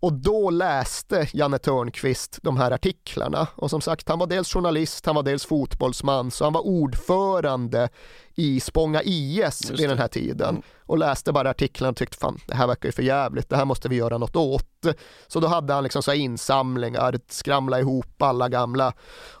Och 0.00 0.12
då 0.12 0.50
läste 0.50 1.28
Janne 1.32 1.58
Törnqvist 1.58 2.38
de 2.42 2.56
här 2.56 2.70
artiklarna 2.70 3.46
och 3.54 3.70
som 3.70 3.80
sagt 3.80 4.08
han 4.08 4.18
var 4.18 4.26
dels 4.26 4.52
journalist, 4.52 5.06
han 5.06 5.14
var 5.14 5.22
dels 5.22 5.46
fotbollsman 5.46 6.30
så 6.30 6.44
han 6.44 6.52
var 6.52 6.66
ordförande 6.66 7.88
i 8.34 8.60
Spånga 8.60 9.02
IS 9.02 9.70
vid 9.70 9.88
den 9.88 9.98
här 9.98 10.08
tiden 10.08 10.48
mm. 10.48 10.62
och 10.86 10.98
läste 10.98 11.32
bara 11.32 11.50
artiklarna 11.50 11.90
och 11.90 11.96
tyckte 11.96 12.16
fan 12.16 12.40
det 12.46 12.54
här 12.54 12.66
verkar 12.66 12.88
ju 12.88 12.92
för 12.92 13.02
jävligt, 13.02 13.48
det 13.48 13.56
här 13.56 13.64
måste 13.64 13.88
vi 13.88 13.96
göra 13.96 14.18
något 14.18 14.36
åt. 14.36 14.86
Så 15.26 15.40
då 15.40 15.46
hade 15.46 15.72
han 15.72 15.82
liksom 15.82 16.02
så 16.02 16.12
insamlingar, 16.12 17.18
skramla 17.28 17.80
ihop 17.80 18.22
alla 18.22 18.48
gamla 18.48 18.92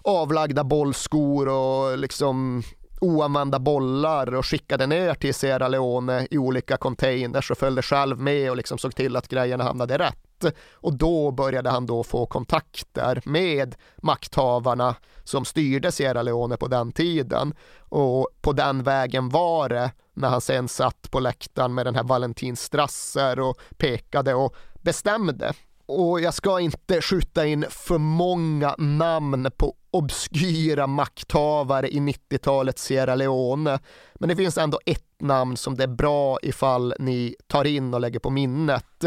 avlagda 0.02 0.64
bollskor 0.64 1.48
och 1.48 1.98
liksom 1.98 2.62
oanvända 3.00 3.58
bollar 3.58 4.34
och 4.34 4.46
skickade 4.46 4.86
ner 4.86 5.14
till 5.14 5.34
Sierra 5.34 5.68
Leone 5.68 6.26
i 6.30 6.38
olika 6.38 6.76
containers 6.76 7.50
och 7.50 7.58
följde 7.58 7.82
själv 7.82 8.18
med 8.18 8.50
och 8.50 8.56
liksom 8.56 8.78
såg 8.78 8.94
till 8.94 9.16
att 9.16 9.28
grejerna 9.28 9.64
hamnade 9.64 9.98
rätt 9.98 10.25
och 10.72 10.94
då 10.94 11.30
började 11.30 11.70
han 11.70 11.86
då 11.86 12.04
få 12.04 12.26
kontakter 12.26 13.22
med 13.24 13.74
makthavarna 13.96 14.94
som 15.24 15.44
styrde 15.44 15.92
Sierra 15.92 16.22
Leone 16.22 16.56
på 16.56 16.68
den 16.68 16.92
tiden 16.92 17.54
och 17.78 18.28
på 18.40 18.52
den 18.52 18.82
vägen 18.82 19.28
var 19.28 19.68
det 19.68 19.90
när 20.14 20.28
han 20.28 20.40
sen 20.40 20.68
satt 20.68 21.10
på 21.10 21.20
läktaren 21.20 21.74
med 21.74 21.86
den 21.86 21.94
här 21.94 22.02
Valentin 22.02 22.56
Strasser 22.56 23.40
och 23.40 23.60
pekade 23.76 24.34
och 24.34 24.56
bestämde. 24.82 25.52
Och 25.86 26.20
jag 26.20 26.34
ska 26.34 26.60
inte 26.60 27.00
skjuta 27.00 27.46
in 27.46 27.64
för 27.70 27.98
många 27.98 28.74
namn 28.78 29.50
på 29.56 29.74
obskyra 29.90 30.86
makthavare 30.86 31.88
i 31.88 31.98
90-talets 31.98 32.82
Sierra 32.82 33.14
Leone. 33.14 33.78
Men 34.14 34.28
det 34.28 34.36
finns 34.36 34.58
ändå 34.58 34.80
ett 34.86 35.02
namn 35.18 35.56
som 35.56 35.76
det 35.76 35.82
är 35.82 35.88
bra 35.88 36.38
ifall 36.42 36.94
ni 36.98 37.36
tar 37.46 37.64
in 37.64 37.94
och 37.94 38.00
lägger 38.00 38.18
på 38.18 38.30
minnet. 38.30 39.04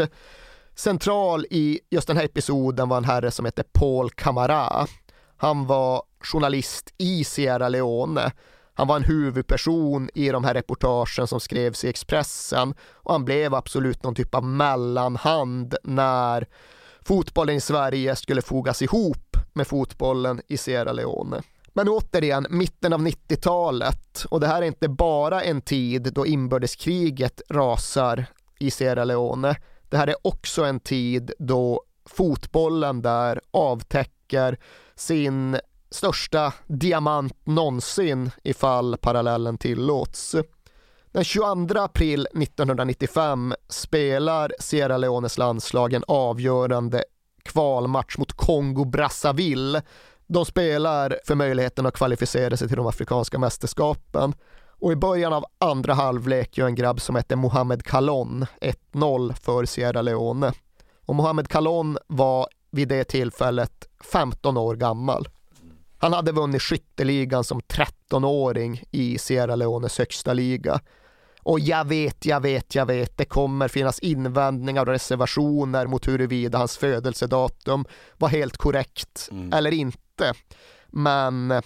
Central 0.80 1.46
i 1.50 1.80
just 1.90 2.08
den 2.08 2.16
här 2.16 2.24
episoden 2.24 2.88
var 2.88 2.96
en 2.96 3.04
herre 3.04 3.30
som 3.30 3.44
hette 3.44 3.62
Paul 3.62 4.10
Camara. 4.10 4.86
Han 5.36 5.66
var 5.66 6.02
journalist 6.20 6.94
i 6.98 7.24
Sierra 7.24 7.68
Leone. 7.68 8.32
Han 8.74 8.86
var 8.88 8.96
en 8.96 9.04
huvudperson 9.04 10.10
i 10.14 10.28
de 10.28 10.44
här 10.44 10.54
reportagen 10.54 11.26
som 11.26 11.40
skrevs 11.40 11.84
i 11.84 11.88
Expressen 11.88 12.74
och 12.92 13.12
han 13.12 13.24
blev 13.24 13.54
absolut 13.54 14.02
någon 14.02 14.14
typ 14.14 14.34
av 14.34 14.44
mellanhand 14.44 15.74
när 15.84 16.46
fotbollen 17.02 17.56
i 17.56 17.60
Sverige 17.60 18.16
skulle 18.16 18.42
fogas 18.42 18.82
ihop 18.82 19.36
med 19.52 19.66
fotbollen 19.66 20.40
i 20.48 20.56
Sierra 20.56 20.92
Leone. 20.92 21.42
Men 21.72 21.88
återigen, 21.88 22.46
mitten 22.50 22.92
av 22.92 23.00
90-talet 23.00 24.24
och 24.30 24.40
det 24.40 24.46
här 24.46 24.62
är 24.62 24.66
inte 24.66 24.88
bara 24.88 25.42
en 25.42 25.60
tid 25.60 26.12
då 26.14 26.26
inbördeskriget 26.26 27.42
rasar 27.48 28.26
i 28.58 28.70
Sierra 28.70 29.04
Leone. 29.04 29.56
Det 29.90 29.96
här 29.96 30.06
är 30.06 30.26
också 30.26 30.64
en 30.64 30.80
tid 30.80 31.32
då 31.38 31.82
fotbollen 32.04 33.02
där 33.02 33.40
avtäcker 33.50 34.58
sin 34.94 35.58
största 35.90 36.52
diamant 36.66 37.46
någonsin 37.46 38.30
ifall 38.42 38.96
parallellen 38.96 39.58
tillåts. 39.58 40.36
Den 41.12 41.24
22 41.24 41.78
april 41.78 42.26
1995 42.26 43.54
spelar 43.68 44.52
Sierra 44.58 44.96
Leones 44.96 45.38
landslag 45.38 45.92
en 45.92 46.04
avgörande 46.06 47.04
kvalmatch 47.42 48.18
mot 48.18 48.32
Kongo-Brazzaville. 48.32 49.82
De 50.26 50.44
spelar 50.44 51.18
för 51.26 51.34
möjligheten 51.34 51.86
att 51.86 51.94
kvalificera 51.94 52.56
sig 52.56 52.68
till 52.68 52.76
de 52.76 52.86
afrikanska 52.86 53.38
mästerskapen. 53.38 54.34
Och 54.80 54.92
i 54.92 54.96
början 54.96 55.32
av 55.32 55.44
andra 55.58 55.94
halvlek 55.94 56.58
gör 56.58 56.66
en 56.66 56.74
grabb 56.74 57.00
som 57.00 57.16
heter 57.16 57.36
Mohamed 57.36 57.82
Kalon 57.82 58.46
1-0 58.60 59.32
för 59.32 59.64
Sierra 59.64 60.02
Leone. 60.02 60.52
Och 61.06 61.14
Mohamed 61.14 61.48
Kalon 61.48 61.98
var 62.06 62.48
vid 62.70 62.88
det 62.88 63.04
tillfället 63.04 63.88
15 64.12 64.56
år 64.56 64.76
gammal. 64.76 65.28
Han 65.98 66.12
hade 66.12 66.32
vunnit 66.32 66.62
skytteligan 66.62 67.44
som 67.44 67.60
13-åring 67.60 68.82
i 68.90 69.18
Sierra 69.18 69.56
Leones 69.56 69.98
högsta 69.98 70.32
liga. 70.32 70.80
Och 71.42 71.60
jag 71.60 71.84
vet, 71.84 72.26
jag 72.26 72.40
vet, 72.40 72.74
jag 72.74 72.86
vet, 72.86 73.16
det 73.16 73.24
kommer 73.24 73.68
finnas 73.68 73.98
invändningar 73.98 74.82
och 74.82 74.92
reservationer 74.92 75.86
mot 75.86 76.08
huruvida 76.08 76.58
hans 76.58 76.76
födelsedatum 76.76 77.84
var 78.18 78.28
helt 78.28 78.56
korrekt 78.56 79.28
mm. 79.30 79.52
eller 79.52 79.70
inte. 79.70 80.32
Men 80.86 81.62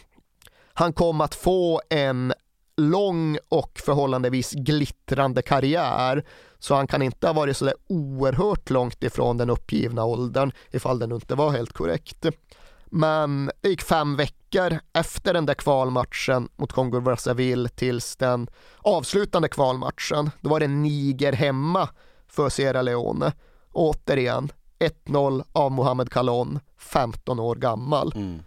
han 0.75 0.93
kom 0.93 1.21
att 1.21 1.35
få 1.35 1.81
en 1.91 2.33
lång 2.77 3.39
och 3.49 3.81
förhållandevis 3.85 4.53
glittrande 4.53 5.43
karriär 5.43 6.25
så 6.59 6.75
han 6.75 6.87
kan 6.87 7.03
inte 7.03 7.27
ha 7.27 7.35
varit 7.35 7.57
så 7.57 7.65
där 7.65 7.75
oerhört 7.87 8.71
långt 8.71 9.03
ifrån 9.03 9.37
den 9.37 9.51
uppgivna 9.51 10.05
åldern 10.05 10.53
ifall 10.71 10.99
den 10.99 11.13
inte 11.13 11.35
var 11.35 11.51
helt 11.51 11.73
korrekt. 11.73 12.27
Men 12.87 13.51
det 13.61 13.69
gick 13.69 13.83
fem 13.83 14.17
veckor 14.17 14.79
efter 14.93 15.35
den 15.35 15.47
där 15.47 15.55
kvalmatchen 15.55 16.49
mot 16.57 16.73
Kongo 16.73 17.01
Brazzaville 17.01 17.69
tills 17.69 18.17
den 18.17 18.49
avslutande 18.79 19.49
kvalmatchen. 19.49 20.31
Då 20.41 20.51
var 20.51 20.61
det 20.61 20.69
Niger 20.69 21.33
hemma 21.33 21.89
för 22.29 22.49
Sierra 22.49 22.83
Leone. 22.83 23.33
återigen 23.73 24.53
1-0 24.79 25.45
av 25.53 25.73
Mohamed 25.73 26.11
Kalon, 26.11 26.61
15 26.79 27.41
år 27.41 27.57
gammal. 27.57 28.13
Mm. 28.15 28.43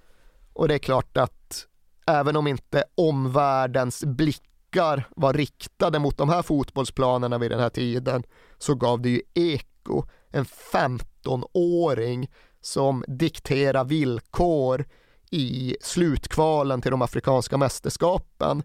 Och 0.54 0.68
det 0.68 0.74
är 0.74 0.80
klart 0.80 1.18
att 1.18 1.68
även 2.08 2.36
om 2.36 2.48
inte 2.48 2.84
omvärldens 2.96 4.04
blickar 4.06 5.08
var 5.16 5.34
riktade 5.34 6.00
mot 6.00 6.18
de 6.18 6.30
här 6.30 6.42
fotbollsplanerna 6.42 7.38
vid 7.38 7.52
den 7.52 7.60
här 7.60 7.70
tiden 7.70 8.24
så 8.58 8.76
gav 8.76 9.02
det 9.02 9.10
ju 9.10 9.22
eko. 9.34 10.04
En 10.32 10.46
15-åring 10.46 12.30
som 12.62 13.04
dikterar 13.08 13.84
villkor 13.84 14.86
i 15.32 15.78
slutkvalen 15.82 16.82
till 16.82 16.92
de 16.92 17.02
afrikanska 17.02 17.58
mästerskapen. 17.58 18.64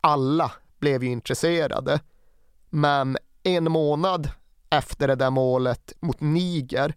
Alla 0.00 0.52
blev 0.78 1.04
ju 1.04 1.10
intresserade. 1.10 2.00
Men 2.70 3.16
en 3.42 3.72
månad 3.72 4.30
efter 4.70 5.08
det 5.08 5.14
där 5.14 5.30
målet 5.30 5.92
mot 6.00 6.20
Niger, 6.20 6.94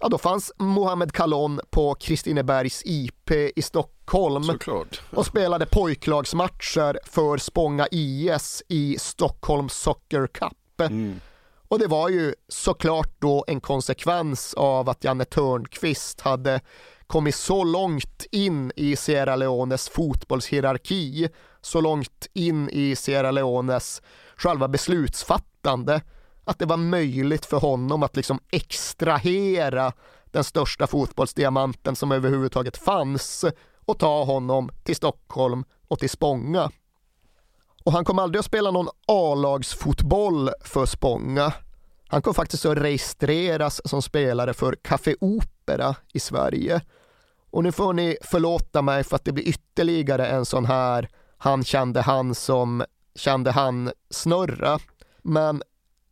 ja 0.00 0.08
då 0.08 0.18
fanns 0.18 0.52
Mohamed 0.58 1.12
Kalon 1.12 1.60
på 1.70 1.94
Kristinebergs 1.94 2.82
IP 2.84 3.30
i 3.30 3.62
Stockholm 3.62 3.93
Såklart. 4.52 5.02
och 5.10 5.26
spelade 5.26 5.66
pojklagsmatcher 5.66 6.98
för 7.04 7.38
Spånga 7.38 7.86
IS 7.90 8.62
i 8.68 8.96
Stockholm 8.98 9.68
Soccer 9.68 10.26
Cup. 10.26 10.80
Mm. 10.80 11.20
Och 11.68 11.78
det 11.78 11.86
var 11.86 12.08
ju 12.08 12.34
såklart 12.48 13.14
då 13.18 13.44
en 13.46 13.60
konsekvens 13.60 14.54
av 14.54 14.88
att 14.88 15.04
Janne 15.04 15.24
Törnqvist 15.24 16.20
hade 16.20 16.60
kommit 17.06 17.34
så 17.34 17.64
långt 17.64 18.26
in 18.30 18.72
i 18.76 18.96
Sierra 18.96 19.36
Leones 19.36 19.88
fotbollshierarki, 19.88 21.28
så 21.60 21.80
långt 21.80 22.26
in 22.32 22.68
i 22.68 22.96
Sierra 22.96 23.30
Leones 23.30 24.02
själva 24.36 24.68
beslutsfattande, 24.68 26.02
att 26.44 26.58
det 26.58 26.66
var 26.66 26.76
möjligt 26.76 27.46
för 27.46 27.56
honom 27.56 28.02
att 28.02 28.16
liksom 28.16 28.40
extrahera 28.50 29.92
den 30.24 30.44
största 30.44 30.86
fotbollsdiamanten 30.86 31.96
som 31.96 32.12
överhuvudtaget 32.12 32.76
fanns 32.76 33.44
och 33.84 33.98
ta 33.98 34.24
honom 34.24 34.70
till 34.82 34.96
Stockholm 34.96 35.64
och 35.88 35.98
till 35.98 36.10
Spånga. 36.10 36.70
Och 37.84 37.92
han 37.92 38.04
kom 38.04 38.18
aldrig 38.18 38.38
att 38.38 38.46
spela 38.46 38.70
någon 38.70 38.88
A-lagsfotboll 39.06 40.50
för 40.64 40.86
Spånga. 40.86 41.52
Han 42.08 42.22
kom 42.22 42.34
faktiskt 42.34 42.66
att 42.66 42.78
registreras 42.78 43.80
som 43.84 44.02
spelare 44.02 44.54
för 44.54 44.76
Café 44.82 45.14
Opera 45.20 45.94
i 46.12 46.20
Sverige. 46.20 46.80
Och 47.50 47.62
nu 47.62 47.72
får 47.72 47.92
ni 47.92 48.16
förlåta 48.22 48.82
mig 48.82 49.04
för 49.04 49.16
att 49.16 49.24
det 49.24 49.32
blir 49.32 49.48
ytterligare 49.48 50.26
en 50.26 50.44
sån 50.44 50.64
här 50.64 51.08
han 51.38 51.64
kände 51.64 52.00
han 52.00 52.34
som 52.34 52.84
kände 53.14 53.50
han 53.50 53.92
snurra. 54.10 54.78
Men 55.22 55.62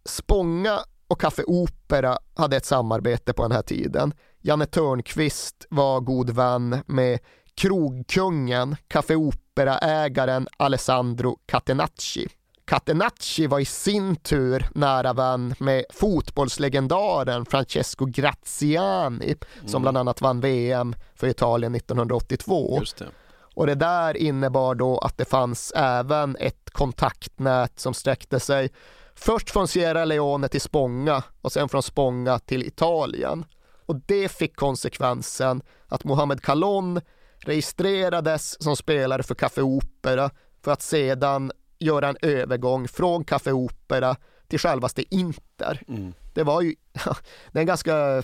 Spånga 0.04 0.78
och 1.08 1.20
Café 1.20 1.42
Opera 1.46 2.18
hade 2.34 2.56
ett 2.56 2.66
samarbete 2.66 3.32
på 3.32 3.42
den 3.42 3.52
här 3.52 3.62
tiden. 3.62 4.14
Janne 4.40 4.66
Törnqvist 4.66 5.66
var 5.70 6.00
god 6.00 6.30
vän 6.30 6.78
med 6.86 7.18
krogkungen, 7.62 8.76
Café 8.88 9.16
Opera-ägaren 9.16 10.48
Alessandro 10.56 11.38
Catenacci. 11.46 12.28
Catenacci 12.64 13.46
var 13.46 13.60
i 13.60 13.64
sin 13.64 14.16
tur 14.16 14.68
nära 14.74 15.12
vän 15.12 15.54
med 15.58 15.84
fotbollslegendaren 15.90 17.46
Francesco 17.46 18.04
Graziani 18.04 19.34
som 19.60 19.68
Mm. 19.68 19.82
bland 19.82 19.96
annat 19.98 20.20
vann 20.20 20.40
VM 20.40 20.94
för 21.14 21.26
Italien 21.26 21.74
1982. 21.74 22.76
Just 22.80 22.96
det. 22.96 23.08
Och 23.54 23.66
det 23.66 23.74
där 23.74 24.16
innebar 24.16 24.74
då 24.74 24.98
att 24.98 25.18
det 25.18 25.24
fanns 25.24 25.72
även 25.76 26.36
ett 26.40 26.70
kontaktnät 26.70 27.80
som 27.80 27.94
sträckte 27.94 28.40
sig 28.40 28.70
först 29.14 29.50
från 29.50 29.68
Sierra 29.68 30.04
Leone 30.04 30.48
till 30.48 30.60
Spånga 30.60 31.22
och 31.40 31.52
sen 31.52 31.68
från 31.68 31.82
Spånga 31.82 32.38
till 32.38 32.62
Italien. 32.62 33.44
Och 33.86 33.96
det 34.06 34.28
fick 34.28 34.56
konsekvensen 34.56 35.62
att 35.88 36.04
Mohamed 36.04 36.42
Kalon 36.42 37.00
registrerades 37.45 38.62
som 38.62 38.76
spelare 38.76 39.22
för 39.22 39.34
Café 39.34 39.62
Opera 39.62 40.30
för 40.64 40.72
att 40.72 40.82
sedan 40.82 41.53
göra 41.78 42.09
en 42.09 42.16
övergång 42.22 42.88
från 42.88 43.24
Café 43.24 43.53
Opera 43.53 44.16
till 44.49 44.59
självaste 44.59 45.14
Inter. 45.14 45.82
Mm. 45.88 46.12
Det 46.34 46.43
var 46.43 46.61
ju, 46.61 46.74
det 47.53 47.59
är 47.59 47.61
en 47.61 47.66
ganska 47.66 48.22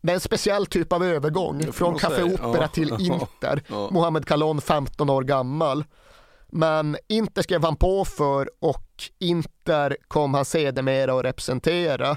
det 0.00 0.10
är 0.10 0.14
en 0.14 0.20
speciell 0.20 0.66
typ 0.66 0.92
av 0.92 1.04
övergång 1.04 1.72
från 1.72 1.98
Café. 1.98 2.22
Opera 2.22 2.58
Ja. 2.62 2.68
till 2.68 2.92
Inter. 3.00 3.62
Ja. 3.68 3.88
Mohamed 3.90 4.26
Kalon 4.26 4.60
15 4.60 5.10
år 5.10 5.22
gammal. 5.22 5.84
Men 6.48 6.96
Inter 7.08 7.42
skrev 7.42 7.64
han 7.64 7.76
på 7.76 8.04
för 8.04 8.50
och 8.60 8.90
Inter 9.18 9.96
kom 10.08 10.34
han 10.34 10.44
sedermera 10.44 11.18
att 11.18 11.24
representera. 11.24 12.16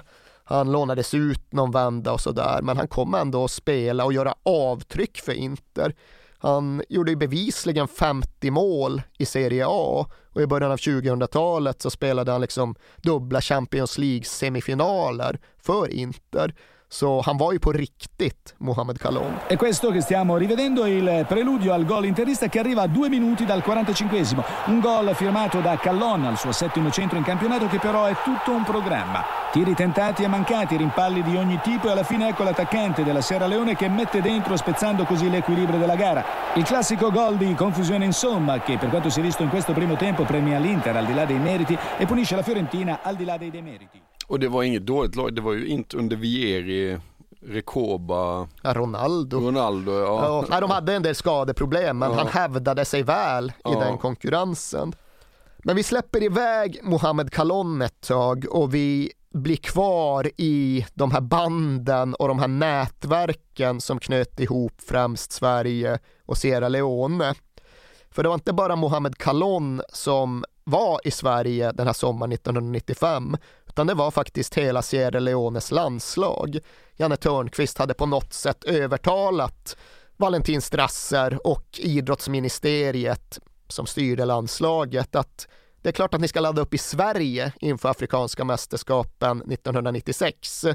Han 0.49 0.71
lånades 0.71 1.13
ut 1.13 1.53
någon 1.53 1.71
vända 1.71 2.13
och 2.13 2.21
sådär, 2.21 2.61
men 2.61 2.77
han 2.77 2.87
kom 2.87 3.13
ändå 3.13 3.43
att 3.43 3.51
spela 3.51 4.05
och 4.05 4.13
göra 4.13 4.33
avtryck 4.43 5.17
för 5.17 5.33
Inter. 5.33 5.95
Han 6.39 6.81
gjorde 6.89 7.11
ju 7.11 7.17
bevisligen 7.17 7.87
50 7.87 8.51
mål 8.51 9.01
i 9.17 9.25
Serie 9.25 9.65
A 9.67 10.05
och 10.33 10.41
i 10.41 10.47
början 10.47 10.71
av 10.71 10.77
2000-talet 10.77 11.81
så 11.81 11.89
spelade 11.89 12.31
han 12.31 12.41
liksom 12.41 12.75
dubbla 12.95 13.41
Champions 13.41 13.97
League-semifinaler 13.97 15.39
för 15.57 15.91
Inter. 15.91 16.55
Så 16.89 17.21
han 17.21 17.37
var 17.37 17.51
ju 17.51 17.59
på 17.59 17.71
riktigt, 17.71 18.55
Mohamed 18.57 18.97
Kalon. 18.97 19.39
E 19.47 19.57
questo 19.57 19.91
che 19.91 20.01
stiamo 20.01 20.37
rivedendo 20.37 20.85
è 20.85 20.89
il 20.89 21.25
preludio 21.27 21.73
al 21.73 21.85
gol 21.85 22.05
interista 22.05 22.47
che 22.47 22.59
arriva 22.59 22.83
a 22.83 22.87
due 22.87 23.09
minuti 23.09 23.43
dal 23.43 23.61
45esimo. 23.65 24.43
Un 24.65 24.79
gol 24.79 25.13
firmato 25.13 25.59
da 25.59 25.77
Callon 25.77 26.25
al 26.25 26.37
suo 26.37 26.51
settimo 26.51 26.89
centro 26.89 27.17
in 27.17 27.23
campionato 27.23 27.67
che 27.67 27.79
però 27.79 28.05
è 28.05 28.15
tutto 28.23 28.51
un 28.51 28.63
programma. 28.63 29.23
Tiri 29.51 29.73
tentati 29.73 30.23
e 30.23 30.27
mancati, 30.27 30.77
rimpalli 30.77 31.21
di 31.23 31.35
ogni 31.35 31.59
tipo 31.61 31.87
e 31.87 31.91
alla 31.91 32.03
fine 32.03 32.29
ecco 32.29 32.43
l'attaccante 32.43 33.03
della 33.03 33.21
Sierra 33.21 33.47
Leone 33.47 33.75
che 33.75 33.89
mette 33.89 34.21
dentro 34.21 34.55
spezzando 34.55 35.03
così 35.03 35.29
l'equilibrio 35.29 35.79
della 35.79 35.95
gara. 35.95 36.23
Il 36.53 36.63
classico 36.63 37.11
gol 37.11 37.35
di 37.35 37.53
confusione 37.53 38.05
insomma 38.05 38.61
che 38.61 38.77
per 38.77 38.89
quanto 38.89 39.09
si 39.09 39.19
è 39.19 39.23
visto 39.23 39.43
in 39.43 39.49
questo 39.49 39.73
primo 39.73 39.97
tempo 39.97 40.23
premia 40.23 40.57
l'Inter 40.57 40.95
al 40.95 41.05
di 41.05 41.13
là 41.13 41.25
dei 41.25 41.39
meriti 41.39 41.77
e 41.97 42.05
punisce 42.05 42.35
la 42.35 42.43
Fiorentina 42.43 42.99
al 43.01 43.15
di 43.15 43.25
là 43.25 43.37
dei 43.37 43.51
demeriti. 43.51 44.06
Och 44.27 44.39
det 44.39 44.47
var 44.47 44.63
inget 44.63 44.85
dåligt 44.85 45.15
lag, 45.15 45.33
det 45.35 45.41
var 45.41 45.53
ju 45.53 45.67
inte 45.67 45.97
under 45.97 46.15
Vieri, 46.15 46.97
Recoba, 47.41 48.47
Ja, 48.61 48.73
Ronaldo. 48.73 49.39
Ronaldo. 49.39 49.91
Ja. 49.91 50.25
Ja, 50.25 50.45
nej, 50.49 50.61
de 50.61 50.69
hade 50.71 50.93
en 50.93 51.03
del 51.03 51.15
skadeproblem, 51.15 51.97
men 51.97 52.11
Ja. 52.11 52.17
han 52.17 52.27
hävdade 52.27 52.85
sig 52.85 53.03
väl 53.03 53.49
i 53.69 53.73
den 53.73 53.97
konkurrensen. 53.97 54.93
Men 55.63 55.75
vi 55.75 55.83
släpper 55.83 56.23
iväg 56.23 56.79
Mohamed 56.83 57.31
Kalon 57.31 57.81
ett 57.81 58.01
tag 58.01 58.45
och 58.49 58.73
vi 58.75 59.11
blir 59.33 59.55
kvar 59.55 60.31
i 60.37 60.85
de 60.93 61.11
här 61.11 61.21
banden 61.21 62.13
och 62.13 62.27
de 62.27 62.39
här 62.39 62.47
nätverken 62.47 63.81
som 63.81 63.99
knöt 63.99 64.39
ihop 64.39 64.73
främst 64.87 65.31
Sverige 65.31 65.99
och 66.25 66.37
Sierra 66.37 66.69
Leone. 66.69 67.33
För 68.09 68.23
det 68.23 68.29
var 68.29 68.33
inte 68.33 68.53
bara 68.53 68.75
Mohamed 68.75 69.17
Kalon 69.17 69.81
som 69.89 70.43
var 70.63 70.99
i 71.03 71.11
Sverige 71.11 71.71
den 71.71 71.85
här 71.87 71.93
sommaren 71.93 72.31
1995, 72.31 73.37
utan 73.77 73.87
det 73.87 73.93
var 73.93 74.11
faktiskt 74.11 74.57
hela 74.57 74.81
Sierra 74.81 75.19
Leones 75.19 75.71
landslag. 75.71 76.59
Janne 76.95 77.15
Törnqvist 77.15 77.77
hade 77.77 77.93
på 77.93 78.05
något 78.05 78.33
sätt 78.33 78.63
övertalat 78.63 79.77
Valentin 80.15 80.61
Strasser 80.61 81.47
och 81.47 81.79
idrottsministeriet 81.79 83.39
som 83.67 83.85
styrde 83.85 84.25
landslaget 84.25 85.15
att 85.15 85.47
det 85.81 85.89
är 85.89 85.93
klart 85.93 86.13
att 86.13 86.21
ni 86.21 86.27
ska 86.27 86.39
ladda 86.39 86.61
upp 86.61 86.73
i 86.73 86.77
Sverige 86.77 87.53
inför 87.59 87.89
Afrikanska 87.89 88.43
mästerskapen 88.43 89.41
1996. 89.51 90.65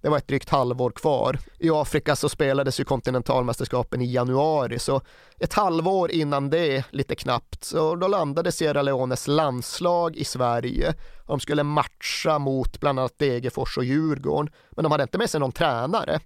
Det 0.00 0.08
var 0.08 0.18
ett 0.18 0.28
drygt 0.28 0.48
halvår 0.48 0.90
kvar. 0.90 1.38
I 1.58 1.70
Afrika 1.70 2.16
så 2.16 2.28
spelades 2.28 2.80
ju 2.80 2.84
kontinentalmästerskapen 2.84 4.02
i 4.02 4.12
januari, 4.12 4.78
så 4.78 5.00
ett 5.38 5.54
halvår 5.54 6.10
innan 6.10 6.50
det, 6.50 6.84
lite 6.90 7.14
knappt, 7.14 7.64
så 7.64 7.94
då 7.94 8.08
landade 8.08 8.52
Sierra 8.52 8.82
Leones 8.82 9.26
landslag 9.26 10.16
i 10.16 10.24
Sverige. 10.24 10.94
De 11.26 11.40
skulle 11.40 11.62
matcha 11.62 12.38
mot 12.38 12.80
bland 12.80 12.98
annat 12.98 13.18
Degerfors 13.18 13.78
och 13.78 13.84
Djurgården, 13.84 14.52
men 14.70 14.82
de 14.82 14.92
hade 14.92 15.02
inte 15.02 15.18
med 15.18 15.30
sig 15.30 15.40
någon 15.40 15.52
tränare. 15.52 16.20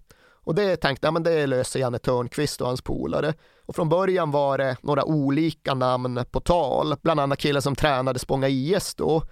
Och 0.45 0.55
det 0.55 0.77
tänkte 0.77 1.07
jag, 1.07 1.15
men 1.15 1.23
det 1.23 1.47
löser 1.47 1.81
Janne 1.81 1.99
Törnqvist 1.99 2.61
och 2.61 2.67
hans 2.67 2.83
polare. 2.83 3.35
Och 3.67 3.77
från 3.77 3.89
början 3.89 4.31
var 4.31 4.59
det 4.59 4.77
några 4.83 5.05
olika 5.05 5.75
namn 5.75 6.25
på 6.31 6.41
tal, 6.41 6.97
bland 7.03 7.21
annat 7.21 7.39
killen 7.39 7.63
som 7.63 7.75
tränade 7.75 8.19
Spånga 8.19 8.49
IS 8.49 8.95
då. 8.95 9.23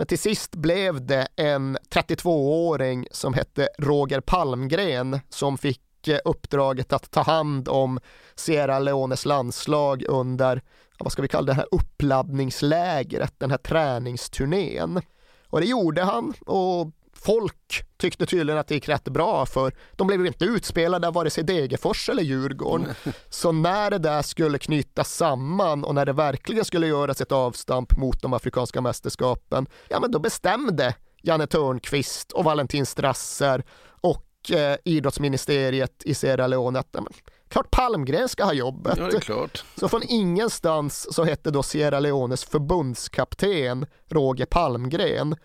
Men 0.00 0.06
till 0.06 0.18
sist 0.18 0.56
blev 0.56 1.06
det 1.06 1.28
en 1.36 1.78
32-åring 1.90 3.06
som 3.10 3.34
hette 3.34 3.68
Roger 3.78 4.20
Palmgren 4.20 5.20
som 5.28 5.58
fick 5.58 6.08
eh, 6.08 6.18
uppdraget 6.24 6.92
att 6.92 7.10
ta 7.10 7.22
hand 7.22 7.68
om 7.68 8.00
Sierra 8.34 8.78
Leones 8.78 9.26
landslag 9.26 10.04
under, 10.08 10.62
vad 10.98 11.12
ska 11.12 11.22
vi 11.22 11.28
kalla 11.28 11.46
det 11.46 11.54
här 11.54 11.66
uppladdningslägret, 11.70 13.34
den 13.38 13.50
här 13.50 13.58
träningsturnén. 13.58 15.02
Och 15.46 15.60
det 15.60 15.66
gjorde 15.66 16.02
han 16.02 16.34
och 16.46 16.90
folk 17.24 17.84
tyckte 17.96 18.26
tydligen 18.26 18.58
att 18.58 18.68
det 18.68 18.74
gick 18.74 18.88
rätt 18.88 19.04
bra 19.04 19.46
för 19.46 19.72
de 19.92 20.06
blev 20.06 20.20
ju 20.20 20.26
inte 20.26 20.44
utspelade 20.44 21.08
av 21.08 21.14
vare 21.14 21.30
sig 21.30 21.44
Degerfors 21.44 22.08
eller 22.08 22.22
Djurgården. 22.22 22.94
Så 23.28 23.52
när 23.52 23.90
det 23.90 23.98
där 23.98 24.22
skulle 24.22 24.58
knytas 24.58 25.14
samman 25.14 25.84
och 25.84 25.94
när 25.94 26.06
det 26.06 26.12
verkligen 26.12 26.64
skulle 26.64 26.86
göras 26.86 27.20
ett 27.20 27.32
avstamp 27.32 27.96
mot 27.96 28.22
de 28.22 28.32
afrikanska 28.32 28.80
mästerskapen, 28.80 29.66
ja 29.88 30.00
men 30.00 30.10
då 30.10 30.18
bestämde 30.18 30.94
Janne 31.22 31.46
Törnqvist 31.46 32.32
och 32.32 32.44
Valentin 32.44 32.86
Strasser 32.86 33.64
och 34.00 34.50
eh, 34.50 34.76
idrottsministeriet 34.84 36.02
i 36.04 36.14
Sierra 36.14 36.46
Leone 36.46 36.78
att 36.78 36.88
men, 36.92 37.06
klart 37.48 37.70
Palmgren 37.70 38.28
ska 38.28 38.44
ha 38.44 38.52
jobbet. 38.52 38.98
Ja, 38.98 39.06
det 39.06 39.16
är 39.16 39.20
klart. 39.20 39.64
Så 39.76 39.88
från 39.88 40.02
ingenstans 40.08 41.14
så 41.14 41.24
hette 41.24 41.50
då 41.50 41.62
Sierra 41.62 42.00
Leones 42.00 42.44
förbundskapten 42.44 43.86
Roger 44.08 44.46
Palmgren 44.46 45.36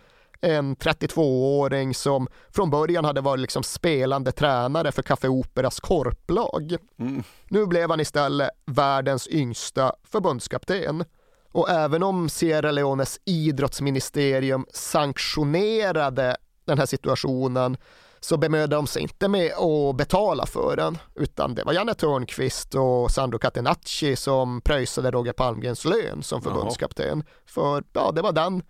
en 0.41 0.75
32-åring 0.75 1.93
som 1.93 2.27
från 2.51 2.69
början 2.69 3.05
hade 3.05 3.21
varit 3.21 3.41
liksom 3.41 3.63
spelande 3.63 4.31
tränare 4.31 4.91
för 4.91 5.01
Café 5.01 5.27
Operas 5.27 5.79
korplag. 5.79 6.75
Mm. 6.99 7.23
Nu 7.49 7.65
blev 7.65 7.89
han 7.89 7.99
istället 7.99 8.49
världens 8.65 9.27
yngsta 9.27 9.93
förbundskapten. 10.03 11.05
Och 11.51 11.69
även 11.69 12.03
om 12.03 12.29
Sierra 12.29 12.71
Leones 12.71 13.19
idrottsministerium 13.25 14.65
sanktionerade 14.73 16.37
den 16.65 16.77
här 16.77 16.85
situationen 16.85 17.77
så 18.19 18.37
bemödde 18.37 18.75
de 18.75 18.87
sig 18.87 19.01
inte 19.01 19.27
med 19.27 19.51
att 19.51 19.95
betala 19.95 20.45
för 20.45 20.75
den, 20.75 20.97
utan 21.15 21.55
det 21.55 21.63
var 21.63 21.73
Janne 21.73 21.93
Törnqvist 21.93 22.75
och 22.75 23.11
Sandro 23.11 23.39
Catenacci 23.39 24.15
som 24.15 24.61
pröjsade 24.61 25.11
Roger 25.11 25.33
Palmgrens 25.33 25.85
lön 25.85 26.23
som 26.23 26.41
förbundskapten. 26.41 27.23
För 27.45 27.83
ja, 27.93 28.11
det 28.11 28.21
var 28.21 28.31
den 28.31 28.63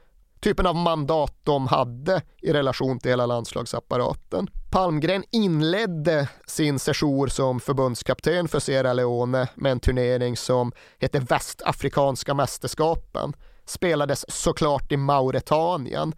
typen 0.46 0.66
av 0.66 0.76
mandat 0.76 1.34
de 1.44 1.68
hade 1.68 2.22
i 2.42 2.54
relation 2.54 3.00
till 3.00 3.12
hela 3.12 3.26
landslagsapparaten. 3.26 4.48
Palmgren 4.72 5.24
inledde 5.32 6.30
sin 6.48 6.80
session 6.80 7.30
som 7.30 7.60
förbundskapten 7.60 8.48
för 8.48 8.60
Sierra 8.60 8.94
Leone 8.94 9.48
med 9.56 9.72
en 9.72 9.80
turnering 9.80 10.38
som 10.38 10.72
hette 11.00 11.20
Västafrikanska 11.20 12.34
mästerskapen. 12.34 13.34
Spelades 13.66 14.26
såklart 14.28 14.92
i 14.92 14.98
Mauretanien. 14.98 16.14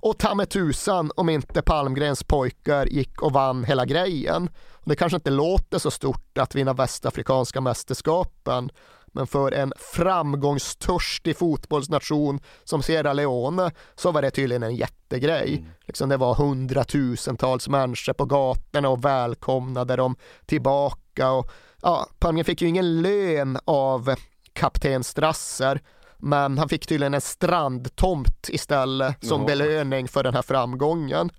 Och 0.00 0.18
ta 0.18 0.34
med 0.34 0.50
tusan 0.50 1.10
om 1.16 1.28
inte 1.28 1.62
Palmgrens 1.62 2.24
pojkar 2.24 2.86
gick 2.86 3.22
och 3.22 3.32
vann 3.32 3.64
hela 3.64 3.84
grejen. 3.84 4.50
Det 4.84 4.96
kanske 4.96 5.16
inte 5.16 5.30
låter 5.30 5.78
så 5.78 5.90
stort 5.90 6.38
att 6.38 6.54
vinna 6.54 6.72
Västafrikanska 6.72 7.60
mästerskapen 7.60 8.70
men 9.12 9.26
för 9.26 9.52
en 9.52 9.72
framgångstörstig 9.76 11.36
fotbollsnation 11.36 12.40
som 12.64 12.82
Sierra 12.82 13.12
Leone 13.12 13.70
så 13.94 14.12
var 14.12 14.22
det 14.22 14.30
tydligen 14.30 14.62
en 14.62 14.76
jättegrej. 14.76 15.56
Mm. 15.58 15.70
Liksom 15.86 16.08
det 16.08 16.16
var 16.16 16.34
hundratusentals 16.34 17.68
människor 17.68 18.12
på 18.12 18.24
gatorna 18.24 18.88
och 18.88 19.04
välkomnade 19.04 19.96
dem 19.96 20.16
tillbaka. 20.46 21.30
Och, 21.30 21.50
ja, 21.82 22.06
Palmgren 22.18 22.44
fick 22.44 22.62
ju 22.62 22.68
ingen 22.68 23.02
lön 23.02 23.58
av 23.64 24.14
kapten 24.52 25.04
Strasser 25.04 25.80
men 26.18 26.58
han 26.58 26.68
fick 26.68 26.86
tydligen 26.86 27.14
en 27.14 27.20
strandtomt 27.20 28.48
istället 28.48 29.24
som 29.26 29.40
Jaha. 29.40 29.46
belöning 29.46 30.08
för 30.08 30.22
den 30.22 30.34
här 30.34 30.42
framgången. 30.42 31.30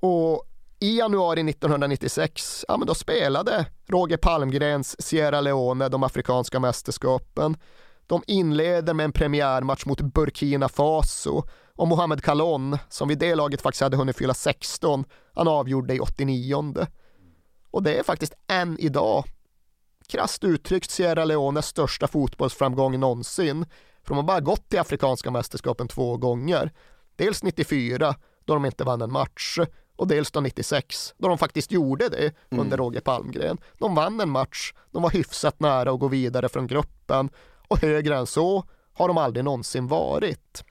Och 0.00 0.48
i 0.82 0.98
januari 0.98 1.50
1996, 1.50 2.64
ja 2.68 2.76
men 2.76 2.86
då 2.86 2.94
spelade 2.94 3.66
Roger 3.86 4.16
Palmgrens 4.16 5.02
Sierra 5.02 5.40
Leone 5.40 5.88
de 5.88 6.02
afrikanska 6.02 6.60
mästerskapen. 6.60 7.56
De 8.06 8.22
inleder 8.26 8.94
med 8.94 9.04
en 9.04 9.12
premiärmatch 9.12 9.86
mot 9.86 10.00
Burkina 10.00 10.68
Faso 10.68 11.42
och 11.76 11.88
Mohamed 11.88 12.22
Kalon, 12.22 12.78
som 12.88 13.08
vid 13.08 13.18
det 13.18 13.34
laget 13.34 13.62
faktiskt 13.62 13.82
hade 13.82 13.96
hunnit 13.96 14.16
fylla 14.16 14.34
16, 14.34 15.04
han 15.34 15.48
avgjorde 15.48 15.94
i 15.94 16.00
89. 16.00 16.86
Och 17.70 17.82
det 17.82 17.98
är 17.98 18.02
faktiskt 18.02 18.34
än 18.48 18.76
idag, 18.80 19.24
krasst 20.08 20.44
uttryckt 20.44 20.90
Sierra 20.90 21.24
Leones 21.24 21.66
största 21.66 22.06
fotbollsframgång 22.06 23.00
någonsin. 23.00 23.66
För 24.02 24.08
de 24.08 24.16
har 24.16 24.22
bara 24.22 24.40
gått 24.40 24.68
till 24.68 24.80
Afrikanska 24.80 25.30
mästerskapen 25.30 25.88
två 25.88 26.16
gånger. 26.16 26.70
Dels 27.16 27.42
94, 27.42 28.14
då 28.44 28.54
de 28.54 28.64
inte 28.64 28.84
vann 28.84 29.02
en 29.02 29.12
match, 29.12 29.58
och 30.02 30.08
dels 30.08 30.30
då 30.30 30.40
96 30.40 31.14
då 31.18 31.28
de 31.28 31.38
faktiskt 31.38 31.72
gjorde 31.72 32.08
det 32.08 32.32
mm. 32.50 32.64
under 32.64 32.76
Roger 32.76 33.00
Palmgren. 33.00 33.58
De 33.78 33.94
vann 33.94 34.20
en 34.20 34.30
match, 34.30 34.72
de 34.90 35.02
var 35.02 35.10
hyfsat 35.10 35.60
nära 35.60 35.90
att 35.90 36.00
gå 36.00 36.08
vidare 36.08 36.48
från 36.48 36.66
gruppen 36.66 37.30
och 37.68 37.80
högre 37.82 38.16
än 38.16 38.26
så 38.26 38.64
har 38.94 39.08
de 39.08 39.18
aldrig 39.18 39.44
någonsin 39.44 39.86
varit. 39.86 40.64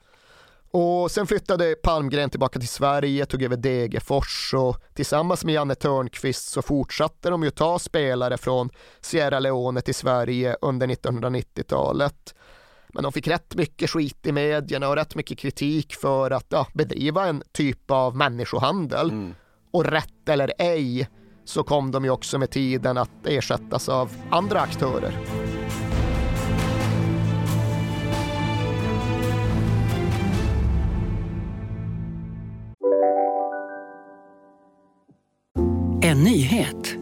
Och 0.70 1.10
sen 1.10 1.26
flyttade 1.26 1.74
Palmgren 1.82 2.30
tillbaka 2.30 2.58
till 2.58 2.68
Sverige, 2.68 3.26
tog 3.26 3.42
över 3.42 3.56
Degerfors 3.56 4.54
och 4.54 4.76
tillsammans 4.94 5.44
med 5.44 5.54
Janne 5.54 5.74
Törnqvist 5.74 6.48
så 6.48 6.62
fortsatte 6.62 7.30
de 7.30 7.42
ju 7.42 7.50
ta 7.50 7.78
spelare 7.78 8.38
från 8.38 8.70
Sierra 9.00 9.40
Leone 9.40 9.80
till 9.80 9.94
Sverige 9.94 10.56
under 10.60 10.86
1990-talet. 10.86 12.34
Men 12.92 13.02
de 13.02 13.12
fick 13.12 13.28
rätt 13.28 13.54
mycket 13.54 13.90
skit 13.90 14.26
i 14.26 14.32
medierna 14.32 14.88
och 14.88 14.96
rätt 14.96 15.14
mycket 15.14 15.38
kritik 15.38 15.94
för 15.94 16.30
att 16.30 16.46
ja, 16.48 16.66
bedriva 16.74 17.26
en 17.26 17.42
typ 17.52 17.90
av 17.90 18.16
människohandel. 18.16 19.10
Mm. 19.10 19.34
Och 19.70 19.84
rätt 19.84 20.28
eller 20.28 20.52
ej 20.58 21.08
så 21.44 21.62
kom 21.62 21.90
de 21.90 22.04
ju 22.04 22.10
också 22.10 22.38
med 22.38 22.50
tiden 22.50 22.98
att 22.98 23.26
ersättas 23.26 23.88
av 23.88 24.10
andra 24.30 24.60
aktörer. 24.60 25.12
En 36.02 36.24
nyhet. 36.24 37.01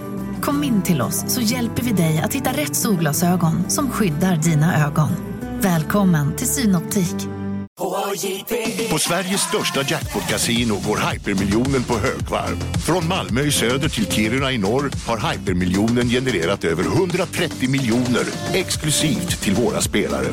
Kom 0.41 0.63
in 0.63 0.81
till 0.81 1.01
oss 1.01 1.23
så 1.27 1.41
hjälper 1.41 1.83
vi 1.83 1.91
dig 1.91 2.21
att 2.23 2.33
hitta 2.33 2.49
rätt 2.49 2.75
solglasögon 2.75 3.69
som 3.69 3.91
skyddar 3.91 4.35
dina 4.35 4.87
ögon. 4.87 5.09
Välkommen 5.59 6.35
till 6.35 6.47
Synoptik. 6.47 7.15
På 8.91 8.97
Sveriges 8.97 9.41
största 9.41 9.81
jackpot-kasino 9.81 10.73
går 10.87 11.11
hypermiljonen 11.11 11.83
på 11.83 11.93
högvarv. 11.93 12.57
Från 12.85 13.07
Malmö 13.07 13.41
i 13.41 13.51
söder 13.51 13.89
till 13.89 14.11
Kiruna 14.11 14.51
i 14.51 14.57
norr 14.57 14.91
har 15.07 15.31
hypermiljonen 15.31 16.09
genererat 16.09 16.63
över 16.63 16.83
130 16.83 17.69
miljoner 17.69 18.25
exklusivt 18.53 19.41
till 19.41 19.55
våra 19.55 19.81
spelare. 19.81 20.27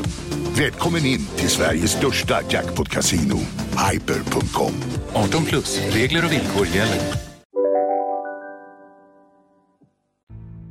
Välkommen 0.59 1.07
in 1.07 1.27
till 1.37 1.49
Sveriges 1.49 1.91
största 1.91 2.41
jackpot-kasino, 2.51 3.39
hyper.com. 3.91 4.73
18 5.13 5.45
plus, 5.45 5.81
regler 5.91 6.25
och 6.25 6.33
villkor 6.33 6.67
gäller. 6.67 7.28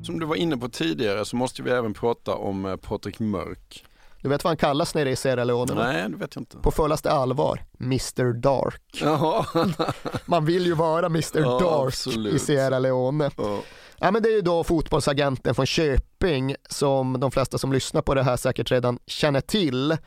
Som 0.08 0.20
du 0.20 0.26
var 0.26 0.36
inne 0.36 0.58
på 0.58 0.70
tidigare 0.70 1.26
så 1.26 1.36
måste 1.36 1.64
vi 1.64 1.72
även 1.72 1.94
prata 1.94 2.36
om 2.36 2.66
eh, 2.66 2.76
Patrik 2.76 3.20
Mörk. 3.20 3.86
Du 4.22 4.30
vet 4.30 4.44
vad 4.44 4.50
han 4.50 4.58
kallas 4.58 4.96
nere 4.96 5.12
i 5.12 5.16
Sierra 5.16 5.44
Leone? 5.44 5.74
Nej, 5.74 6.10
det 6.10 6.18
vet 6.18 6.36
jag 6.36 6.42
inte. 6.42 6.58
På 6.58 6.72
fullaste 6.72 7.12
allvar, 7.12 7.66
Mr 7.80 8.34
Dark. 8.34 8.82
Jaha. 9.02 9.46
Man 10.26 10.46
vill 10.46 10.66
ju 10.66 10.74
vara 10.74 11.06
Mr 11.06 11.40
ja, 11.40 11.60
Dark 11.60 11.88
absolut. 11.88 12.34
i 12.34 12.40
Sierra 12.40 12.80
Leone. 12.80 13.30
Ja. 13.38 13.60
ja. 13.98 14.12
men 14.12 14.24
det 14.24 14.30
är 14.30 14.34
ju 14.34 14.42
då 14.42 14.64
fotbollsagenten 14.64 15.56
från 15.56 15.66
Köping 15.66 16.56
som 16.70 17.20
de 17.20 17.32
flesta 17.32 17.58
som 17.58 17.74
lyssnar 17.74 18.02
på 18.02 18.14
det 18.14 18.24
här 18.24 18.38
säkert 18.38 18.72
redan 18.72 19.00
känner 19.08 19.42
till. 19.42 19.98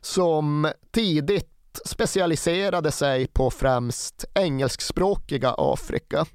Som 0.00 0.72
tidigt 0.90 1.80
specialiserade 1.84 2.92
sig 2.92 3.26
på 3.26 3.50
främst 3.50 4.24
engelskspråkiga 4.34 5.54
Afrika. 5.58 6.26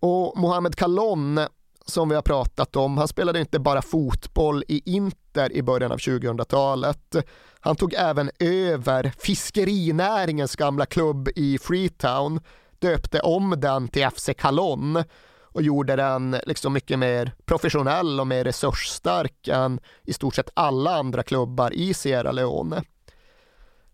Och 0.00 0.38
Mohamed 0.38 0.76
Kalon 0.76 1.40
som 1.86 2.08
vi 2.08 2.14
har 2.14 2.22
pratat 2.22 2.76
om, 2.76 2.98
han 2.98 3.08
spelade 3.08 3.40
inte 3.40 3.58
bara 3.58 3.82
fotboll 3.82 4.64
i 4.68 4.90
Inter 4.90 5.52
i 5.52 5.62
början 5.62 5.92
av 5.92 5.98
2000-talet. 5.98 7.16
Han 7.60 7.76
tog 7.76 7.94
även 7.94 8.30
över 8.38 9.12
fiskerinäringens 9.18 10.56
gamla 10.56 10.86
klubb 10.86 11.28
i 11.36 11.58
Freetown, 11.58 12.40
döpte 12.78 13.20
om 13.20 13.54
den 13.58 13.88
till 13.88 14.10
FC 14.10 14.30
Calon 14.38 15.02
och 15.40 15.62
gjorde 15.62 15.96
den 15.96 16.36
liksom 16.46 16.72
mycket 16.72 16.98
mer 16.98 17.32
professionell 17.44 18.20
och 18.20 18.26
mer 18.26 18.44
resursstark 18.44 19.48
än 19.48 19.80
i 20.04 20.12
stort 20.12 20.34
sett 20.34 20.50
alla 20.54 20.96
andra 20.96 21.22
klubbar 21.22 21.72
i 21.74 21.94
Sierra 21.94 22.32
Leone. 22.32 22.82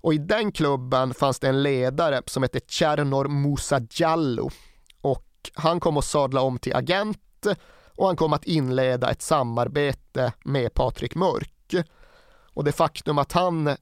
Och 0.00 0.14
i 0.14 0.18
den 0.18 0.52
klubben 0.52 1.14
fanns 1.14 1.38
det 1.38 1.48
en 1.48 1.62
ledare 1.62 2.22
som 2.26 2.42
hette 2.42 2.60
Tjernor 2.66 3.28
Musa 3.28 3.80
Jallo 3.90 4.50
och 5.00 5.28
han 5.54 5.80
kom 5.80 5.96
att 5.96 6.04
sadla 6.04 6.40
om 6.40 6.58
till 6.58 6.76
agent 6.76 7.46
och 7.96 8.06
han 8.06 8.16
kom 8.16 8.32
att 8.32 8.44
inleda 8.44 9.10
ett 9.10 9.22
samarbete 9.22 10.32
med 10.44 10.74
Patrik 10.74 11.14
Mörk. 11.14 11.74
Och 12.54 12.64
det 12.64 12.72
faktum 12.72 13.18
att 13.18 13.32
han 13.32 13.76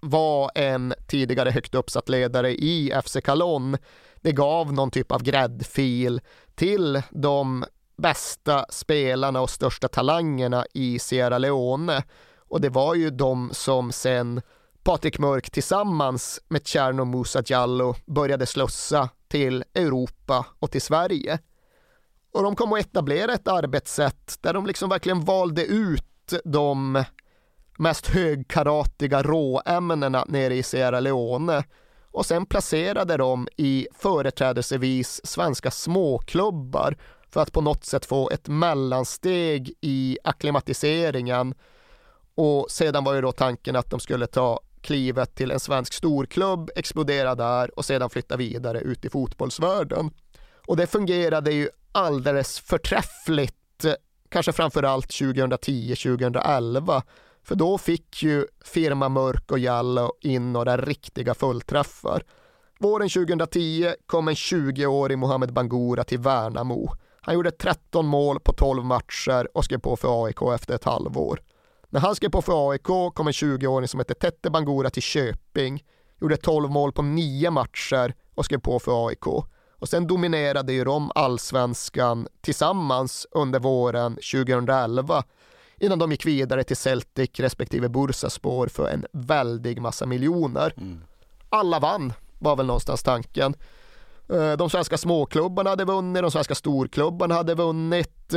var 0.00 0.50
en 0.54 0.94
tidigare 1.06 1.50
högt 1.50 1.74
uppsatt 1.74 2.08
ledare 2.08 2.50
i 2.54 2.92
FC 3.04 3.16
Calon, 3.24 3.76
det 4.16 4.32
gav 4.32 4.72
någon 4.72 4.90
typ 4.90 5.12
av 5.12 5.22
gräddfil 5.22 6.20
till 6.54 7.02
de 7.10 7.64
bästa 7.96 8.66
spelarna 8.68 9.40
och 9.40 9.50
största 9.50 9.88
talangerna 9.88 10.66
i 10.74 10.98
Sierra 10.98 11.38
Leone. 11.38 12.02
Och 12.48 12.60
det 12.60 12.68
var 12.68 12.94
ju 12.94 13.10
de 13.10 13.50
som 13.52 13.92
sen 13.92 14.42
Patrik 14.82 15.18
Mörk 15.18 15.50
tillsammans 15.50 16.40
med 16.48 16.66
Tjerno 16.66 17.04
Musa 17.04 17.42
Diallo 17.42 17.94
började 18.06 18.46
slussa 18.46 19.08
till 19.28 19.64
Europa 19.74 20.46
och 20.58 20.70
till 20.70 20.82
Sverige. 20.82 21.38
Och 22.36 22.42
de 22.42 22.56
kom 22.56 22.72
att 22.72 22.80
etablera 22.80 23.32
ett 23.32 23.48
arbetssätt 23.48 24.38
där 24.40 24.52
de 24.52 24.66
liksom 24.66 24.88
verkligen 24.88 25.20
valde 25.20 25.64
ut 25.64 26.34
de 26.44 27.04
mest 27.78 28.06
högkaratiga 28.06 29.22
råämnena 29.22 30.24
nere 30.28 30.54
i 30.54 30.62
Sierra 30.62 31.00
Leone 31.00 31.64
och 32.10 32.26
sen 32.26 32.46
placerade 32.46 33.16
de 33.16 33.48
i 33.56 33.88
företrädelsevis 33.94 35.26
svenska 35.26 35.70
småklubbar 35.70 36.96
för 37.30 37.40
att 37.40 37.52
på 37.52 37.60
något 37.60 37.84
sätt 37.84 38.06
få 38.06 38.30
ett 38.30 38.48
mellansteg 38.48 39.72
i 39.80 40.18
akklimatiseringen 40.24 41.54
och 42.34 42.70
sedan 42.70 43.04
var 43.04 43.14
ju 43.14 43.20
då 43.20 43.32
tanken 43.32 43.76
att 43.76 43.90
de 43.90 44.00
skulle 44.00 44.26
ta 44.26 44.60
klivet 44.80 45.34
till 45.34 45.50
en 45.50 45.60
svensk 45.60 45.92
storklubb, 45.92 46.70
explodera 46.76 47.34
där 47.34 47.78
och 47.78 47.84
sedan 47.84 48.10
flytta 48.10 48.36
vidare 48.36 48.80
ut 48.80 49.04
i 49.04 49.08
fotbollsvärlden. 49.08 50.10
Och 50.66 50.76
det 50.76 50.86
fungerade 50.86 51.52
ju 51.52 51.68
alldeles 51.96 52.60
förträffligt, 52.60 53.84
kanske 54.28 54.52
framförallt 54.52 55.06
2010-2011 55.06 57.02
för 57.42 57.54
då 57.54 57.78
fick 57.78 58.22
ju 58.22 58.46
firma 58.64 59.08
Mörk 59.08 59.52
och 59.52 59.58
Jallo 59.58 60.12
in 60.20 60.52
några 60.52 60.76
riktiga 60.76 61.34
fullträffar. 61.34 62.22
Våren 62.78 63.08
2010 63.08 63.94
kom 64.06 64.28
en 64.28 64.34
20-årig 64.34 65.18
Mohamed 65.18 65.52
Bangura 65.52 66.04
till 66.04 66.18
Värnamo. 66.18 66.94
Han 67.20 67.34
gjorde 67.34 67.50
13 67.50 68.06
mål 68.06 68.40
på 68.40 68.52
12 68.52 68.84
matcher 68.84 69.48
och 69.54 69.64
skrev 69.64 69.78
på 69.78 69.96
för 69.96 70.24
AIK 70.24 70.42
efter 70.54 70.74
ett 70.74 70.84
halvår. 70.84 71.40
När 71.88 72.00
han 72.00 72.14
skrev 72.14 72.30
på 72.30 72.42
för 72.42 72.70
AIK 72.70 73.14
kom 73.14 73.26
en 73.26 73.32
20-åring 73.32 73.88
som 73.88 74.00
hette 74.00 74.14
Tette 74.14 74.50
Bangura 74.50 74.90
till 74.90 75.02
Köping, 75.02 75.84
gjorde 76.20 76.36
12 76.36 76.70
mål 76.70 76.92
på 76.92 77.02
9 77.02 77.50
matcher 77.50 78.14
och 78.34 78.44
skrev 78.44 78.58
på 78.58 78.78
för 78.78 79.06
AIK. 79.06 79.46
Och 79.78 79.88
sen 79.88 80.06
dominerade 80.06 80.72
ju 80.72 80.84
de 80.84 81.12
allsvenskan 81.14 82.28
tillsammans 82.40 83.26
under 83.30 83.58
våren 83.58 84.14
2011 84.14 85.24
innan 85.80 85.98
de 85.98 86.10
gick 86.10 86.26
vidare 86.26 86.64
till 86.64 86.76
Celtic 86.76 87.30
respektive 87.36 87.88
Bursaspor 87.88 88.68
för 88.68 88.88
en 88.88 89.06
väldig 89.12 89.80
massa 89.80 90.06
miljoner. 90.06 90.74
Mm. 90.76 91.04
Alla 91.48 91.78
vann 91.78 92.12
var 92.38 92.56
väl 92.56 92.66
någonstans 92.66 93.02
tanken. 93.02 93.54
Eh, 94.28 94.52
de 94.52 94.70
svenska 94.70 94.98
småklubbarna 94.98 95.70
hade 95.70 95.84
vunnit, 95.84 96.22
de 96.22 96.30
svenska 96.30 96.54
storklubbarna 96.54 97.34
hade 97.34 97.54
vunnit. 97.54 98.34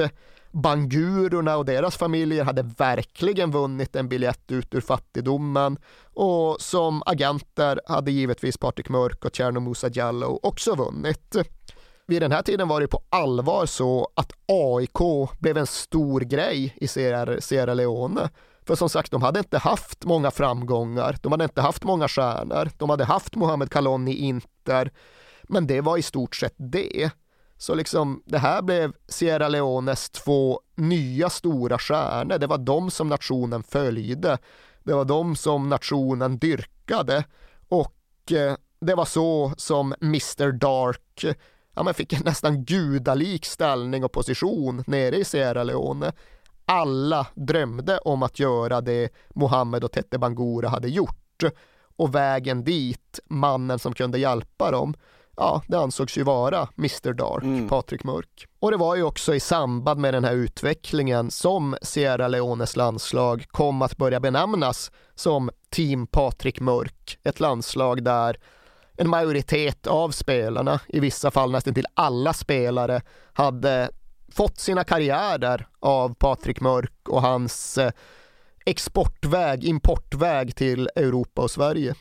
Bangurorna 0.52 1.58
och 1.58 1.66
deras 1.66 1.98
familjer 1.98 2.44
hade 2.44 2.62
verkligen 2.62 3.52
vunnit 3.52 3.96
en 3.96 4.10
biljett 4.10 4.52
ut 4.52 4.76
ur 4.76 4.82
fattigdomen 4.82 5.78
och 6.14 6.62
som 6.62 7.04
agenter 7.06 7.82
hade 7.86 8.12
givetvis 8.12 8.58
Patrik 8.58 8.90
Mörk 8.90 9.26
och 9.26 9.36
Tjerno 9.36 9.60
Musa 9.60 9.90
Jallow 9.90 10.40
också 10.44 10.76
vunnit 10.76 11.36
vid 12.10 12.22
den 12.22 12.32
här 12.32 12.42
tiden 12.42 12.68
var 12.68 12.82
det 12.82 12.88
på 12.88 13.02
allvar 13.10 13.66
så 13.66 14.10
att 14.16 14.32
AIK 14.46 15.30
blev 15.40 15.58
en 15.58 15.68
stor 15.68 16.22
grej 16.22 16.76
i 16.78 16.88
Sierra, 16.88 17.74
Leone. 17.74 18.30
För 18.66 18.76
som 18.76 18.90
sagt, 18.90 19.12
de 19.12 19.22
hade 19.22 19.40
inte 19.40 19.58
haft 19.58 20.06
många 20.06 20.32
framgångar, 20.32 21.18
de 21.22 21.32
hade 21.32 21.44
inte 21.44 21.62
haft 21.62 21.84
många 21.84 22.08
stjärnor, 22.08 22.70
de 22.78 22.90
hade 22.90 23.06
haft 23.06 23.36
Mohamed 23.36 23.72
Kalon 23.72 24.08
i 24.08 24.14
Inter, 24.14 24.92
men 25.44 25.68
det 25.68 25.82
var 25.82 25.98
i 25.98 26.02
stort 26.02 26.36
sett 26.36 26.56
det. 26.58 27.12
Så 27.62 27.76
liksom, 27.76 28.24
det 28.26 28.38
här 28.38 28.62
blev 28.62 28.94
Sierra 29.08 29.48
Leones 29.48 30.10
två 30.10 30.62
nya 30.76 31.30
stora 31.30 31.78
stjärnor. 31.80 32.38
Det 32.38 32.48
var 32.48 32.58
de 32.58 32.92
som 32.92 33.08
nationen 33.08 33.64
följde. 33.64 34.38
Det 34.84 34.94
var 34.94 35.06
de 35.06 35.36
som 35.36 35.70
nationen 35.70 36.38
dyrkade. 36.38 37.24
Och 37.68 38.32
eh, 38.32 38.56
det 38.82 38.96
var 38.96 39.06
så 39.06 39.54
som 39.58 39.96
Mr 40.02 40.52
Dark 40.52 41.26
ja, 41.80 41.84
man 41.84 41.94
fick 41.94 42.14
en 42.14 42.22
nästan 42.26 42.66
gudalik 42.66 43.46
ställning 43.46 44.04
och 44.04 44.12
position 44.12 44.84
nere 44.88 45.16
i 45.16 45.24
Sierra 45.24 45.64
Leone. 45.64 46.12
Alla 46.66 47.28
drömde 47.36 47.98
om 47.98 48.24
att 48.24 48.40
göra 48.40 48.82
det 48.82 49.10
Mohammed 49.30 49.84
och 49.84 49.92
Tete 49.92 50.18
Bangura 50.18 50.70
hade 50.70 50.88
gjort 50.88 51.44
och 51.96 52.16
vägen 52.16 52.64
dit, 52.64 53.20
mannen 53.28 53.80
som 53.80 53.94
kunde 53.94 54.20
hjälpa 54.20 54.72
dem, 54.72 54.94
ja, 55.40 55.62
det 55.68 55.78
ansågs 55.78 56.18
ju 56.18 56.24
vara 56.24 56.68
Mr 56.78 57.14
Dark, 57.14 57.44
mm. 57.44 57.70
Patrik 57.70 58.04
Mörk. 58.04 58.48
Och 58.60 58.72
det 58.72 58.78
var 58.78 58.96
ju 58.96 59.04
också 59.04 59.36
i 59.36 59.40
samband 59.40 60.00
med 60.00 60.14
den 60.14 60.24
här 60.24 60.34
utvecklingen 60.34 61.32
som 61.32 61.78
Sierra 61.82 62.28
Leones 62.28 62.76
landslag 62.76 63.46
kom 63.52 63.82
att 63.82 63.98
börja 63.98 64.20
benämnas 64.20 64.92
som 65.16 65.50
Team 65.70 66.08
Patrik 66.08 66.60
Mörk, 66.60 67.18
ett 67.24 67.40
landslag 67.40 68.04
där 68.04 68.38
en 68.98 69.10
majoritet 69.10 69.88
av 69.88 70.12
spelarna, 70.12 70.80
i 70.88 71.00
vissa 71.00 71.32
fall 71.32 71.52
nästan 71.52 71.74
till 71.74 71.88
alla 71.94 72.34
spelare, 72.34 73.02
hade 73.34 73.90
fått 74.32 74.60
sina 74.60 74.84
karriärer 74.84 75.68
av 75.80 76.14
Patrik 76.14 76.62
Mörk 76.62 77.10
och 77.10 77.22
hans 77.22 77.78
eh, 77.78 77.92
exportväg, 78.66 79.64
importväg 79.64 80.56
till 80.56 80.90
Europa 80.96 81.42
och 81.42 81.52
Sverige. 81.52 81.96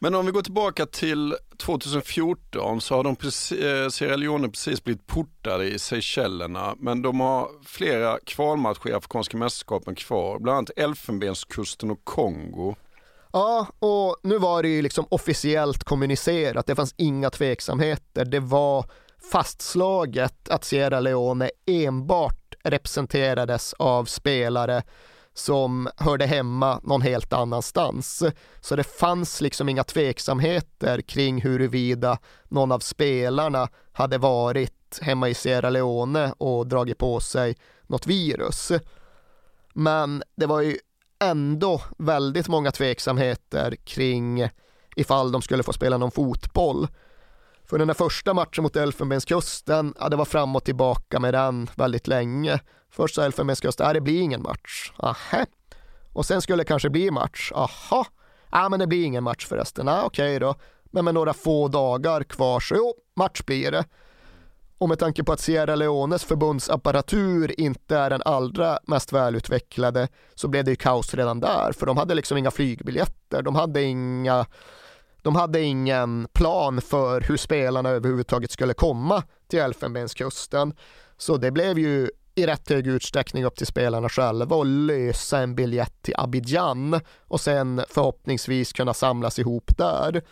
Men 0.00 0.14
om 0.14 0.26
vi 0.26 0.32
går 0.32 0.42
tillbaka 0.42 0.86
till 0.86 1.36
2014 1.56 2.80
så 2.80 2.94
har 2.94 3.04
de 3.04 3.16
precis, 3.16 3.58
eh, 3.58 3.88
Sierra 3.88 4.16
Leone 4.16 4.48
precis 4.48 4.84
blivit 4.84 5.06
portade 5.06 5.64
i 5.64 5.78
Seychellerna 5.78 6.74
men 6.78 7.02
de 7.02 7.20
har 7.20 7.48
flera 7.64 8.18
kvalmatcher 8.24 8.88
i 8.88 8.92
Afrikanska 8.92 9.36
mästerskapen 9.36 9.94
kvar, 9.94 10.38
bland 10.38 10.58
annat 10.58 10.70
Elfenbenskusten 10.76 11.90
och 11.90 12.04
Kongo. 12.04 12.74
Ja, 13.32 13.66
och 13.78 14.16
nu 14.22 14.38
var 14.38 14.62
det 14.62 14.68
ju 14.68 14.82
liksom 14.82 15.06
officiellt 15.10 15.84
kommunicerat, 15.84 16.66
det 16.66 16.74
fanns 16.74 16.94
inga 16.96 17.30
tveksamheter. 17.30 18.24
Det 18.24 18.40
var 18.40 18.84
fastslaget 19.32 20.48
att 20.48 20.64
Sierra 20.64 21.00
Leone 21.00 21.50
enbart 21.66 22.54
representerades 22.64 23.74
av 23.78 24.04
spelare 24.04 24.82
som 25.38 25.88
hörde 25.96 26.26
hemma 26.26 26.80
någon 26.82 27.02
helt 27.02 27.32
annanstans. 27.32 28.22
Så 28.60 28.76
det 28.76 28.84
fanns 28.84 29.40
liksom 29.40 29.68
inga 29.68 29.84
tveksamheter 29.84 31.00
kring 31.00 31.40
huruvida 31.40 32.18
någon 32.48 32.72
av 32.72 32.78
spelarna 32.78 33.68
hade 33.92 34.18
varit 34.18 34.98
hemma 35.02 35.28
i 35.28 35.34
Sierra 35.34 35.70
Leone 35.70 36.32
och 36.38 36.66
dragit 36.66 36.98
på 36.98 37.20
sig 37.20 37.56
något 37.86 38.06
virus. 38.06 38.72
Men 39.74 40.22
det 40.36 40.46
var 40.46 40.60
ju 40.60 40.78
ändå 41.20 41.82
väldigt 41.98 42.48
många 42.48 42.70
tveksamheter 42.70 43.76
kring 43.84 44.48
ifall 44.96 45.32
de 45.32 45.42
skulle 45.42 45.62
få 45.62 45.72
spela 45.72 45.98
någon 45.98 46.10
fotboll. 46.10 46.88
För 47.68 47.78
den 47.78 47.86
där 47.86 47.94
första 47.94 48.34
matchen 48.34 48.62
mot 48.62 48.76
Elfenbenskusten, 48.76 49.94
ja, 50.00 50.08
det 50.08 50.16
var 50.16 50.24
fram 50.24 50.56
och 50.56 50.64
tillbaka 50.64 51.20
med 51.20 51.34
den 51.34 51.70
väldigt 51.74 52.06
länge. 52.06 52.60
Först 52.90 53.14
sa 53.14 53.24
Elfenbenskusten, 53.24 53.86
ja 53.86 53.92
det 53.92 54.00
blir 54.00 54.20
ingen 54.20 54.42
match. 54.42 54.92
Aha. 54.96 55.46
Och 56.12 56.26
sen 56.26 56.42
skulle 56.42 56.60
det 56.60 56.64
kanske 56.68 56.90
bli 56.90 57.10
match. 57.10 57.52
Aha. 57.54 58.06
Ja 58.50 58.68
men 58.68 58.80
det 58.80 58.86
blir 58.86 59.04
ingen 59.04 59.24
match 59.24 59.46
förresten. 59.46 59.86
Ja, 59.86 60.02
okej 60.04 60.38
då. 60.38 60.54
Men 60.84 61.04
med 61.04 61.14
några 61.14 61.32
få 61.34 61.68
dagar 61.68 62.22
kvar 62.22 62.60
så 62.60 62.74
jo, 62.74 62.94
match 63.16 63.42
blir 63.42 63.70
det. 63.70 63.84
Och 64.78 64.88
med 64.88 64.98
tanke 64.98 65.24
på 65.24 65.32
att 65.32 65.40
Sierra 65.40 65.74
Leones 65.74 66.24
förbundsapparatur 66.24 67.60
inte 67.60 67.96
är 67.96 68.10
den 68.10 68.22
allra 68.24 68.78
mest 68.86 69.12
välutvecklade 69.12 70.08
så 70.34 70.48
blev 70.48 70.64
det 70.64 70.70
ju 70.70 70.76
kaos 70.76 71.14
redan 71.14 71.40
där 71.40 71.72
för 71.72 71.86
de 71.86 71.96
hade 71.96 72.14
liksom 72.14 72.38
inga 72.38 72.50
flygbiljetter, 72.50 73.42
de 73.42 73.54
hade 73.54 73.82
inga 73.82 74.46
de 75.22 75.36
hade 75.36 75.60
ingen 75.60 76.28
plan 76.32 76.80
för 76.80 77.20
hur 77.20 77.36
spelarna 77.36 77.88
överhuvudtaget 77.88 78.50
skulle 78.50 78.74
komma 78.74 79.22
till 79.48 79.58
Elfenbenskusten. 79.58 80.74
Så 81.16 81.36
det 81.36 81.50
blev 81.50 81.78
ju 81.78 82.10
i 82.34 82.46
rätt 82.46 82.70
hög 82.70 82.86
utsträckning 82.86 83.44
upp 83.44 83.56
till 83.56 83.66
spelarna 83.66 84.08
själva 84.08 84.56
att 84.56 84.66
lösa 84.66 85.38
en 85.38 85.54
biljett 85.54 86.02
till 86.02 86.14
Abidjan 86.16 87.00
och 87.20 87.40
sen 87.40 87.82
förhoppningsvis 87.88 88.72
kunna 88.72 88.94
samlas 88.94 89.38
ihop 89.38 89.78
där. 89.78 90.22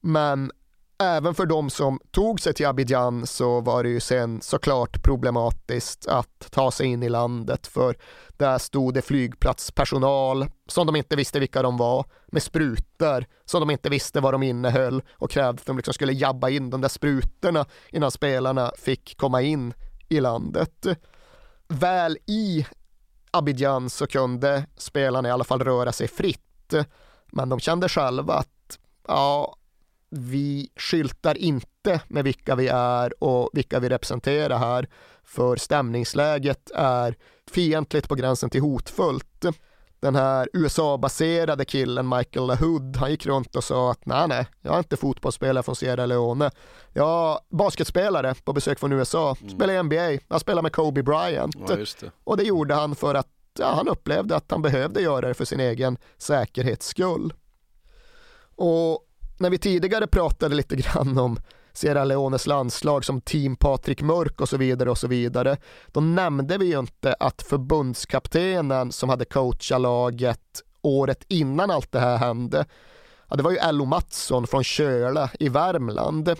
Men 0.00 0.52
även 1.00 1.34
för 1.34 1.46
de 1.46 1.70
som 1.70 2.00
tog 2.10 2.40
sig 2.40 2.54
till 2.54 2.66
Abidjan 2.66 3.26
så 3.26 3.60
var 3.60 3.82
det 3.82 3.88
ju 3.88 4.00
sen 4.00 4.40
såklart 4.40 5.02
problematiskt 5.02 6.06
att 6.08 6.50
ta 6.50 6.70
sig 6.70 6.86
in 6.86 7.02
i 7.02 7.08
landet 7.08 7.66
för 7.66 7.96
där 8.36 8.58
stod 8.58 8.94
det 8.94 9.02
flygplatspersonal 9.02 10.46
som 10.66 10.86
de 10.86 10.96
inte 10.96 11.16
visste 11.16 11.40
vilka 11.40 11.62
de 11.62 11.76
var 11.76 12.04
med 12.26 12.42
sprutor 12.42 13.24
som 13.44 13.60
de 13.60 13.70
inte 13.70 13.88
visste 13.88 14.20
vad 14.20 14.34
de 14.34 14.42
innehöll 14.42 15.02
och 15.12 15.30
krävde 15.30 15.60
att 15.60 15.66
de 15.66 15.76
liksom 15.76 15.94
skulle 15.94 16.12
jabba 16.12 16.48
in 16.48 16.70
de 16.70 16.80
där 16.80 16.88
sprutorna 16.88 17.66
innan 17.90 18.10
spelarna 18.10 18.72
fick 18.78 19.16
komma 19.16 19.42
in 19.42 19.74
i 20.08 20.20
landet. 20.20 20.86
Väl 21.68 22.18
i 22.26 22.66
Abidjan 23.30 23.90
så 23.90 24.06
kunde 24.06 24.66
spelarna 24.76 25.28
i 25.28 25.32
alla 25.32 25.44
fall 25.44 25.60
röra 25.60 25.92
sig 25.92 26.08
fritt 26.08 26.74
men 27.32 27.48
de 27.48 27.60
kände 27.60 27.88
själva 27.88 28.34
att 28.34 28.78
ja, 29.08 29.56
vi 30.10 30.68
skyltar 30.76 31.38
inte 31.38 32.00
med 32.08 32.24
vilka 32.24 32.54
vi 32.54 32.68
är 32.68 33.24
och 33.24 33.50
vilka 33.52 33.80
vi 33.80 33.88
representerar 33.88 34.58
här, 34.58 34.88
för 35.24 35.56
stämningsläget 35.56 36.70
är 36.74 37.14
fientligt 37.50 38.08
på 38.08 38.14
gränsen 38.14 38.50
till 38.50 38.60
hotfullt. 38.60 39.44
den 40.00 40.14
här 40.14 40.48
USA-baserade 40.52 41.64
killen 41.64 42.08
Michael 42.08 42.46
LaHood, 42.46 42.96
han 42.96 43.10
gick 43.10 43.26
runt 43.26 43.56
och 43.56 43.64
sa 43.64 43.90
att 43.90 44.06
nej, 44.06 44.28
nej, 44.28 44.46
jag 44.60 44.74
är 44.74 44.78
inte 44.78 44.96
fotbollsspelare 44.96 45.62
från 45.62 45.76
Sierra 45.76 46.06
Leone. 46.06 46.50
Jag 46.92 47.30
är 47.32 47.56
basketspelare 47.56 48.34
på 48.44 48.52
besök 48.52 48.78
från 48.78 48.92
USA, 48.92 49.36
Mm. 49.40 49.54
spelar 49.54 49.74
i 49.74 49.82
NBA, 49.82 50.18
jag 50.28 50.40
spelar 50.40 50.62
med 50.62 50.72
Kobe 50.72 51.02
Bryant. 51.02 51.56
Ja, 51.68 51.76
det. 51.76 52.10
Och 52.24 52.36
det 52.36 52.42
gjorde 52.42 52.74
han 52.74 52.94
för 52.94 53.14
att 53.14 53.28
ja, 53.58 53.72
han 53.74 53.88
upplevde 53.88 54.36
att 54.36 54.50
han 54.50 54.62
behövde 54.62 55.00
göra 55.00 55.28
det 55.28 55.34
för 55.34 55.44
sin 55.44 55.60
egen 55.60 55.96
säkerhets 56.18 56.86
skull. 56.86 57.32
Och 58.56 59.06
när 59.40 59.50
vi 59.50 59.58
tidigare 59.58 60.06
pratade 60.06 60.54
lite 60.54 60.76
grann 60.76 61.18
om 61.18 61.38
Sierra 61.72 62.04
Leones 62.04 62.46
landslag 62.46 63.04
som 63.04 63.20
team 63.20 63.56
Patrik 63.56 64.02
Mörk 64.02 64.40
och 64.40 64.48
så 64.48 64.56
vidare 64.56 64.90
och 64.90 64.98
så 64.98 65.06
vidare. 65.06 65.56
Då 65.86 66.00
nämnde 66.00 66.58
vi 66.58 66.66
ju 66.66 66.78
inte 66.78 67.14
att 67.20 67.42
förbundskaptenen 67.42 68.92
som 68.92 69.08
hade 69.08 69.24
coachat 69.24 69.80
laget 69.80 70.62
året 70.82 71.24
innan 71.28 71.70
allt 71.70 71.92
det 71.92 72.00
här 72.00 72.16
hände, 72.16 72.64
ja, 73.28 73.36
det 73.36 73.42
var 73.42 73.50
ju 73.50 73.56
Ello 73.56 73.84
Mattsson 73.84 74.46
från 74.46 74.64
Köla 74.64 75.30
i 75.40 75.48
Värmland. 75.48 76.34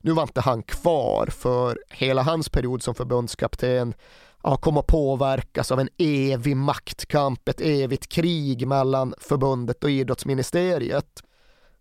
Nu 0.00 0.12
var 0.12 0.22
inte 0.22 0.40
han 0.40 0.62
kvar 0.62 1.26
för 1.26 1.78
hela 1.90 2.22
hans 2.22 2.48
period 2.48 2.82
som 2.82 2.94
förbundskapten 2.94 3.94
ja, 4.42 4.56
kom 4.56 4.76
att 4.76 4.86
påverkas 4.86 5.72
av 5.72 5.80
en 5.80 5.88
evig 5.98 6.56
maktkamp, 6.56 7.48
ett 7.48 7.60
evigt 7.60 8.08
krig 8.08 8.66
mellan 8.66 9.14
förbundet 9.18 9.84
och 9.84 9.90
idrottsministeriet. 9.90 11.22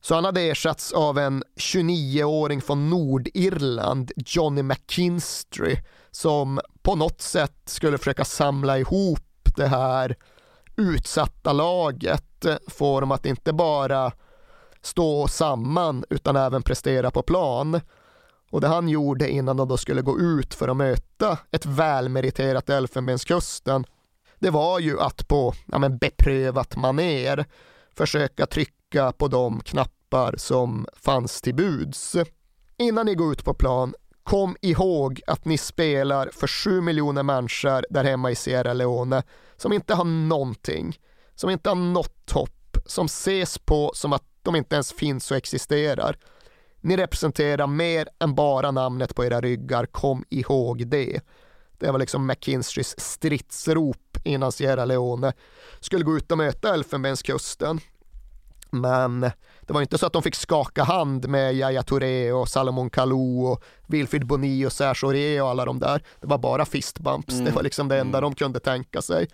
Så 0.07 0.15
han 0.15 0.25
hade 0.25 0.41
ersatts 0.41 0.93
av 0.93 1.17
en 1.17 1.43
29-åring 1.55 2.61
från 2.61 2.89
Nordirland, 2.89 4.11
Johnny 4.15 4.63
McKinstry, 4.63 5.77
som 6.11 6.59
på 6.81 6.95
något 6.95 7.21
sätt 7.21 7.61
skulle 7.65 7.97
försöka 7.97 8.25
samla 8.25 8.79
ihop 8.79 9.49
det 9.55 9.67
här 9.67 10.15
utsatta 10.75 11.53
laget 11.53 12.45
få 12.67 12.99
dem 12.99 13.11
att 13.11 13.25
inte 13.25 13.53
bara 13.53 14.11
stå 14.81 15.27
samman 15.27 16.05
utan 16.09 16.35
även 16.35 16.63
prestera 16.63 17.11
på 17.11 17.21
plan. 17.21 17.81
Och 18.51 18.61
det 18.61 18.67
han 18.67 18.89
gjorde 18.89 19.29
innan 19.29 19.57
de 19.57 19.67
då 19.67 19.77
skulle 19.77 20.01
gå 20.01 20.19
ut 20.19 20.53
för 20.53 20.67
att 20.67 20.77
möta 20.77 21.37
ett 21.51 21.65
välmeriterat 21.65 22.69
Elfenbenskusten, 22.69 23.85
det 24.39 24.49
var 24.49 24.79
ju 24.79 24.99
att 24.99 25.27
på 25.27 25.53
ja 25.65 25.77
men, 25.77 25.97
beprövat 25.97 26.75
maner 26.75 27.45
försöka 27.97 28.45
trycka 28.45 29.11
på 29.11 29.27
de 29.27 29.59
knappar 29.59 29.96
som 30.37 30.87
fanns 30.93 31.41
till 31.41 31.55
buds. 31.55 32.15
Innan 32.77 33.05
ni 33.05 33.15
går 33.15 33.31
ut 33.31 33.43
på 33.43 33.53
plan, 33.53 33.93
kom 34.23 34.57
ihåg 34.61 35.21
att 35.27 35.45
ni 35.45 35.57
spelar 35.57 36.29
för 36.33 36.47
sju 36.47 36.81
miljoner 36.81 37.23
människor 37.23 37.85
där 37.89 38.03
hemma 38.03 38.31
i 38.31 38.35
Sierra 38.35 38.73
Leone 38.73 39.23
som 39.57 39.73
inte 39.73 39.93
har 39.93 40.03
någonting, 40.05 40.99
som 41.35 41.49
inte 41.49 41.69
har 41.69 41.75
något 41.75 42.31
hopp, 42.31 42.77
som 42.85 43.05
ses 43.05 43.57
på 43.57 43.91
som 43.95 44.13
att 44.13 44.23
de 44.41 44.55
inte 44.55 44.75
ens 44.75 44.93
finns 44.93 45.31
och 45.31 45.37
existerar. 45.37 46.17
Ni 46.81 46.97
representerar 46.97 47.67
mer 47.67 48.07
än 48.19 48.35
bara 48.35 48.71
namnet 48.71 49.15
på 49.15 49.25
era 49.25 49.41
ryggar, 49.41 49.85
kom 49.85 50.23
ihåg 50.29 50.87
det. 50.87 51.21
Det 51.77 51.91
var 51.91 51.99
liksom 51.99 52.27
McKinstrys 52.27 52.99
stridsrop 52.99 54.17
innan 54.23 54.51
Sierra 54.51 54.85
Leone 54.85 55.33
skulle 55.79 56.03
gå 56.03 56.17
ut 56.17 56.31
och 56.31 56.37
möta 56.37 56.73
Elfenbenskusten. 56.73 57.79
Men 58.69 59.31
det 59.67 59.73
var 59.73 59.81
inte 59.81 59.97
så 59.97 60.05
att 60.05 60.13
de 60.13 60.23
fick 60.23 60.35
skaka 60.35 60.83
hand 60.83 61.27
med 61.27 61.55
Yahya 61.55 61.83
Touré 61.83 62.31
och 62.31 62.49
Salomon 62.49 62.89
Kalou 62.89 63.45
och 63.45 63.63
Wilfried 63.87 64.27
Boni 64.27 64.65
och 64.65 64.71
Serge 64.71 65.07
Aurier 65.07 65.43
och 65.43 65.49
alla 65.49 65.65
de 65.65 65.79
där. 65.79 66.03
Det 66.21 66.27
var 66.27 66.37
bara 66.37 66.65
fistbumps, 66.65 67.33
Mm. 67.33 67.45
det 67.45 67.51
var 67.51 67.63
liksom 67.63 67.87
det 67.87 67.99
enda 67.99 68.21
de 68.21 68.35
kunde 68.35 68.59
tänka 68.59 69.01
sig. 69.01 69.27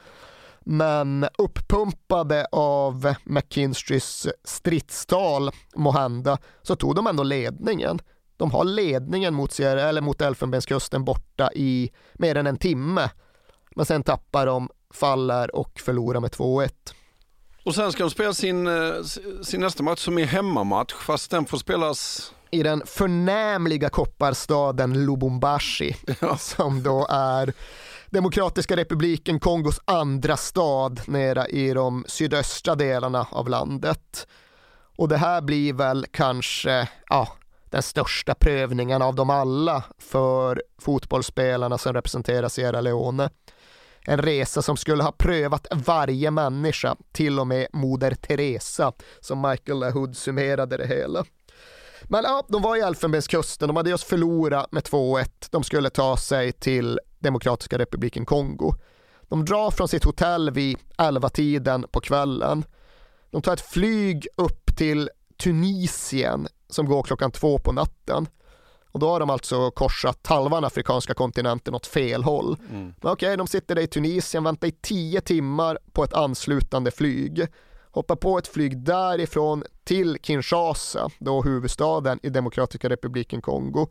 Men 0.65 1.25
uppumpade 1.37 2.45
av 2.51 3.13
McKinstreys 3.23 4.27
stridstal 4.43 5.51
måhända 5.75 6.37
så 6.61 6.75
tog 6.75 6.95
de 6.95 7.07
ändå 7.07 7.23
ledningen. 7.23 7.99
De 8.37 8.51
har 8.51 8.63
ledningen 8.63 9.33
mot, 9.33 9.51
Sierra, 9.51 9.81
eller 9.81 10.01
mot 10.01 10.21
Elfenbenskusten 10.21 11.03
borta 11.05 11.49
i 11.55 11.91
mer 12.13 12.35
än 12.35 12.47
en 12.47 12.57
timme. 12.57 13.09
Men 13.75 13.85
sen 13.85 14.03
tappar 14.03 14.45
de, 14.45 14.69
faller 14.93 15.55
och 15.55 15.79
förlorar 15.79 16.19
med 16.19 16.31
2-1. 16.31 16.69
Och 17.63 17.75
sen 17.75 17.91
ska 17.91 18.03
de 18.03 18.09
spela 18.09 18.33
sin, 18.33 18.67
eh, 18.67 19.01
sin 19.41 19.61
nästa 19.61 19.83
match 19.83 19.99
som 19.99 20.17
är 20.17 20.25
hemmamatch, 20.25 20.93
fast 20.93 21.31
den 21.31 21.45
får 21.45 21.57
spelas 21.57 22.31
i 22.51 22.63
den 22.63 22.81
förnämliga 22.85 23.89
kopparstaden 23.89 25.05
Lubumbashi 25.05 25.95
som 26.39 26.83
då 26.83 27.07
är 27.09 27.53
Demokratiska 28.09 28.75
republiken 28.75 29.39
Kongos 29.39 29.79
andra 29.85 30.37
stad 30.37 31.01
nere 31.07 31.47
i 31.47 31.73
de 31.73 32.05
sydöstra 32.07 32.75
delarna 32.75 33.27
av 33.31 33.49
landet. 33.49 34.27
Och 34.97 35.07
det 35.07 35.17
här 35.17 35.41
blir 35.41 35.73
väl 35.73 36.05
kanske 36.11 36.89
ja, 37.09 37.27
den 37.69 37.83
största 37.83 38.35
prövningen 38.35 39.01
av 39.01 39.15
dem 39.15 39.29
alla 39.29 39.83
för 39.99 40.63
fotbollsspelarna 40.81 41.77
som 41.77 41.93
representerar 41.93 42.49
Sierra 42.49 42.81
Leone. 42.81 43.29
En 44.05 44.17
resa 44.17 44.61
som 44.61 44.77
skulle 44.77 45.03
ha 45.03 45.11
prövat 45.11 45.67
varje 45.71 46.31
människa, 46.31 46.95
till 47.11 47.39
och 47.39 47.47
med 47.47 47.67
Moder 47.73 48.15
Teresa, 48.15 48.93
som 49.19 49.41
Michael 49.41 49.79
LaHood 49.79 50.17
summerade 50.17 50.77
det 50.77 50.87
hela. 50.87 51.25
Men 52.03 52.23
ja, 52.23 52.45
de 52.47 52.61
var 52.61 52.75
i 52.75 52.79
Elfenbenskusten, 52.79 53.67
de 53.67 53.77
hade 53.77 53.89
just 53.89 54.03
förlorat 54.03 54.71
med 54.71 54.83
2-1. 54.83 55.25
De 55.51 55.63
skulle 55.63 55.89
ta 55.89 56.17
sig 56.17 56.51
till 56.51 56.99
Demokratiska 57.19 57.77
republiken 57.77 58.25
Kongo. 58.25 58.73
De 59.21 59.45
drar 59.45 59.71
från 59.71 59.87
sitt 59.87 60.03
hotell 60.03 60.51
vid 60.51 60.77
11-tiden 60.97 61.85
på 61.91 61.99
kvällen. 61.99 62.65
De 63.31 63.41
tar 63.41 63.53
ett 63.53 63.69
flyg 63.69 64.27
upp 64.37 64.75
till 64.77 65.09
Tunisien 65.43 66.47
som 66.69 66.85
går 66.85 67.03
klockan 67.03 67.31
två 67.31 67.59
på 67.59 67.71
natten. 67.71 68.27
Och 68.93 68.99
då 68.99 69.09
har 69.09 69.19
de 69.19 69.29
alltså 69.29 69.71
korsat 69.71 70.27
halva 70.27 70.57
den 70.57 70.65
afrikanska 70.65 71.13
kontinenten 71.13 71.75
åt 71.75 71.87
fel 71.87 72.23
håll. 72.23 72.57
Mm. 72.69 72.93
Men 73.01 73.11
okej, 73.11 73.37
de 73.37 73.47
sitter 73.47 73.75
där 73.75 73.81
i 73.81 73.87
Tunisien, 73.87 74.43
väntar 74.43 74.67
i 74.67 74.71
tio 74.71 75.21
timmar 75.21 75.77
på 75.91 76.03
ett 76.03 76.13
anslutande 76.13 76.91
flyg. 76.91 77.47
Hoppar 77.91 78.15
på 78.15 78.37
ett 78.37 78.47
flyg 78.47 78.77
därifrån 78.77 79.63
till 79.83 80.17
Kinshasa, 80.21 81.09
då 81.19 81.41
huvudstaden 81.41 82.19
i 82.23 82.29
Demokratiska 82.29 82.89
republiken 82.89 83.41
Kongo. 83.41 83.87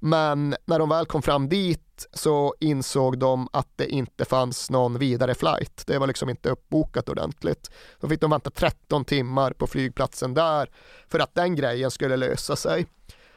Men 0.00 0.56
när 0.64 0.78
de 0.78 0.88
väl 0.88 1.06
kom 1.06 1.22
fram 1.22 1.48
dit 1.48 2.06
så 2.12 2.54
insåg 2.60 3.18
de 3.18 3.48
att 3.52 3.68
det 3.76 3.86
inte 3.86 4.24
fanns 4.24 4.70
någon 4.70 4.98
vidare 4.98 5.34
flight. 5.34 5.84
Det 5.86 5.98
var 5.98 6.06
liksom 6.06 6.30
inte 6.30 6.50
uppbokat 6.50 7.08
ordentligt. 7.08 7.70
Då 8.00 8.08
fick 8.08 8.20
de 8.20 8.30
vänta 8.30 8.50
13 8.50 9.04
timmar 9.04 9.52
på 9.52 9.66
flygplatsen 9.66 10.34
där 10.34 10.70
för 11.08 11.18
att 11.18 11.34
den 11.34 11.56
grejen 11.56 11.90
skulle 11.90 12.16
lösa 12.16 12.56
sig. 12.56 12.86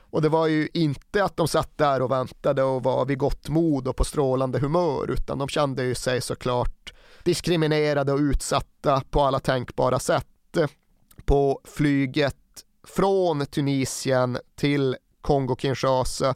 Och 0.09 0.21
det 0.21 0.29
var 0.29 0.47
ju 0.47 0.69
inte 0.73 1.23
att 1.23 1.37
de 1.37 1.47
satt 1.47 1.77
där 1.77 2.01
och 2.01 2.11
väntade 2.11 2.63
och 2.63 2.83
var 2.83 3.05
vid 3.05 3.17
gott 3.17 3.49
mod 3.49 3.87
och 3.87 3.95
på 3.95 4.03
strålande 4.03 4.59
humör 4.59 5.11
utan 5.11 5.37
de 5.37 5.47
kände 5.47 5.83
ju 5.83 5.95
sig 5.95 6.21
såklart 6.21 6.93
diskriminerade 7.23 8.13
och 8.13 8.19
utsatta 8.19 9.01
på 9.09 9.21
alla 9.21 9.39
tänkbara 9.39 9.99
sätt. 9.99 10.25
På 11.25 11.61
flyget 11.63 12.35
från 12.87 13.45
Tunisien 13.45 14.37
till 14.55 14.95
Kongo-Kinshasa 15.21 16.35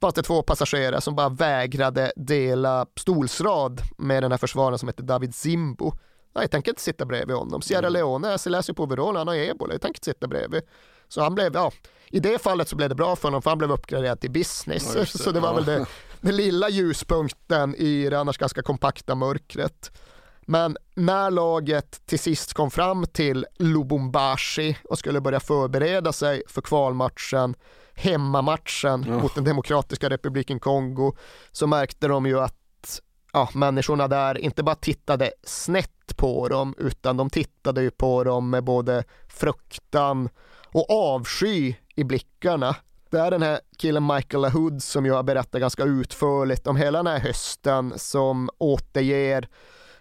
fanns 0.00 0.14
det 0.14 0.22
två 0.22 0.42
passagerare 0.42 1.00
som 1.00 1.16
bara 1.16 1.28
vägrade 1.28 2.12
dela 2.16 2.86
stolsrad 2.96 3.82
med 3.98 4.22
den 4.22 4.30
här 4.30 4.38
försvararen 4.38 4.78
som 4.78 4.88
heter 4.88 5.02
David 5.02 5.34
Zimbo. 5.34 5.92
Nej, 6.34 6.44
jag 6.44 6.50
tänker 6.50 6.70
inte 6.70 6.82
sitta 6.82 7.06
bredvid 7.06 7.36
honom. 7.36 7.62
Sierra 7.62 7.88
Leone, 7.88 8.30
jag 8.30 8.40
läser 8.46 8.72
på 8.72 8.82
overall, 8.82 9.16
han 9.16 9.28
har 9.28 9.34
ebola, 9.34 9.74
jag 9.74 9.80
tänker 9.80 9.98
inte 9.98 10.04
sitta 10.04 10.26
bredvid. 10.26 10.62
Så 11.10 11.22
han 11.22 11.34
blev, 11.34 11.54
ja, 11.54 11.72
i 12.10 12.20
det 12.20 12.42
fallet 12.42 12.68
så 12.68 12.76
blev 12.76 12.88
det 12.88 12.94
bra 12.94 13.16
för 13.16 13.28
honom 13.28 13.42
för 13.42 13.50
han 13.50 13.58
blev 13.58 13.72
uppgraderad 13.72 14.20
till 14.20 14.30
business. 14.30 14.92
Ja, 14.94 15.00
det. 15.00 15.06
så 15.18 15.30
det 15.30 15.40
var 15.40 15.48
Ja. 15.48 15.54
väl 15.54 15.64
det, 15.64 15.86
den 16.20 16.36
lilla 16.36 16.68
ljuspunkten 16.68 17.74
i 17.74 18.08
det 18.10 18.18
annars 18.20 18.38
ganska 18.38 18.62
kompakta 18.62 19.14
mörkret. 19.14 19.90
Men 20.46 20.76
när 20.94 21.30
laget 21.30 22.06
till 22.06 22.18
sist 22.18 22.54
kom 22.54 22.70
fram 22.70 23.06
till 23.06 23.46
Lubumbashi 23.58 24.76
och 24.84 24.98
skulle 24.98 25.20
börja 25.20 25.40
förbereda 25.40 26.12
sig 26.12 26.42
för 26.48 26.60
kvalmatchen, 26.60 27.54
hemmamatchen 27.94 29.04
Ja. 29.08 29.18
mot 29.18 29.34
den 29.34 29.44
demokratiska 29.44 30.10
republiken 30.10 30.60
Kongo, 30.60 31.12
så 31.52 31.66
märkte 31.66 32.08
de 32.08 32.26
ju 32.26 32.40
att 32.40 33.00
ja, 33.32 33.48
människorna 33.54 34.08
där 34.08 34.38
inte 34.38 34.62
bara 34.62 34.74
tittade 34.74 35.32
snett 35.44 36.16
på 36.16 36.48
dem, 36.48 36.74
utan 36.78 37.16
de 37.16 37.30
tittade 37.30 37.82
ju 37.82 37.90
på 37.90 38.24
dem 38.24 38.50
med 38.50 38.64
både 38.64 39.04
fruktan 39.28 40.28
och 40.72 40.90
avsky 40.90 41.74
i 41.94 42.04
blickarna. 42.04 42.76
Det 43.10 43.18
är 43.18 43.30
den 43.30 43.42
här 43.42 43.60
killen 43.78 44.06
Michael 44.06 44.42
LaHood 44.42 44.82
som 44.82 45.06
jag 45.06 45.14
har 45.14 45.22
berättat 45.22 45.60
ganska 45.60 45.84
utförligt 45.84 46.66
om 46.66 46.76
hela 46.76 46.98
den 46.98 47.06
här 47.06 47.20
hösten 47.20 47.92
som 47.96 48.50
återger 48.58 49.48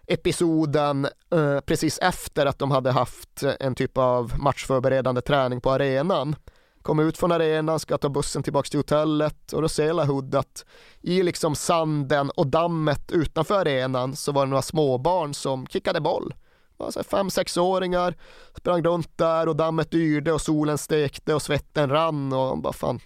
episoden 0.08 1.08
eh, 1.32 1.60
precis 1.60 2.00
efter 2.00 2.46
att 2.46 2.60
de 2.60 2.72
hade 2.72 2.92
haft 2.92 3.44
en 3.60 3.76
typ 3.76 3.98
av 3.98 4.34
matchförberedande 4.40 5.22
träning 5.22 5.62
på 5.62 5.72
arenan. 5.72 6.36
Kom 6.82 7.00
ut 7.00 7.18
från 7.18 7.32
arenan, 7.32 7.80
ska 7.80 7.98
ta 7.98 8.10
bussen 8.10 8.44
tillbaka 8.44 8.70
till 8.70 8.80
hotellet 8.80 9.54
och 9.54 9.62
då 9.62 9.70
ser 9.70 9.94
LaHood 9.94 10.36
att 10.36 10.66
i 11.02 11.24
liksom 11.24 11.56
sanden 11.56 12.30
och 12.30 12.48
dammet 12.48 13.12
utanför 13.12 13.60
arenan 13.60 14.16
så 14.16 14.32
var 14.32 14.46
det 14.46 14.50
några 14.50 14.62
småbarn 14.62 15.34
som 15.34 15.68
kickade 15.68 16.02
boll. 16.02 16.34
Alltså 16.80 17.04
fem, 17.04 17.30
sexåringar 17.30 18.16
sprang 18.58 18.84
runt 18.84 19.18
där 19.18 19.48
och 19.48 19.56
dammet 19.56 19.94
yrde 19.94 20.32
och 20.34 20.42
solen 20.42 20.78
stekte 20.78 21.34
och 21.34 21.42
svetten 21.42 21.90
rann 21.90 22.34
och 22.34 22.58
bara 22.58 22.74
fan 22.74 23.00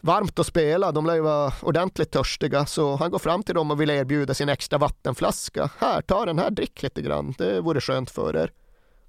varmt 0.00 0.38
att 0.38 0.46
spela. 0.46 0.92
De 0.92 1.06
lär 1.06 1.14
ju 1.14 1.20
vara 1.20 1.52
ordentligt 1.62 2.10
törstiga 2.10 2.66
så 2.66 2.96
han 2.96 3.10
går 3.10 3.18
fram 3.18 3.42
till 3.42 3.54
dem 3.54 3.70
och 3.70 3.80
vill 3.80 3.90
erbjuda 3.90 4.34
sin 4.34 4.48
extra 4.48 4.78
vattenflaska. 4.78 5.70
Här, 5.78 6.02
ta 6.02 6.24
den 6.24 6.38
här, 6.38 6.50
drick 6.50 6.82
lite 6.82 7.02
grann. 7.02 7.34
Det 7.38 7.60
vore 7.60 7.80
skönt 7.80 8.10
för 8.10 8.36
er. 8.36 8.52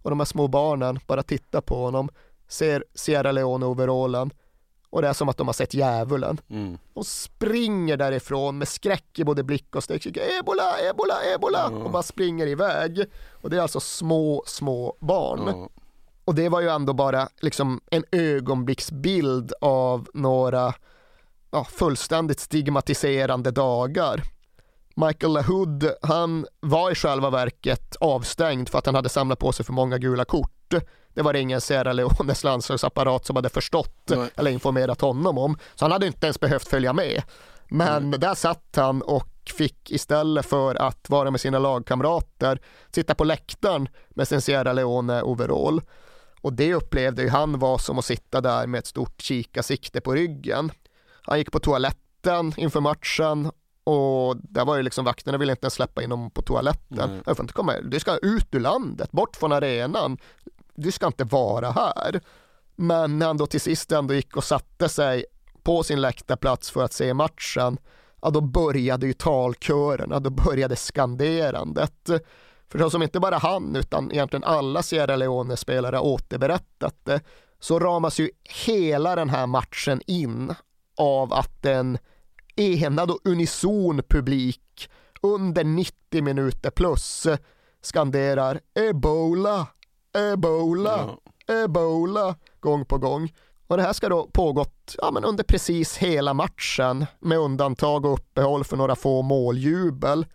Och 0.02 0.10
de 0.10 0.20
här 0.20 0.26
små 0.26 0.48
barnen 0.48 1.00
bara 1.08 1.24
tittar 1.24 1.62
på 1.62 1.76
honom, 1.76 2.10
ser 2.48 2.86
Sierra 2.96 3.32
Leone-overallen 3.32 4.32
och 4.92 5.02
det 5.02 5.08
är 5.08 5.14
som 5.14 5.30
att 5.30 5.38
de 5.38 5.48
har 5.48 5.54
sett 5.54 5.74
djävulen. 5.74 6.38
Mm. 6.50 6.78
De 6.94 7.04
springer 7.04 7.98
därifrån 7.98 8.58
med 8.58 8.68
skräck 8.68 9.20
i 9.20 9.24
både 9.24 9.44
blick 9.44 9.76
och 9.76 9.84
steg. 9.84 10.18
Ebola, 10.40 10.80
ebola, 10.90 11.16
ebola! 11.36 11.68
Mm. 11.68 11.82
Och 11.82 11.92
bara 11.92 12.04
springer 12.04 12.48
iväg. 12.48 13.06
Och 13.32 13.50
det 13.50 13.58
är 13.58 13.62
alltså 13.62 13.80
små, 13.80 14.44
små 14.46 14.96
barn. 15.00 15.48
Mm. 15.48 15.70
Och 16.26 16.36
det 16.36 16.50
var 16.50 16.62
ju 16.62 16.70
ändå 16.70 16.94
bara 16.94 17.30
liksom 17.42 17.82
en 17.92 18.04
ögonblicksbild 18.12 19.54
av 19.62 20.08
några 20.14 20.74
ja, 21.52 21.64
fullständigt 21.64 22.40
stigmatiserande 22.40 23.52
dagar. 23.52 24.24
Michael 24.96 25.34
LaHood, 25.34 25.92
han 26.02 26.46
var 26.60 26.92
i 26.92 26.96
själva 26.96 27.30
verket 27.30 27.96
avstängd 28.00 28.70
för 28.70 28.78
att 28.78 28.86
han 28.86 28.96
hade 28.96 29.10
samlat 29.10 29.40
på 29.40 29.52
sig 29.52 29.66
för 29.66 29.74
många 29.74 29.98
gula 29.98 30.26
kort. 30.26 30.74
Det 31.14 31.22
var 31.22 31.34
det 31.34 31.40
ingen 31.40 31.62
Sierra 31.62 31.94
Leones 31.94 32.44
landslagsapparat 32.44 33.26
som 33.26 33.36
hade 33.36 33.50
förstått 33.50 34.10
Nej. 34.10 34.30
eller 34.36 34.52
informerat 34.52 35.02
honom 35.02 35.38
om. 35.38 35.58
Så 35.76 35.86
han 35.86 35.92
hade 35.92 36.08
inte 36.08 36.26
ens 36.26 36.40
behövt 36.40 36.68
följa 36.68 36.94
med. 36.94 37.22
Men 37.70 38.12
där 38.12 38.36
satt 38.36 38.76
han 38.76 39.02
och 39.02 39.28
fick 39.58 39.92
istället 39.92 40.46
för 40.46 40.76
att 40.76 41.10
vara 41.10 41.32
med 41.32 41.42
sina 41.42 41.60
lagkamrater 41.60 42.60
sitta 42.92 43.16
på 43.16 43.24
läktaren 43.24 43.90
med 44.10 44.28
sin 44.28 44.42
Sierra 44.42 44.74
Leone 44.74 45.22
overall. 45.22 45.82
Och 46.42 46.54
det 46.54 46.74
upplevde 46.74 47.22
ju 47.22 47.30
han 47.30 47.60
var 47.60 47.78
som 47.78 48.00
att 48.00 48.06
sitta 48.06 48.42
där 48.42 48.68
med 48.68 48.80
ett 48.80 48.88
stort 48.88 49.22
kikarsikte 49.22 50.02
på 50.02 50.14
ryggen. 50.14 50.72
Han 51.22 51.38
gick 51.38 51.52
på 51.52 51.60
toaletten 51.60 52.54
inför 52.58 52.80
matchen 52.80 53.52
och 53.84 54.38
där 54.38 54.66
var 54.66 54.76
ju 54.78 54.84
liksom 54.84 55.06
vakterna 55.06 55.38
ville 55.38 55.52
inte 55.52 55.66
ens 55.66 55.74
släppa 55.74 56.04
in 56.04 56.12
honom 56.12 56.32
på 56.32 56.42
toaletten. 56.42 57.22
Jag 57.26 57.38
får 57.38 57.44
inte 57.44 57.54
komma, 57.54 57.74
du 57.84 58.00
ska 58.00 58.18
ut 58.18 58.56
ur 58.56 58.60
landet, 58.60 59.12
bort 59.12 59.36
från 59.36 59.52
arenan. 59.52 60.18
Du 60.76 60.92
ska 60.92 61.08
inte 61.08 61.24
vara 61.24 61.72
här. 61.72 62.22
Men 62.76 63.20
när 63.20 63.28
han 63.28 63.38
då 63.38 63.48
till 63.48 63.62
sist 63.62 63.92
ändå 63.92 64.14
gick 64.14 64.38
och 64.38 64.44
satte 64.44 64.90
sig 64.90 65.26
på 65.64 65.84
sin 65.84 66.02
läktarplats 66.02 66.72
för 66.72 66.84
att 66.84 66.94
se 66.94 67.14
matchen, 67.14 67.78
ja 68.22 68.30
då 68.30 68.42
började 68.42 69.08
ju 69.08 69.14
talkörerna, 69.14 70.20
då 70.20 70.30
började 70.30 70.76
skanderandet. 70.76 72.10
För 72.70 72.90
som 72.90 73.04
inte 73.04 73.20
bara 73.20 73.38
han 73.38 73.76
utan 73.76 74.12
egentligen 74.12 74.44
alla 74.44 74.84
Sierra 74.84 75.16
Leone-spelare 75.16 76.00
återberättat 76.00 76.96
det, 77.04 77.22
så 77.60 77.80
ramas 77.80 78.20
ju 78.20 78.30
hela 78.66 79.16
den 79.16 79.30
här 79.30 79.48
matchen 79.48 80.02
in 80.08 80.56
av 80.98 81.34
att 81.34 81.66
en 81.66 81.98
enad 82.56 83.12
och 83.12 83.20
unison 83.24 84.02
publik 84.10 84.90
under 85.22 85.64
90 85.64 86.24
minuter 86.24 86.70
plus 86.70 87.28
skanderar 87.82 88.60
ebola, 88.74 89.68
ebola, 90.18 91.10
ebola 91.64 92.36
gång 92.60 92.86
på 92.86 92.98
gång. 92.98 93.34
Och 93.68 93.78
det 93.78 93.84
här 93.84 93.94
ska 93.94 94.10
då 94.10 94.28
pågått 94.34 94.96
ja, 94.98 95.12
men 95.12 95.24
under 95.24 95.44
precis 95.44 95.98
hela 95.98 96.34
matchen 96.34 97.06
med 97.20 97.38
undantag 97.38 98.06
och 98.06 98.14
uppehåll 98.14 98.64
för 98.64 98.78
några 98.78 98.96
få 98.96 99.22
måljubel. 99.22 100.26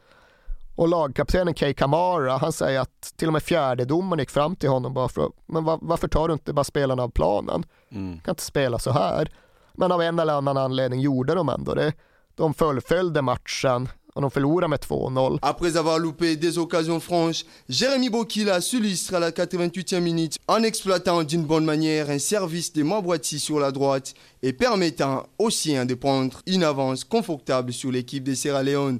Och 0.77 0.89
lagkaptenen 0.89 1.55
Kay 1.55 1.75
Kamara, 1.75 2.37
han 2.37 2.53
säger 2.53 2.81
att 2.81 3.13
till 3.17 3.27
och 3.29 3.33
med 3.33 3.43
fjärdedomaren 3.43 4.19
gick 4.19 4.31
fram 4.31 4.57
till 4.57 4.69
honom 4.69 4.95
bara 4.95 5.09
för 5.09 5.31
men 5.47 5.65
va- 5.65 5.79
varför 5.83 6.09
tar 6.09 6.29
du 6.29 6.35
inte 6.35 6.53
bara 6.53 6.65
spelarna 6.65 7.03
av 7.03 7.09
planen? 7.09 7.65
Mm. 7.91 8.21
kan 8.21 8.33
inte 8.33 8.43
spela 8.43 8.79
så 8.79 8.91
här. 8.91 9.29
Men 9.77 9.93
av 9.93 10.03
en 10.03 10.19
eller 10.19 10.33
annan 10.33 10.57
anledning 10.57 11.01
gjorde 11.01 11.35
de 11.35 11.49
ändå 11.49 11.75
det. 11.75 11.93
De 12.35 12.55
fullföljde 12.55 13.23
matchen 13.23 13.89
och 14.15 14.23
de 14.23 14.31
förlorade 14.31 14.69
med 14.69 14.79
2-0. 14.81 15.39
Après 15.43 15.77
avoir 15.77 15.99
loupé 15.99 16.37
des 16.37 16.59
occasions 16.59 17.05
franches, 17.05 17.45
Jérémy 17.69 18.11
Bokila 18.11 18.61
s'illustre 18.61 19.15
à 19.15 19.21
la 19.21 19.31
88e 19.31 20.01
minute 20.01 20.39
en 20.49 20.63
exploitant 20.63 21.23
d'une 21.23 21.45
bonne 21.45 21.65
manière 21.67 22.09
un 22.11 22.19
service 22.19 22.73
de 22.73 22.83
Mabouati 22.83 23.39
sur 23.39 23.61
la 23.61 23.71
droite 23.71 24.15
et 24.43 24.55
permettant 24.55 25.27
aux 25.39 25.51
siens 25.51 25.85
de 25.85 25.95
prendre 25.95 26.41
une 26.47 26.65
avance 26.65 27.05
confortable 27.05 27.73
sur 27.73 27.91
l'équipe 27.93 28.25
de 28.25 28.35
Sierra 28.35 28.63
Leone. 28.63 28.99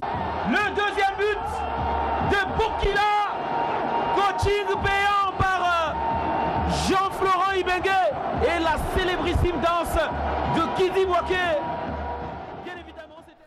Le 0.49 0.69
deuxième 0.75 1.17
but 1.17 1.39
de 2.31 2.57
Bokila. 2.57 3.13
Coaching 4.15 4.96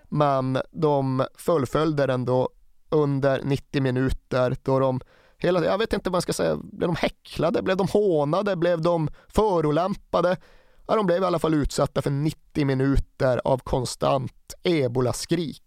Men 0.08 0.58
de 0.70 1.26
fullföljde 1.34 2.06
den 2.06 2.24
då 2.24 2.48
under 2.88 3.42
90 3.44 3.82
minuter 3.82 4.56
då 4.62 4.78
de 4.78 5.00
hela, 5.38 5.64
jag 5.64 5.78
vet 5.78 5.92
inte 5.92 6.10
vad 6.10 6.14
man 6.14 6.22
ska 6.22 6.32
säga, 6.32 6.56
blev 6.56 6.88
de 6.88 6.96
häcklade, 6.96 7.62
blev 7.62 7.76
de 7.76 7.88
hånade, 7.88 8.56
blev 8.56 8.80
de 8.80 9.08
förolämpade? 9.28 10.36
Ja, 10.86 10.96
de 10.96 11.06
blev 11.06 11.22
i 11.22 11.26
alla 11.26 11.38
fall 11.38 11.54
utsatta 11.54 12.02
för 12.02 12.10
90 12.10 12.66
minuter 12.66 13.40
av 13.44 13.58
konstant 13.58 14.54
ebola-skrik. 14.62 15.62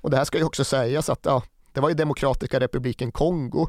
Och 0.00 0.10
det 0.10 0.16
här 0.16 0.24
ska 0.24 0.38
ju 0.38 0.44
också 0.44 0.64
sägas 0.64 1.08
att 1.10 1.20
ja, 1.24 1.42
det 1.72 1.80
var 1.80 1.88
ju 1.88 1.94
Demokratiska 1.94 2.60
republiken 2.60 3.12
Kongo. 3.12 3.66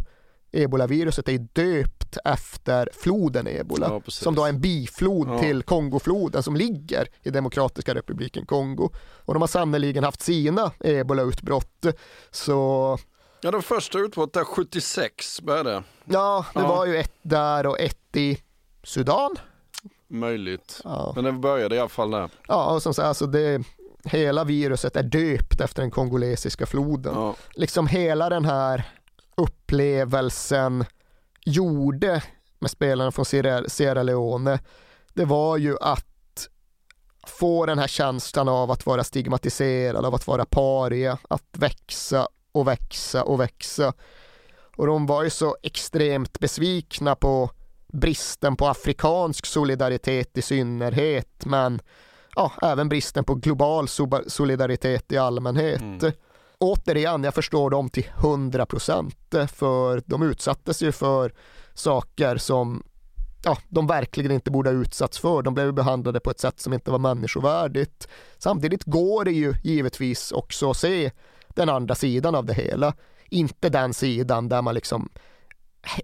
Ebolaviruset 0.52 1.28
är 1.28 1.32
ju 1.32 1.48
döpt 1.54 2.01
efter 2.26 2.90
floden 2.94 3.48
Ebola, 3.48 3.88
Ja, 3.90 4.02
som 4.08 4.36
då 4.36 4.44
är 4.46 4.50
en 4.50 4.62
biflod 4.62 5.28
Ja. 5.30 5.40
till 5.40 5.64
Kongofloden 5.64 6.44
som 6.44 6.56
ligger 6.56 7.08
i 7.24 7.30
Demokratiska 7.30 7.96
republiken 7.96 8.46
Kongo. 8.46 8.90
Och 9.26 9.34
de 9.34 9.42
har 9.42 9.48
sannoliken 9.48 10.04
haft 10.04 10.22
sina 10.22 10.72
ebolautbrott. 10.80 11.86
Så 12.32 12.98
Ja, 13.42 13.52
det 13.52 13.62
första 13.62 14.00
utbrottet 14.00 14.34
där 14.34 14.44
76 14.44 15.42
började. 15.42 15.84
ja, 16.06 16.46
det 16.54 16.60
Ja. 16.60 16.68
var 16.68 16.86
ju 16.86 16.98
ett 16.98 17.14
där 17.22 17.66
och 17.68 17.80
ett 17.80 18.16
i 18.16 18.38
Sudan. 18.84 19.36
Möjligt. 20.08 20.82
Ja. 20.84 21.12
Men 21.16 21.24
det 21.24 21.32
började 21.32 21.76
i 21.76 21.80
alla 21.80 21.90
fall 21.90 22.12
där. 22.12 22.30
Ja, 22.48 22.74
och 22.74 22.84
som 22.84 22.94
sagt, 22.94 23.06
alltså 23.06 23.26
det, 23.26 23.62
hela 24.04 24.44
viruset 24.44 24.96
är 24.96 25.04
döpt 25.04 25.62
efter 25.62 25.82
den 25.82 25.92
kongolesiska 25.92 26.66
floden. 26.66 27.34
Liksom 27.56 27.88
hela 27.88 28.30
den 28.30 28.46
här 28.46 28.84
upplevelsen 29.36 30.86
gjorde 31.46 32.24
med 32.60 32.72
spelarna 32.72 33.12
från 33.12 33.26
Sierra, 33.26 33.70
Sierra 33.70 34.04
Leone, 34.04 34.60
det 35.14 35.26
var 35.26 35.58
ju 35.58 35.78
att 35.82 36.06
få 37.28 37.66
den 37.66 37.80
här 37.80 37.88
känslan 37.88 38.50
av 38.50 38.72
att 38.72 38.86
vara 38.86 39.04
stigmatiserad, 39.04 40.06
av 40.06 40.16
att 40.16 40.28
vara 40.28 40.46
paria, 40.46 41.18
att 41.30 41.58
växa 41.58 42.28
och 42.52 42.68
växa 42.68 43.24
och 43.24 43.40
växa. 43.40 43.94
Och 44.76 44.88
de 44.88 45.06
var 45.06 45.24
ju 45.24 45.30
så 45.30 45.58
extremt 45.64 46.40
besvikna 46.40 47.16
på 47.16 47.50
bristen 47.88 48.56
på 48.56 48.68
afrikansk 48.68 49.46
solidaritet 49.46 50.38
i 50.38 50.42
synnerhet, 50.42 51.46
men 51.46 51.82
ja, 52.36 52.52
även 52.62 52.90
bristen 52.90 53.24
på 53.24 53.36
global 53.36 53.88
solidaritet 54.28 55.12
i 55.12 55.18
allmänhet. 55.18 55.82
Mm. 55.82 56.12
Återigen, 56.64 57.24
jag 57.24 57.34
förstår 57.34 57.70
dem 57.70 57.90
till 57.90 58.08
100 58.18 58.66
procent, 58.66 59.34
eh, 59.34 59.48
för 59.48 60.04
de 60.06 60.24
utsattes 60.24 60.82
ju 60.82 60.92
för 60.92 61.34
saker 61.74 62.38
som 62.38 62.84
ja, 63.44 63.58
de 63.70 63.88
verkligen 63.88 64.32
inte 64.32 64.52
borde 64.52 64.70
ha 64.70 64.78
utsatts 64.78 65.20
för. 65.20 65.42
De 65.42 65.54
blev 65.54 65.74
behandlade 65.74 66.20
på 66.20 66.32
ett 66.32 66.40
sätt 66.40 66.60
som 66.60 66.74
inte 66.74 66.92
var 66.92 67.00
människovärdigt. 67.00 68.08
Samtidigt 68.38 68.84
går 68.84 69.26
det 69.26 69.32
ju 69.32 69.54
givetvis 69.64 70.32
också 70.32 70.70
att 70.70 70.78
se 70.78 71.12
den 71.48 71.70
andra 71.70 71.96
sidan 71.96 72.36
av 72.36 72.46
det 72.46 72.54
hela. 72.54 72.94
Inte 73.30 73.70
den 73.70 73.94
sidan 73.94 74.50
där 74.50 74.62
man 74.62 74.76
liksom 74.76 75.10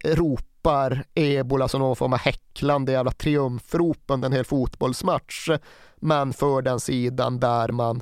ropar 0.04 1.04
ebola 1.14 1.68
som 1.68 1.82
någon 1.82 1.96
form 1.96 2.14
av 2.14 2.20
häcklande 2.20 2.92
jävla 2.92 3.12
triumfrop 3.12 4.04
under 4.08 4.26
en 4.26 4.34
hel 4.34 4.46
fotbollsmatch. 4.46 5.50
Men 5.96 6.34
för 6.34 6.62
den 6.62 6.80
sidan 6.80 7.40
där 7.40 7.72
man 7.72 8.02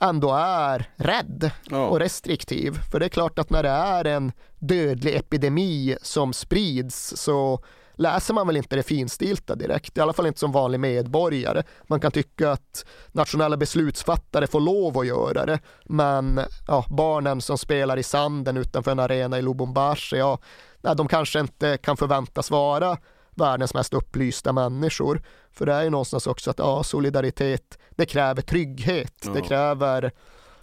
ändå 0.00 0.32
är 0.34 0.90
rädd 0.96 1.50
och 1.70 2.00
restriktiv. 2.00 2.78
För 2.90 3.00
det 3.00 3.06
är 3.06 3.10
klart 3.10 3.38
att 3.38 3.50
när 3.50 3.62
det 3.62 3.68
är 3.68 4.04
en 4.04 4.32
dödlig 4.58 5.16
epidemi 5.16 5.96
som 6.02 6.32
sprids 6.32 7.16
så 7.16 7.60
läser 7.94 8.34
man 8.34 8.46
väl 8.46 8.56
inte 8.56 8.76
det 8.76 8.82
finstilta 8.82 9.54
direkt, 9.54 9.98
i 9.98 10.00
alla 10.00 10.12
fall 10.12 10.26
inte 10.26 10.40
som 10.40 10.52
vanlig 10.52 10.80
medborgare. 10.80 11.62
Man 11.82 12.00
kan 12.00 12.12
tycka 12.12 12.52
att 12.52 12.84
nationella 13.12 13.56
beslutsfattare 13.56 14.46
får 14.46 14.60
lov 14.60 14.98
att 14.98 15.06
göra 15.06 15.46
det, 15.46 15.58
men 15.84 16.40
ja, 16.66 16.84
barnen 16.88 17.40
som 17.40 17.58
spelar 17.58 17.96
i 17.96 18.02
sanden 18.02 18.56
utanför 18.56 18.90
en 18.90 18.98
arena 18.98 19.38
i 19.38 19.42
Lubumbashi, 19.42 20.16
ja, 20.16 20.38
de 20.80 21.08
kanske 21.08 21.40
inte 21.40 21.76
kan 21.76 21.96
förväntas 21.96 22.50
vara 22.50 22.98
världens 23.40 23.74
mest 23.74 23.94
upplysta 23.94 24.52
människor. 24.52 25.22
För 25.52 25.66
det 25.66 25.72
är 25.74 25.82
ju 25.82 25.90
någonstans 25.90 26.26
också 26.26 26.50
att 26.50 26.58
ja, 26.58 26.82
solidaritet, 26.82 27.78
det 27.90 28.06
kräver 28.06 28.42
trygghet, 28.42 29.22
det 29.22 29.38
Ja. 29.38 29.44
kräver 29.44 30.12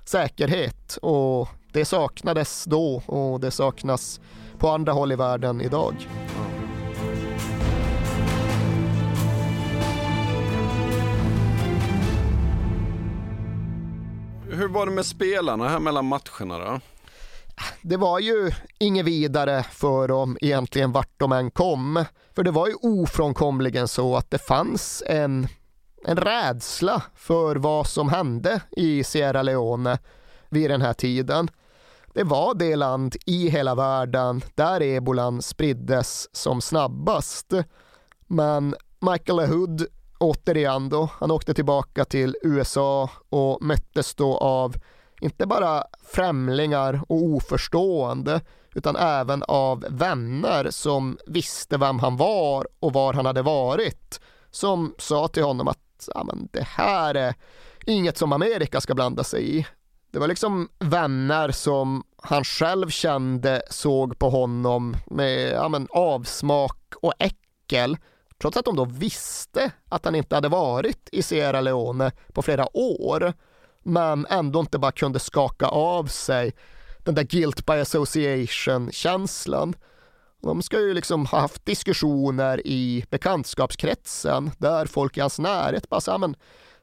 säkerhet 0.06 0.97
och 1.02 1.47
det 1.73 1.85
saknades 1.85 2.64
då 2.64 3.02
och 3.06 3.39
det 3.39 3.52
saknas 3.52 4.19
på 4.60 4.69
andra 4.69 4.93
håll 4.93 5.11
i 5.11 5.15
världen 5.15 5.61
idag. 5.61 5.95
Hur 14.49 14.68
var 14.68 14.85
det 14.85 14.91
med 14.91 15.06
spelarna 15.06 15.69
här 15.69 15.80
mellan 15.80 16.06
matcherna 16.06 16.57
då? 16.60 16.80
Det 17.82 17.98
var 17.98 18.19
ju 18.19 18.52
inget 18.80 19.06
vidare 19.06 19.64
för 19.64 20.07
dem 20.07 20.38
egentligen 20.41 20.91
vart 20.91 21.19
de 21.19 21.32
än 21.32 21.52
kom. 21.52 22.06
För 22.36 22.44
det 22.44 22.52
var 22.52 22.68
ju 22.68 22.73
ofrånkomligen 22.73 23.88
så 23.88 24.15
att 24.15 24.32
det 24.32 24.38
fanns 24.38 25.03
en, 25.07 25.48
en 26.06 26.18
rädsla 26.18 27.03
för 27.15 27.56
vad 27.56 27.88
som 27.88 28.10
hände 28.10 28.61
i 28.72 29.03
Sierra 29.03 29.41
Leone 29.41 29.98
vid 30.49 30.69
den 30.69 30.82
här 30.82 30.94
tiden. 30.94 31.49
Det 32.14 32.23
var 32.23 32.53
det 32.53 32.76
land 32.76 33.15
i 33.26 33.49
hela 33.49 33.76
världen 33.76 34.41
där 34.56 34.82
ebolan 34.82 35.41
spriddes 35.41 36.36
som 36.36 36.61
snabbast. 36.61 37.53
Men 38.27 38.76
Michael 38.99 39.40
Hood 39.40 39.88
återigen 40.19 40.90
då, 40.90 41.10
han 41.19 41.32
åkte 41.32 41.53
tillbaka 41.53 42.06
till 42.06 42.36
USA 42.41 43.10
och 43.30 43.61
möttes 43.61 44.15
då 44.15 44.38
av 44.38 44.76
inte 45.26 45.45
bara 45.45 45.84
främlingar 46.03 47.02
och 47.07 47.23
oförstående 47.23 48.41
utan 48.76 48.95
även 48.95 49.43
av 49.43 49.85
vänner 49.89 50.68
som 50.69 51.18
visste 51.27 51.77
vem 51.77 51.99
han 51.99 52.18
var 52.18 52.68
och 52.80 52.93
var 52.93 53.14
han 53.14 53.26
hade 53.26 53.41
varit 53.41 54.19
som 54.52 54.95
sa 54.97 55.27
till 55.27 55.43
honom 55.43 55.68
att 55.68 56.10
ja, 56.14 56.23
men 56.23 56.49
det 56.52 56.64
här 56.64 57.15
är 57.15 57.34
inget 57.85 58.18
som 58.18 58.34
Amerika 58.34 58.81
ska 58.81 58.95
blanda 58.95 59.23
sig 59.23 59.57
i. 59.57 59.65
Det 60.11 60.19
var 60.19 60.27
liksom 60.27 60.69
vänner 60.80 61.52
som 61.52 62.03
han 62.18 62.43
själv 62.43 62.89
kände 62.89 63.61
såg 63.69 64.19
på 64.19 64.30
honom 64.30 64.95
med 65.06 65.52
ja, 65.52 65.69
men, 65.69 65.88
avsmak 65.89 66.93
och 67.02 67.14
äckel 67.19 67.97
trots 68.41 68.57
att 68.57 68.65
de 68.65 68.76
då 68.76 68.85
visste 68.85 69.72
att 69.89 70.06
han 70.06 70.15
inte 70.15 70.35
hade 70.35 70.49
varit 70.49 71.10
i 71.11 71.22
Sierra 71.22 71.61
Leone 71.61 72.11
på 72.34 72.41
flera 72.41 72.77
år 72.77 73.34
men 73.85 74.25
ändå 74.29 74.59
inte 74.59 74.79
bara 74.79 74.91
kunde 74.91 75.19
skaka 75.19 75.67
av 75.67 76.05
sig 76.05 76.53
den 77.03 77.15
där 77.15 77.23
guilt 77.23 77.65
by 77.65 77.73
association-känslan. 77.73 79.75
De 80.41 80.61
ska 80.61 80.79
ju 80.79 80.93
liksom 80.93 81.25
ha 81.25 81.39
haft 81.39 81.65
diskussioner 81.65 82.67
i 82.67 83.05
bekantskapskretsen 83.09 84.51
där 84.57 84.85
folk 84.85 85.17
i 85.17 85.21
hans 85.21 85.39
närhet 85.39 85.89
bara 85.89 86.01
sa, 86.01 86.17
men 86.17 86.35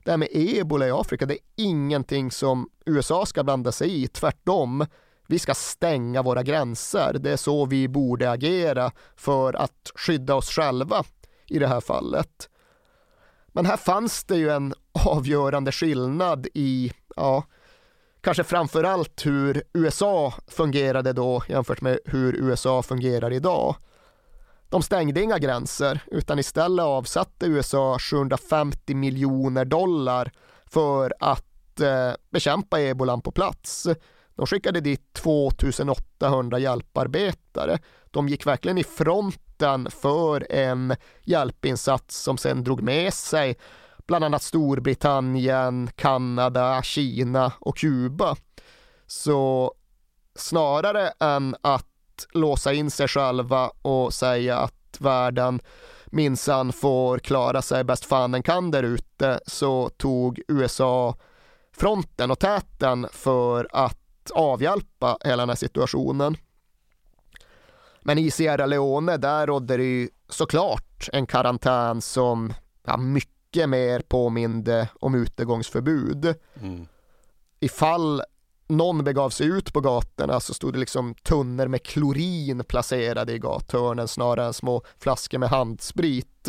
det 0.05 0.11
här 0.11 0.19
med 0.19 0.29
ebola 0.33 0.87
i 0.87 0.91
Afrika, 0.91 1.27
det 1.27 1.35
är 1.35 1.41
ingenting 1.57 2.31
som 2.31 2.69
USA 2.87 3.27
ska 3.27 3.45
blanda 3.45 3.73
sig 3.73 4.03
i, 4.03 4.09
tvärtom. 4.09 4.87
Vi 5.27 5.39
ska 5.39 5.55
stänga 5.55 6.23
våra 6.23 6.43
gränser. 6.43 7.17
Det 7.21 7.33
är 7.33 7.37
så 7.37 7.67
vi 7.67 7.89
borde 7.89 8.31
agera 8.31 8.93
för 9.17 9.55
att 9.55 9.93
skydda 9.95 10.35
oss 10.35 10.51
själva 10.51 11.05
i 11.49 11.59
det 11.59 11.67
här 11.67 11.81
fallet. 11.81 12.49
Men 13.53 13.67
här 13.67 13.77
fanns 13.77 14.25
det 14.25 14.37
ju 14.37 14.51
en 14.51 14.75
avgörande 14.93 15.73
skillnad 15.73 16.47
i, 16.55 16.93
ja, 17.17 17.45
kanske 18.21 18.45
framför 18.45 18.85
allt 18.85 19.27
hur 19.27 19.63
USA 19.73 20.35
fungerade 20.47 21.13
då 21.13 21.43
jämfört 21.49 21.81
med 21.81 21.99
hur 22.05 22.35
USA 22.35 22.83
fungerar 22.83 23.33
idag. 23.33 23.77
De 24.69 24.83
stängde 24.83 25.23
inga 25.23 25.39
gränser 25.39 26.01
utan 26.07 26.39
istället 26.39 26.85
avsatte 26.85 27.47
USA 27.47 27.99
750 27.99 28.95
miljoner 28.95 29.65
dollar 29.65 30.33
för 30.67 31.15
att 31.21 31.81
eh, 31.81 32.13
bekämpa 32.31 32.81
ebolan 32.81 33.21
på 33.21 33.31
plats. 33.31 33.87
De 34.35 34.47
skickade 34.47 34.81
dit 34.81 35.13
2800 35.13 36.59
hjälparbetare. 36.59 37.79
De 38.11 38.29
gick 38.29 38.47
verkligen 38.47 38.79
i 38.79 38.85
fronten 39.63 39.91
för 39.91 40.53
en 40.53 40.97
hjälpinsats 41.23 42.17
som 42.23 42.39
sen 42.39 42.65
drog 42.65 42.83
med 42.83 43.15
sig 43.15 43.57
bland 44.07 44.25
annat 44.25 44.43
Storbritannien, 44.43 45.91
Kanada, 45.97 46.83
Kina 46.83 47.53
och 47.61 47.77
Kuba. 47.77 48.37
Så 49.07 49.75
snarare 50.35 51.13
än 51.21 51.57
att 51.63 52.27
låsa 52.33 52.73
in 52.73 52.91
sig 52.91 53.09
själva 53.09 53.71
och 53.83 54.15
säga 54.15 54.59
att 54.59 54.97
världen 54.99 55.61
minsann 56.07 56.73
får 56.73 57.19
klara 57.19 57.63
sig 57.63 57.85
bäst 57.85 58.05
fan 58.05 58.33
den 58.33 58.43
kan 58.43 58.71
där 58.71 58.83
ute 58.83 59.41
så 59.47 59.89
tog 59.89 60.41
USA 60.49 61.17
fronten 61.77 62.31
och 62.31 62.39
täten 62.39 63.07
för 63.13 63.69
att 63.73 64.31
avhjälpa 64.35 65.19
hela 65.25 65.43
den 65.43 65.49
här 65.49 65.57
situationen. 65.57 66.37
Men 68.03 68.19
i 68.19 68.31
Sierra 68.31 68.67
Leone 68.67 69.17
där 69.17 69.47
rådde 69.47 69.77
det 69.77 69.85
ju 69.85 70.09
såklart 70.29 71.09
en 71.13 71.27
karantän 71.27 72.03
som 72.03 72.55
ja, 72.87 72.97
mycket 72.97 73.69
mer 73.69 74.01
påminde 74.01 74.89
om 75.01 75.15
utegångsförbud. 75.15 76.35
Mm. 76.61 76.87
Ifall 77.61 78.23
någon 78.69 79.05
begav 79.05 79.31
sig 79.31 79.47
ut 79.47 79.73
på 79.73 79.81
gatorna 79.81 80.41
så 80.41 80.55
stod 80.55 80.73
det 80.73 80.79
liksom 80.79 81.15
tunnor 81.15 81.67
med 81.67 81.83
klorin 81.83 82.65
placerade 82.65 83.33
i 83.33 83.39
gathörnen 83.39 84.09
snarare 84.09 84.47
än 84.47 84.53
små 84.53 84.83
flaskor 84.99 85.39
med 85.39 85.49
handsprit. 85.49 86.49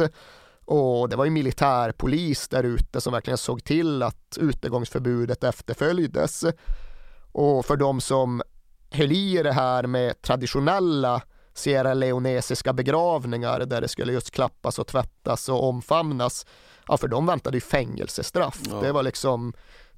Och 0.65 1.09
det 1.09 1.15
var 1.15 1.25
ju 1.25 1.31
militärpolis 1.31 2.47
där 2.47 2.63
ute 2.63 3.01
som 3.01 3.13
verkligen 3.13 3.37
såg 3.37 3.63
till 3.63 4.03
att 4.03 4.37
utegångsförbudet 4.39 5.43
efterföljdes. 5.43 6.43
Och 7.31 7.65
för 7.65 7.77
de 7.77 8.01
som 8.01 8.41
höll 8.89 9.11
i 9.11 9.43
det 9.43 9.53
här 9.53 9.87
med 9.87 10.21
traditionella 10.21 11.21
Sierra 11.53 11.93
Leonesiska 11.93 12.73
begravningar 12.73 13.59
där 13.59 13.81
det 13.81 13.87
skulle 13.87 14.13
just 14.13 14.31
klappas 14.31 14.79
och 14.79 14.87
tvättas 14.87 15.49
och 15.49 15.63
omfamnas. 15.69 16.45
Ja, 16.87 16.97
för 16.97 17.07
de 17.07 17.25
väntade 17.25 17.57
ju 17.57 17.61
fängelsestraff. 17.61 18.59
Ja. 18.69 18.75
Det 18.75 18.91
var 18.91 19.03
liksom 19.03 19.53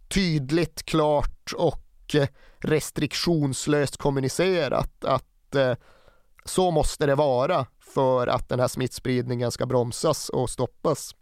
tydligt, 0.08 0.84
klart 0.84 1.54
och 1.56 2.16
restriktionslöst 2.60 3.98
kommunicerat 3.98 5.06
att 5.06 5.56
eh, 5.56 5.74
så 6.46 6.72
måste 6.72 7.06
det 7.06 7.16
vara 7.16 7.66
för 7.80 8.28
att 8.28 8.50
den 8.50 8.60
här 8.60 8.68
smittspridningen 8.68 9.52
ska 9.52 9.66
bromsas 9.66 10.30
och 10.30 10.50
stoppas. 10.50 11.16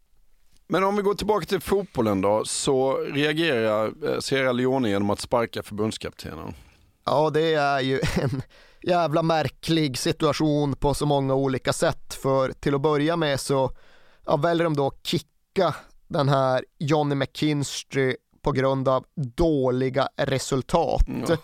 Men 0.68 0.84
om 0.84 0.96
vi 0.96 1.02
går 1.02 1.14
tillbaka 1.14 1.46
till 1.46 1.62
fotbollen 1.62 2.22
då, 2.22 2.46
så 2.46 2.98
reagerar 2.98 3.94
eh, 4.10 4.20
Sierra 4.20 4.52
Leone 4.52 4.90
genom 4.90 5.10
att 5.10 5.20
sparka 5.20 5.64
förbundskaptenen. 5.64 6.54
Ja, 7.06 7.30
det 7.30 7.54
är 7.54 7.80
ju 7.80 8.02
en 8.22 8.42
jävla 8.84 9.24
märklig 9.24 9.98
situation 9.98 10.76
på 10.76 10.94
så 10.94 11.06
många 11.06 11.34
olika 11.34 11.74
sätt. 11.74 12.14
För 12.14 12.52
till 12.52 12.76
att 12.76 12.82
börja 12.82 13.18
med 13.18 13.40
så 13.40 13.72
ja, 14.26 14.38
väljer 14.38 14.64
de 14.64 14.76
då 14.76 14.88
att 14.88 15.06
kicka 15.06 15.76
den 16.08 16.30
här 16.30 16.66
Johnny 16.80 17.16
McKinstry 17.16 18.16
på 18.42 18.52
grund 18.52 18.88
av 18.88 19.06
dåliga 19.16 20.08
resultat. 20.18 21.08
Mm. 21.08 21.38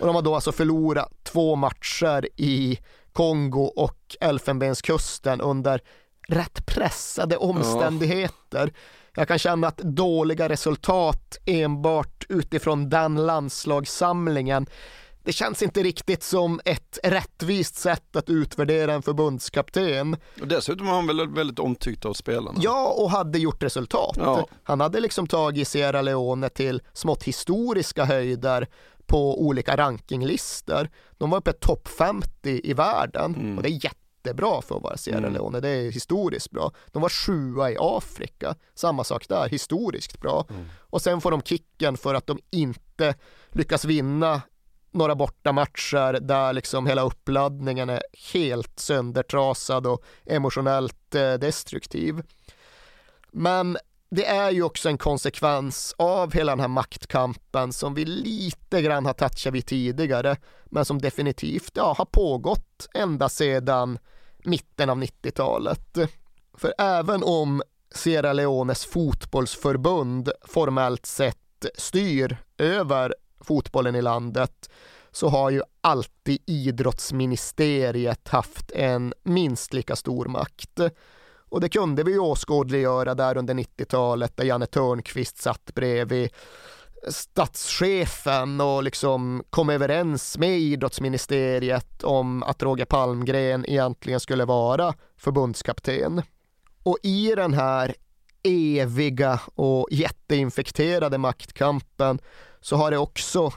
Och 0.00 0.06
de 0.06 0.14
har 0.14 0.22
då 0.22 0.34
alltså 0.34 0.52
förlorat 0.52 1.12
två 1.24 1.56
matcher 1.56 2.28
i 2.36 2.78
Kongo 3.12 3.64
och 3.76 4.16
Elfenbenskusten 4.20 5.40
under 5.40 5.82
rätt 6.28 6.66
pressade 6.66 7.36
omständigheter. 7.36 8.72
Ja. 8.74 8.80
Jag 9.14 9.28
kan 9.28 9.38
känna 9.38 9.66
att 9.66 9.78
dåliga 9.78 10.48
resultat 10.48 11.38
enbart 11.46 12.26
utifrån 12.28 12.88
den 12.88 13.26
landslagssamlingen 13.26 14.66
det 15.28 15.32
känns 15.32 15.62
inte 15.62 15.82
riktigt 15.82 16.22
som 16.22 16.60
ett 16.64 16.98
rättvist 17.02 17.76
sätt 17.76 18.16
att 18.16 18.30
utvärdera 18.30 18.92
en 18.92 19.02
förbundskapten. 19.02 20.16
Och 20.40 20.48
dessutom 20.48 20.86
var 20.86 20.94
han 20.94 21.06
väl 21.06 21.28
väldigt 21.28 21.58
omtyckt 21.58 22.04
av 22.04 22.14
spelarna? 22.14 22.58
Ja, 22.62 22.94
och 22.98 23.10
hade 23.10 23.38
gjort 23.38 23.62
resultat. 23.62 24.16
Ja. 24.18 24.48
Han 24.62 24.80
hade 24.80 25.00
liksom 25.00 25.26
tagit 25.26 25.68
Sierra 25.68 26.02
Leone 26.02 26.48
till 26.48 26.82
smått 26.92 27.22
historiska 27.22 28.04
höjder 28.04 28.66
på 29.06 29.42
olika 29.42 29.76
rankinglistor. 29.76 30.88
De 31.18 31.30
var 31.30 31.38
uppe 31.38 31.52
topp 31.52 31.88
50 31.88 32.60
i 32.64 32.72
världen 32.72 33.34
mm. 33.34 33.56
och 33.56 33.62
det 33.62 33.68
är 33.68 33.84
jättebra 33.84 34.62
för 34.62 34.76
att 34.76 34.82
vara 34.82 34.96
Sierra 34.96 35.18
mm. 35.18 35.32
Leone. 35.32 35.60
Det 35.60 35.68
är 35.68 35.90
historiskt 35.90 36.50
bra. 36.50 36.72
De 36.92 37.02
var 37.02 37.08
sjua 37.08 37.70
i 37.70 37.76
Afrika. 37.80 38.54
Samma 38.74 39.04
sak 39.04 39.28
där, 39.28 39.48
historiskt 39.48 40.20
bra. 40.20 40.46
Mm. 40.50 40.68
Och 40.78 41.02
sen 41.02 41.20
får 41.20 41.30
de 41.30 41.42
kicken 41.42 41.96
för 41.96 42.14
att 42.14 42.26
de 42.26 42.38
inte 42.50 43.14
lyckas 43.52 43.84
vinna 43.84 44.42
några 44.90 45.14
bortamatcher 45.14 46.20
där 46.20 46.52
liksom 46.52 46.86
hela 46.86 47.02
uppladdningen 47.02 47.90
är 47.90 48.02
helt 48.32 48.78
söndertrasad 48.78 49.86
och 49.86 50.04
emotionellt 50.26 51.14
eh, 51.14 51.32
destruktiv. 51.32 52.22
Men 53.32 53.78
det 54.10 54.26
är 54.26 54.50
ju 54.50 54.62
också 54.62 54.88
en 54.88 54.98
konsekvens 54.98 55.94
av 55.98 56.32
hela 56.32 56.52
den 56.52 56.60
här 56.60 56.68
maktkampen 56.68 57.72
som 57.72 57.94
vi 57.94 58.04
lite 58.04 58.82
grann 58.82 59.06
har 59.06 59.12
touchat 59.12 59.54
vid 59.54 59.66
tidigare, 59.66 60.36
men 60.64 60.84
som 60.84 60.98
definitivt 60.98 61.72
ja, 61.74 61.94
har 61.98 62.04
pågått 62.04 62.88
ända 62.94 63.28
sedan 63.28 63.98
mitten 64.44 64.90
av 64.90 65.02
90-talet. 65.02 65.98
För 66.54 66.74
även 66.78 67.22
om 67.22 67.62
Sierra 67.94 68.32
Leones 68.32 68.84
fotbollsförbund 68.84 70.30
formellt 70.42 71.06
sett 71.06 71.66
styr 71.74 72.36
över 72.58 73.14
fotbollen 73.40 73.94
i 73.94 74.02
landet 74.02 74.70
så 75.10 75.28
har 75.28 75.50
ju 75.50 75.62
alltid 75.80 76.38
idrottsministeriet 76.46 78.28
haft 78.28 78.70
en 78.70 79.14
minst 79.22 79.72
lika 79.72 79.96
stor 79.96 80.26
makt. 80.26 80.80
Och 81.50 81.60
det 81.60 81.68
kunde 81.68 82.02
vi 82.02 82.12
ju 82.12 82.18
åskådliggöra 82.18 83.14
där 83.14 83.36
under 83.36 83.54
90-talet 83.54 84.36
där 84.36 84.44
Janne 84.44 84.66
Törnqvist 84.66 85.38
satt 85.38 85.74
bredvid 85.74 86.30
statschefen 87.08 88.60
och 88.60 88.82
liksom 88.82 89.44
kom 89.50 89.70
överens 89.70 90.38
med 90.38 90.58
idrottsministeriet 90.58 92.02
om 92.02 92.42
att 92.42 92.62
Roger 92.62 92.84
Palmgren 92.84 93.70
egentligen 93.70 94.20
skulle 94.20 94.44
vara 94.44 94.94
förbundskapten. 95.16 96.22
Och 96.82 96.98
i 97.02 97.34
den 97.36 97.54
här 97.54 97.94
eviga 98.42 99.40
och 99.54 99.88
jätteinfekterade 99.90 101.18
maktkampen 101.18 102.18
så 102.60 102.76
har 102.76 102.90
det 102.90 102.98
också 102.98 103.52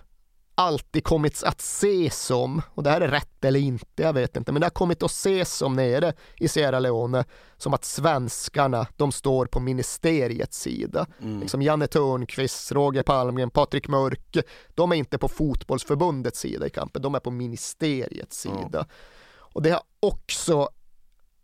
alltid 0.56 1.04
kommit 1.04 1.44
att 1.44 1.60
ses 1.60 2.26
som, 2.26 2.62
och 2.68 2.84
det 2.84 2.90
här 2.90 3.02
är 3.02 3.08
rätt 3.08 3.46
eller 3.46 3.60
inte, 3.60 4.04
jag 4.04 4.14
vet 4.14 4.38
inte, 4.38 4.52
men 4.52 4.60
det 4.60 4.66
har 4.66 4.72
kommit 4.72 5.04
att 5.04 5.12
ses 5.12 5.54
som 5.54 5.76
nere 5.76 6.14
i 6.36 6.48
Sierra 6.48 6.80
Leone 6.80 7.26
som 7.58 7.74
att 7.74 7.86
svenskarna, 7.86 8.88
de 8.98 9.12
står 9.12 9.46
på 9.46 9.60
ministeriets 9.60 10.60
sida. 10.60 11.08
Mm. 11.22 11.40
Liksom 11.40 11.62
Janne 11.62 11.88
Törnqvist, 11.88 12.72
Roger 12.72 13.04
Palmgren, 13.04 13.50
Patrik 13.50 13.88
Mörk, 13.88 14.38
de 14.70 14.92
är 14.92 14.96
inte 14.96 15.18
på 15.18 15.28
fotbollsförbundets 15.28 16.40
sida 16.40 16.68
i 16.68 16.70
kampen, 16.70 17.02
de 17.02 17.16
är 17.16 17.20
på 17.20 17.32
ministeriets 17.32 18.40
sida. 18.40 18.80
Mm. 18.80 18.86
Och 19.34 19.62
det 19.62 19.70
har 19.70 19.82
också 20.00 20.70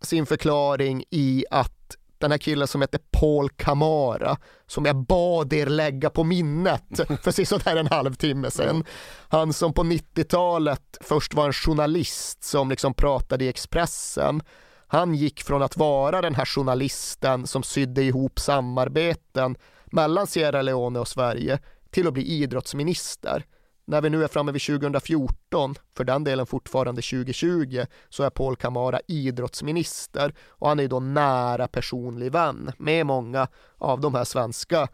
sin 0.01 0.26
förklaring 0.26 1.03
i 1.09 1.45
att 1.51 1.77
den 2.19 2.31
här 2.31 2.38
killen 2.38 2.68
som 2.68 2.81
heter 2.81 2.99
Paul 3.11 3.49
Kamara 3.49 4.38
som 4.68 4.85
jag 4.85 4.95
bad 4.95 5.53
er 5.53 5.65
lägga 5.65 6.10
på 6.10 6.23
minnet 6.23 6.84
för 7.22 7.45
sådär 7.45 7.76
en 7.76 7.88
halvtimme 7.88 8.52
sedan. 8.52 8.84
Han 9.30 9.53
som 9.53 9.73
på 9.73 9.84
90-talet 9.84 10.98
först 11.02 11.34
var 11.34 11.45
en 11.45 11.53
journalist 11.53 12.44
som 12.44 12.69
liksom 12.69 12.94
pratade 12.94 13.45
i 13.45 13.48
Expressen. 13.48 14.41
Han 14.88 15.15
gick 15.15 15.44
från 15.44 15.61
att 15.61 15.77
vara 15.77 16.22
den 16.22 16.35
här 16.35 16.45
journalisten 16.45 17.48
som 17.48 17.64
sydde 17.64 18.03
ihop 18.03 18.39
samarbeten 18.39 19.56
mellan 19.85 20.27
Sierra 20.27 20.61
Leone 20.61 20.99
och 20.99 21.07
Sverige 21.07 21.60
till 21.91 22.07
att 22.07 22.14
bli 22.14 22.23
idrottsminister 22.23 23.45
när 23.88 24.01
vi 24.01 24.09
nu 24.09 24.23
är 24.23 24.27
framme 24.27 24.51
vid 24.51 24.61
2014, 24.61 25.76
för 25.97 26.03
den 26.03 26.23
delen 26.23 26.45
fortfarande 26.45 27.01
2020, 27.01 27.85
så 28.09 28.23
är 28.23 28.30
Paul 28.30 28.55
Kamara 28.55 28.99
idrottsminister 29.07 30.34
och 30.49 30.69
han 30.69 30.80
är 30.80 30.88
då 30.88 30.99
nära 30.99 31.68
personlig 31.68 32.31
vän 32.31 32.72
med 32.77 33.05
många 33.05 33.47
av 33.77 34.01
de 34.01 34.15
här 34.15 34.23
svenska 34.23 34.88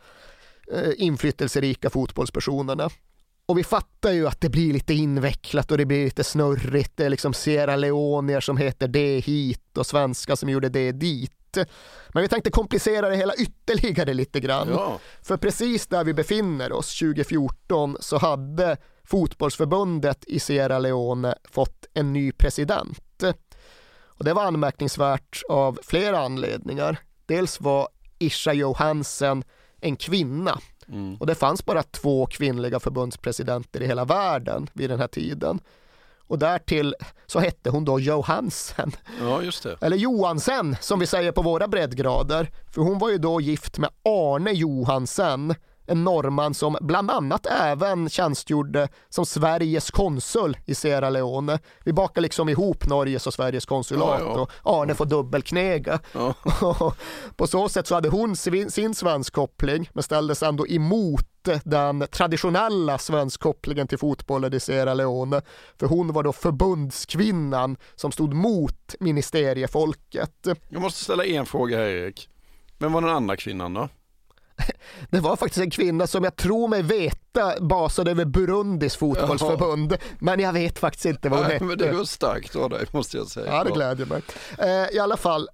eh, 0.74 0.92
inflytelserika 0.98 1.90
fotbollspersonerna. 1.90 2.90
Och 3.46 3.58
vi 3.58 3.64
fattar 3.64 4.12
ju 4.12 4.28
att 4.28 4.42
det 4.42 4.50
blir 4.50 4.74
lite 4.74 4.94
invecklat 4.94 5.72
och 5.72 5.78
det 5.78 5.86
blir 5.86 6.06
lite 6.06 6.24
snurrigt. 6.24 6.98
Det 6.98 7.06
är 7.06 7.10
liksom 7.10 7.34
Sierra 7.34 7.76
Leonier 7.76 8.40
som 8.40 8.58
heter 8.58 8.88
det 8.88 9.20
hit 9.20 9.78
och 9.78 9.86
svenskar 9.86 10.36
som 10.36 10.50
gjorde 10.50 10.70
det 10.70 10.92
dit. 10.92 11.43
Men 12.08 12.24
vi 12.24 12.28
tänkte 12.28 12.52
komplicera 12.52 13.10
det 13.10 13.16
hela 13.16 13.34
ytterligare 13.36 14.14
lite 14.14 14.40
grann. 14.40 14.68
Ja. 14.70 15.00
För 15.22 15.38
precis 15.38 15.88
där 15.88 16.04
vi 16.04 16.14
befinner 16.14 16.72
oss 16.72 17.00
2014 17.00 17.98
så 18.00 18.18
hade 18.18 18.78
fotbollsförbundet 19.04 20.26
i 20.28 20.40
Sierra 20.40 20.80
Leone 20.80 21.36
fått 21.44 21.86
en 21.94 22.14
ny 22.14 22.32
president. 22.32 23.24
Och 24.06 24.26
det 24.26 24.34
var 24.34 24.44
anmärkningsvärt 24.44 25.42
av 25.50 25.80
flera 25.84 26.20
anledningar. 26.20 26.98
Dels 27.26 27.62
var 27.62 27.88
Isha 28.20 28.54
Johansen 28.54 29.44
en 29.82 29.96
kvinna 29.96 30.60
mm. 30.88 31.16
och 31.16 31.28
det 31.28 31.36
fanns 31.36 31.66
bara 31.66 31.84
två 31.84 32.26
kvinnliga 32.26 32.80
förbundspresidenter 32.80 33.82
i 33.82 33.88
hela 33.88 34.06
världen 34.06 34.70
vid 34.74 34.90
den 34.90 35.00
här 35.00 35.08
tiden. 35.08 35.60
Och 36.34 36.40
därtill 36.40 36.96
så 37.26 37.40
hette 37.40 37.70
hon 37.70 37.86
då 37.86 38.00
Johansen. 38.00 38.92
Ja, 39.22 39.42
just 39.42 39.64
det. 39.64 39.78
Eller 39.82 39.98
Johansen 39.98 40.76
som 40.82 41.00
vi 41.00 41.08
säger 41.08 41.32
på 41.32 41.42
våra 41.42 41.68
breddgrader. 41.68 42.52
För 42.74 42.82
hon 42.82 43.00
var 43.00 43.10
ju 43.10 43.18
då 43.18 43.42
gift 43.42 43.78
med 43.78 43.90
Arne 44.06 44.52
Johansen 44.52 45.56
en 45.86 46.04
norrman 46.04 46.54
som 46.54 46.78
bland 46.82 47.12
annat 47.12 47.46
även 47.46 48.10
tjänstgjorde 48.10 48.88
som 49.10 49.26
Sveriges 49.26 49.92
konsul 49.92 50.58
i 50.66 50.76
Sierra 50.76 51.10
Leone. 51.10 51.60
Vi 51.84 51.94
bakar 51.94 52.22
liksom 52.22 52.50
ihop 52.50 52.88
Norges 52.88 53.28
och 53.28 53.34
Sveriges 53.34 53.66
konsulat 53.66 54.20
ja, 54.20 54.34
ja. 54.36 54.42
och 54.42 54.82
Arne 54.82 54.96
får 54.96 55.06
dubbelknega. 55.06 56.00
Ja. 56.14 56.34
på 57.36 57.48
så 57.48 57.70
sätt 57.70 57.88
så 57.88 57.96
hade 57.96 58.10
hon 58.10 58.36
sin, 58.36 58.72
sin 58.72 58.96
svenskkoppling 58.96 59.90
men 59.94 60.04
ställdes 60.04 60.44
ändå 60.44 60.68
emot 60.68 61.33
den 61.64 62.08
traditionella 62.12 62.98
svenskkopplingen 62.98 63.88
till 63.88 63.98
fotbollen 63.98 64.54
i 64.54 64.60
Sierra 64.60 64.94
Leone. 64.94 65.42
För 65.80 65.88
hon 65.88 66.14
var 66.14 66.24
då 66.24 66.34
förbundskvinnan 66.34 67.78
som 67.96 68.12
stod 68.12 68.34
mot 68.34 68.96
ministeriefolket. 69.00 70.48
Jag 70.70 70.82
måste 70.82 71.04
ställa 71.04 71.26
en 71.26 71.46
fråga 71.46 71.78
här 71.78 71.86
Erik. 71.86 72.30
Vem 72.78 72.94
var 72.94 73.02
den 73.02 73.10
andra 73.10 73.36
kvinnan 73.38 73.74
då? 73.74 73.90
Det 75.10 75.20
var 75.20 75.36
faktiskt 75.36 75.64
en 75.64 75.70
kvinna 75.70 76.08
som 76.08 76.24
jag 76.24 76.36
tror 76.36 76.68
mig 76.68 76.82
veta 76.82 77.60
basade 77.60 78.12
över 78.12 78.26
Burundis 78.26 78.96
fotbollsförbund. 78.96 79.92
Jaha. 79.92 80.00
Men 80.20 80.40
jag 80.40 80.54
vet 80.54 80.80
faktiskt 80.80 81.06
inte 81.06 81.30
vad 81.30 81.40
hon 81.40 81.52
hette. 81.52 81.64
Men 81.66 81.78
det 81.78 81.92
var 81.92 82.04
starkt 82.04 82.56
av 82.56 82.70
dig 82.70 82.86
måste 82.92 83.18
jag 83.18 83.28
säga. 83.28 83.54
Ja, 83.56 83.64
det 83.64 83.72
gläder 83.72 84.06
mig. 84.06 84.22
Eh, 84.60 84.96
I 84.96 85.00
alla 85.00 85.18
fall, 85.18 85.50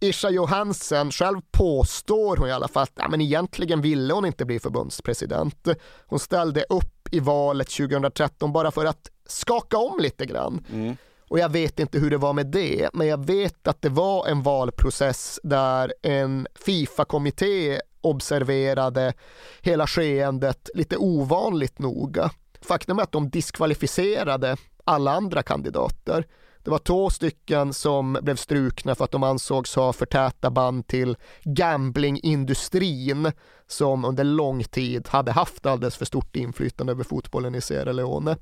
Isha 0.00 0.30
Johansen, 0.30 1.10
själv 1.10 1.40
påstår 1.50 2.36
hon 2.36 2.48
i 2.48 2.52
alla 2.52 2.68
fall 2.68 2.82
att 2.82 2.92
ja, 2.94 3.08
men 3.08 3.20
egentligen 3.20 3.80
ville 3.80 4.14
hon 4.14 4.26
inte 4.26 4.44
bli 4.44 4.60
förbundspresident. 4.60 5.68
Hon 6.06 6.18
ställde 6.18 6.64
upp 6.68 7.08
i 7.10 7.20
valet 7.20 7.70
2013 7.70 8.52
bara 8.52 8.70
för 8.70 8.84
att 8.84 9.10
skaka 9.26 9.78
om 9.78 9.98
lite 10.00 10.26
grann. 10.26 10.64
Mm. 10.72 10.96
Och 11.28 11.38
jag 11.38 11.48
vet 11.48 11.80
inte 11.80 11.98
hur 11.98 12.10
det 12.10 12.16
var 12.16 12.32
med 12.32 12.46
det, 12.46 12.90
men 12.92 13.06
jag 13.06 13.26
vet 13.26 13.68
att 13.68 13.82
det 13.82 13.88
var 13.88 14.26
en 14.26 14.42
valprocess 14.42 15.40
där 15.42 15.94
en 16.02 16.46
Fifa-kommitté 16.54 17.80
observerade 18.00 19.12
hela 19.60 19.86
skeendet 19.86 20.70
lite 20.74 20.96
ovanligt 20.96 21.78
noga. 21.78 22.30
Faktum 22.60 22.98
är 22.98 23.02
att 23.02 23.12
de 23.12 23.30
diskvalificerade 23.30 24.56
alla 24.84 25.12
andra 25.12 25.42
kandidater. 25.42 26.26
Det 26.62 26.70
var 26.70 26.78
två 26.78 27.10
stycken 27.10 27.72
som 27.74 28.18
blev 28.22 28.36
strukna 28.36 28.94
för 28.94 29.04
att 29.04 29.10
de 29.10 29.22
ansågs 29.22 29.76
ha 29.76 29.92
för 29.92 30.06
täta 30.06 30.50
band 30.50 30.86
till 30.86 31.16
gamblingindustrin 31.42 33.32
som 33.66 34.04
under 34.04 34.24
lång 34.24 34.64
tid 34.64 35.08
hade 35.08 35.32
haft 35.32 35.66
alldeles 35.66 35.96
för 35.96 36.04
stort 36.04 36.36
inflytande 36.36 36.92
över 36.92 37.04
fotbollen 37.04 37.54
i 37.54 37.60
Sierra 37.60 37.92
Leone. 37.92 38.36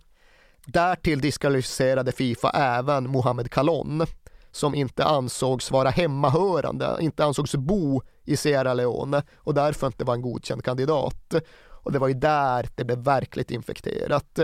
Därtill 0.66 1.20
diskvalificerade 1.20 2.12
Fifa 2.12 2.50
även 2.50 3.10
Mohamed 3.10 3.50
Kalon 3.50 4.06
som 4.50 4.74
inte 4.74 5.04
ansågs 5.04 5.70
vara 5.70 5.90
hemmahörande, 5.90 6.96
inte 7.00 7.24
ansågs 7.24 7.54
bo 7.54 8.02
i 8.24 8.36
Sierra 8.36 8.74
Leone 8.74 9.22
och 9.36 9.54
därför 9.54 9.86
inte 9.86 10.04
var 10.04 10.14
en 10.14 10.22
godkänd 10.22 10.64
kandidat. 10.64 11.34
Och 11.88 11.92
det 11.92 11.98
var 11.98 12.08
ju 12.08 12.14
där 12.14 12.68
det 12.74 12.84
blev 12.84 12.98
verkligt 12.98 13.50
infekterat. 13.50 14.38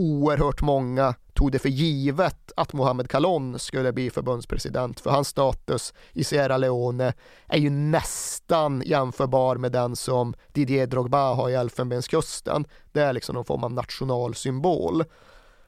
Oerhört 0.00 0.62
många 0.62 1.14
tog 1.34 1.52
det 1.52 1.58
för 1.58 1.68
givet 1.68 2.52
att 2.56 2.72
Mohamed 2.72 3.10
Kalon 3.10 3.58
skulle 3.58 3.92
bli 3.92 4.10
förbundspresident 4.10 5.00
för 5.00 5.10
hans 5.10 5.28
status 5.28 5.94
i 6.12 6.24
Sierra 6.24 6.56
Leone 6.56 7.12
är 7.46 7.58
ju 7.58 7.70
nästan 7.70 8.82
jämförbar 8.86 9.56
med 9.56 9.72
den 9.72 9.96
som 9.96 10.34
Didier 10.52 10.86
Drogba 10.86 11.34
har 11.34 11.50
i 11.50 11.54
Elfenbenskusten. 11.54 12.64
Det 12.92 13.00
är 13.00 13.12
liksom 13.12 13.34
någon 13.34 13.44
form 13.44 13.64
av 13.64 13.72
nationalsymbol. 13.72 15.04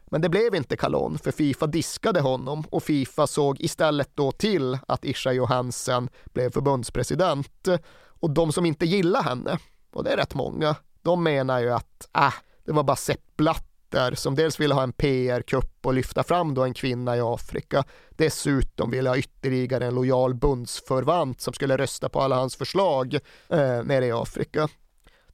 Men 0.05 0.21
det 0.21 0.29
blev 0.29 0.55
inte 0.55 0.77
Kalon 0.77 1.19
för 1.19 1.31
Fifa 1.31 1.67
diskade 1.67 2.21
honom 2.21 2.65
och 2.71 2.83
Fifa 2.83 3.27
såg 3.27 3.61
istället 3.61 4.11
då 4.15 4.33
till 4.33 4.79
att 4.89 5.05
Isha 5.05 5.33
Johansen 5.33 6.09
blev 6.25 6.51
förbundspresident. 6.51 7.69
Och 8.05 8.31
de 8.31 8.53
som 8.53 8.67
inte 8.67 8.87
gillar 8.87 9.23
henne, 9.23 9.59
och 9.93 10.05
det 10.05 10.11
är 10.11 10.17
rätt 10.17 10.35
många, 10.35 10.77
de 11.03 11.23
menar 11.23 11.61
ju 11.61 11.71
att 11.73 12.09
äh, 12.17 12.35
det 12.65 12.73
var 12.73 12.83
bara 12.83 12.97
sepplat 12.97 13.72
Blatter 13.93 14.15
som 14.15 14.35
dels 14.35 14.61
ville 14.61 14.75
ha 14.75 14.83
en 14.83 14.93
PR-kupp 14.93 15.87
och 15.87 15.95
lyfta 15.95 16.23
fram 16.23 16.55
då 16.55 16.65
en 16.65 16.75
kvinna 16.75 17.17
i 17.17 17.21
Afrika. 17.21 17.85
Dessutom 18.11 18.91
ville 18.91 19.09
ha 19.09 19.17
ytterligare 19.17 19.87
en 19.87 19.95
lojal 19.95 20.35
bundsförvant 20.35 21.41
som 21.41 21.55
skulle 21.55 21.77
rösta 21.77 22.09
på 22.09 22.21
alla 22.21 22.37
hans 22.37 22.57
förslag 22.57 23.15
eh, 23.49 23.83
nere 23.85 24.07
i 24.07 24.13
Afrika. 24.13 24.69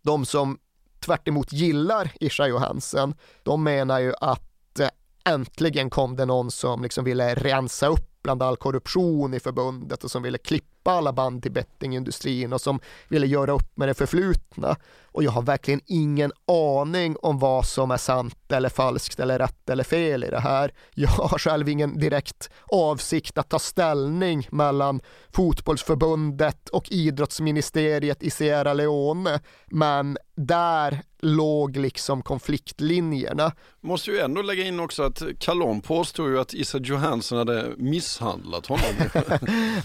De 0.02 0.26
som 0.26 0.58
tvärt 1.00 1.52
gillar 1.52 2.12
Isha 2.20 2.46
Johansen, 2.46 3.14
de 3.42 3.62
menar 3.62 4.00
ju 4.00 4.12
att 4.20 4.80
eh, 4.80 4.88
äntligen 5.24 5.90
kom 5.90 6.16
det 6.16 6.24
någon 6.24 6.50
som 6.50 6.82
liksom 6.82 7.04
ville 7.04 7.34
rensa 7.34 7.86
upp 7.86 8.22
bland 8.22 8.42
all 8.42 8.56
korruption 8.56 9.34
i 9.34 9.40
förbundet 9.40 10.04
och 10.04 10.10
som 10.10 10.22
ville 10.22 10.38
klippa 10.38 10.92
alla 10.92 11.12
band 11.12 11.42
till 11.42 11.52
bettingindustrin 11.52 12.52
och 12.52 12.60
som 12.60 12.80
ville 13.08 13.26
göra 13.26 13.52
upp 13.52 13.76
med 13.76 13.88
det 13.88 13.94
förflutna. 13.94 14.76
Och 15.12 15.24
jag 15.24 15.30
har 15.30 15.42
verkligen 15.42 15.80
ingen 15.86 16.32
aning 16.46 17.16
om 17.22 17.38
vad 17.38 17.66
som 17.66 17.90
är 17.90 17.96
sant 17.96 18.52
eller 18.52 18.68
falskt 18.68 19.20
eller 19.20 19.38
rätt 19.38 19.70
eller 19.70 19.84
fel 19.84 20.24
i 20.24 20.30
det 20.30 20.40
här. 20.40 20.72
Jag 20.94 21.08
har 21.08 21.38
själv 21.38 21.68
ingen 21.68 21.98
direkt 21.98 22.50
avsikt 22.72 23.38
att 23.38 23.48
ta 23.48 23.58
ställning 23.58 24.48
mellan 24.50 25.00
fotbollsförbundet 25.30 26.68
och 26.68 26.92
idrottsministeriet 26.92 28.22
i 28.22 28.30
Sierra 28.30 28.72
Leone, 28.72 29.40
men 29.66 30.18
där 30.36 31.02
låg 31.20 31.76
liksom 31.76 32.22
konfliktlinjerna. 32.22 33.52
Måste 33.80 34.10
ju 34.10 34.18
ändå 34.18 34.42
lägga 34.42 34.64
in 34.64 34.80
också 34.80 35.02
att 35.02 35.22
Kalon 35.38 35.80
påstår 35.80 36.28
ju 36.28 36.40
att 36.40 36.54
Issa 36.54 36.78
Johansson 36.78 37.38
hade 37.38 37.72
misshandlat 37.76 38.66
honom. 38.66 38.84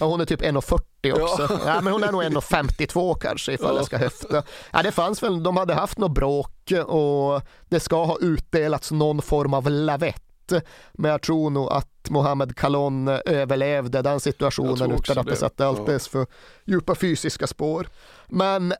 hon 0.00 0.20
är 0.20 0.24
typ 0.24 0.42
1,40 0.42 0.80
också. 1.12 1.46
Ja. 1.50 1.60
ja. 1.66 1.80
men 1.80 1.92
hon 1.92 2.02
är 2.02 2.12
nog 2.12 2.22
1,52 2.22 3.18
kanske 3.20 3.52
ifall 3.52 3.74
ja. 3.74 3.76
jag 3.76 3.86
ska 3.86 3.98
höfta. 3.98 4.42
Ja, 4.70 4.82
det 4.82 4.92
fanns 4.92 5.22
väl, 5.22 5.42
de 5.42 5.56
hade 5.56 5.74
haft 5.74 5.98
något 5.98 6.14
bråk 6.14 6.72
och 6.86 7.42
det 7.68 7.80
ska 7.80 8.04
ha 8.04 8.18
utdelats 8.20 8.90
någon 8.90 9.22
form 9.22 9.54
av 9.54 9.70
lavett. 9.70 10.52
Men 10.92 11.10
jag 11.10 11.22
tror 11.22 11.50
nog 11.50 11.72
att 11.72 12.10
Mohamed 12.10 12.56
Kalon 12.56 13.08
överlevde 13.08 14.02
den 14.02 14.20
situationen 14.20 14.92
utan 14.92 15.18
att 15.18 15.26
det, 15.26 15.36
satte 15.36 15.66
alldeles 15.66 16.08
för 16.08 16.26
djupa 16.64 16.94
fysiska 16.94 17.46
spår. 17.46 17.88
Men 18.26 18.74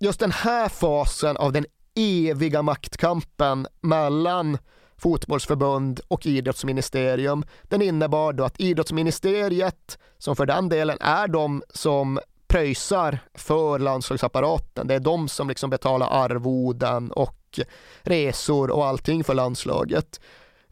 just 0.00 0.20
den 0.20 0.32
här 0.32 0.68
fasen 0.68 1.36
av 1.36 1.52
den 1.52 1.66
eviga 1.94 2.62
maktkampen 2.62 3.66
mellan 3.80 4.58
fotbollsförbund 4.98 6.00
och 6.08 6.26
idrottsministerium. 6.26 7.44
Den 7.62 7.82
innebar 7.82 8.32
då 8.32 8.44
att 8.44 8.60
idrottsministeriet, 8.60 9.98
som 10.18 10.36
för 10.36 10.46
den 10.46 10.68
delen 10.68 10.98
är 11.00 11.28
de 11.28 11.62
som 11.70 12.20
pröjsar 12.48 13.18
för 13.34 13.78
landslagsapparaten, 13.78 14.86
det 14.86 14.94
är 14.94 15.00
de 15.00 15.28
som 15.28 15.48
liksom 15.48 15.70
betalar 15.70 16.08
arvoden 16.10 17.12
och 17.12 17.60
resor 18.02 18.70
och 18.70 18.86
allting 18.86 19.24
för 19.24 19.34
landslaget. 19.34 20.20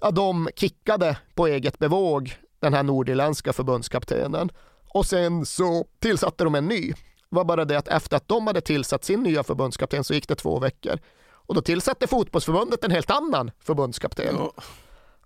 Ja, 0.01 0.11
de 0.11 0.49
kickade 0.57 1.17
på 1.35 1.47
eget 1.47 1.79
bevåg 1.79 2.37
den 2.61 2.75
här 2.75 2.83
nordirländska 2.83 3.53
förbundskaptenen 3.53 4.51
och 4.89 5.07
sen 5.07 5.47
så 5.47 5.87
tillsatte 5.99 6.45
de 6.45 6.55
en 6.55 6.67
ny 6.67 6.93
var 7.29 7.45
bara 7.45 7.65
det 7.65 7.79
att 7.79 7.89
efter 7.89 8.17
att 8.17 8.29
de 8.29 8.47
hade 8.47 8.61
tillsatt 8.61 9.05
sin 9.05 9.23
nya 9.23 9.43
förbundskapten 9.43 10.05
så 10.05 10.15
gick 10.15 10.29
det 10.29 10.35
två 10.35 10.59
veckor. 10.59 10.99
Och 11.47 11.55
då 11.55 11.61
tillsatte 11.61 12.07
fotbollsförbundet 12.07 12.85
en 12.85 12.91
helt 12.91 13.11
annan 13.11 13.51
förbundskapten. 13.61 14.37
Ja, 14.39 14.53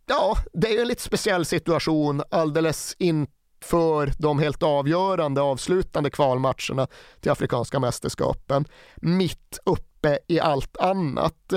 ja 0.07 0.37
det 0.53 0.69
är 0.69 0.73
ju 0.73 0.81
en 0.81 0.89
lite 0.89 1.03
speciell 1.03 1.45
situation 1.45 2.23
alldeles 2.31 2.97
inför 2.99 4.13
de 4.19 4.39
helt 4.39 4.63
avgörande 4.63 5.41
avslutande 5.41 6.11
kvalmatcherna 6.11 6.87
till 7.21 7.31
Afrikanska 7.31 7.81
mästerskapen. 7.81 8.65
Mitt 8.97 9.59
uppe 9.65 10.19
i 10.29 10.41
allt 10.41 10.77
annat. 10.77 11.53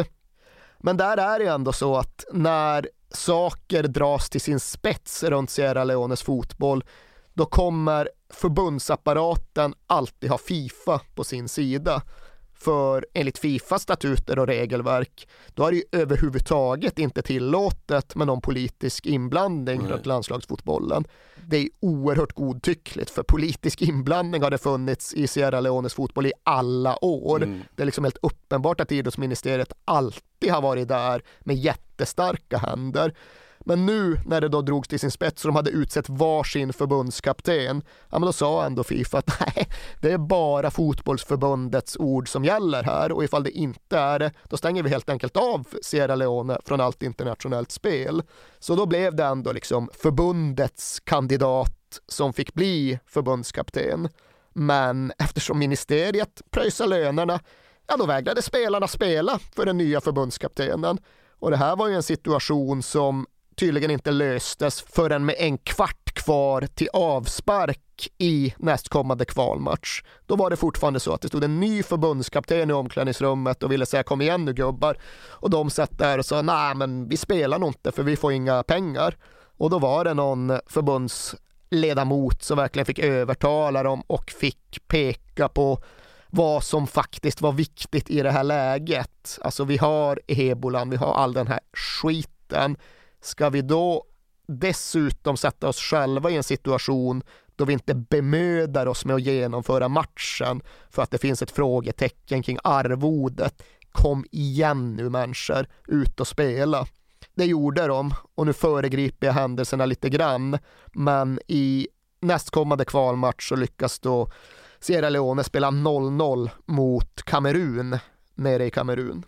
Men 0.78 0.98
där 0.98 1.18
är 1.18 1.40
det 1.40 1.46
ändå 1.46 1.72
så 1.74 1.96
att 1.96 2.26
när 2.32 2.90
saker 3.10 3.84
dras 3.84 4.30
till 4.30 4.42
sin 4.42 4.60
spets 4.60 5.24
runt 5.24 5.50
Sierra 5.50 5.84
Leones 5.84 6.22
fotboll 6.22 6.84
då 7.34 7.46
kommer 7.46 8.10
förbundsapparaten 8.30 9.74
alltid 9.88 10.30
ha 10.30 10.38
Fifa 10.38 11.02
på 11.16 11.24
sin 11.24 11.50
sida. 11.50 12.02
För 12.64 13.06
enligt 13.14 13.38
Fifas 13.38 13.82
statuter 13.82 14.40
och 14.40 14.48
regelverk, 14.48 15.28
då 15.54 15.66
är 15.66 15.72
det 15.72 15.78
ju 15.78 15.84
överhuvudtaget 15.92 17.00
inte 17.00 17.22
tillåtet 17.22 18.16
med 18.16 18.28
någon 18.28 18.42
politisk 18.42 19.06
inblandning 19.06 19.82
Nej. 19.82 19.92
runt 19.92 20.06
landslagsfotbollen. 20.06 21.06
Det 21.48 21.58
är 21.58 21.70
oerhört 21.80 22.34
godtyckligt, 22.34 23.10
för 23.10 23.24
politisk 23.24 23.82
inblandning 23.82 24.42
har 24.42 24.52
det 24.52 24.58
funnits 24.58 25.14
i 25.14 25.28
Sierra 25.28 25.60
Leones 25.60 25.94
fotboll 25.94 26.26
i 26.26 26.34
alla 26.44 27.06
år. 27.06 27.44
Mm. 27.44 27.62
Det 27.76 27.84
är 27.84 27.86
liksom 27.86 28.04
helt 28.04 28.18
uppenbart 28.22 28.82
att 28.82 28.92
idrottsministeriet 28.92 29.74
alltid 29.86 30.52
har 30.52 30.62
varit 30.62 30.88
där 30.88 31.22
med 31.40 31.56
jättestarka 31.56 32.58
händer. 32.58 33.14
Men 33.64 33.86
nu 33.86 34.20
när 34.26 34.42
det 34.42 34.48
då 34.48 34.62
drogs 34.62 34.88
till 34.88 35.00
sin 35.00 35.12
spets 35.12 35.46
och 35.46 35.52
de 35.52 35.56
hade 35.56 35.70
utsett 35.70 36.10
varsin 36.10 36.74
förbundskapten, 36.74 37.84
ja 38.10 38.20
men 38.20 38.26
då 38.26 38.34
sa 38.34 38.66
ändå 38.66 38.84
Fifa 38.84 39.18
att 39.18 39.40
nej, 39.40 39.68
det 40.02 40.12
är 40.12 40.18
bara 40.18 40.72
fotbollsförbundets 40.72 41.98
ord 41.98 42.30
som 42.30 42.46
gäller 42.46 42.84
här 42.84 43.12
och 43.12 43.24
ifall 43.24 43.44
det 43.44 43.52
inte 43.52 43.98
är 43.98 44.20
det, 44.20 44.32
då 44.50 44.58
stänger 44.58 44.84
vi 44.84 44.90
helt 44.90 45.10
enkelt 45.10 45.38
av 45.38 45.68
Sierra 45.82 46.16
Leone 46.16 46.58
från 46.66 46.82
allt 46.82 47.04
internationellt 47.04 47.72
spel. 47.72 48.24
Så 48.60 48.76
då 48.76 48.86
blev 48.86 49.16
det 49.16 49.26
ändå 49.26 49.52
liksom 49.52 49.90
förbundets 49.94 51.00
kandidat 51.00 52.00
som 52.08 52.34
fick 52.34 52.54
bli 52.54 53.00
förbundskapten. 53.06 54.10
Men 54.54 55.14
eftersom 55.18 55.60
ministeriet 55.60 56.42
pröjsade 56.52 56.90
lönerna, 56.90 57.40
ja 57.88 57.98
då 57.98 58.06
vägrade 58.06 58.42
spelarna 58.42 58.88
spela 58.88 59.40
för 59.56 59.66
den 59.66 59.78
nya 59.78 60.02
förbundskaptenen. 60.02 60.98
Och 61.40 61.52
det 61.52 61.58
här 61.58 61.76
var 61.76 61.88
ju 61.88 61.96
en 61.96 62.04
situation 62.04 62.84
som 62.84 63.26
tydligen 63.56 63.92
inte 63.92 64.12
löstes 64.12 64.82
förrän 64.82 65.26
med 65.26 65.36
en 65.38 65.58
kvart 65.58 66.14
kvar 66.14 66.68
till 66.76 66.90
avspark 66.94 67.80
i 68.18 68.54
nästkommande 68.58 69.26
kvalmatch. 69.26 70.02
Då 70.26 70.36
var 70.36 70.50
det 70.50 70.56
fortfarande 70.56 71.00
så 71.00 71.14
att 71.14 71.22
det 71.22 71.28
stod 71.28 71.44
en 71.44 71.60
ny 71.60 71.84
förbundskapten 71.84 72.70
i 72.70 72.74
omklädningsrummet 72.74 73.64
och 73.64 73.72
ville 73.72 73.86
säga 73.86 74.04
kom 74.04 74.22
igen 74.22 74.46
nu 74.46 74.54
gubbar. 74.54 74.98
Och 75.30 75.50
de 75.50 75.70
satt 75.70 75.98
där 75.98 76.18
och 76.18 76.26
sa 76.26 76.42
nej 76.42 76.76
men 76.76 77.10
vi 77.10 77.18
spelar 77.18 77.60
nog 77.60 77.70
inte 77.70 77.92
för 77.92 78.04
vi 78.04 78.16
får 78.16 78.32
inga 78.32 78.64
pengar. 78.64 79.18
Och 79.58 79.70
då 79.70 79.80
var 79.80 80.06
det 80.06 80.14
någon 80.14 80.60
förbundsledamot 80.66 82.44
som 82.44 82.58
verkligen 82.58 82.86
fick 82.86 83.00
övertala 83.00 83.84
dem 83.84 84.04
och 84.08 84.32
fick 84.32 84.88
peka 84.88 85.50
på 85.50 85.80
vad 86.28 86.64
som 86.64 86.88
faktiskt 86.88 87.42
var 87.42 87.52
viktigt 87.52 88.10
i 88.10 88.22
det 88.22 88.32
här 88.32 88.44
läget. 88.44 89.40
Alltså 89.42 89.64
vi 89.64 89.78
har 89.78 90.20
ebolan, 90.28 90.90
vi 90.90 90.96
har 90.96 91.14
all 91.14 91.34
den 91.34 91.48
här 91.48 91.60
skiten 91.74 92.78
Ska 93.24 93.50
vi 93.50 93.62
då 93.62 94.04
dessutom 94.48 95.38
sätta 95.38 95.68
oss 95.68 95.80
själva 95.80 96.30
i 96.30 96.36
en 96.36 96.44
situation 96.44 97.24
då 97.56 97.66
vi 97.66 97.74
inte 97.74 97.96
bemödar 97.96 98.86
oss 98.86 99.06
med 99.06 99.16
att 99.16 99.22
genomföra 99.22 99.88
matchen 99.88 100.62
för 100.90 101.02
att 101.02 101.12
det 101.12 101.18
finns 101.18 101.42
ett 101.42 101.52
frågetecken 101.52 102.44
kring 102.44 102.58
arvodet. 102.64 103.64
Kom 103.92 104.26
igen 104.32 104.96
nu 104.96 105.10
människor, 105.10 105.68
ut 105.88 106.20
och 106.20 106.28
spela. 106.28 106.88
Det 107.36 107.46
gjorde 107.46 107.88
de 107.88 108.14
och 108.36 108.46
nu 108.46 108.54
föregriper 108.54 109.28
jag 109.28 109.34
händelserna 109.34 109.86
lite 109.86 110.10
grann. 110.10 110.58
Men 110.94 111.40
i 111.48 111.88
nästkommande 112.22 112.86
kvalmatch 112.86 113.50
så 113.50 113.56
lyckas 113.56 114.00
då 114.00 114.32
Sierra 114.80 115.10
Leone 115.10 115.44
spela 115.44 115.68
0-0 115.72 116.50
mot 116.66 117.24
Kamerun 117.24 117.98
nere 118.36 118.66
i 118.66 118.72
Kamerun. 118.72 119.26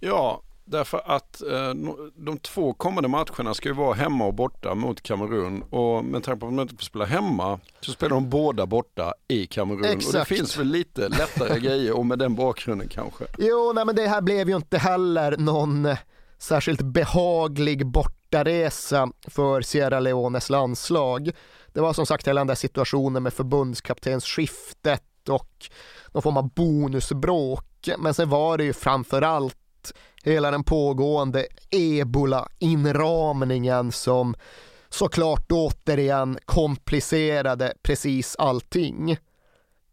Ja, 0.00 0.42
Därför 0.70 1.02
att 1.04 1.42
eh, 1.42 1.74
de 2.14 2.38
två 2.38 2.72
kommande 2.72 3.08
matcherna 3.08 3.54
ska 3.54 3.68
ju 3.68 3.74
vara 3.74 3.94
hemma 3.94 4.26
och 4.26 4.34
borta 4.34 4.74
mot 4.74 5.02
Kamerun. 5.02 5.62
Och 5.62 6.04
med 6.04 6.24
tanke 6.24 6.40
på 6.40 6.46
att 6.46 6.56
de 6.56 6.60
inte 6.62 6.76
får 6.76 6.82
spela 6.82 7.04
hemma 7.04 7.60
så 7.80 7.92
spelar 7.92 8.14
de 8.14 8.30
båda 8.30 8.66
borta 8.66 9.14
i 9.28 9.46
Kamerun. 9.46 9.84
Exakt. 9.84 10.06
Och 10.06 10.12
det 10.12 10.24
finns 10.24 10.56
väl 10.56 10.66
lite 10.66 11.08
lättare 11.08 11.60
grejer 11.60 11.96
och 11.96 12.06
med 12.06 12.18
den 12.18 12.34
bakgrunden 12.34 12.88
kanske. 12.88 13.24
Jo, 13.38 13.72
nej 13.74 13.84
men 13.84 13.96
det 13.96 14.08
här 14.08 14.20
blev 14.20 14.48
ju 14.48 14.56
inte 14.56 14.78
heller 14.78 15.36
någon 15.36 15.88
särskilt 16.38 16.82
behaglig 16.82 17.86
bortaresa 17.86 19.12
för 19.22 19.62
Sierra 19.62 20.00
Leones 20.00 20.50
landslag. 20.50 21.30
Det 21.72 21.80
var 21.80 21.92
som 21.92 22.06
sagt 22.06 22.28
hela 22.28 22.40
den 22.40 22.46
där 22.46 22.54
situationen 22.54 23.22
med 23.22 23.32
förbundskaptensskiftet 23.32 25.28
och 25.28 25.70
någon 26.12 26.22
form 26.22 26.36
av 26.36 26.48
bonusbråk. 26.54 27.88
Men 27.98 28.14
sen 28.14 28.28
var 28.28 28.58
det 28.58 28.64
ju 28.64 28.72
framförallt 28.72 29.56
hela 30.24 30.50
den 30.50 30.64
pågående 30.64 31.46
ebola-inramningen 31.70 33.92
som 33.92 34.34
såklart 34.88 35.52
återigen 35.52 36.38
komplicerade 36.44 37.72
precis 37.82 38.36
allting. 38.38 39.16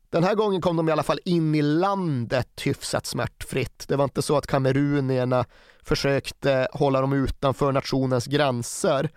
Den 0.09 0.23
här 0.23 0.35
gången 0.35 0.61
kom 0.61 0.77
de 0.77 0.89
i 0.89 0.91
alla 0.91 1.03
fall 1.03 1.19
in 1.25 1.55
i 1.55 1.61
landet 1.61 2.61
hyfsat 2.65 3.05
smärtfritt. 3.05 3.85
Det 3.87 3.95
var 3.95 4.03
inte 4.03 4.21
så 4.21 4.37
att 4.37 4.47
kamerunierna 4.47 5.45
försökte 5.83 6.67
hålla 6.73 7.01
dem 7.01 7.13
utanför 7.13 7.71
nationens 7.71 8.25
gränser. 8.25 9.09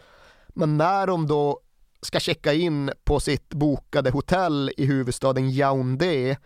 Men 0.48 0.76
när 0.76 1.06
de 1.06 1.26
då 1.26 1.60
ska 2.02 2.20
checka 2.20 2.52
in 2.52 2.90
på 3.04 3.20
sitt 3.20 3.48
bokade 3.48 4.10
hotell 4.10 4.72
i 4.76 4.86
huvudstaden 4.86 5.50
Yaoundé 5.50 6.36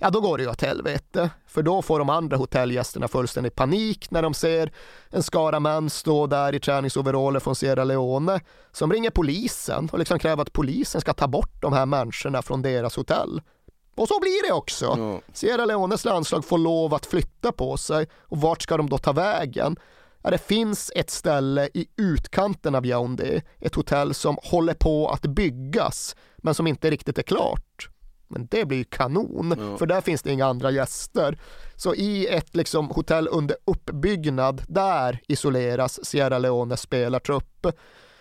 ja 0.00 0.10
då 0.10 0.20
går 0.20 0.38
det 0.38 0.44
ju 0.44 0.50
åt 0.50 0.62
helvete. 0.62 1.30
För 1.46 1.62
då 1.62 1.82
får 1.82 1.98
de 1.98 2.10
andra 2.10 2.36
hotellgästerna 2.36 3.08
fullständig 3.08 3.54
panik 3.54 4.10
när 4.10 4.22
de 4.22 4.34
ser 4.34 4.72
en 5.10 5.22
skara 5.22 5.60
män 5.60 5.90
stå 5.90 6.26
där 6.26 6.54
i 6.54 6.60
träningsoveraller 6.60 7.40
från 7.40 7.54
Sierra 7.54 7.84
Leone 7.84 8.40
som 8.72 8.92
ringer 8.92 9.10
polisen 9.10 9.88
och 9.92 9.98
liksom 9.98 10.18
kräver 10.18 10.42
att 10.42 10.52
polisen 10.52 11.00
ska 11.00 11.14
ta 11.14 11.28
bort 11.28 11.62
de 11.62 11.72
här 11.72 11.86
människorna 11.86 12.42
från 12.42 12.62
deras 12.62 12.96
hotell. 12.96 13.42
Och 13.96 14.08
så 14.08 14.20
blir 14.20 14.48
det 14.48 14.52
också. 14.52 14.92
Mm. 14.92 15.20
Sierra 15.32 15.64
Leones 15.64 16.04
landslag 16.04 16.44
får 16.44 16.58
lov 16.58 16.94
att 16.94 17.06
flytta 17.06 17.52
på 17.52 17.76
sig 17.76 18.08
och 18.20 18.40
vart 18.40 18.62
ska 18.62 18.76
de 18.76 18.88
då 18.88 18.98
ta 18.98 19.12
vägen? 19.12 19.76
Ja, 20.22 20.30
det 20.30 20.38
finns 20.38 20.92
ett 20.94 21.10
ställe 21.10 21.68
i 21.74 21.86
utkanten 21.96 22.74
av 22.74 22.86
Yaoundé, 22.86 23.42
ett 23.60 23.74
hotell 23.74 24.14
som 24.14 24.38
håller 24.42 24.74
på 24.74 25.08
att 25.08 25.22
byggas 25.22 26.16
men 26.36 26.54
som 26.54 26.66
inte 26.66 26.90
riktigt 26.90 27.18
är 27.18 27.22
klart. 27.22 27.88
Men 28.30 28.46
det 28.50 28.64
blir 28.64 28.78
ju 28.78 28.84
kanon, 28.84 29.54
ja. 29.58 29.76
för 29.78 29.86
där 29.86 30.00
finns 30.00 30.22
det 30.22 30.32
inga 30.32 30.46
andra 30.46 30.70
gäster. 30.70 31.38
Så 31.76 31.94
i 31.94 32.26
ett 32.26 32.56
liksom 32.56 32.88
hotell 32.88 33.28
under 33.30 33.56
uppbyggnad, 33.64 34.62
där 34.68 35.20
isoleras 35.28 36.04
Sierra 36.04 36.38
Leones 36.38 36.80
spelartrupp. 36.80 37.66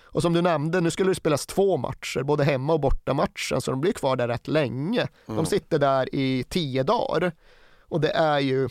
Och 0.03 0.21
som 0.21 0.33
du 0.33 0.41
nämnde, 0.41 0.81
nu 0.81 0.91
skulle 0.91 1.11
det 1.11 1.15
spelas 1.15 1.45
två 1.45 1.77
matcher, 1.77 2.23
både 2.23 2.43
hemma 2.43 2.73
och 2.73 2.79
bortamatchen, 2.79 3.61
så 3.61 3.71
de 3.71 3.81
blir 3.81 3.91
kvar 3.91 4.15
där 4.15 4.27
rätt 4.27 4.47
länge. 4.47 5.07
Mm. 5.25 5.37
De 5.37 5.45
sitter 5.45 5.79
där 5.79 6.15
i 6.15 6.43
tio 6.49 6.83
dagar. 6.83 7.31
Och 7.81 8.01
det 8.01 8.11
är 8.11 8.39
ju 8.39 8.69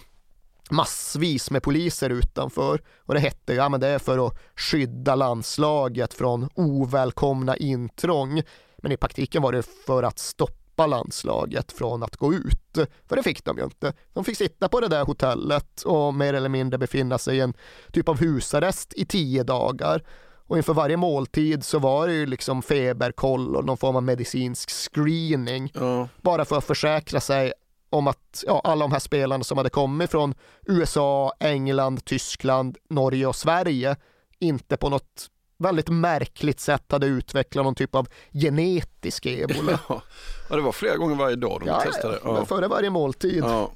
massvis 0.71 1.51
med 1.51 1.63
poliser 1.63 2.11
utanför 2.11 2.81
och 2.99 3.15
det 3.15 3.21
hette 3.21 3.55
ja 3.55 3.69
men 3.69 3.81
det 3.81 3.89
är 3.89 3.99
för 3.99 4.27
att 4.27 4.39
skydda 4.57 5.15
landslaget 5.15 6.15
från 6.15 6.49
ovälkomna 6.55 7.57
intrång. 7.57 8.43
Men 8.79 8.93
i 8.93 8.97
praktiken 8.97 9.43
var 9.43 9.53
det 9.53 9.63
för 9.87 10.03
att 10.03 10.19
stoppa 10.19 10.55
landslaget 10.87 11.73
från 11.73 12.03
att 12.03 12.17
gå 12.17 12.35
ut. 12.35 12.79
För 13.09 13.17
det 13.17 13.23
fick 13.23 13.45
de 13.45 13.59
ju 13.59 13.65
inte. 13.65 13.93
De 14.13 14.25
fick 14.25 14.37
sitta 14.37 14.69
på 14.69 14.81
det 14.81 14.89
där 14.89 15.05
hotellet 15.05 15.83
och 15.83 16.15
mer 16.15 16.35
eller 16.35 16.49
mindre 16.49 16.79
befinna 16.79 17.19
sig 17.19 17.37
i 17.37 17.41
en 17.41 17.55
typ 17.93 18.09
av 18.09 18.19
husarrest 18.19 18.93
i 18.97 19.05
tio 19.05 19.43
dagar. 19.43 20.03
Och 20.49 20.57
inför 20.57 20.75
varje 20.75 20.97
måltid 20.97 21.65
så 21.65 21.79
var 21.79 22.07
det 22.07 22.15
ju 22.15 22.27
liksom 22.27 22.63
feberkoll 22.63 23.57
och 23.57 23.65
någon 23.65 23.77
form 23.77 23.97
av 23.97 24.03
medicinsk 24.03 24.71
screening. 24.71 25.73
Ja. 25.75 26.09
Bara 26.23 26.45
för 26.45 26.59
att 26.59 26.65
försäkra 26.65 27.21
sig 27.21 27.53
om 27.91 28.07
att 28.07 28.45
ja, 28.47 28.61
alla 28.65 28.85
de 28.85 28.93
här 28.93 28.99
spelarna 28.99 29.45
som 29.45 29.59
hade 29.59 29.71
kommit 29.71 30.11
från 30.11 30.35
USA, 30.67 31.33
England, 31.41 32.05
Tyskland, 32.05 32.79
Norge 32.91 33.27
och 33.27 33.37
Sverige 33.37 33.97
inte 34.39 34.77
på 34.77 34.89
något 34.89 35.31
väldigt 35.59 35.89
märkligt 35.89 36.61
sätt 36.61 36.85
hade 36.89 37.07
utvecklat 37.07 37.65
någon 37.65 37.75
typ 37.75 37.95
av 37.95 38.09
genetisk 38.33 39.27
ebola. 39.27 39.81
Ja, 40.51 40.57
det 40.57 40.63
var 40.63 40.73
flera 40.73 40.97
gånger 40.97 41.17
varje 41.17 41.37
dag 41.37 41.61
de 41.61 41.69
ja, 41.69 41.81
testade. 41.81 42.19
Ja. 42.25 42.45
Före 42.45 42.69
varje 42.69 42.91
måltid. 42.91 43.45
Ja. 43.45 43.71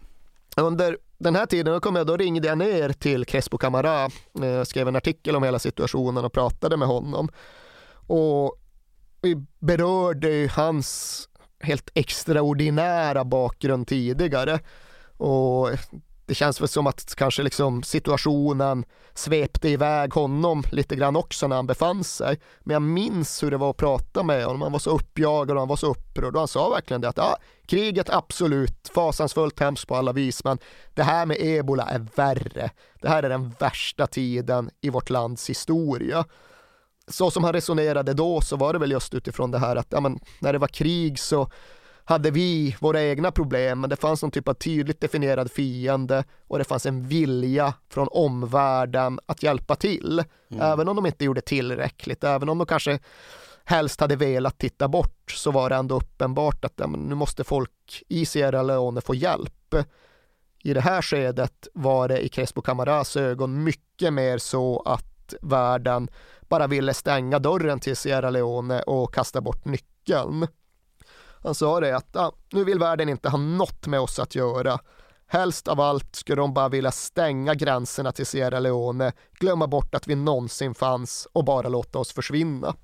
Under 0.56 0.98
den 1.18 1.36
här 1.36 1.46
tiden 1.46 1.80
kom 1.80 1.96
jag, 1.96 2.06
då 2.06 2.16
ringde 2.16 2.48
jag 2.48 2.58
ner 2.58 2.88
till 2.88 3.24
Crespo 3.24 3.58
Camara, 3.58 4.04
eh, 4.42 4.62
skrev 4.64 4.88
en 4.88 4.96
artikel 4.96 5.36
om 5.36 5.42
hela 5.42 5.58
situationen 5.58 6.24
och 6.24 6.32
pratade 6.32 6.76
med 6.76 6.88
honom. 6.88 7.28
Och 8.06 8.56
vi 9.22 9.46
berörde 9.58 10.50
hans 10.52 11.28
helt 11.60 11.90
extraordinära 11.94 13.24
bakgrund 13.24 13.86
tidigare. 13.88 14.60
Och 15.16 15.68
det 16.26 16.34
känns 16.34 16.60
väl 16.60 16.68
som 16.68 16.86
att 16.86 17.14
kanske 17.14 17.42
liksom 17.42 17.82
situationen 17.82 18.84
svepte 19.14 19.68
iväg 19.68 20.12
honom 20.12 20.62
lite 20.70 20.96
grann 20.96 21.16
också 21.16 21.48
när 21.48 21.56
han 21.56 21.66
befann 21.66 22.04
sig. 22.04 22.40
Men 22.60 22.72
jag 22.74 22.82
minns 22.82 23.42
hur 23.42 23.50
det 23.50 23.56
var 23.56 23.70
att 23.70 23.76
prata 23.76 24.22
med 24.22 24.44
honom. 24.44 24.62
Han 24.62 24.72
var 24.72 24.78
så 24.78 24.90
uppjagad 24.90 25.50
och 25.50 25.60
han 25.60 25.68
var 25.68 25.76
så 25.76 25.90
upprörd 25.90 26.34
och 26.34 26.40
han 26.40 26.48
sa 26.48 26.70
verkligen 26.70 27.00
det 27.00 27.08
att 27.08 27.16
ja, 27.16 27.36
kriget 27.66 28.10
absolut 28.10 28.90
fasansfullt 28.94 29.60
hemskt 29.60 29.88
på 29.88 29.96
alla 29.96 30.12
vis 30.12 30.44
men 30.44 30.58
det 30.94 31.02
här 31.02 31.26
med 31.26 31.36
ebola 31.40 31.84
är 31.84 32.06
värre. 32.14 32.70
Det 33.00 33.08
här 33.08 33.22
är 33.22 33.28
den 33.28 33.54
värsta 33.58 34.06
tiden 34.06 34.70
i 34.80 34.90
vårt 34.90 35.10
lands 35.10 35.50
historia 35.50 36.24
så 37.08 37.30
som 37.30 37.44
han 37.44 37.52
resonerade 37.52 38.14
då 38.14 38.40
så 38.40 38.56
var 38.56 38.72
det 38.72 38.78
väl 38.78 38.90
just 38.90 39.14
utifrån 39.14 39.50
det 39.50 39.58
här 39.58 39.76
att 39.76 39.86
ja, 39.90 40.00
men, 40.00 40.20
när 40.38 40.52
det 40.52 40.58
var 40.58 40.68
krig 40.68 41.18
så 41.18 41.50
hade 42.04 42.30
vi 42.30 42.76
våra 42.80 43.02
egna 43.02 43.30
problem, 43.30 43.80
men 43.80 43.90
det 43.90 43.96
fanns 43.96 44.22
någon 44.22 44.30
typ 44.30 44.48
av 44.48 44.54
tydligt 44.54 45.00
definierad 45.00 45.50
fiende 45.50 46.24
och 46.48 46.58
det 46.58 46.64
fanns 46.64 46.86
en 46.86 47.08
vilja 47.08 47.74
från 47.88 48.08
omvärlden 48.10 49.20
att 49.26 49.42
hjälpa 49.42 49.76
till. 49.76 50.24
Mm. 50.50 50.62
Även 50.62 50.88
om 50.88 50.96
de 50.96 51.06
inte 51.06 51.24
gjorde 51.24 51.40
tillräckligt, 51.40 52.24
även 52.24 52.48
om 52.48 52.58
de 52.58 52.66
kanske 52.66 52.98
helst 53.64 54.00
hade 54.00 54.16
velat 54.16 54.58
titta 54.58 54.88
bort 54.88 55.30
så 55.30 55.50
var 55.50 55.70
det 55.70 55.76
ändå 55.76 55.96
uppenbart 55.96 56.64
att 56.64 56.72
ja, 56.76 56.86
nu 56.86 57.14
måste 57.14 57.44
folk 57.44 58.02
i 58.08 58.26
Sierra 58.26 58.62
Leone 58.62 59.00
få 59.00 59.14
hjälp. 59.14 59.74
I 60.64 60.74
det 60.74 60.80
här 60.80 61.02
skedet 61.02 61.68
var 61.74 62.08
det 62.08 62.24
i 62.24 62.28
Crespo 62.28 62.62
Camaras 62.62 63.16
ögon 63.16 63.64
mycket 63.64 64.12
mer 64.12 64.38
så 64.38 64.82
att 64.84 65.34
världen 65.40 66.08
bara 66.48 66.66
ville 66.66 66.94
stänga 66.94 67.38
dörren 67.38 67.80
till 67.80 67.96
Sierra 67.96 68.30
Leone 68.30 68.82
och 68.82 69.14
kasta 69.14 69.40
bort 69.40 69.64
nyckeln. 69.64 70.46
Han 71.42 71.54
sa 71.54 71.80
det 71.80 71.96
att 71.96 72.16
ah, 72.16 72.32
nu 72.52 72.64
vill 72.64 72.78
världen 72.78 73.08
inte 73.08 73.28
ha 73.28 73.38
något 73.38 73.86
med 73.86 74.00
oss 74.00 74.18
att 74.18 74.34
göra. 74.34 74.78
Helst 75.26 75.68
av 75.68 75.80
allt 75.80 76.16
skulle 76.16 76.42
de 76.42 76.54
bara 76.54 76.68
vilja 76.68 76.90
stänga 76.90 77.54
gränserna 77.54 78.12
till 78.12 78.26
Sierra 78.26 78.60
Leone, 78.60 79.12
glömma 79.32 79.66
bort 79.66 79.94
att 79.94 80.08
vi 80.08 80.14
någonsin 80.14 80.74
fanns 80.74 81.28
och 81.32 81.44
bara 81.44 81.68
låta 81.68 81.98
oss 81.98 82.12
försvinna. 82.12 82.74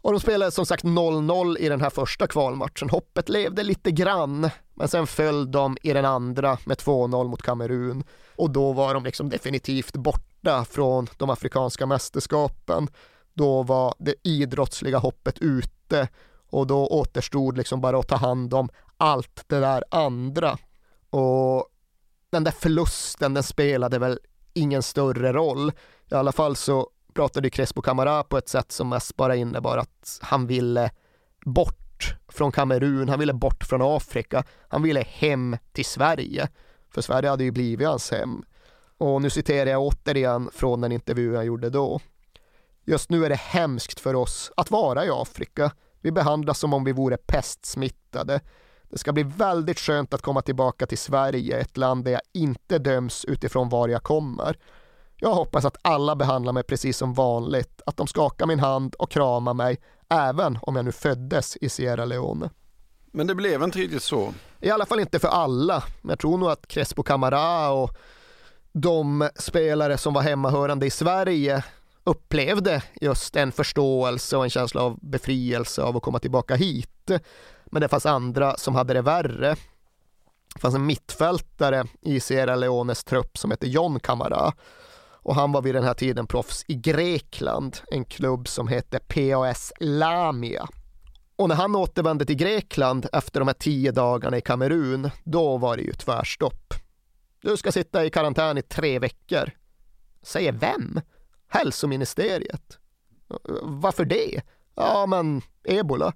Och 0.00 0.12
de 0.12 0.20
spelade 0.20 0.50
som 0.50 0.66
sagt 0.66 0.84
0-0 0.84 1.58
i 1.58 1.68
den 1.68 1.80
här 1.80 1.90
första 1.90 2.26
kvalmatchen. 2.26 2.90
Hoppet 2.90 3.28
levde 3.28 3.62
lite 3.62 3.90
grann, 3.90 4.50
men 4.74 4.88
sen 4.88 5.06
föll 5.06 5.50
de 5.50 5.76
i 5.82 5.92
den 5.92 6.04
andra 6.04 6.58
med 6.64 6.76
2-0 6.76 7.28
mot 7.28 7.42
Kamerun. 7.42 8.04
Och 8.36 8.50
då 8.50 8.72
var 8.72 8.94
de 8.94 9.04
liksom 9.04 9.28
definitivt 9.28 9.96
borta 9.96 10.64
från 10.64 11.06
de 11.16 11.30
afrikanska 11.30 11.86
mästerskapen. 11.86 12.88
Då 13.34 13.62
var 13.62 13.94
det 13.98 14.14
idrottsliga 14.22 14.98
hoppet 14.98 15.38
ute 15.38 16.08
och 16.54 16.66
då 16.66 16.86
återstod 16.86 17.56
liksom 17.56 17.80
bara 17.80 17.98
att 17.98 18.08
ta 18.08 18.16
hand 18.16 18.54
om 18.54 18.68
allt 18.96 19.44
det 19.46 19.60
där 19.60 19.84
andra. 19.90 20.58
Och 21.10 21.68
den 22.30 22.44
där 22.44 22.50
förlusten, 22.50 23.34
den 23.34 23.42
spelade 23.42 23.98
väl 23.98 24.18
ingen 24.52 24.82
större 24.82 25.32
roll. 25.32 25.72
I 26.10 26.14
alla 26.14 26.32
fall 26.32 26.56
så 26.56 26.90
pratade 27.14 27.50
Crespo 27.50 27.82
Camara 27.82 28.22
på 28.22 28.38
ett 28.38 28.48
sätt 28.48 28.72
som 28.72 28.88
mest 28.88 29.16
bara 29.16 29.36
innebar 29.36 29.78
att 29.78 30.18
han 30.22 30.46
ville 30.46 30.90
bort 31.44 32.16
från 32.28 32.52
Kamerun, 32.52 33.08
han 33.08 33.18
ville 33.18 33.32
bort 33.32 33.64
från 33.64 33.82
Afrika, 33.82 34.44
han 34.68 34.82
ville 34.82 35.00
hem 35.00 35.56
till 35.72 35.84
Sverige. 35.84 36.48
För 36.90 37.02
Sverige 37.02 37.30
hade 37.30 37.44
ju 37.44 37.50
blivit 37.50 37.88
hans 37.88 38.10
hem. 38.10 38.44
Och 38.98 39.22
nu 39.22 39.30
citerar 39.30 39.70
jag 39.70 39.82
återigen 39.82 40.50
från 40.54 40.80
den 40.80 40.92
intervju 40.92 41.36
han 41.36 41.46
gjorde 41.46 41.70
då. 41.70 42.00
Just 42.84 43.10
nu 43.10 43.24
är 43.24 43.28
det 43.28 43.34
hemskt 43.40 44.00
för 44.00 44.14
oss 44.14 44.52
att 44.56 44.70
vara 44.70 45.04
i 45.04 45.10
Afrika. 45.10 45.72
Vi 46.04 46.12
behandlas 46.12 46.58
som 46.58 46.72
om 46.72 46.84
vi 46.84 46.92
vore 46.92 47.16
pestsmittade. 47.16 48.40
Det 48.90 48.98
ska 48.98 49.12
bli 49.12 49.22
väldigt 49.22 49.78
skönt 49.78 50.14
att 50.14 50.22
komma 50.22 50.42
tillbaka 50.42 50.86
till 50.86 50.98
Sverige, 50.98 51.60
ett 51.60 51.76
land 51.76 52.04
där 52.04 52.12
jag 52.12 52.20
inte 52.32 52.78
döms 52.78 53.24
utifrån 53.24 53.68
var 53.68 53.88
jag 53.88 54.02
kommer. 54.02 54.58
Jag 55.16 55.34
hoppas 55.34 55.64
att 55.64 55.76
alla 55.82 56.16
behandlar 56.16 56.52
mig 56.52 56.62
precis 56.62 56.96
som 56.96 57.14
vanligt, 57.14 57.82
att 57.86 57.96
de 57.96 58.06
skakar 58.06 58.46
min 58.46 58.60
hand 58.60 58.94
och 58.94 59.10
kramar 59.10 59.54
mig, 59.54 59.80
även 60.08 60.58
om 60.62 60.76
jag 60.76 60.84
nu 60.84 60.92
föddes 60.92 61.56
i 61.56 61.68
Sierra 61.68 62.04
Leone. 62.04 62.50
Men 63.12 63.26
det 63.26 63.34
blev 63.34 63.62
inte 63.62 63.78
riktigt 63.78 64.02
så? 64.02 64.34
I 64.60 64.70
alla 64.70 64.86
fall 64.86 65.00
inte 65.00 65.18
för 65.18 65.28
alla. 65.28 65.84
Men 66.02 66.08
jag 66.08 66.18
tror 66.18 66.38
nog 66.38 66.50
att 66.50 66.66
Crespo 66.66 67.02
Camara 67.02 67.70
och 67.70 67.96
de 68.72 69.28
spelare 69.36 69.98
som 69.98 70.14
var 70.14 70.22
hemmahörande 70.22 70.86
i 70.86 70.90
Sverige 70.90 71.64
upplevde 72.04 72.82
just 73.00 73.36
en 73.36 73.52
förståelse 73.52 74.36
och 74.36 74.44
en 74.44 74.50
känsla 74.50 74.82
av 74.82 74.98
befrielse 75.02 75.82
av 75.82 75.96
att 75.96 76.02
komma 76.02 76.18
tillbaka 76.18 76.54
hit. 76.54 77.10
Men 77.64 77.82
det 77.82 77.88
fanns 77.88 78.06
andra 78.06 78.56
som 78.56 78.74
hade 78.74 78.94
det 78.94 79.02
värre. 79.02 79.56
Det 80.54 80.60
fanns 80.60 80.74
en 80.74 80.86
mittfältare 80.86 81.84
i 82.00 82.20
Sierra 82.20 82.56
Leones 82.56 83.04
trupp 83.04 83.38
som 83.38 83.50
hette 83.50 83.66
John 83.66 84.00
Camara 84.00 84.52
och 85.24 85.34
han 85.34 85.52
var 85.52 85.62
vid 85.62 85.74
den 85.74 85.84
här 85.84 85.94
tiden 85.94 86.26
proffs 86.26 86.64
i 86.68 86.74
Grekland, 86.74 87.78
en 87.90 88.04
klubb 88.04 88.48
som 88.48 88.68
hette 88.68 88.98
PAS 88.98 89.72
Lamia. 89.80 90.68
Och 91.36 91.48
när 91.48 91.56
han 91.56 91.76
återvände 91.76 92.24
till 92.24 92.36
Grekland 92.36 93.06
efter 93.12 93.40
de 93.40 93.48
här 93.48 93.54
tio 93.54 93.92
dagarna 93.92 94.38
i 94.38 94.40
Kamerun, 94.40 95.10
då 95.24 95.56
var 95.56 95.76
det 95.76 95.82
ju 95.82 95.92
tvärstopp. 95.92 96.74
Du 97.42 97.56
ska 97.56 97.72
sitta 97.72 98.04
i 98.04 98.10
karantän 98.10 98.58
i 98.58 98.62
tre 98.62 98.98
veckor. 98.98 99.50
Säger 100.22 100.52
vem? 100.52 101.00
Hälsoministeriet. 101.54 102.78
Varför 103.62 104.04
det? 104.04 104.42
Ja, 104.74 105.06
men 105.06 105.42
ebola. 105.64 106.12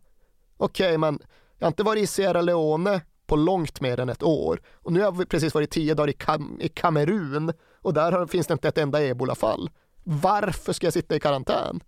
Okej, 0.56 0.86
okay, 0.86 0.98
men 0.98 1.19
jag 1.59 1.66
har 1.66 1.70
inte 1.70 1.82
varit 1.82 2.02
i 2.02 2.06
Sierra 2.06 2.40
Leone 2.40 3.01
på 3.27 3.36
långt 3.36 3.81
mer 3.81 4.01
än 4.01 4.09
ett 4.09 4.23
år. 4.23 4.62
Och 4.74 4.93
nu 4.93 5.02
har 5.02 5.12
vi 5.12 5.27
precis 5.27 5.55
varit 5.55 5.70
tio 5.70 5.94
dagar 5.94 6.10
i, 6.10 6.12
Kam 6.12 6.59
i 6.60 6.69
Kamerun 6.69 7.52
och 7.82 7.94
där 7.94 8.27
finns 8.27 8.47
det 8.47 8.52
inte 8.52 8.69
ett 8.69 8.78
enda 8.78 9.02
ebolafall. 9.02 9.70
Varför 10.05 10.73
ska 10.73 10.86
jag 10.86 10.94
sitta 10.94 11.16
i 11.16 11.20
karantän? 11.20 11.81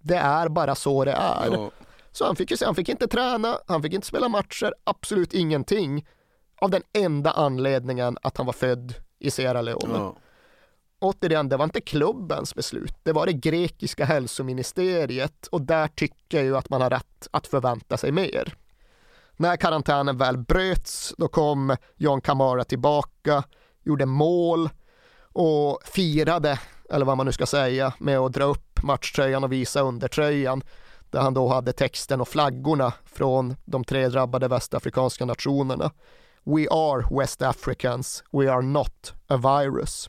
Det 0.00 0.16
är 0.16 0.48
bara 0.48 0.74
så 0.74 1.04
det 1.04 1.12
är. 1.12 1.50
Ja. 1.52 1.70
Så 2.12 2.26
han 2.26 2.36
fick, 2.36 2.62
han 2.62 2.74
fick 2.74 2.88
inte 2.88 3.08
träna, 3.08 3.58
han 3.66 3.82
fick 3.82 3.92
inte 3.92 4.06
spela 4.06 4.28
matcher, 4.28 4.74
absolut 4.84 5.34
ingenting. 5.34 6.06
Av 6.56 6.70
den 6.70 6.82
enda 6.92 7.30
anledningen 7.30 8.18
att 8.22 8.36
han 8.36 8.46
var 8.46 8.52
född 8.52 8.94
i 9.18 9.30
Sierra 9.30 9.62
Leone. 9.62 9.98
Ja. 9.98 10.16
Återigen, 11.02 11.48
det 11.48 11.56
var 11.56 11.64
inte 11.64 11.80
klubbens 11.80 12.54
beslut, 12.54 12.94
det 13.02 13.12
var 13.12 13.26
det 13.26 13.32
grekiska 13.32 14.04
hälsoministeriet 14.04 15.46
och 15.46 15.62
där 15.62 15.88
tycker 15.88 16.36
jag 16.38 16.44
ju 16.44 16.56
att 16.56 16.70
man 16.70 16.80
har 16.80 16.90
rätt 16.90 17.28
att 17.30 17.46
förvänta 17.46 17.96
sig 17.96 18.12
mer. 18.12 18.54
När 19.36 19.56
karantänen 19.56 20.18
väl 20.18 20.38
bröts, 20.38 21.14
då 21.18 21.28
kom 21.28 21.76
John 21.96 22.20
Kamara 22.20 22.64
tillbaka, 22.64 23.44
gjorde 23.84 24.06
mål 24.06 24.70
och 25.32 25.78
firade, 25.84 26.60
eller 26.90 27.04
vad 27.04 27.16
man 27.16 27.26
nu 27.26 27.32
ska 27.32 27.46
säga, 27.46 27.92
med 27.98 28.18
att 28.18 28.32
dra 28.32 28.44
upp 28.44 28.82
matchtröjan 28.82 29.44
och 29.44 29.52
visa 29.52 29.80
undertröjan. 29.80 30.62
där 31.10 31.20
han 31.20 31.34
då 31.34 31.48
hade 31.48 31.72
texten 31.72 32.20
och 32.20 32.28
flaggorna 32.28 32.92
från 33.04 33.56
de 33.64 33.84
tre 33.84 34.08
drabbade 34.08 34.48
västafrikanska 34.48 35.24
nationerna. 35.24 35.90
We 36.44 36.66
are 36.70 37.18
West 37.18 37.42
Africans, 37.42 38.24
we 38.32 38.52
are 38.52 38.62
not 38.62 39.12
a 39.26 39.36
virus. 39.36 40.08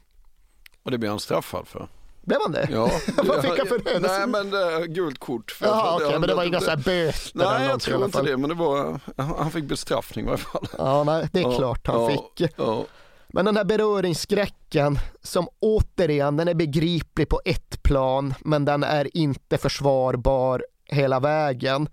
Och 0.83 0.91
det 0.91 0.97
blev 0.97 1.11
han 1.11 1.19
straffad 1.19 1.67
för. 1.67 1.87
Blev 2.21 2.39
han 2.41 2.51
det? 2.51 2.67
Ja. 2.71 2.91
Vad 3.23 3.41
fick 3.41 3.57
han 3.57 3.67
för 3.67 3.79
det? 3.79 3.99
Nej 3.99 4.27
men 4.27 4.53
uh, 4.53 4.85
gult 4.85 5.19
kort. 5.19 5.51
För 5.51 5.65
Jaha, 5.65 5.95
okej, 5.95 6.19
men 6.19 6.29
det 6.29 6.35
var 6.35 6.43
inga 6.43 6.61
så 6.61 6.69
här 6.69 6.77
böter? 6.77 7.31
Nej, 7.33 7.67
jag 7.67 7.81
tror 7.81 8.05
inte 8.05 8.21
det, 8.21 8.37
men 8.37 8.49
det 8.49 8.55
var, 8.55 8.99
han 9.17 9.51
fick 9.51 9.63
bestraffning 9.63 10.25
i 10.25 10.29
alla 10.29 10.37
fall. 10.37 10.67
Ja, 10.77 11.03
nej, 11.03 11.29
det 11.31 11.39
är 11.39 11.43
Ja, 11.43 11.57
klart 11.57 11.87
han 11.87 12.01
ja, 12.01 12.09
fick. 12.09 12.51
Ja. 12.55 12.85
Men 13.27 13.45
den 13.45 13.57
här 13.57 13.63
beröringsskräcken 13.63 14.99
som 15.21 15.47
återigen, 15.59 16.37
den 16.37 16.47
är 16.47 16.53
begriplig 16.53 17.29
på 17.29 17.41
ett 17.45 17.83
plan, 17.83 18.33
men 18.39 18.65
den 18.65 18.83
är 18.83 19.17
inte 19.17 19.57
försvarbar 19.57 20.65
hela 20.85 21.19
vägen. 21.19 21.89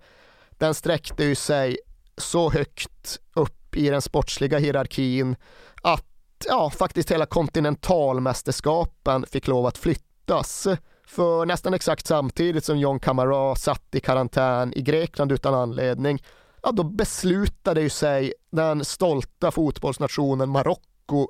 Den 0.49 0.73
sträckte 0.73 1.23
ju 1.23 1.35
sig 1.35 1.77
så 2.17 2.49
högt 2.49 3.19
upp 3.33 3.75
i 3.75 3.89
den 3.89 4.01
sportsliga 4.01 4.57
hierarkin 4.57 5.35
ja, 6.47 6.69
faktiskt 6.69 7.11
hela 7.11 7.25
kontinentalmästerskapen 7.25 9.25
fick 9.25 9.47
lov 9.47 9.65
att 9.65 9.77
flyttas. 9.77 10.67
För 11.07 11.45
nästan 11.45 11.73
exakt 11.73 12.07
samtidigt 12.07 12.65
som 12.65 12.79
John 12.79 12.99
Camara 12.99 13.55
satt 13.55 13.95
i 13.95 13.99
karantän 13.99 14.73
i 14.73 14.81
Grekland 14.81 15.31
utan 15.31 15.53
anledning, 15.53 16.23
ja 16.63 16.71
då 16.71 16.83
beslutade 16.83 17.81
ju 17.81 17.89
sig 17.89 18.33
den 18.51 18.85
stolta 18.85 19.51
fotbollsnationen 19.51 20.49
Marocko 20.49 21.27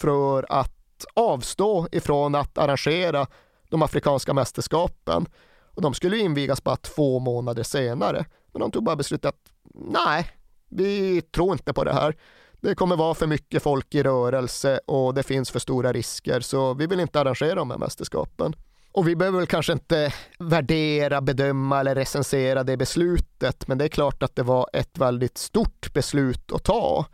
för 0.00 0.46
att 0.48 1.04
avstå 1.14 1.88
ifrån 1.92 2.34
att 2.34 2.58
arrangera 2.58 3.26
de 3.70 3.82
afrikanska 3.82 4.34
mästerskapen. 4.34 5.26
Och 5.74 5.82
de 5.82 5.94
skulle 5.94 6.18
invigas 6.18 6.64
bara 6.64 6.76
två 6.76 7.18
månader 7.18 7.62
senare. 7.62 8.24
Men 8.52 8.60
de 8.60 8.70
tog 8.70 8.84
bara 8.84 8.96
beslutet 8.96 9.28
att 9.28 9.40
nej, 9.74 10.30
vi 10.68 11.22
tror 11.22 11.52
inte 11.52 11.72
på 11.72 11.84
det 11.84 11.92
här. 11.92 12.16
Det 12.64 12.74
kommer 12.74 12.96
vara 12.96 13.14
för 13.14 13.26
mycket 13.26 13.62
folk 13.62 13.94
i 13.94 14.02
rörelse 14.02 14.80
och 14.86 15.14
det 15.14 15.22
finns 15.22 15.50
för 15.50 15.58
stora 15.58 15.92
risker 15.92 16.40
så 16.40 16.74
vi 16.74 16.86
vill 16.86 17.00
inte 17.00 17.20
arrangera 17.20 17.54
de 17.54 17.70
här 17.70 17.78
mästerskapen. 17.78 18.56
Och 18.92 19.08
vi 19.08 19.16
behöver 19.16 19.38
väl 19.38 19.46
kanske 19.46 19.72
inte 19.72 20.12
värdera, 20.38 21.20
bedöma 21.20 21.80
eller 21.80 21.94
recensera 21.94 22.62
det 22.62 22.76
beslutet 22.76 23.68
men 23.68 23.78
det 23.78 23.84
är 23.84 23.88
klart 23.88 24.22
att 24.22 24.36
det 24.36 24.42
var 24.42 24.68
ett 24.72 24.98
väldigt 24.98 25.38
stort 25.38 25.92
beslut 25.92 26.52
att 26.52 26.64
ta. 26.64 27.06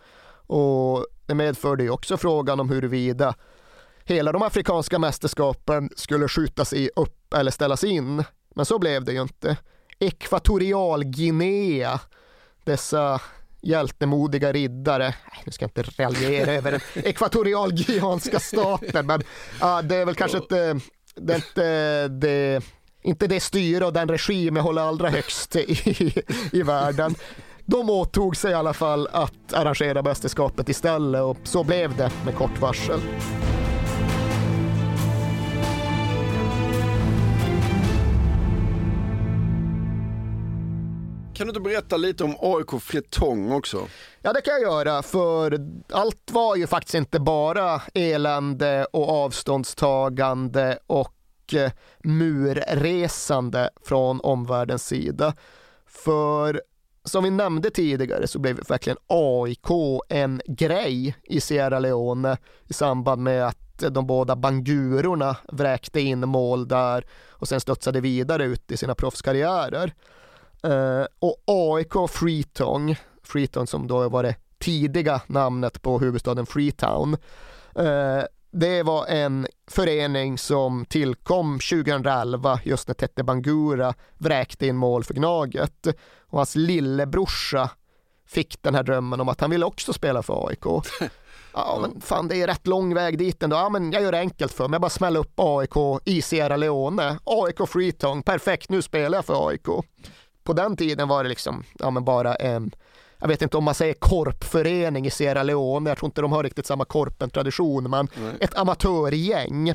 Och 0.47 1.07
det 1.27 1.35
medförde 1.35 1.83
ju 1.83 1.91
också 1.91 2.17
frågan 2.17 2.61
om 2.61 2.71
huruvida 2.71 3.35
hela 4.05 4.33
de 4.33 4.43
afrikanska 4.43 4.99
mästerskapen 4.99 5.91
skulle 5.97 6.29
skjutas 6.29 6.73
i 6.73 6.91
upp 6.97 7.35
eller 7.35 7.51
ställas 7.51 7.85
in. 7.85 8.25
Men 8.55 8.65
så 8.65 8.79
blev 8.79 9.05
det 9.05 9.13
ju 9.13 9.23
inte. 9.23 9.57
Ekvatorialguinea, 9.99 12.01
dessa 12.65 13.21
hjältemodiga 13.61 14.53
riddare, 14.53 15.15
nu 15.45 15.53
ska 15.53 15.65
jag 15.65 15.69
inte 15.69 16.03
raljera 16.03 16.53
över 16.53 16.71
den 16.73 16.81
ekvatorialguineanska 17.05 18.41
staten, 18.41 19.07
men 19.07 19.21
uh, 19.63 19.83
det 19.83 19.97
är 19.97 20.05
väl 20.05 20.15
kanske 20.15 20.39
inte 20.39 20.59
eh, 20.59 20.77
det, 21.15 21.35
inte 21.35 21.67
eh, 21.67 22.11
det, 22.11 22.63
inte 23.03 23.27
det 23.27 23.41
styre 23.41 23.87
och 23.87 23.93
den 23.93 24.09
regim 24.09 24.57
jag 24.57 24.63
håller 24.63 24.83
allra 24.83 25.11
högst 25.11 25.57
i, 25.57 26.25
i 26.53 26.63
världen. 26.63 27.15
De 27.65 27.91
åtog 27.91 28.37
sig 28.37 28.51
i 28.51 28.55
alla 28.55 28.73
fall 28.73 29.09
att 29.13 29.53
arrangera 29.53 30.03
mästerskapet 30.03 30.69
istället 30.69 31.23
och 31.23 31.39
så 31.45 31.65
blev 31.65 31.97
det 31.97 32.11
med 32.25 32.35
kort 32.37 32.61
varsel. 32.61 33.01
Kan 41.41 41.47
du 41.47 41.51
inte 41.51 41.61
berätta 41.61 41.97
lite 41.97 42.25
om 42.25 42.37
AIK 42.41 42.83
Fretong 42.83 43.53
också? 43.53 43.89
Ja, 44.23 44.33
det 44.33 44.41
kan 44.41 44.55
jag 44.55 44.63
göra, 44.63 45.03
för 45.03 45.59
allt 45.93 46.31
var 46.31 46.57
ju 46.57 46.67
faktiskt 46.67 46.95
inte 46.95 47.21
bara 47.21 47.83
elände 47.95 48.87
och 48.93 49.09
avståndstagande 49.09 50.79
och 50.87 51.15
eh, 51.55 51.71
murresande 52.05 53.71
från 53.85 54.21
omvärldens 54.21 54.87
sida. 54.87 55.35
För 55.87 56.63
som 57.05 57.25
vi 57.25 57.31
nämnde 57.31 57.71
tidigare 57.71 58.27
så 58.27 58.39
blev 58.39 58.61
verkligen 58.69 58.99
AIK 59.07 59.69
en 60.09 60.41
grej 60.47 61.17
i 61.23 61.41
Sierra 61.41 61.79
Leone 61.79 62.37
i 62.69 62.73
samband 62.73 63.23
med 63.23 63.47
att 63.47 63.85
de 63.91 64.07
båda 64.07 64.37
Bangurorna 64.37 65.37
vräkte 65.49 66.01
in 66.01 66.29
mål 66.29 66.69
där 66.69 67.07
och 67.29 67.49
sen 67.49 67.61
studsade 67.61 68.01
vidare 68.01 68.45
ut 68.45 68.71
i 68.71 68.77
sina 68.77 68.95
proffskarriärer. 68.95 69.95
Eh, 70.63 71.07
och 71.19 71.43
AIK 71.47 72.11
Freetown, 72.11 72.95
Freetown 73.23 73.67
som 73.67 73.87
då 73.87 74.09
var 74.09 74.23
det 74.23 74.37
tidiga 74.59 75.21
namnet 75.27 75.83
på 75.83 75.99
huvudstaden 75.99 76.47
Freetown, 76.47 77.17
eh, 77.77 78.23
det 78.53 78.83
var 78.83 79.07
en 79.07 79.47
förening 79.71 80.39
som 80.39 80.85
tillkom 80.85 81.59
2011 81.59 82.61
just 82.65 82.89
när 82.89 82.95
Tete 82.95 83.23
Bangura 83.23 83.95
vräkte 84.19 84.67
in 84.67 84.77
mål 84.77 85.05
för 85.05 85.15
Gnaget. 85.15 85.87
Och 86.21 86.39
hans 86.39 86.57
lillebrorsa 86.57 87.71
fick 88.27 88.63
den 88.63 88.75
här 88.75 88.83
drömmen 88.83 89.21
om 89.21 89.29
att 89.29 89.41
han 89.41 89.51
ville 89.51 89.67
också 89.67 89.93
spela 89.93 90.23
för 90.23 90.49
AIK. 90.49 90.65
Ja 91.53 91.79
men 91.83 92.01
fan 92.01 92.29
det 92.29 92.43
är 92.43 92.47
rätt 92.47 92.67
lång 92.67 92.95
väg 92.95 93.19
dit 93.19 93.43
ändå. 93.43 93.57
Ja 93.57 93.69
men 93.69 93.93
jag 93.93 94.03
gör 94.03 94.13
det 94.13 94.19
enkelt 94.19 94.53
för 94.53 94.69
mig. 94.69 94.75
Jag 94.75 94.81
bara 94.81 94.91
smäller 94.91 95.21
upp 95.21 95.33
AIK 95.37 96.01
i 96.05 96.23
Sierra 96.23 96.57
Leone. 96.57 97.19
AIK 97.25 97.69
Freetown, 97.69 98.23
perfekt 98.23 98.71
nu 98.71 98.83
spelar 98.83 99.19
jag 99.19 99.25
för 99.25 99.49
AIK. 99.49 99.67
På 100.45 100.53
den 100.53 100.77
tiden 100.77 101.09
var 101.09 101.23
det 101.23 101.29
liksom, 101.29 101.65
ja 101.79 101.91
men 101.91 102.05
bara 102.05 102.35
en 102.35 102.75
jag 103.21 103.29
vet 103.29 103.43
inte 103.43 103.57
om 103.57 103.65
man 103.65 103.75
säger 103.75 103.95
korpförening 103.95 105.07
i 105.07 105.11
Sierra 105.11 105.43
Leone, 105.43 105.91
jag 105.91 105.99
tror 105.99 106.07
inte 106.07 106.21
de 106.21 106.33
har 106.33 106.43
riktigt 106.43 106.67
samma 106.67 106.85
korpen-tradition, 106.85 107.91
men 107.91 108.09
Nej. 108.15 108.35
ett 108.41 108.59
amatörgäng. 108.59 109.75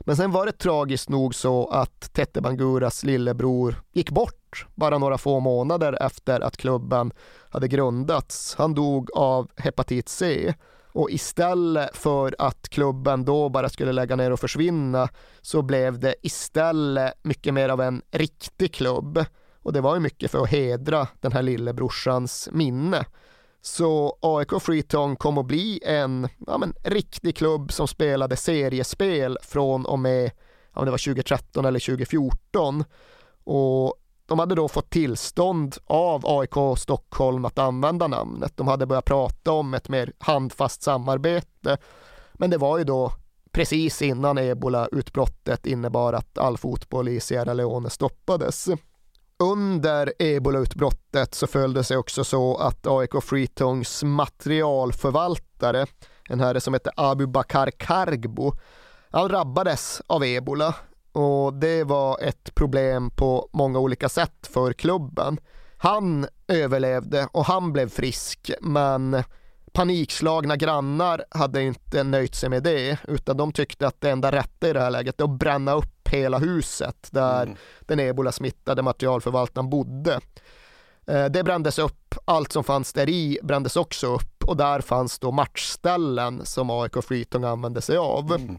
Men 0.00 0.16
sen 0.16 0.30
var 0.30 0.46
det 0.46 0.52
tragiskt 0.52 1.08
nog 1.08 1.34
så 1.34 1.68
att 1.68 2.12
Tete 2.12 2.40
Banguras 2.40 3.04
lillebror 3.04 3.82
gick 3.92 4.10
bort 4.10 4.66
bara 4.74 4.98
några 4.98 5.18
få 5.18 5.40
månader 5.40 6.02
efter 6.02 6.40
att 6.40 6.56
klubben 6.56 7.12
hade 7.50 7.68
grundats. 7.68 8.54
Han 8.58 8.74
dog 8.74 9.10
av 9.14 9.50
hepatit 9.56 10.08
C 10.08 10.54
och 10.92 11.10
istället 11.10 11.96
för 11.96 12.36
att 12.38 12.68
klubben 12.68 13.24
då 13.24 13.48
bara 13.48 13.68
skulle 13.68 13.92
lägga 13.92 14.16
ner 14.16 14.30
och 14.30 14.40
försvinna 14.40 15.08
så 15.40 15.62
blev 15.62 15.98
det 15.98 16.14
istället 16.22 17.14
mycket 17.22 17.54
mer 17.54 17.68
av 17.68 17.80
en 17.80 18.02
riktig 18.10 18.74
klubb. 18.74 19.24
Och 19.62 19.72
det 19.72 19.80
var 19.80 19.94
ju 19.94 20.00
mycket 20.00 20.30
för 20.30 20.42
att 20.42 20.50
hedra 20.50 21.08
den 21.20 21.32
här 21.32 21.42
lillebrorsans 21.42 22.48
minne. 22.52 23.06
Så 23.60 24.18
AIK 24.20 24.62
Freetown 24.62 25.16
kom 25.16 25.38
att 25.38 25.46
bli 25.46 25.80
en 25.84 26.28
ja, 26.46 26.58
men, 26.58 26.74
riktig 26.84 27.36
klubb 27.36 27.72
som 27.72 27.88
spelade 27.88 28.36
seriespel 28.36 29.38
från 29.42 29.86
och 29.86 29.98
med 29.98 30.30
ja, 30.74 30.84
det 30.84 30.90
var 30.90 30.98
2013 30.98 31.64
eller 31.64 31.80
2014. 31.80 32.84
Och 33.44 33.94
de 34.26 34.38
hade 34.38 34.54
då 34.54 34.68
fått 34.68 34.90
tillstånd 34.90 35.76
av 35.86 36.22
AIK 36.26 36.78
Stockholm 36.78 37.44
att 37.44 37.58
använda 37.58 38.06
namnet. 38.06 38.56
De 38.56 38.68
hade 38.68 38.86
börjat 38.86 39.04
prata 39.04 39.52
om 39.52 39.74
ett 39.74 39.88
mer 39.88 40.12
handfast 40.18 40.82
samarbete. 40.82 41.78
Men 42.32 42.50
det 42.50 42.58
var 42.58 42.78
ju 42.78 42.84
då 42.84 43.12
precis 43.52 44.02
innan 44.02 44.38
ebola-utbrottet 44.38 45.66
innebar 45.66 46.12
att 46.12 46.38
all 46.38 46.58
fotboll 46.58 47.08
i 47.08 47.20
Sierra 47.20 47.54
Leone 47.54 47.90
stoppades. 47.90 48.68
Under 49.42 50.12
ebolautbrottet 50.18 51.34
så 51.34 51.46
föll 51.46 51.72
det 51.72 51.84
sig 51.84 51.96
också 51.96 52.24
så 52.24 52.56
att 52.56 52.86
AIK 52.86 53.22
Freetongs 53.22 54.02
materialförvaltare, 54.04 55.86
en 56.28 56.40
herre 56.40 56.60
som 56.60 56.74
hette 56.74 56.90
Abu 56.96 57.26
Bakar 57.26 57.70
Kargbo, 57.70 58.52
han 59.10 59.28
drabbades 59.28 60.02
av 60.06 60.24
ebola 60.24 60.74
och 61.12 61.54
det 61.54 61.84
var 61.84 62.18
ett 62.22 62.54
problem 62.54 63.10
på 63.10 63.48
många 63.52 63.78
olika 63.78 64.08
sätt 64.08 64.46
för 64.52 64.72
klubben. 64.72 65.38
Han 65.76 66.26
överlevde 66.48 67.28
och 67.32 67.44
han 67.44 67.72
blev 67.72 67.88
frisk 67.88 68.50
men 68.60 69.22
panikslagna 69.72 70.56
grannar 70.56 71.24
hade 71.30 71.62
inte 71.62 72.02
nöjt 72.02 72.34
sig 72.34 72.48
med 72.48 72.62
det 72.62 72.98
utan 73.08 73.36
de 73.36 73.52
tyckte 73.52 73.86
att 73.86 74.00
det 74.00 74.10
enda 74.10 74.32
rätta 74.32 74.68
i 74.68 74.72
det 74.72 74.80
här 74.80 74.90
läget 74.90 75.20
är 75.20 75.24
att 75.24 75.38
bränna 75.38 75.72
upp 75.72 75.97
hela 76.08 76.38
huset 76.38 77.08
där 77.10 77.42
Mm. 77.42 77.56
den 77.80 78.00
ebola-smittade 78.00 78.82
materialförvaltaren 78.82 79.70
bodde. 79.70 80.20
Eh, 81.06 81.24
Det 81.26 81.44
brändes 81.44 81.78
upp, 81.78 82.14
allt 82.24 82.52
som 82.52 82.64
fanns 82.64 82.92
där 82.92 83.08
i 83.08 83.38
brändes 83.42 83.76
också 83.76 84.06
upp 84.06 84.44
och 84.44 84.56
där 84.56 84.80
fanns 84.80 85.18
då 85.18 85.30
matchställen 85.32 86.46
som 86.46 86.70
AIK 86.70 87.02
Freetown 87.04 87.44
använde 87.44 87.80
sig 87.80 87.96
av. 87.96 88.58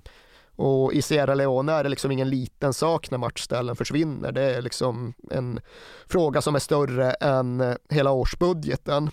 Och 0.55 0.93
i 0.93 1.01
Sierra 1.01 1.35
Leone 1.35 1.71
är 1.73 1.83
det 1.83 1.89
liksom 1.89 2.11
ingen 2.11 2.29
liten 2.29 2.73
sak 2.73 3.11
när 3.11 3.17
matchställen 3.17 3.75
försvinner. 3.75 4.31
Det 4.31 4.41
är 4.41 4.61
liksom 4.61 5.13
en 5.31 5.59
fråga 6.07 6.41
som 6.41 6.55
är 6.55 6.59
större 6.59 7.11
än 7.11 7.61
eh, 7.61 7.75
hela 7.89 8.11
årsbudgeten. 8.11 9.11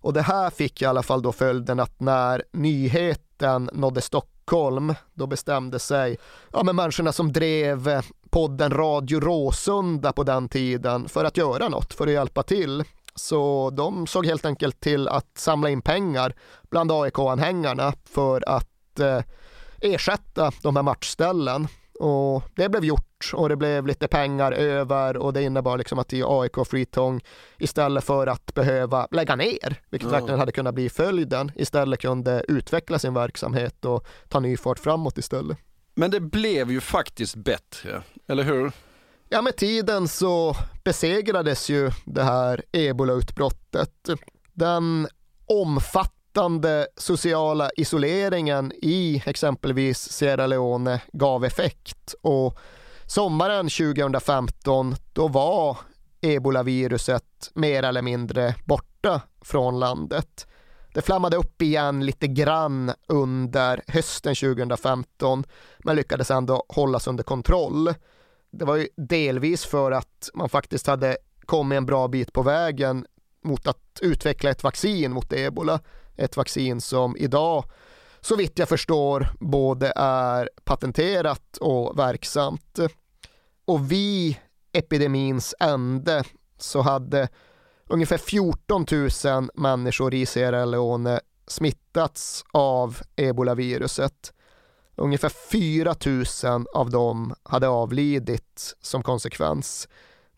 Och 0.00 0.12
det 0.12 0.22
här 0.22 0.50
fick 0.50 0.82
i 0.82 0.84
alla 0.84 1.02
fall 1.02 1.22
då 1.22 1.32
följden 1.32 1.80
att 1.80 2.00
när 2.00 2.44
nyheten 2.52 3.24
den 3.40 3.70
nådde 3.72 4.00
Stockholm, 4.00 4.94
då 5.14 5.26
bestämde 5.26 5.78
sig 5.78 6.18
ja, 6.52 6.62
men 6.62 6.76
människorna 6.76 7.12
som 7.12 7.32
drev 7.32 7.88
eh, 7.88 8.02
podden 8.30 8.70
Radio 8.70 9.20
Råsunda 9.20 10.12
på 10.12 10.22
den 10.22 10.48
tiden 10.48 11.08
för 11.08 11.24
att 11.24 11.36
göra 11.36 11.68
något, 11.68 11.94
för 11.94 12.06
att 12.06 12.12
hjälpa 12.12 12.42
till. 12.42 12.84
Så 13.14 13.70
de 13.70 14.06
såg 14.06 14.26
helt 14.26 14.46
enkelt 14.46 14.80
till 14.80 15.08
att 15.08 15.38
samla 15.38 15.70
in 15.70 15.82
pengar 15.82 16.34
bland 16.70 16.92
AIK-anhängarna 16.92 17.92
för 18.04 18.48
att 18.48 19.00
eh, 19.00 19.22
ersätta 19.80 20.52
de 20.62 20.76
här 20.76 20.82
matchställen. 20.82 21.68
Och 22.00 22.42
det 22.54 22.68
blev 22.68 22.84
gjort 22.84 23.30
och 23.34 23.48
det 23.48 23.56
blev 23.56 23.86
lite 23.86 24.08
pengar 24.08 24.52
över 24.52 25.16
och 25.16 25.32
det 25.32 25.42
innebar 25.42 25.78
liksom 25.78 25.98
att 25.98 26.12
i 26.12 26.22
AIK 26.26 26.66
Freetong 26.66 27.20
istället 27.58 28.04
för 28.04 28.26
att 28.26 28.54
behöva 28.54 29.08
lägga 29.10 29.36
ner, 29.36 29.80
vilket 29.90 30.08
ja. 30.08 30.12
verkligen 30.12 30.38
hade 30.38 30.52
kunnat 30.52 30.74
bli 30.74 30.90
följden, 30.90 31.52
istället 31.54 32.00
kunde 32.00 32.44
utveckla 32.48 32.98
sin 32.98 33.14
verksamhet 33.14 33.84
och 33.84 34.06
ta 34.28 34.40
ny 34.40 34.56
fart 34.56 34.78
framåt 34.78 35.18
istället. 35.18 35.58
Men 35.94 36.10
det 36.10 36.20
blev 36.20 36.70
ju 36.70 36.80
faktiskt 36.80 37.36
bättre, 37.36 38.02
eller 38.28 38.42
hur? 38.42 38.72
Ja, 39.28 39.42
med 39.42 39.56
tiden 39.56 40.08
så 40.08 40.56
besegrades 40.84 41.70
ju 41.70 41.90
det 42.04 42.22
här 42.22 42.62
ebolautbrottet. 42.72 44.10
Den 44.52 45.08
omfattande 45.46 46.19
sociala 46.96 47.70
isoleringen 47.76 48.72
i 48.82 49.22
exempelvis 49.26 50.12
Sierra 50.12 50.46
Leone 50.46 51.00
gav 51.12 51.44
effekt 51.44 52.14
och 52.22 52.58
sommaren 53.06 53.68
2015 53.68 54.94
då 55.12 55.28
var 55.28 55.76
ebolaviruset 56.20 57.50
mer 57.54 57.82
eller 57.82 58.02
mindre 58.02 58.54
borta 58.64 59.20
från 59.40 59.78
landet. 59.78 60.46
Det 60.94 61.02
flammade 61.02 61.36
upp 61.36 61.62
igen 61.62 62.06
lite 62.06 62.26
grann 62.26 62.92
under 63.08 63.82
hösten 63.86 64.34
2015 64.34 65.44
men 65.78 65.96
lyckades 65.96 66.30
ändå 66.30 66.64
hållas 66.68 67.06
under 67.06 67.24
kontroll. 67.24 67.94
Det 68.50 68.64
var 68.64 68.76
ju 68.76 68.88
delvis 68.96 69.64
för 69.64 69.92
att 69.92 70.30
man 70.34 70.48
faktiskt 70.48 70.86
hade 70.86 71.16
kommit 71.46 71.76
en 71.76 71.86
bra 71.86 72.08
bit 72.08 72.32
på 72.32 72.42
vägen 72.42 73.06
mot 73.44 73.66
att 73.66 73.98
utveckla 74.02 74.50
ett 74.50 74.62
vaccin 74.62 75.12
mot 75.12 75.32
ebola. 75.32 75.80
Ett 76.20 76.36
vaccin 76.36 76.80
som 76.80 77.16
idag, 77.16 77.64
så 78.20 78.36
vitt 78.36 78.58
jag 78.58 78.68
förstår, 78.68 79.28
både 79.40 79.92
är 79.96 80.50
patenterat 80.64 81.56
och 81.56 81.98
verksamt. 81.98 82.78
Och 83.64 83.92
vid 83.92 84.36
epidemins 84.72 85.54
ände 85.60 86.24
så 86.58 86.80
hade 86.80 87.28
ungefär 87.86 88.18
14 88.18 88.86
000 89.24 89.48
människor 89.54 90.14
i 90.14 90.26
Sierra 90.26 90.64
Leone 90.64 91.20
smittats 91.46 92.44
av 92.52 92.98
ebolaviruset. 93.16 94.32
Ungefär 94.96 95.28
4 95.50 95.94
000 96.44 96.66
av 96.74 96.90
dem 96.90 97.34
hade 97.42 97.68
avlidit 97.68 98.76
som 98.80 99.02
konsekvens. 99.02 99.88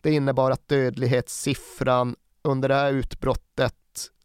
Det 0.01 0.11
innebar 0.11 0.51
att 0.51 0.67
dödlighetssiffran 0.67 2.15
under 2.41 2.69
det 2.69 2.75
här 2.75 2.93
utbrottet 2.93 3.75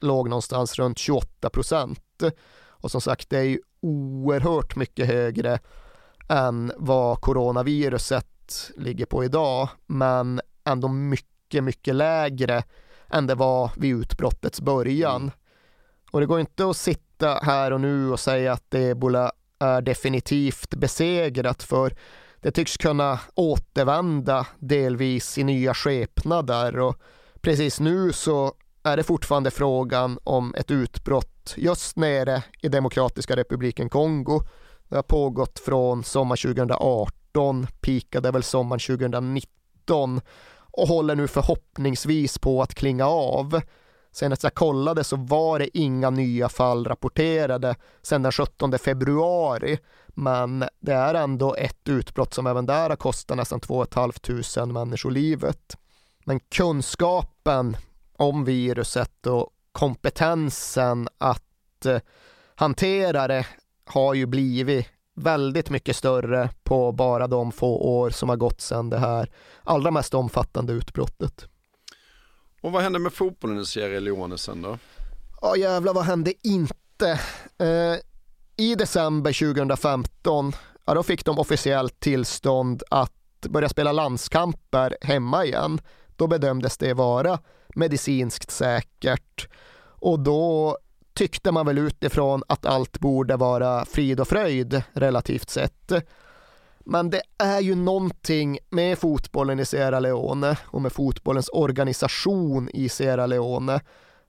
låg 0.01 0.29
någonstans 0.29 0.79
runt 0.79 0.99
28 0.99 1.51
procent. 1.51 2.23
Och 2.61 2.91
som 2.91 3.01
sagt, 3.01 3.31
det 3.31 3.39
är 3.39 3.43
ju 3.43 3.59
oerhört 3.81 4.77
mycket 4.77 5.07
högre 5.07 5.59
än 6.29 6.73
vad 6.77 7.21
coronaviruset 7.21 8.71
ligger 8.77 9.07
på 9.07 9.25
idag, 9.25 9.69
men 9.87 10.41
ändå 10.65 10.89
mycket, 10.89 11.65
mycket 11.65 11.95
lägre 11.95 12.63
än 13.09 13.27
det 13.27 13.35
var 13.35 13.71
vid 13.77 13.97
utbrottets 13.97 14.61
början. 14.61 15.23
Mm. 15.23 15.31
Och 16.11 16.21
det 16.21 16.27
går 16.27 16.41
inte 16.41 16.71
att 16.71 16.77
sitta 16.77 17.41
här 17.43 17.73
och 17.73 17.81
nu 17.81 18.11
och 18.11 18.21
säga 18.21 18.53
att 18.53 18.75
ebola 18.75 19.33
är 19.59 19.83
definitivt 19.83 20.75
besegrat 20.75 21.63
för 21.63 21.97
det 22.41 22.51
tycks 22.51 22.77
kunna 22.77 23.21
återvända 23.35 24.47
delvis 24.59 25.39
i 25.39 25.45
nya 25.45 25.75
skepnader 25.75 26.79
och 26.79 26.97
precis 27.41 27.81
nu 27.81 28.13
så 28.13 28.55
är 28.89 28.97
det 28.97 29.03
fortfarande 29.03 29.51
frågan 29.51 30.19
om 30.25 30.55
ett 30.55 30.71
utbrott 30.71 31.55
just 31.57 31.97
nere 31.97 32.43
i 32.63 32.69
Demokratiska 32.69 33.37
republiken 33.37 33.89
Kongo. 33.89 34.43
Det 34.89 34.97
har 34.97 35.03
pågått 35.03 35.59
från 35.59 36.05
sommar 36.05 36.37
2018, 36.37 37.67
pikade 37.81 38.31
väl 38.31 38.43
sommaren 38.43 38.81
2019 38.81 40.21
och 40.57 40.89
håller 40.89 41.15
nu 41.15 41.29
förhoppningsvis 41.29 42.39
på 42.39 42.63
att 42.63 42.75
klinga 42.75 43.07
av. 43.07 43.61
Senast 44.13 44.43
jag 44.43 44.55
kollade 44.55 45.05
så 45.05 45.17
var 45.17 45.59
det 45.59 45.79
inga 45.79 46.11
nya 46.11 46.49
fall 46.49 46.85
rapporterade 46.85 47.77
sedan 48.03 48.23
den 48.23 48.33
17 48.33 48.79
februari. 48.79 49.79
Men 50.09 50.65
det 50.81 50.93
är 50.93 51.15
ändå 51.15 51.55
ett 51.55 51.89
utbrott 51.89 52.35
som 52.35 52.47
även 52.47 52.67
där 52.67 52.91
har 52.91 52.97
kostat 52.97 53.37
nästan 53.37 53.61
2 53.61 53.87
500 53.91 54.67
människor 54.67 55.11
livet. 55.11 55.77
Men 56.25 56.41
kunskapen 56.41 57.77
om 58.19 58.45
viruset 58.45 59.27
och 59.27 59.51
kompetensen 59.73 61.09
att 61.19 61.87
eh, 61.87 62.01
hantera 62.55 63.29
det 63.29 63.47
har 63.85 64.15
ju 64.15 64.27
blivit 64.27 64.87
väldigt 65.15 65.71
mycket 65.71 65.97
större 65.97 66.51
på 66.63 66.93
bara 66.93 67.27
de 67.27 67.53
få 67.53 67.77
år 67.77 68.11
som 68.11 68.29
har 68.29 68.37
gått 68.37 68.61
sedan 68.61 68.91
det 68.91 68.99
här 68.99 69.31
allra 69.65 69.91
mest 69.91 70.15
omfattande 70.15 70.73
utbrottet. 70.73 71.49
Och 72.61 72.73
vad 72.73 72.83
hände 72.83 72.99
med 72.99 73.13
fotbollen 73.13 73.61
i 73.61 73.65
Sierra 73.65 74.01
Leone 74.01 74.39
sen 74.39 74.63
då? 74.63 74.79
Ja 75.41 75.57
jävlar 75.57 75.95
vad 75.95 76.05
hände 76.05 76.33
inte? 76.43 77.21
Eh, 77.59 77.97
I 78.57 78.75
december 78.75 79.55
2015, 79.55 80.53
ja, 80.85 80.95
då 80.95 81.03
fick 81.03 81.25
de 81.25 81.39
officiellt 81.39 82.01
tillstånd 82.01 82.83
att 82.91 83.13
börja 83.49 83.69
spela 83.69 83.93
landskamper 83.93 84.97
hemma 85.01 85.45
igen. 85.45 85.81
Då 86.17 86.27
bedömdes 86.27 86.79
det 86.79 86.95
vara 86.95 87.39
medicinskt 87.75 88.51
säkert 88.51 89.49
och 90.01 90.21
då 90.21 90.79
tyckte 91.15 91.53
man 91.53 91.67
väl 91.67 91.79
utifrån 91.79 92.43
att 92.49 92.67
allt 92.67 93.01
borde 93.01 93.37
vara 93.37 93.85
frid 93.85 94.21
och 94.21 94.29
fröjd 94.29 94.83
relativt 94.93 95.51
sett. 95.51 95.93
Men 96.81 97.11
det 97.11 97.23
är 97.39 97.61
ju 97.61 97.75
någonting 97.75 98.59
med 98.71 98.99
fotbollen 98.99 99.61
i 99.61 99.65
Sierra 99.65 100.01
Leone 100.01 100.57
och 100.65 100.83
med 100.83 100.93
fotbollens 100.93 101.49
organisation 101.53 102.69
i 102.75 102.89
Sierra 102.89 103.27
Leone 103.27 103.81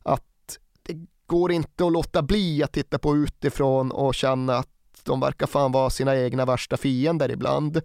att 0.04 0.60
det 0.84 0.94
går 1.26 1.52
inte 1.52 1.86
att 1.86 1.92
låta 1.92 2.22
bli 2.22 2.64
att 2.64 2.72
titta 2.72 3.00
på 3.00 3.16
utifrån 3.16 3.92
och 3.92 4.16
känna 4.16 4.56
att 4.56 4.70
de 5.04 5.20
verkar 5.20 5.48
fan 5.48 5.72
vara 5.72 5.90
sina 5.90 6.18
egna 6.18 6.46
värsta 6.46 6.78
fiender 6.78 7.32
ibland. 7.32 7.82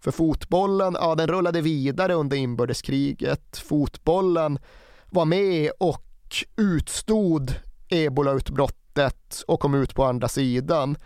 För 0.00 0.10
fotbollen, 0.10 0.96
ja 1.00 1.14
den 1.14 1.26
rullade 1.26 1.60
vidare 1.60 2.14
under 2.14 2.36
inbördeskriget. 2.36 3.58
Fotbollen 3.58 4.58
var 5.10 5.24
med 5.24 5.70
och 5.78 6.04
utstod 6.56 7.54
ebolautbrottet 7.88 9.42
och 9.46 9.60
kom 9.60 9.74
ut 9.74 9.94
på 9.94 10.04
andra 10.04 10.28
sidan. 10.28 10.96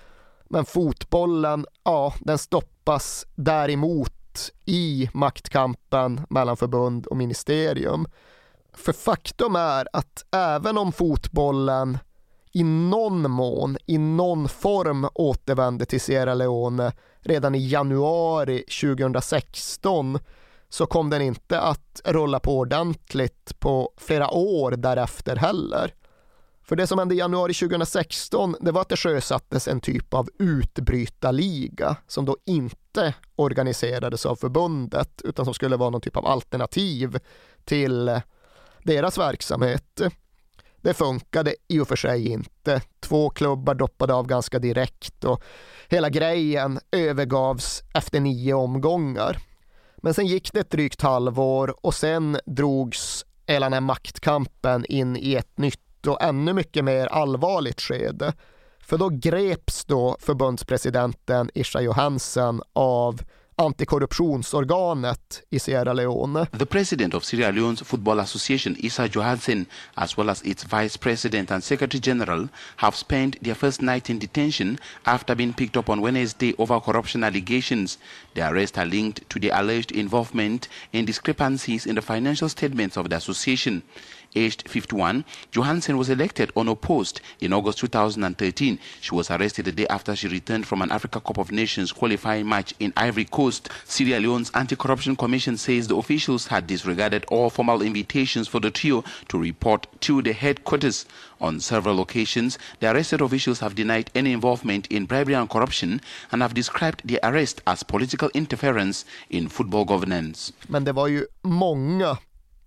Men 0.44 0.64
fotbollen, 0.64 1.66
ja, 1.84 2.14
den 2.20 2.38
stoppas 2.38 3.26
däremot 3.34 4.50
i 4.64 5.10
maktkampen 5.14 6.20
mellan 6.30 6.56
förbund 6.56 7.06
och 7.06 7.16
ministerium. 7.16 8.06
För 8.72 8.92
faktum 8.92 9.56
är 9.56 9.88
att 9.92 10.24
även 10.34 10.78
om 10.78 10.92
fotbollen 10.92 11.98
i 12.52 12.62
någon 12.64 13.30
mån, 13.30 13.76
i 13.86 13.98
någon 13.98 14.48
form 14.48 15.08
återvände 15.14 15.84
till 15.84 16.00
Sierra 16.00 16.34
Leone 16.34 16.92
redan 17.20 17.54
i 17.54 17.68
januari 17.68 18.64
2016 18.80 20.18
så 20.72 20.86
kom 20.86 21.10
den 21.10 21.22
inte 21.22 21.60
att 21.60 22.00
rulla 22.04 22.40
på 22.40 22.58
ordentligt 22.58 23.60
på 23.60 23.92
flera 23.96 24.30
år 24.30 24.70
därefter 24.70 25.36
heller. 25.36 25.94
För 26.64 26.76
det 26.76 26.86
som 26.86 26.98
hände 26.98 27.14
i 27.14 27.18
januari 27.18 27.54
2016, 27.54 28.56
det 28.60 28.72
var 28.72 28.80
att 28.80 28.88
det 28.88 28.96
sjösattes 28.96 29.68
en 29.68 29.80
typ 29.80 30.14
av 30.14 30.28
utbrytarliga 30.38 31.96
som 32.06 32.24
då 32.24 32.36
inte 32.46 33.14
organiserades 33.36 34.26
av 34.26 34.36
förbundet 34.36 35.22
utan 35.24 35.44
som 35.44 35.54
skulle 35.54 35.76
vara 35.76 35.90
någon 35.90 36.00
typ 36.00 36.16
av 36.16 36.26
alternativ 36.26 37.18
till 37.64 38.20
deras 38.82 39.18
verksamhet. 39.18 40.02
Det 40.80 40.94
funkade 40.94 41.54
i 41.68 41.80
och 41.80 41.88
för 41.88 41.96
sig 41.96 42.28
inte. 42.28 42.80
Två 43.00 43.30
klubbar 43.30 43.74
doppade 43.74 44.14
av 44.14 44.26
ganska 44.26 44.58
direkt 44.58 45.24
och 45.24 45.42
hela 45.88 46.08
grejen 46.08 46.80
övergavs 46.92 47.82
efter 47.94 48.20
nio 48.20 48.54
omgångar. 48.54 49.51
Men 50.04 50.14
sen 50.14 50.26
gick 50.26 50.52
det 50.52 50.60
ett 50.60 50.70
drygt 50.70 51.02
halvår 51.02 51.74
och 51.86 51.94
sen 51.94 52.38
drogs 52.46 53.24
hela 53.46 53.66
den 53.66 53.72
här 53.72 53.80
maktkampen 53.80 54.84
in 54.88 55.16
i 55.16 55.34
ett 55.34 55.58
nytt 55.58 56.06
och 56.06 56.22
ännu 56.22 56.52
mycket 56.52 56.84
mer 56.84 57.06
allvarligt 57.06 57.80
skede. 57.80 58.32
För 58.80 58.98
då 58.98 59.08
greps 59.08 59.84
då 59.84 60.16
förbundspresidenten 60.20 61.50
Isha 61.54 61.80
Johansen 61.80 62.62
av 62.72 63.20
antikorruptionsorganet 63.56 65.42
i 65.50 65.58
Sierra 65.58 65.92
Leone. 65.92 66.46
The 66.52 66.66
president 66.66 67.14
of 67.14 67.24
Sierra 67.24 67.52
Leone's 67.52 67.82
Football 67.82 68.20
Association, 68.20 68.76
Issa 68.82 69.08
Johansen, 69.08 69.66
as 69.96 70.16
well 70.16 70.30
as 70.30 70.42
its 70.42 70.64
vice 70.64 70.96
president 70.96 71.50
and 71.50 71.62
secretary 71.62 72.00
general, 72.00 72.48
have 72.76 72.96
spent 72.96 73.42
their 73.42 73.54
first 73.54 73.82
night 73.82 74.10
in 74.10 74.18
detention 74.18 74.78
after 75.06 75.34
being 75.34 75.52
picked 75.52 75.76
up 75.76 75.90
on 75.90 76.00
Wednesday 76.00 76.54
over 76.58 76.80
corruption 76.80 77.24
allegations. 77.24 77.98
The 78.34 78.48
arrests 78.50 78.78
are 78.78 78.86
linked 78.86 79.28
to 79.30 79.38
the 79.38 79.50
alleged 79.50 79.92
involvement 79.92 80.68
in 80.92 81.04
discrepancies 81.04 81.86
in 81.86 81.94
the 81.94 82.02
financial 82.02 82.48
statements 82.48 82.96
of 82.96 83.08
the 83.10 83.16
association. 83.16 83.82
Aged 84.34 84.68
51, 84.68 85.24
Johansen 85.50 85.98
was 85.98 86.08
elected 86.08 86.52
unopposed 86.56 87.20
in 87.40 87.52
August 87.52 87.78
2013. 87.78 88.78
She 89.00 89.14
was 89.14 89.30
arrested 89.30 89.66
the 89.66 89.72
day 89.72 89.86
after 89.88 90.16
she 90.16 90.28
returned 90.28 90.66
from 90.66 90.80
an 90.80 90.90
Africa 90.90 91.20
Cup 91.20 91.38
of 91.38 91.52
Nations 91.52 91.92
qualifying 91.92 92.48
match 92.48 92.72
in 92.80 92.92
Ivory 92.96 93.26
Coast. 93.26 93.68
Sierra 93.84 94.20
Leone's 94.20 94.50
Anti-Corruption 94.54 95.16
Commission 95.16 95.56
says 95.58 95.86
the 95.88 95.96
officials 95.96 96.46
had 96.46 96.66
disregarded 96.66 97.26
all 97.28 97.50
formal 97.50 97.82
invitations 97.82 98.48
for 98.48 98.60
the 98.60 98.70
trio 98.70 99.04
to 99.28 99.38
report 99.38 99.86
to 100.00 100.22
the 100.22 100.32
headquarters. 100.32 101.04
On 101.40 101.60
several 101.60 102.00
occasions, 102.00 102.56
the 102.80 102.90
arrested 102.90 103.20
officials 103.20 103.60
have 103.60 103.74
denied 103.74 104.10
any 104.14 104.32
involvement 104.32 104.86
in 104.86 105.06
bribery 105.06 105.34
and 105.34 105.50
corruption 105.50 106.00
and 106.30 106.40
have 106.40 106.54
described 106.54 107.02
the 107.04 107.18
arrest 107.22 107.60
as 107.66 107.82
political 107.82 108.30
interference 108.32 109.04
in 109.28 109.48
football 109.48 109.84
governance. 109.84 110.52
Men 110.68 110.84
det 110.84 110.92
var 110.92 111.06
ju 111.08 111.26
många 111.42 112.18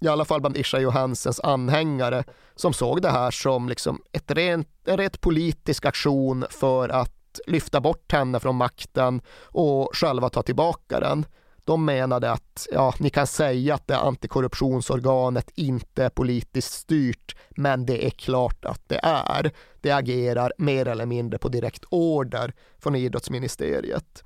i 0.06 0.08
alla 0.08 0.26
fall 0.26 0.42
bland 0.42 0.58
Isha 0.58 0.80
Johansens 0.80 1.40
anhängare, 1.40 2.24
som 2.56 2.74
såg 2.74 3.02
det 3.02 3.10
här 3.10 3.32
som 3.32 3.70
liksom 3.70 4.02
ett 4.12 4.32
rent, 4.32 4.70
en 4.86 4.98
rent 4.98 5.22
politisk 5.22 5.86
aktion 5.86 6.46
för 6.50 6.90
att 6.90 7.40
lyfta 7.48 7.82
bort 7.82 8.12
henne 8.12 8.40
från 8.40 8.56
makten 8.56 9.22
och 9.42 9.90
själva 9.94 10.30
ta 10.30 10.42
tillbaka 10.42 11.00
den. 11.00 11.26
De 11.64 11.86
menade 11.86 12.32
att 12.32 12.68
ja, 12.72 12.94
ni 13.00 13.10
kan 13.10 13.28
säga 13.28 13.76
att 13.76 13.88
det 13.88 13.98
antikorruptionsorganet 13.98 15.52
inte 15.56 16.04
är 16.04 16.10
politiskt 16.10 16.74
styrt, 16.74 17.36
men 17.50 17.86
det 17.86 18.06
är 18.06 18.10
klart 18.10 18.66
att 18.66 18.82
det 18.88 19.00
är. 19.04 19.52
Det 19.82 19.92
agerar 19.92 20.54
mer 20.58 20.88
eller 20.88 21.06
mindre 21.06 21.40
på 21.40 21.50
direkt 21.50 21.84
order 21.90 22.54
från 22.80 22.96
idrottsministeriet. 22.96 24.24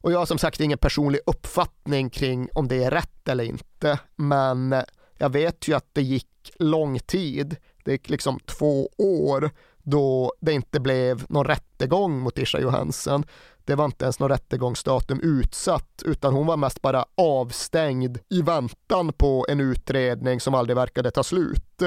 Och 0.00 0.12
jag 0.12 0.18
har 0.18 0.26
som 0.26 0.38
sagt 0.38 0.60
ingen 0.60 0.78
personlig 0.78 1.20
uppfattning 1.26 2.10
kring 2.10 2.48
om 2.54 2.68
det 2.68 2.84
är 2.84 2.90
rätt 2.90 3.28
eller 3.28 3.44
inte, 3.44 3.98
men 4.16 4.74
jag 5.18 5.30
vet 5.30 5.68
ju 5.68 5.74
att 5.74 5.88
det 5.92 6.02
gick 6.02 6.52
lång 6.58 6.98
tid. 6.98 7.56
Det 7.84 7.92
gick 7.92 8.10
liksom 8.10 8.38
två 8.40 8.88
år 8.98 9.50
då 9.82 10.32
det 10.40 10.52
inte 10.52 10.80
blev 10.80 11.24
någon 11.28 11.44
rättegång 11.44 12.20
mot 12.20 12.38
Isha 12.38 12.60
Johansen. 12.60 13.24
Det 13.64 13.74
var 13.74 13.84
inte 13.84 14.04
ens 14.04 14.18
någon 14.18 14.28
rättegångsdatum 14.28 15.20
utsatt, 15.20 16.02
utan 16.04 16.34
hon 16.34 16.46
var 16.46 16.56
mest 16.56 16.82
bara 16.82 17.04
avstängd 17.14 18.18
i 18.28 18.42
väntan 18.42 19.12
på 19.12 19.46
en 19.48 19.60
utredning 19.60 20.40
som 20.40 20.54
aldrig 20.54 20.76
verkade 20.76 21.10
ta 21.10 21.22
slut. 21.22 21.82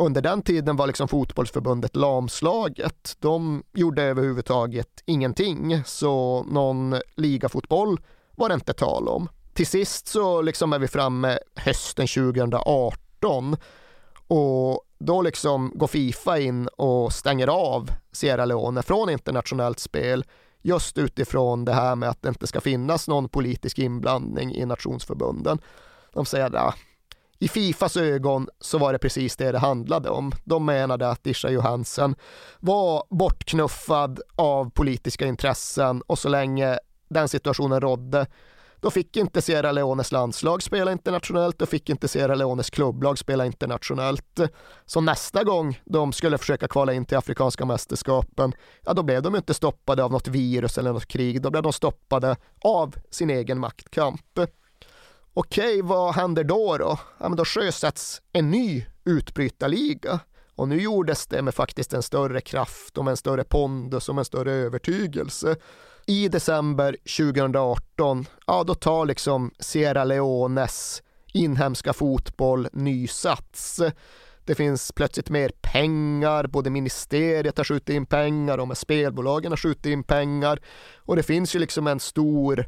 Under 0.00 0.22
den 0.22 0.42
tiden 0.42 0.76
var 0.76 0.86
liksom 0.86 1.08
fotbollsförbundet 1.08 1.96
lamslaget. 1.96 3.16
De 3.18 3.62
gjorde 3.74 4.02
överhuvudtaget 4.02 5.02
ingenting, 5.06 5.82
så 5.84 6.44
någon 6.44 6.96
ligafotboll 7.16 8.00
var 8.36 8.48
det 8.48 8.54
inte 8.54 8.72
tal 8.72 9.08
om. 9.08 9.28
Till 9.52 9.66
sist 9.66 10.08
så 10.08 10.42
liksom 10.42 10.72
är 10.72 10.78
vi 10.78 10.88
framme 10.88 11.38
hösten 11.54 12.06
2018 12.06 13.56
och 14.28 14.84
då 14.98 15.22
liksom 15.22 15.72
går 15.74 15.86
Fifa 15.86 16.38
in 16.38 16.68
och 16.68 17.12
stänger 17.12 17.46
av 17.46 17.90
Sierra 18.12 18.44
Leone 18.44 18.82
från 18.82 19.10
internationellt 19.10 19.78
spel 19.78 20.24
just 20.62 20.98
utifrån 20.98 21.64
det 21.64 21.72
här 21.72 21.96
med 21.96 22.08
att 22.08 22.22
det 22.22 22.28
inte 22.28 22.46
ska 22.46 22.60
finnas 22.60 23.08
någon 23.08 23.28
politisk 23.28 23.78
inblandning 23.78 24.54
i 24.54 24.66
nationsförbunden. 24.66 25.58
De 26.12 26.24
säger 26.24 26.56
att 26.56 26.74
i 27.38 27.48
Fifas 27.48 27.96
ögon 27.96 28.48
så 28.60 28.78
var 28.78 28.92
det 28.92 28.98
precis 28.98 29.36
det 29.36 29.52
det 29.52 29.58
handlade 29.58 30.10
om. 30.10 30.32
De 30.44 30.64
menade 30.64 31.08
att 31.10 31.26
Isha 31.26 31.50
Johansen 31.50 32.14
var 32.60 33.04
bortknuffad 33.10 34.20
av 34.36 34.70
politiska 34.70 35.26
intressen 35.26 36.02
och 36.06 36.18
så 36.18 36.28
länge 36.28 36.78
den 37.08 37.28
situationen 37.28 37.80
rådde 37.80 38.26
då 38.80 38.90
fick 38.90 39.16
inte 39.16 39.42
Sierra 39.42 39.72
Leones 39.72 40.12
landslag 40.12 40.62
spela 40.62 40.92
internationellt, 40.92 41.58
då 41.58 41.66
fick 41.66 41.90
inte 41.90 42.08
Sierra 42.08 42.34
Leones 42.34 42.70
klubblag 42.70 43.18
spela 43.18 43.46
internationellt. 43.46 44.40
Så 44.86 45.00
nästa 45.00 45.44
gång 45.44 45.80
de 45.84 46.12
skulle 46.12 46.38
försöka 46.38 46.68
kvala 46.68 46.92
in 46.92 47.04
till 47.04 47.16
Afrikanska 47.16 47.64
mästerskapen, 47.64 48.52
ja 48.84 48.92
då 48.92 49.02
blev 49.02 49.22
de 49.22 49.36
inte 49.36 49.54
stoppade 49.54 50.04
av 50.04 50.12
något 50.12 50.28
virus 50.28 50.78
eller 50.78 50.92
något 50.92 51.06
krig, 51.06 51.42
då 51.42 51.50
blev 51.50 51.62
de 51.62 51.72
stoppade 51.72 52.36
av 52.64 52.94
sin 53.10 53.30
egen 53.30 53.58
maktkamp. 53.58 54.40
Okej, 55.34 55.82
vad 55.82 56.14
händer 56.14 56.44
då 56.44 56.76
då? 56.76 56.98
Ja, 57.18 57.28
men 57.28 57.36
då 57.36 57.44
sjösätts 57.44 58.22
en 58.32 58.50
ny 58.50 58.86
utbrytarliga. 59.04 60.20
Och 60.54 60.68
nu 60.68 60.80
gjordes 60.80 61.26
det 61.26 61.42
med 61.42 61.54
faktiskt 61.54 61.92
en 61.92 62.02
större 62.02 62.40
kraft 62.40 62.98
och 62.98 63.04
med 63.04 63.10
en 63.10 63.16
större 63.16 63.44
pondus 63.44 64.08
och 64.08 64.14
med 64.14 64.20
en 64.20 64.24
större 64.24 64.52
övertygelse. 64.52 65.56
I 66.06 66.28
december 66.28 66.96
2018, 67.16 68.26
ja 68.46 68.64
då 68.64 68.74
tar 68.74 69.06
liksom 69.06 69.50
Sierra 69.58 70.04
Leones 70.04 71.02
inhemska 71.32 71.92
fotboll 71.92 72.68
ny 72.72 73.06
sats. 73.06 73.80
Det 74.44 74.54
finns 74.54 74.92
plötsligt 74.92 75.30
mer 75.30 75.52
pengar, 75.60 76.46
både 76.46 76.70
ministeriet 76.70 77.58
har 77.58 77.64
skjutit 77.64 77.88
in 77.88 78.06
pengar 78.06 78.58
och 78.58 78.68
med 78.68 78.78
spelbolagen 78.78 79.52
har 79.52 79.56
skjutit 79.56 79.86
in 79.86 80.04
pengar. 80.04 80.60
Och 80.96 81.16
det 81.16 81.22
finns 81.22 81.54
ju 81.54 81.58
liksom 81.58 81.86
en 81.86 82.00
stor 82.00 82.66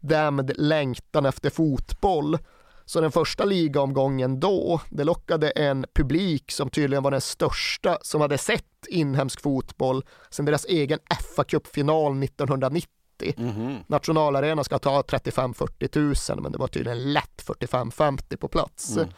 uppdämd 0.00 0.52
längtan 0.56 1.26
efter 1.26 1.50
fotboll. 1.50 2.38
Så 2.84 3.00
den 3.00 3.12
första 3.12 3.44
ligaomgången 3.44 4.40
då, 4.40 4.80
det 4.90 5.04
lockade 5.04 5.50
en 5.50 5.86
publik 5.94 6.52
som 6.52 6.70
tydligen 6.70 7.02
var 7.02 7.10
den 7.10 7.20
största 7.20 7.98
som 8.02 8.20
hade 8.20 8.38
sett 8.38 8.64
inhemsk 8.88 9.40
fotboll 9.40 10.04
sedan 10.30 10.44
deras 10.44 10.64
egen 10.64 10.98
fa 11.36 11.44
Cup-final 11.44 12.22
1990. 12.24 12.88
Mm 13.36 13.50
-hmm. 13.50 13.84
Nationalarenan 13.86 14.64
ska 14.64 14.78
ta 14.78 15.02
35-40 15.02 16.34
000 16.34 16.42
men 16.42 16.52
det 16.52 16.58
var 16.58 16.68
tydligen 16.68 17.12
lätt 17.12 17.44
45-50 17.46 18.36
på 18.36 18.48
plats. 18.48 18.96
Mm. 18.96 19.08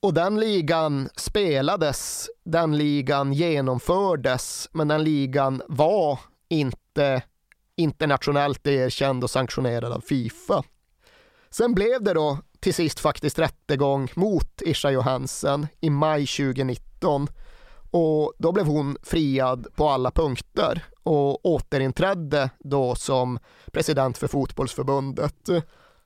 Och 0.00 0.14
den 0.14 0.40
ligan 0.40 1.08
spelades, 1.16 2.30
den 2.44 2.76
ligan 2.78 3.32
genomfördes, 3.32 4.68
men 4.72 4.88
den 4.88 5.04
ligan 5.04 5.62
var 5.68 6.18
inte 6.48 7.22
internationellt 7.78 8.66
erkänd 8.66 9.24
och 9.24 9.30
sanktionerad 9.30 9.92
av 9.92 10.00
Fifa. 10.00 10.62
Sen 11.50 11.74
blev 11.74 12.02
det 12.02 12.14
då 12.14 12.38
till 12.60 12.74
sist 12.74 13.00
faktiskt 13.00 13.38
rättegång 13.38 14.08
mot 14.14 14.62
Isha 14.62 14.90
Johansen 14.90 15.66
i 15.80 15.90
maj 15.90 16.26
2019 16.26 17.28
och 17.90 18.32
då 18.38 18.52
blev 18.52 18.66
hon 18.66 18.96
friad 19.02 19.66
på 19.76 19.88
alla 19.88 20.10
punkter 20.10 20.84
och 21.02 21.46
återinträdde 21.46 22.50
då 22.58 22.94
som 22.94 23.38
president 23.72 24.18
för 24.18 24.28
fotbollsförbundet. 24.28 25.48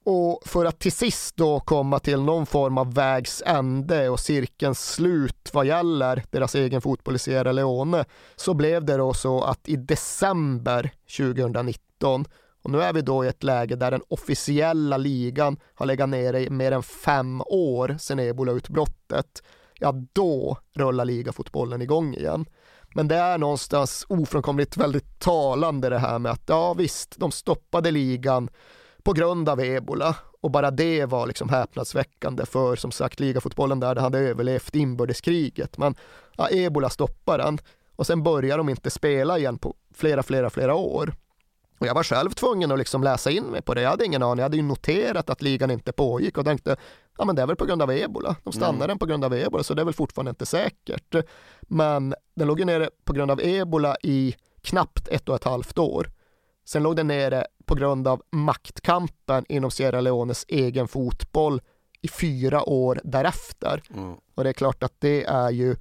Och 0.04 0.42
för 0.46 0.64
att 0.64 0.78
till 0.78 0.92
sist 0.92 1.36
då 1.36 1.60
komma 1.60 1.98
till 1.98 2.20
någon 2.20 2.46
form 2.46 2.78
av 2.78 2.94
vägs 2.94 3.42
ände 3.46 4.08
och 4.08 4.20
cirkelns 4.20 4.92
slut 4.92 5.50
vad 5.52 5.66
gäller 5.66 6.24
deras 6.30 6.54
egen 6.54 6.80
fotboll 6.80 7.16
i 7.16 7.18
Sierra 7.18 7.52
Leone 7.52 8.04
så 8.36 8.54
blev 8.54 8.84
det 8.84 8.96
då 8.96 9.14
så 9.14 9.42
att 9.42 9.68
i 9.68 9.76
december 9.76 10.90
2019 11.16 12.24
och 12.62 12.70
nu 12.70 12.82
är 12.82 12.92
vi 12.92 13.02
då 13.02 13.24
i 13.24 13.28
ett 13.28 13.42
läge 13.42 13.76
där 13.76 13.90
den 13.90 14.02
officiella 14.08 14.96
ligan 14.96 15.56
har 15.74 15.86
legat 15.86 16.08
nere 16.08 16.40
i 16.40 16.50
mer 16.50 16.72
än 16.72 16.82
fem 16.82 17.42
år 17.46 17.96
sedan 18.00 18.18
ebolautbrottet. 18.18 19.42
Ja, 19.78 19.94
då 20.12 20.58
rullar 20.74 21.04
ligafotbollen 21.04 21.82
igång 21.82 22.14
igen. 22.14 22.46
Men 22.94 23.08
det 23.08 23.16
är 23.16 23.38
någonstans 23.38 24.06
ofrånkomligt 24.08 24.76
väldigt 24.76 25.18
talande 25.18 25.88
det 25.88 25.98
här 25.98 26.18
med 26.18 26.32
att 26.32 26.42
ja 26.46 26.74
visst, 26.74 27.18
de 27.18 27.30
stoppade 27.30 27.90
ligan 27.90 28.48
på 29.02 29.12
grund 29.12 29.48
av 29.48 29.60
ebola 29.60 30.16
och 30.40 30.50
bara 30.50 30.70
det 30.70 31.04
var 31.04 31.26
liksom 31.26 31.48
häpnadsväckande 31.48 32.46
för 32.46 32.76
som 32.76 32.92
sagt 32.92 33.20
ligafotbollen 33.20 33.80
där 33.80 33.94
det 33.94 34.00
hade 34.00 34.18
överlevt 34.18 34.74
inbördeskriget. 34.74 35.78
Men 35.78 35.94
ja, 36.36 36.48
ebola 36.50 36.90
stoppar 36.90 37.38
den 37.38 37.58
och 37.96 38.06
sen 38.06 38.22
börjar 38.22 38.58
de 38.58 38.68
inte 38.68 38.90
spela 38.90 39.38
igen 39.38 39.58
på 39.58 39.74
flera, 39.94 40.22
flera, 40.22 40.50
flera 40.50 40.74
år. 40.74 41.14
Och 41.78 41.86
jag 41.86 41.94
var 41.94 42.02
själv 42.02 42.30
tvungen 42.30 42.72
att 42.72 42.78
liksom 42.78 43.02
läsa 43.02 43.30
in 43.30 43.44
mig 43.44 43.62
på 43.62 43.74
det. 43.74 43.82
Jag 43.82 43.90
hade 43.90 44.04
ingen 44.04 44.22
aning. 44.22 44.38
Jag 44.38 44.44
hade 44.44 44.56
ju 44.56 44.62
noterat 44.62 45.30
att 45.30 45.42
ligan 45.42 45.70
inte 45.70 45.92
pågick 45.92 46.38
och 46.38 46.44
tänkte 46.44 46.76
ja 47.18 47.24
men 47.24 47.36
det 47.36 47.42
är 47.42 47.46
väl 47.46 47.56
på 47.56 47.64
grund 47.64 47.82
av 47.82 47.90
ebola. 47.90 48.36
De 48.44 48.52
stannar 48.52 48.74
mm. 48.74 48.88
den 48.88 48.98
på 48.98 49.06
grund 49.06 49.24
av 49.24 49.34
ebola 49.34 49.62
så 49.62 49.74
det 49.74 49.82
är 49.82 49.84
väl 49.84 49.94
fortfarande 49.94 50.28
inte 50.28 50.46
säkert. 50.46 51.14
Men 51.60 52.14
den 52.34 52.48
låg 52.48 52.58
ju 52.58 52.64
nere 52.64 52.90
på 53.04 53.12
grund 53.12 53.30
av 53.30 53.40
ebola 53.40 53.96
i 54.02 54.34
knappt 54.62 55.08
ett 55.08 55.28
och 55.28 55.34
ett 55.34 55.44
halvt 55.44 55.78
år. 55.78 56.08
Sen 56.64 56.82
låg 56.82 56.96
den 56.96 57.06
nere 57.06 57.46
på 57.64 57.74
grund 57.74 58.08
av 58.08 58.22
maktkampen 58.30 59.44
inom 59.48 59.70
Sierra 59.70 60.00
Leones 60.00 60.44
egen 60.48 60.88
fotboll 60.88 61.60
i 62.02 62.08
fyra 62.08 62.68
år 62.68 63.00
därefter. 63.04 63.82
Mm. 63.94 64.14
Och 64.34 64.44
det 64.44 64.50
är 64.50 64.54
klart 64.54 64.82
att 64.82 64.94
det 64.98 65.24
är 65.24 65.50
ju 65.50 65.76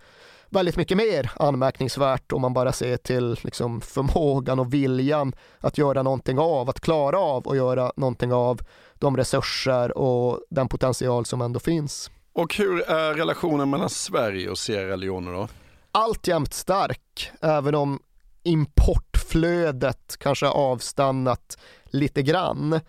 väldigt 0.49 0.77
mycket 0.77 0.97
mer 0.97 1.31
anmärkningsvärt 1.35 2.31
om 2.31 2.41
man 2.41 2.53
bara 2.53 2.71
ser 2.71 2.97
till 2.97 3.37
liksom, 3.41 3.81
förmågan 3.81 4.59
och 4.59 4.73
viljan 4.73 5.33
att 5.59 5.77
göra 5.77 6.03
någonting 6.03 6.39
av, 6.39 6.69
att 6.69 6.79
klara 6.79 7.19
av 7.19 7.47
och 7.47 7.55
göra 7.55 7.91
någonting 7.95 8.33
av 8.33 8.61
de 8.93 9.17
resurser 9.17 9.97
och 9.97 10.39
den 10.49 10.67
potential 10.67 11.25
som 11.25 11.41
ändå 11.41 11.59
finns. 11.59 12.11
Och 12.33 12.55
hur 12.55 12.81
är 12.81 13.13
relationen 13.13 13.69
mellan 13.69 13.89
Sverige 13.89 14.49
och 14.49 14.57
Sierra 14.57 14.95
Leone 14.95 15.31
då? 15.31 15.47
Alltjämt 15.91 16.53
stark, 16.53 17.31
även 17.41 17.75
om 17.75 17.99
importflödet 18.43 20.17
kanske 20.19 20.47
avstannat 20.47 21.57
lite 21.85 22.21
grann. 22.21 22.79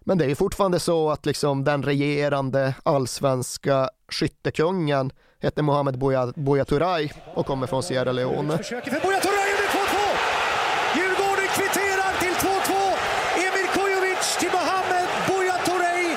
Men 0.00 0.18
det 0.18 0.24
är 0.24 0.34
fortfarande 0.34 0.80
så 0.80 1.10
att 1.10 1.26
liksom 1.26 1.64
den 1.64 1.82
regerande 1.82 2.74
allsvenska 2.82 3.90
skyttekungen 4.08 5.12
heter 5.38 5.62
Mohamed 5.62 5.98
Buya, 6.36 6.64
Turay 6.64 7.10
och 7.34 7.46
kommer 7.46 7.66
från 7.66 7.82
Sierra 7.82 8.12
Leone. 8.12 8.56
Försöker 8.56 8.90
för 8.90 9.00
Buya 9.00 9.20
Turay 9.20 9.52
och 9.52 9.58
det 9.58 9.64
är 9.64 9.86
2-2! 9.86 9.98
Djurgården 10.96 11.48
kvitterar 11.56 12.18
till 12.20 12.34
2-2! 12.48 12.72
Emir 13.36 13.66
Kujovic 13.74 14.36
till 14.40 14.50
Mohamed 14.52 15.08
Buya 15.28 15.58
Turay 15.64 16.16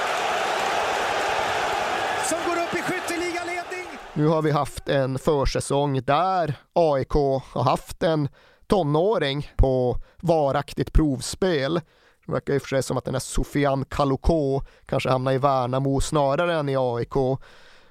som 2.30 2.38
går 2.48 2.64
upp 2.64 2.74
i 2.74 2.82
skytteligaledning. 2.82 3.88
Nu 4.14 4.28
har 4.28 4.42
vi 4.42 4.52
haft 4.52 4.90
en 4.90 5.20
försäsong 5.20 6.02
där 6.04 6.56
AIK 6.74 7.14
har 7.54 7.64
haft 7.64 8.04
en 8.04 8.30
tonåring 8.74 9.52
på 9.56 9.98
varaktigt 10.22 10.94
provspel. 10.94 11.82
Det 12.26 12.32
verkar 12.32 12.54
i 12.54 12.58
och 12.58 12.62
för 12.62 12.70
sig 12.70 12.84
som 12.84 12.98
att 12.98 13.06
den 13.06 13.14
här 13.14 13.20
Sofian 13.20 13.86
Kaloko 13.86 14.62
kanske 14.86 15.10
hamnar 15.10 15.32
i 15.32 15.38
Värnamo 15.38 16.02
snarare 16.02 16.54
än 16.54 16.70
i 16.70 16.76
AIK 16.78 17.16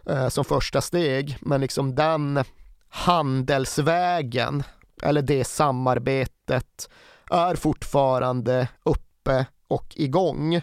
eh, 0.07 0.29
som 0.29 0.45
första 0.45 0.81
steg. 0.81 1.37
Men 1.41 1.61
liksom 1.61 1.95
den 1.95 2.45
handelsvägen 2.89 4.63
eller 5.03 5.23
det 5.23 5.45
samarbetet 5.45 6.91
är 7.31 7.55
fortfarande 7.55 8.69
uppe 8.83 9.47
och 9.69 9.93
igång. 9.97 10.61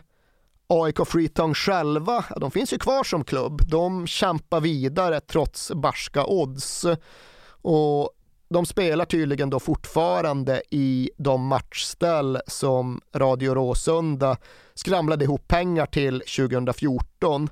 AIK 0.67 1.07
Freetown 1.07 1.53
själva, 1.53 2.25
de 2.37 2.51
finns 2.51 2.73
ju 2.73 2.77
kvar 2.77 3.03
som 3.03 3.23
klubb. 3.23 3.61
De 3.65 4.07
kämpar 4.07 4.59
vidare 4.59 5.19
trots 5.19 5.71
barska 5.75 6.25
odds. 6.25 6.85
Och 7.61 8.11
de 8.49 8.65
spelar 8.65 9.05
tydligen 9.05 9.49
då 9.49 9.59
fortfarande 9.59 10.61
i 10.69 11.11
de 11.17 11.45
matchställ 11.45 12.39
som 12.47 13.01
Radio 13.15 13.53
Råsunda 13.53 14.37
skramlade 14.73 15.25
ihop 15.25 15.47
pengar 15.47 15.85
till 15.85 16.19
2014. 16.19 17.49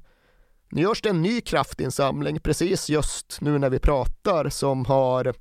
Nu 0.69 0.81
görs 0.81 1.01
det 1.01 1.09
en 1.09 1.21
ny 1.21 1.41
kraftinsamling 1.41 2.39
precis 2.39 2.89
just 2.89 3.41
nu 3.41 3.59
när 3.59 3.69
vi 3.69 3.79
pratar 3.79 4.49
som 4.49 4.85
har 4.85 5.33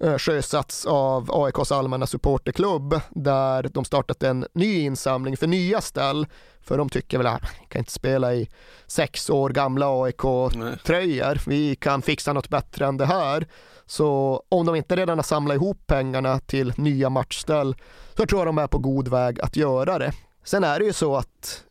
eh, 0.00 0.18
sjösatts 0.18 0.86
av 0.86 1.30
AIKs 1.32 1.72
allmänna 1.72 2.06
supporterklubb 2.06 3.00
där 3.10 3.70
de 3.72 3.84
startat 3.84 4.22
en 4.22 4.46
ny 4.52 4.80
insamling 4.80 5.36
för 5.36 5.46
nya 5.46 5.80
ställ 5.80 6.26
för 6.60 6.78
de 6.78 6.88
tycker 6.88 7.18
väl 7.18 7.26
att 7.26 7.42
ah, 7.42 7.46
kan 7.68 7.78
inte 7.78 7.92
spela 7.92 8.34
i 8.34 8.48
sex 8.86 9.30
år 9.30 9.50
gamla 9.50 10.02
AIK-tröjor. 10.02 11.40
Vi 11.46 11.76
kan 11.76 12.02
fixa 12.02 12.32
något 12.32 12.48
bättre 12.48 12.86
än 12.86 12.96
det 12.96 13.06
här. 13.06 13.46
Så 13.88 14.42
om 14.48 14.66
de 14.66 14.74
inte 14.76 14.96
redan 14.96 15.18
har 15.18 15.22
samlat 15.22 15.54
ihop 15.54 15.86
pengarna 15.86 16.40
till 16.40 16.72
nya 16.76 17.10
matchställ 17.10 17.76
så 18.16 18.26
tror 18.26 18.40
jag 18.40 18.48
de 18.48 18.58
är 18.58 18.66
på 18.66 18.78
god 18.78 19.08
väg 19.08 19.40
att 19.40 19.56
göra 19.56 19.98
det. 19.98 20.12
Sen 20.44 20.64
är 20.64 20.78
det 20.78 20.84
ju 20.84 20.92
så 20.92 21.16
att 21.16 21.64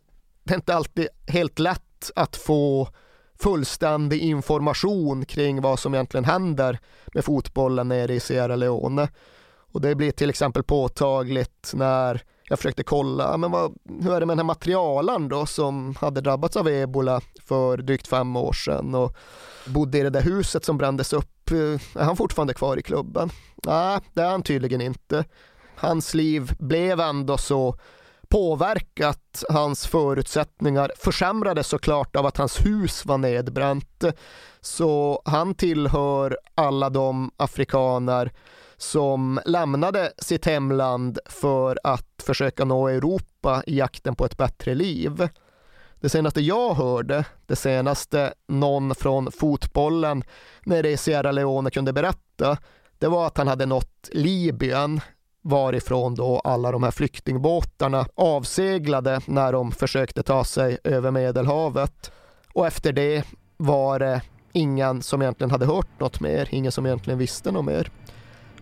det 0.44 0.54
är 0.54 0.56
inte 0.56 0.76
alltid 0.76 1.08
helt 1.28 1.60
lätt 1.60 2.12
att 2.16 2.36
få 2.36 2.90
fullständig 3.40 4.22
information 4.22 5.26
kring 5.26 5.62
vad 5.62 5.80
som 5.80 5.94
egentligen 5.94 6.26
händer 6.26 6.80
med 7.14 7.26
fotbollen 7.26 7.88
nere 7.88 8.14
i 8.14 8.20
Sierra 8.20 8.56
Leone. 8.56 9.10
Och 9.72 9.82
det 9.82 9.96
blir 9.96 10.12
till 10.12 10.30
exempel 10.30 10.64
påtagligt 10.64 11.72
när 11.74 12.22
jag 12.50 12.60
försökte 12.60 12.84
kolla, 12.84 13.34
ah, 13.34 13.38
men 13.38 13.52
vad, 13.52 13.76
hur 14.02 14.14
är 14.14 14.20
det 14.20 14.26
med 14.26 14.34
den 14.34 14.40
här 14.40 14.44
materialen 14.44 15.30
då 15.30 15.46
som 15.46 15.96
hade 15.96 16.22
drabbats 16.22 16.58
av 16.58 16.68
ebola 16.68 17.22
för 17.46 17.78
drygt 17.78 18.08
fem 18.08 18.36
år 18.36 18.54
sedan 18.54 18.96
och 18.96 19.16
bodde 19.66 19.98
i 19.98 20.04
det 20.04 20.10
där 20.10 20.22
huset 20.22 20.66
som 20.66 20.78
brändes 20.78 21.14
upp. 21.14 21.52
Eh, 21.52 22.02
är 22.02 22.04
han 22.04 22.18
fortfarande 22.18 22.54
kvar 22.54 22.78
i 22.78 22.82
klubben? 22.82 23.30
Nej, 23.66 24.00
det 24.14 24.22
är 24.22 24.30
han 24.30 24.44
tydligen 24.44 24.82
inte. 24.82 25.26
Hans 25.76 26.14
liv 26.14 26.54
blev 26.60 27.00
ändå 27.00 27.38
så 27.38 27.76
påverkat. 28.30 29.44
Hans 29.50 29.88
förutsättningar 29.88 30.92
försämrades 30.98 31.68
såklart 31.68 32.16
av 32.16 32.26
att 32.26 32.38
hans 32.38 32.66
hus 32.66 33.06
var 33.06 33.18
nedbränt. 33.18 34.04
Så 34.62 35.22
han 35.26 35.56
tillhör 35.56 36.38
alla 36.56 36.90
de 36.90 37.32
afrikaner 37.38 38.32
som 38.78 39.40
lämnade 39.46 40.12
sitt 40.18 40.46
hemland 40.46 41.20
för 41.26 41.80
att 41.84 42.24
försöka 42.26 42.66
nå 42.66 42.88
Europa 42.88 43.64
i 43.68 43.78
jakten 43.78 44.16
på 44.16 44.26
ett 44.26 44.38
bättre 44.38 44.76
liv. 44.76 45.30
Det 46.00 46.10
senaste 46.10 46.42
jag 46.42 46.74
hörde, 46.74 47.26
det 47.46 47.56
senaste 47.56 48.34
någon 48.48 48.96
från 48.96 49.32
fotbollen 49.32 50.24
nere 50.66 50.90
i 50.90 50.98
Sierra 50.98 51.32
Leone 51.32 51.70
kunde 51.70 51.94
berätta, 51.94 52.58
det 53.00 53.08
var 53.08 53.28
att 53.28 53.38
han 53.38 53.48
hade 53.48 53.66
nått 53.66 54.10
Libyen 54.12 55.02
varifrån 55.42 56.16
då 56.16 56.40
alla 56.40 56.72
de 56.72 56.84
här 56.84 56.92
flyktingbåtarna 56.92 58.06
avseglade 58.16 59.22
när 59.26 59.52
de 59.52 59.72
försökte 59.72 60.24
ta 60.24 60.44
sig 60.44 60.78
över 60.84 61.12
Medelhavet. 61.12 62.12
Och 62.54 62.68
efter 62.68 62.94
det 62.94 63.24
var 63.58 64.00
det 64.00 64.22
ingen 64.54 65.02
som 65.02 65.22
egentligen 65.22 65.52
hade 65.52 65.66
hört 65.66 66.00
något 66.00 66.20
mer, 66.20 66.48
ingen 66.52 66.72
som 66.72 66.86
egentligen 66.86 67.20
visste 67.20 67.52
något 67.52 67.66
mer. 67.66 67.92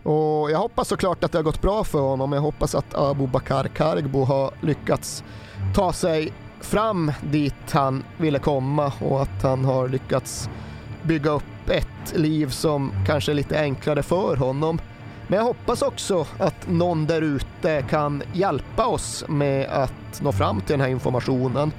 Och 0.06 0.50
jag 0.50 0.58
hoppas 0.58 0.88
såklart 0.88 1.24
att 1.24 1.32
det 1.32 1.38
har 1.38 1.42
gått 1.42 1.62
bra 1.62 1.84
för 1.84 2.00
honom. 2.00 2.32
Jag 2.32 2.40
hoppas 2.40 2.74
att 2.74 2.94
Abu 2.94 3.26
Bakar 3.26 3.64
Kargbo 3.64 4.24
har 4.24 4.50
lyckats 4.60 5.24
ta 5.74 5.92
sig 5.92 6.32
fram 6.60 7.12
dit 7.22 7.72
han 7.72 8.04
ville 8.16 8.38
komma 8.38 8.92
och 9.00 9.22
att 9.22 9.42
han 9.42 9.64
har 9.64 9.88
lyckats 9.88 10.48
bygga 11.02 11.30
upp 11.30 11.68
ett 11.68 12.16
liv 12.16 12.50
som 12.50 12.92
kanske 13.06 13.32
är 13.32 13.34
lite 13.34 13.60
enklare 13.60 14.02
för 14.02 14.36
honom. 14.36 14.80
Men 15.28 15.36
jag 15.36 15.44
hoppas 15.44 15.82
också 15.82 16.26
att 16.38 16.68
någon 16.68 17.06
där 17.06 17.22
ute 17.22 17.84
kan 17.90 18.22
hjälpa 18.32 18.86
oss 18.86 19.24
med 19.28 19.66
att 19.66 20.20
nå 20.22 20.32
fram 20.32 20.60
till 20.60 20.72
den 20.72 20.80
här 20.80 20.88
informationen. 20.88 21.72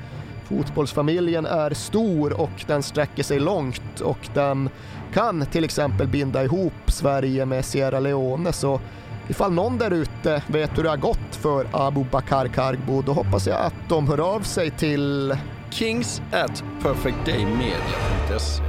Fotbollsfamiljen 0.44 1.46
är 1.46 1.74
stor 1.74 2.42
och 2.42 2.64
den 2.68 2.84
sträcker 2.84 3.24
sig 3.24 3.40
långt 3.40 4.02
och 4.02 4.30
den 4.34 4.70
kan 5.18 5.46
till 5.46 5.64
exempel 5.64 6.08
binda 6.08 6.44
ihop 6.44 6.74
Sverige 6.88 7.46
med 7.46 7.66
Sierra 7.66 8.00
Leone. 8.00 8.54
Så 8.54 8.80
ifall 9.28 9.54
någon 9.54 9.78
där 9.78 9.92
ute 9.92 10.44
vet 10.48 10.78
hur 10.78 10.84
det 10.84 10.90
har 10.90 10.98
gått 10.98 11.36
för 11.42 11.68
Abu 11.72 12.04
Bakar 12.12 12.48
Kargbo, 12.48 13.02
då 13.02 13.14
hoppas 13.14 13.48
jag 13.48 13.62
att 13.62 13.90
de 13.90 14.08
hör 14.08 14.36
av 14.36 14.40
sig 14.40 14.72
till 14.72 15.38
kings 15.70 16.22
at 16.32 16.64
perfectdaymedia.se 16.84 18.64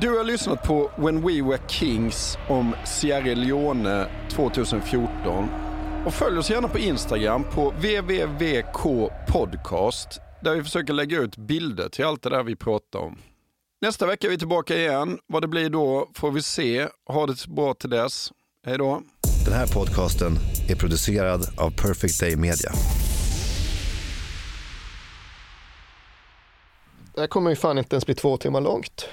Du 0.00 0.16
har 0.16 0.24
lyssnat 0.24 0.62
på 0.62 0.90
When 0.96 1.26
We 1.26 1.42
Were 1.42 1.60
Kings 1.68 2.38
om 2.48 2.74
Sierra 2.84 3.34
Leone 3.34 4.06
2014. 4.30 5.48
Och 6.06 6.14
följ 6.14 6.38
oss 6.38 6.50
gärna 6.50 6.68
på 6.68 6.78
Instagram 6.78 7.44
på 7.44 7.70
www.podcast 7.70 8.60
där 10.42 10.54
vi 10.54 10.62
försöker 10.62 10.92
lägga 10.92 11.18
ut 11.18 11.36
bilder 11.36 11.88
till 11.88 12.04
allt 12.04 12.22
det 12.22 12.30
där 12.30 12.42
vi 12.42 12.56
pratar 12.56 12.98
om. 12.98 13.18
Nästa 13.80 14.06
vecka 14.06 14.26
är 14.26 14.30
vi 14.30 14.38
tillbaka 14.38 14.76
igen. 14.76 15.18
Vad 15.26 15.42
det 15.42 15.48
blir 15.48 15.70
då 15.70 16.08
får 16.14 16.30
vi 16.30 16.42
se. 16.42 16.88
Ha 17.06 17.26
det 17.26 17.46
bra 17.46 17.74
till 17.74 17.90
dess. 17.90 18.32
Hej 18.66 18.78
då. 18.78 19.02
Den 19.44 19.54
här 19.54 19.66
podcasten 19.66 20.32
är 20.68 20.76
producerad 20.76 21.40
av 21.58 21.70
Perfect 21.70 22.20
Day 22.20 22.36
Media. 22.36 22.70
Det 27.14 27.20
här 27.20 27.28
kommer 27.28 27.50
ju 27.50 27.56
fan 27.56 27.78
inte 27.78 27.94
ens 27.96 28.06
bli 28.06 28.14
två 28.14 28.36
timmar 28.36 28.60
långt. 28.60 29.08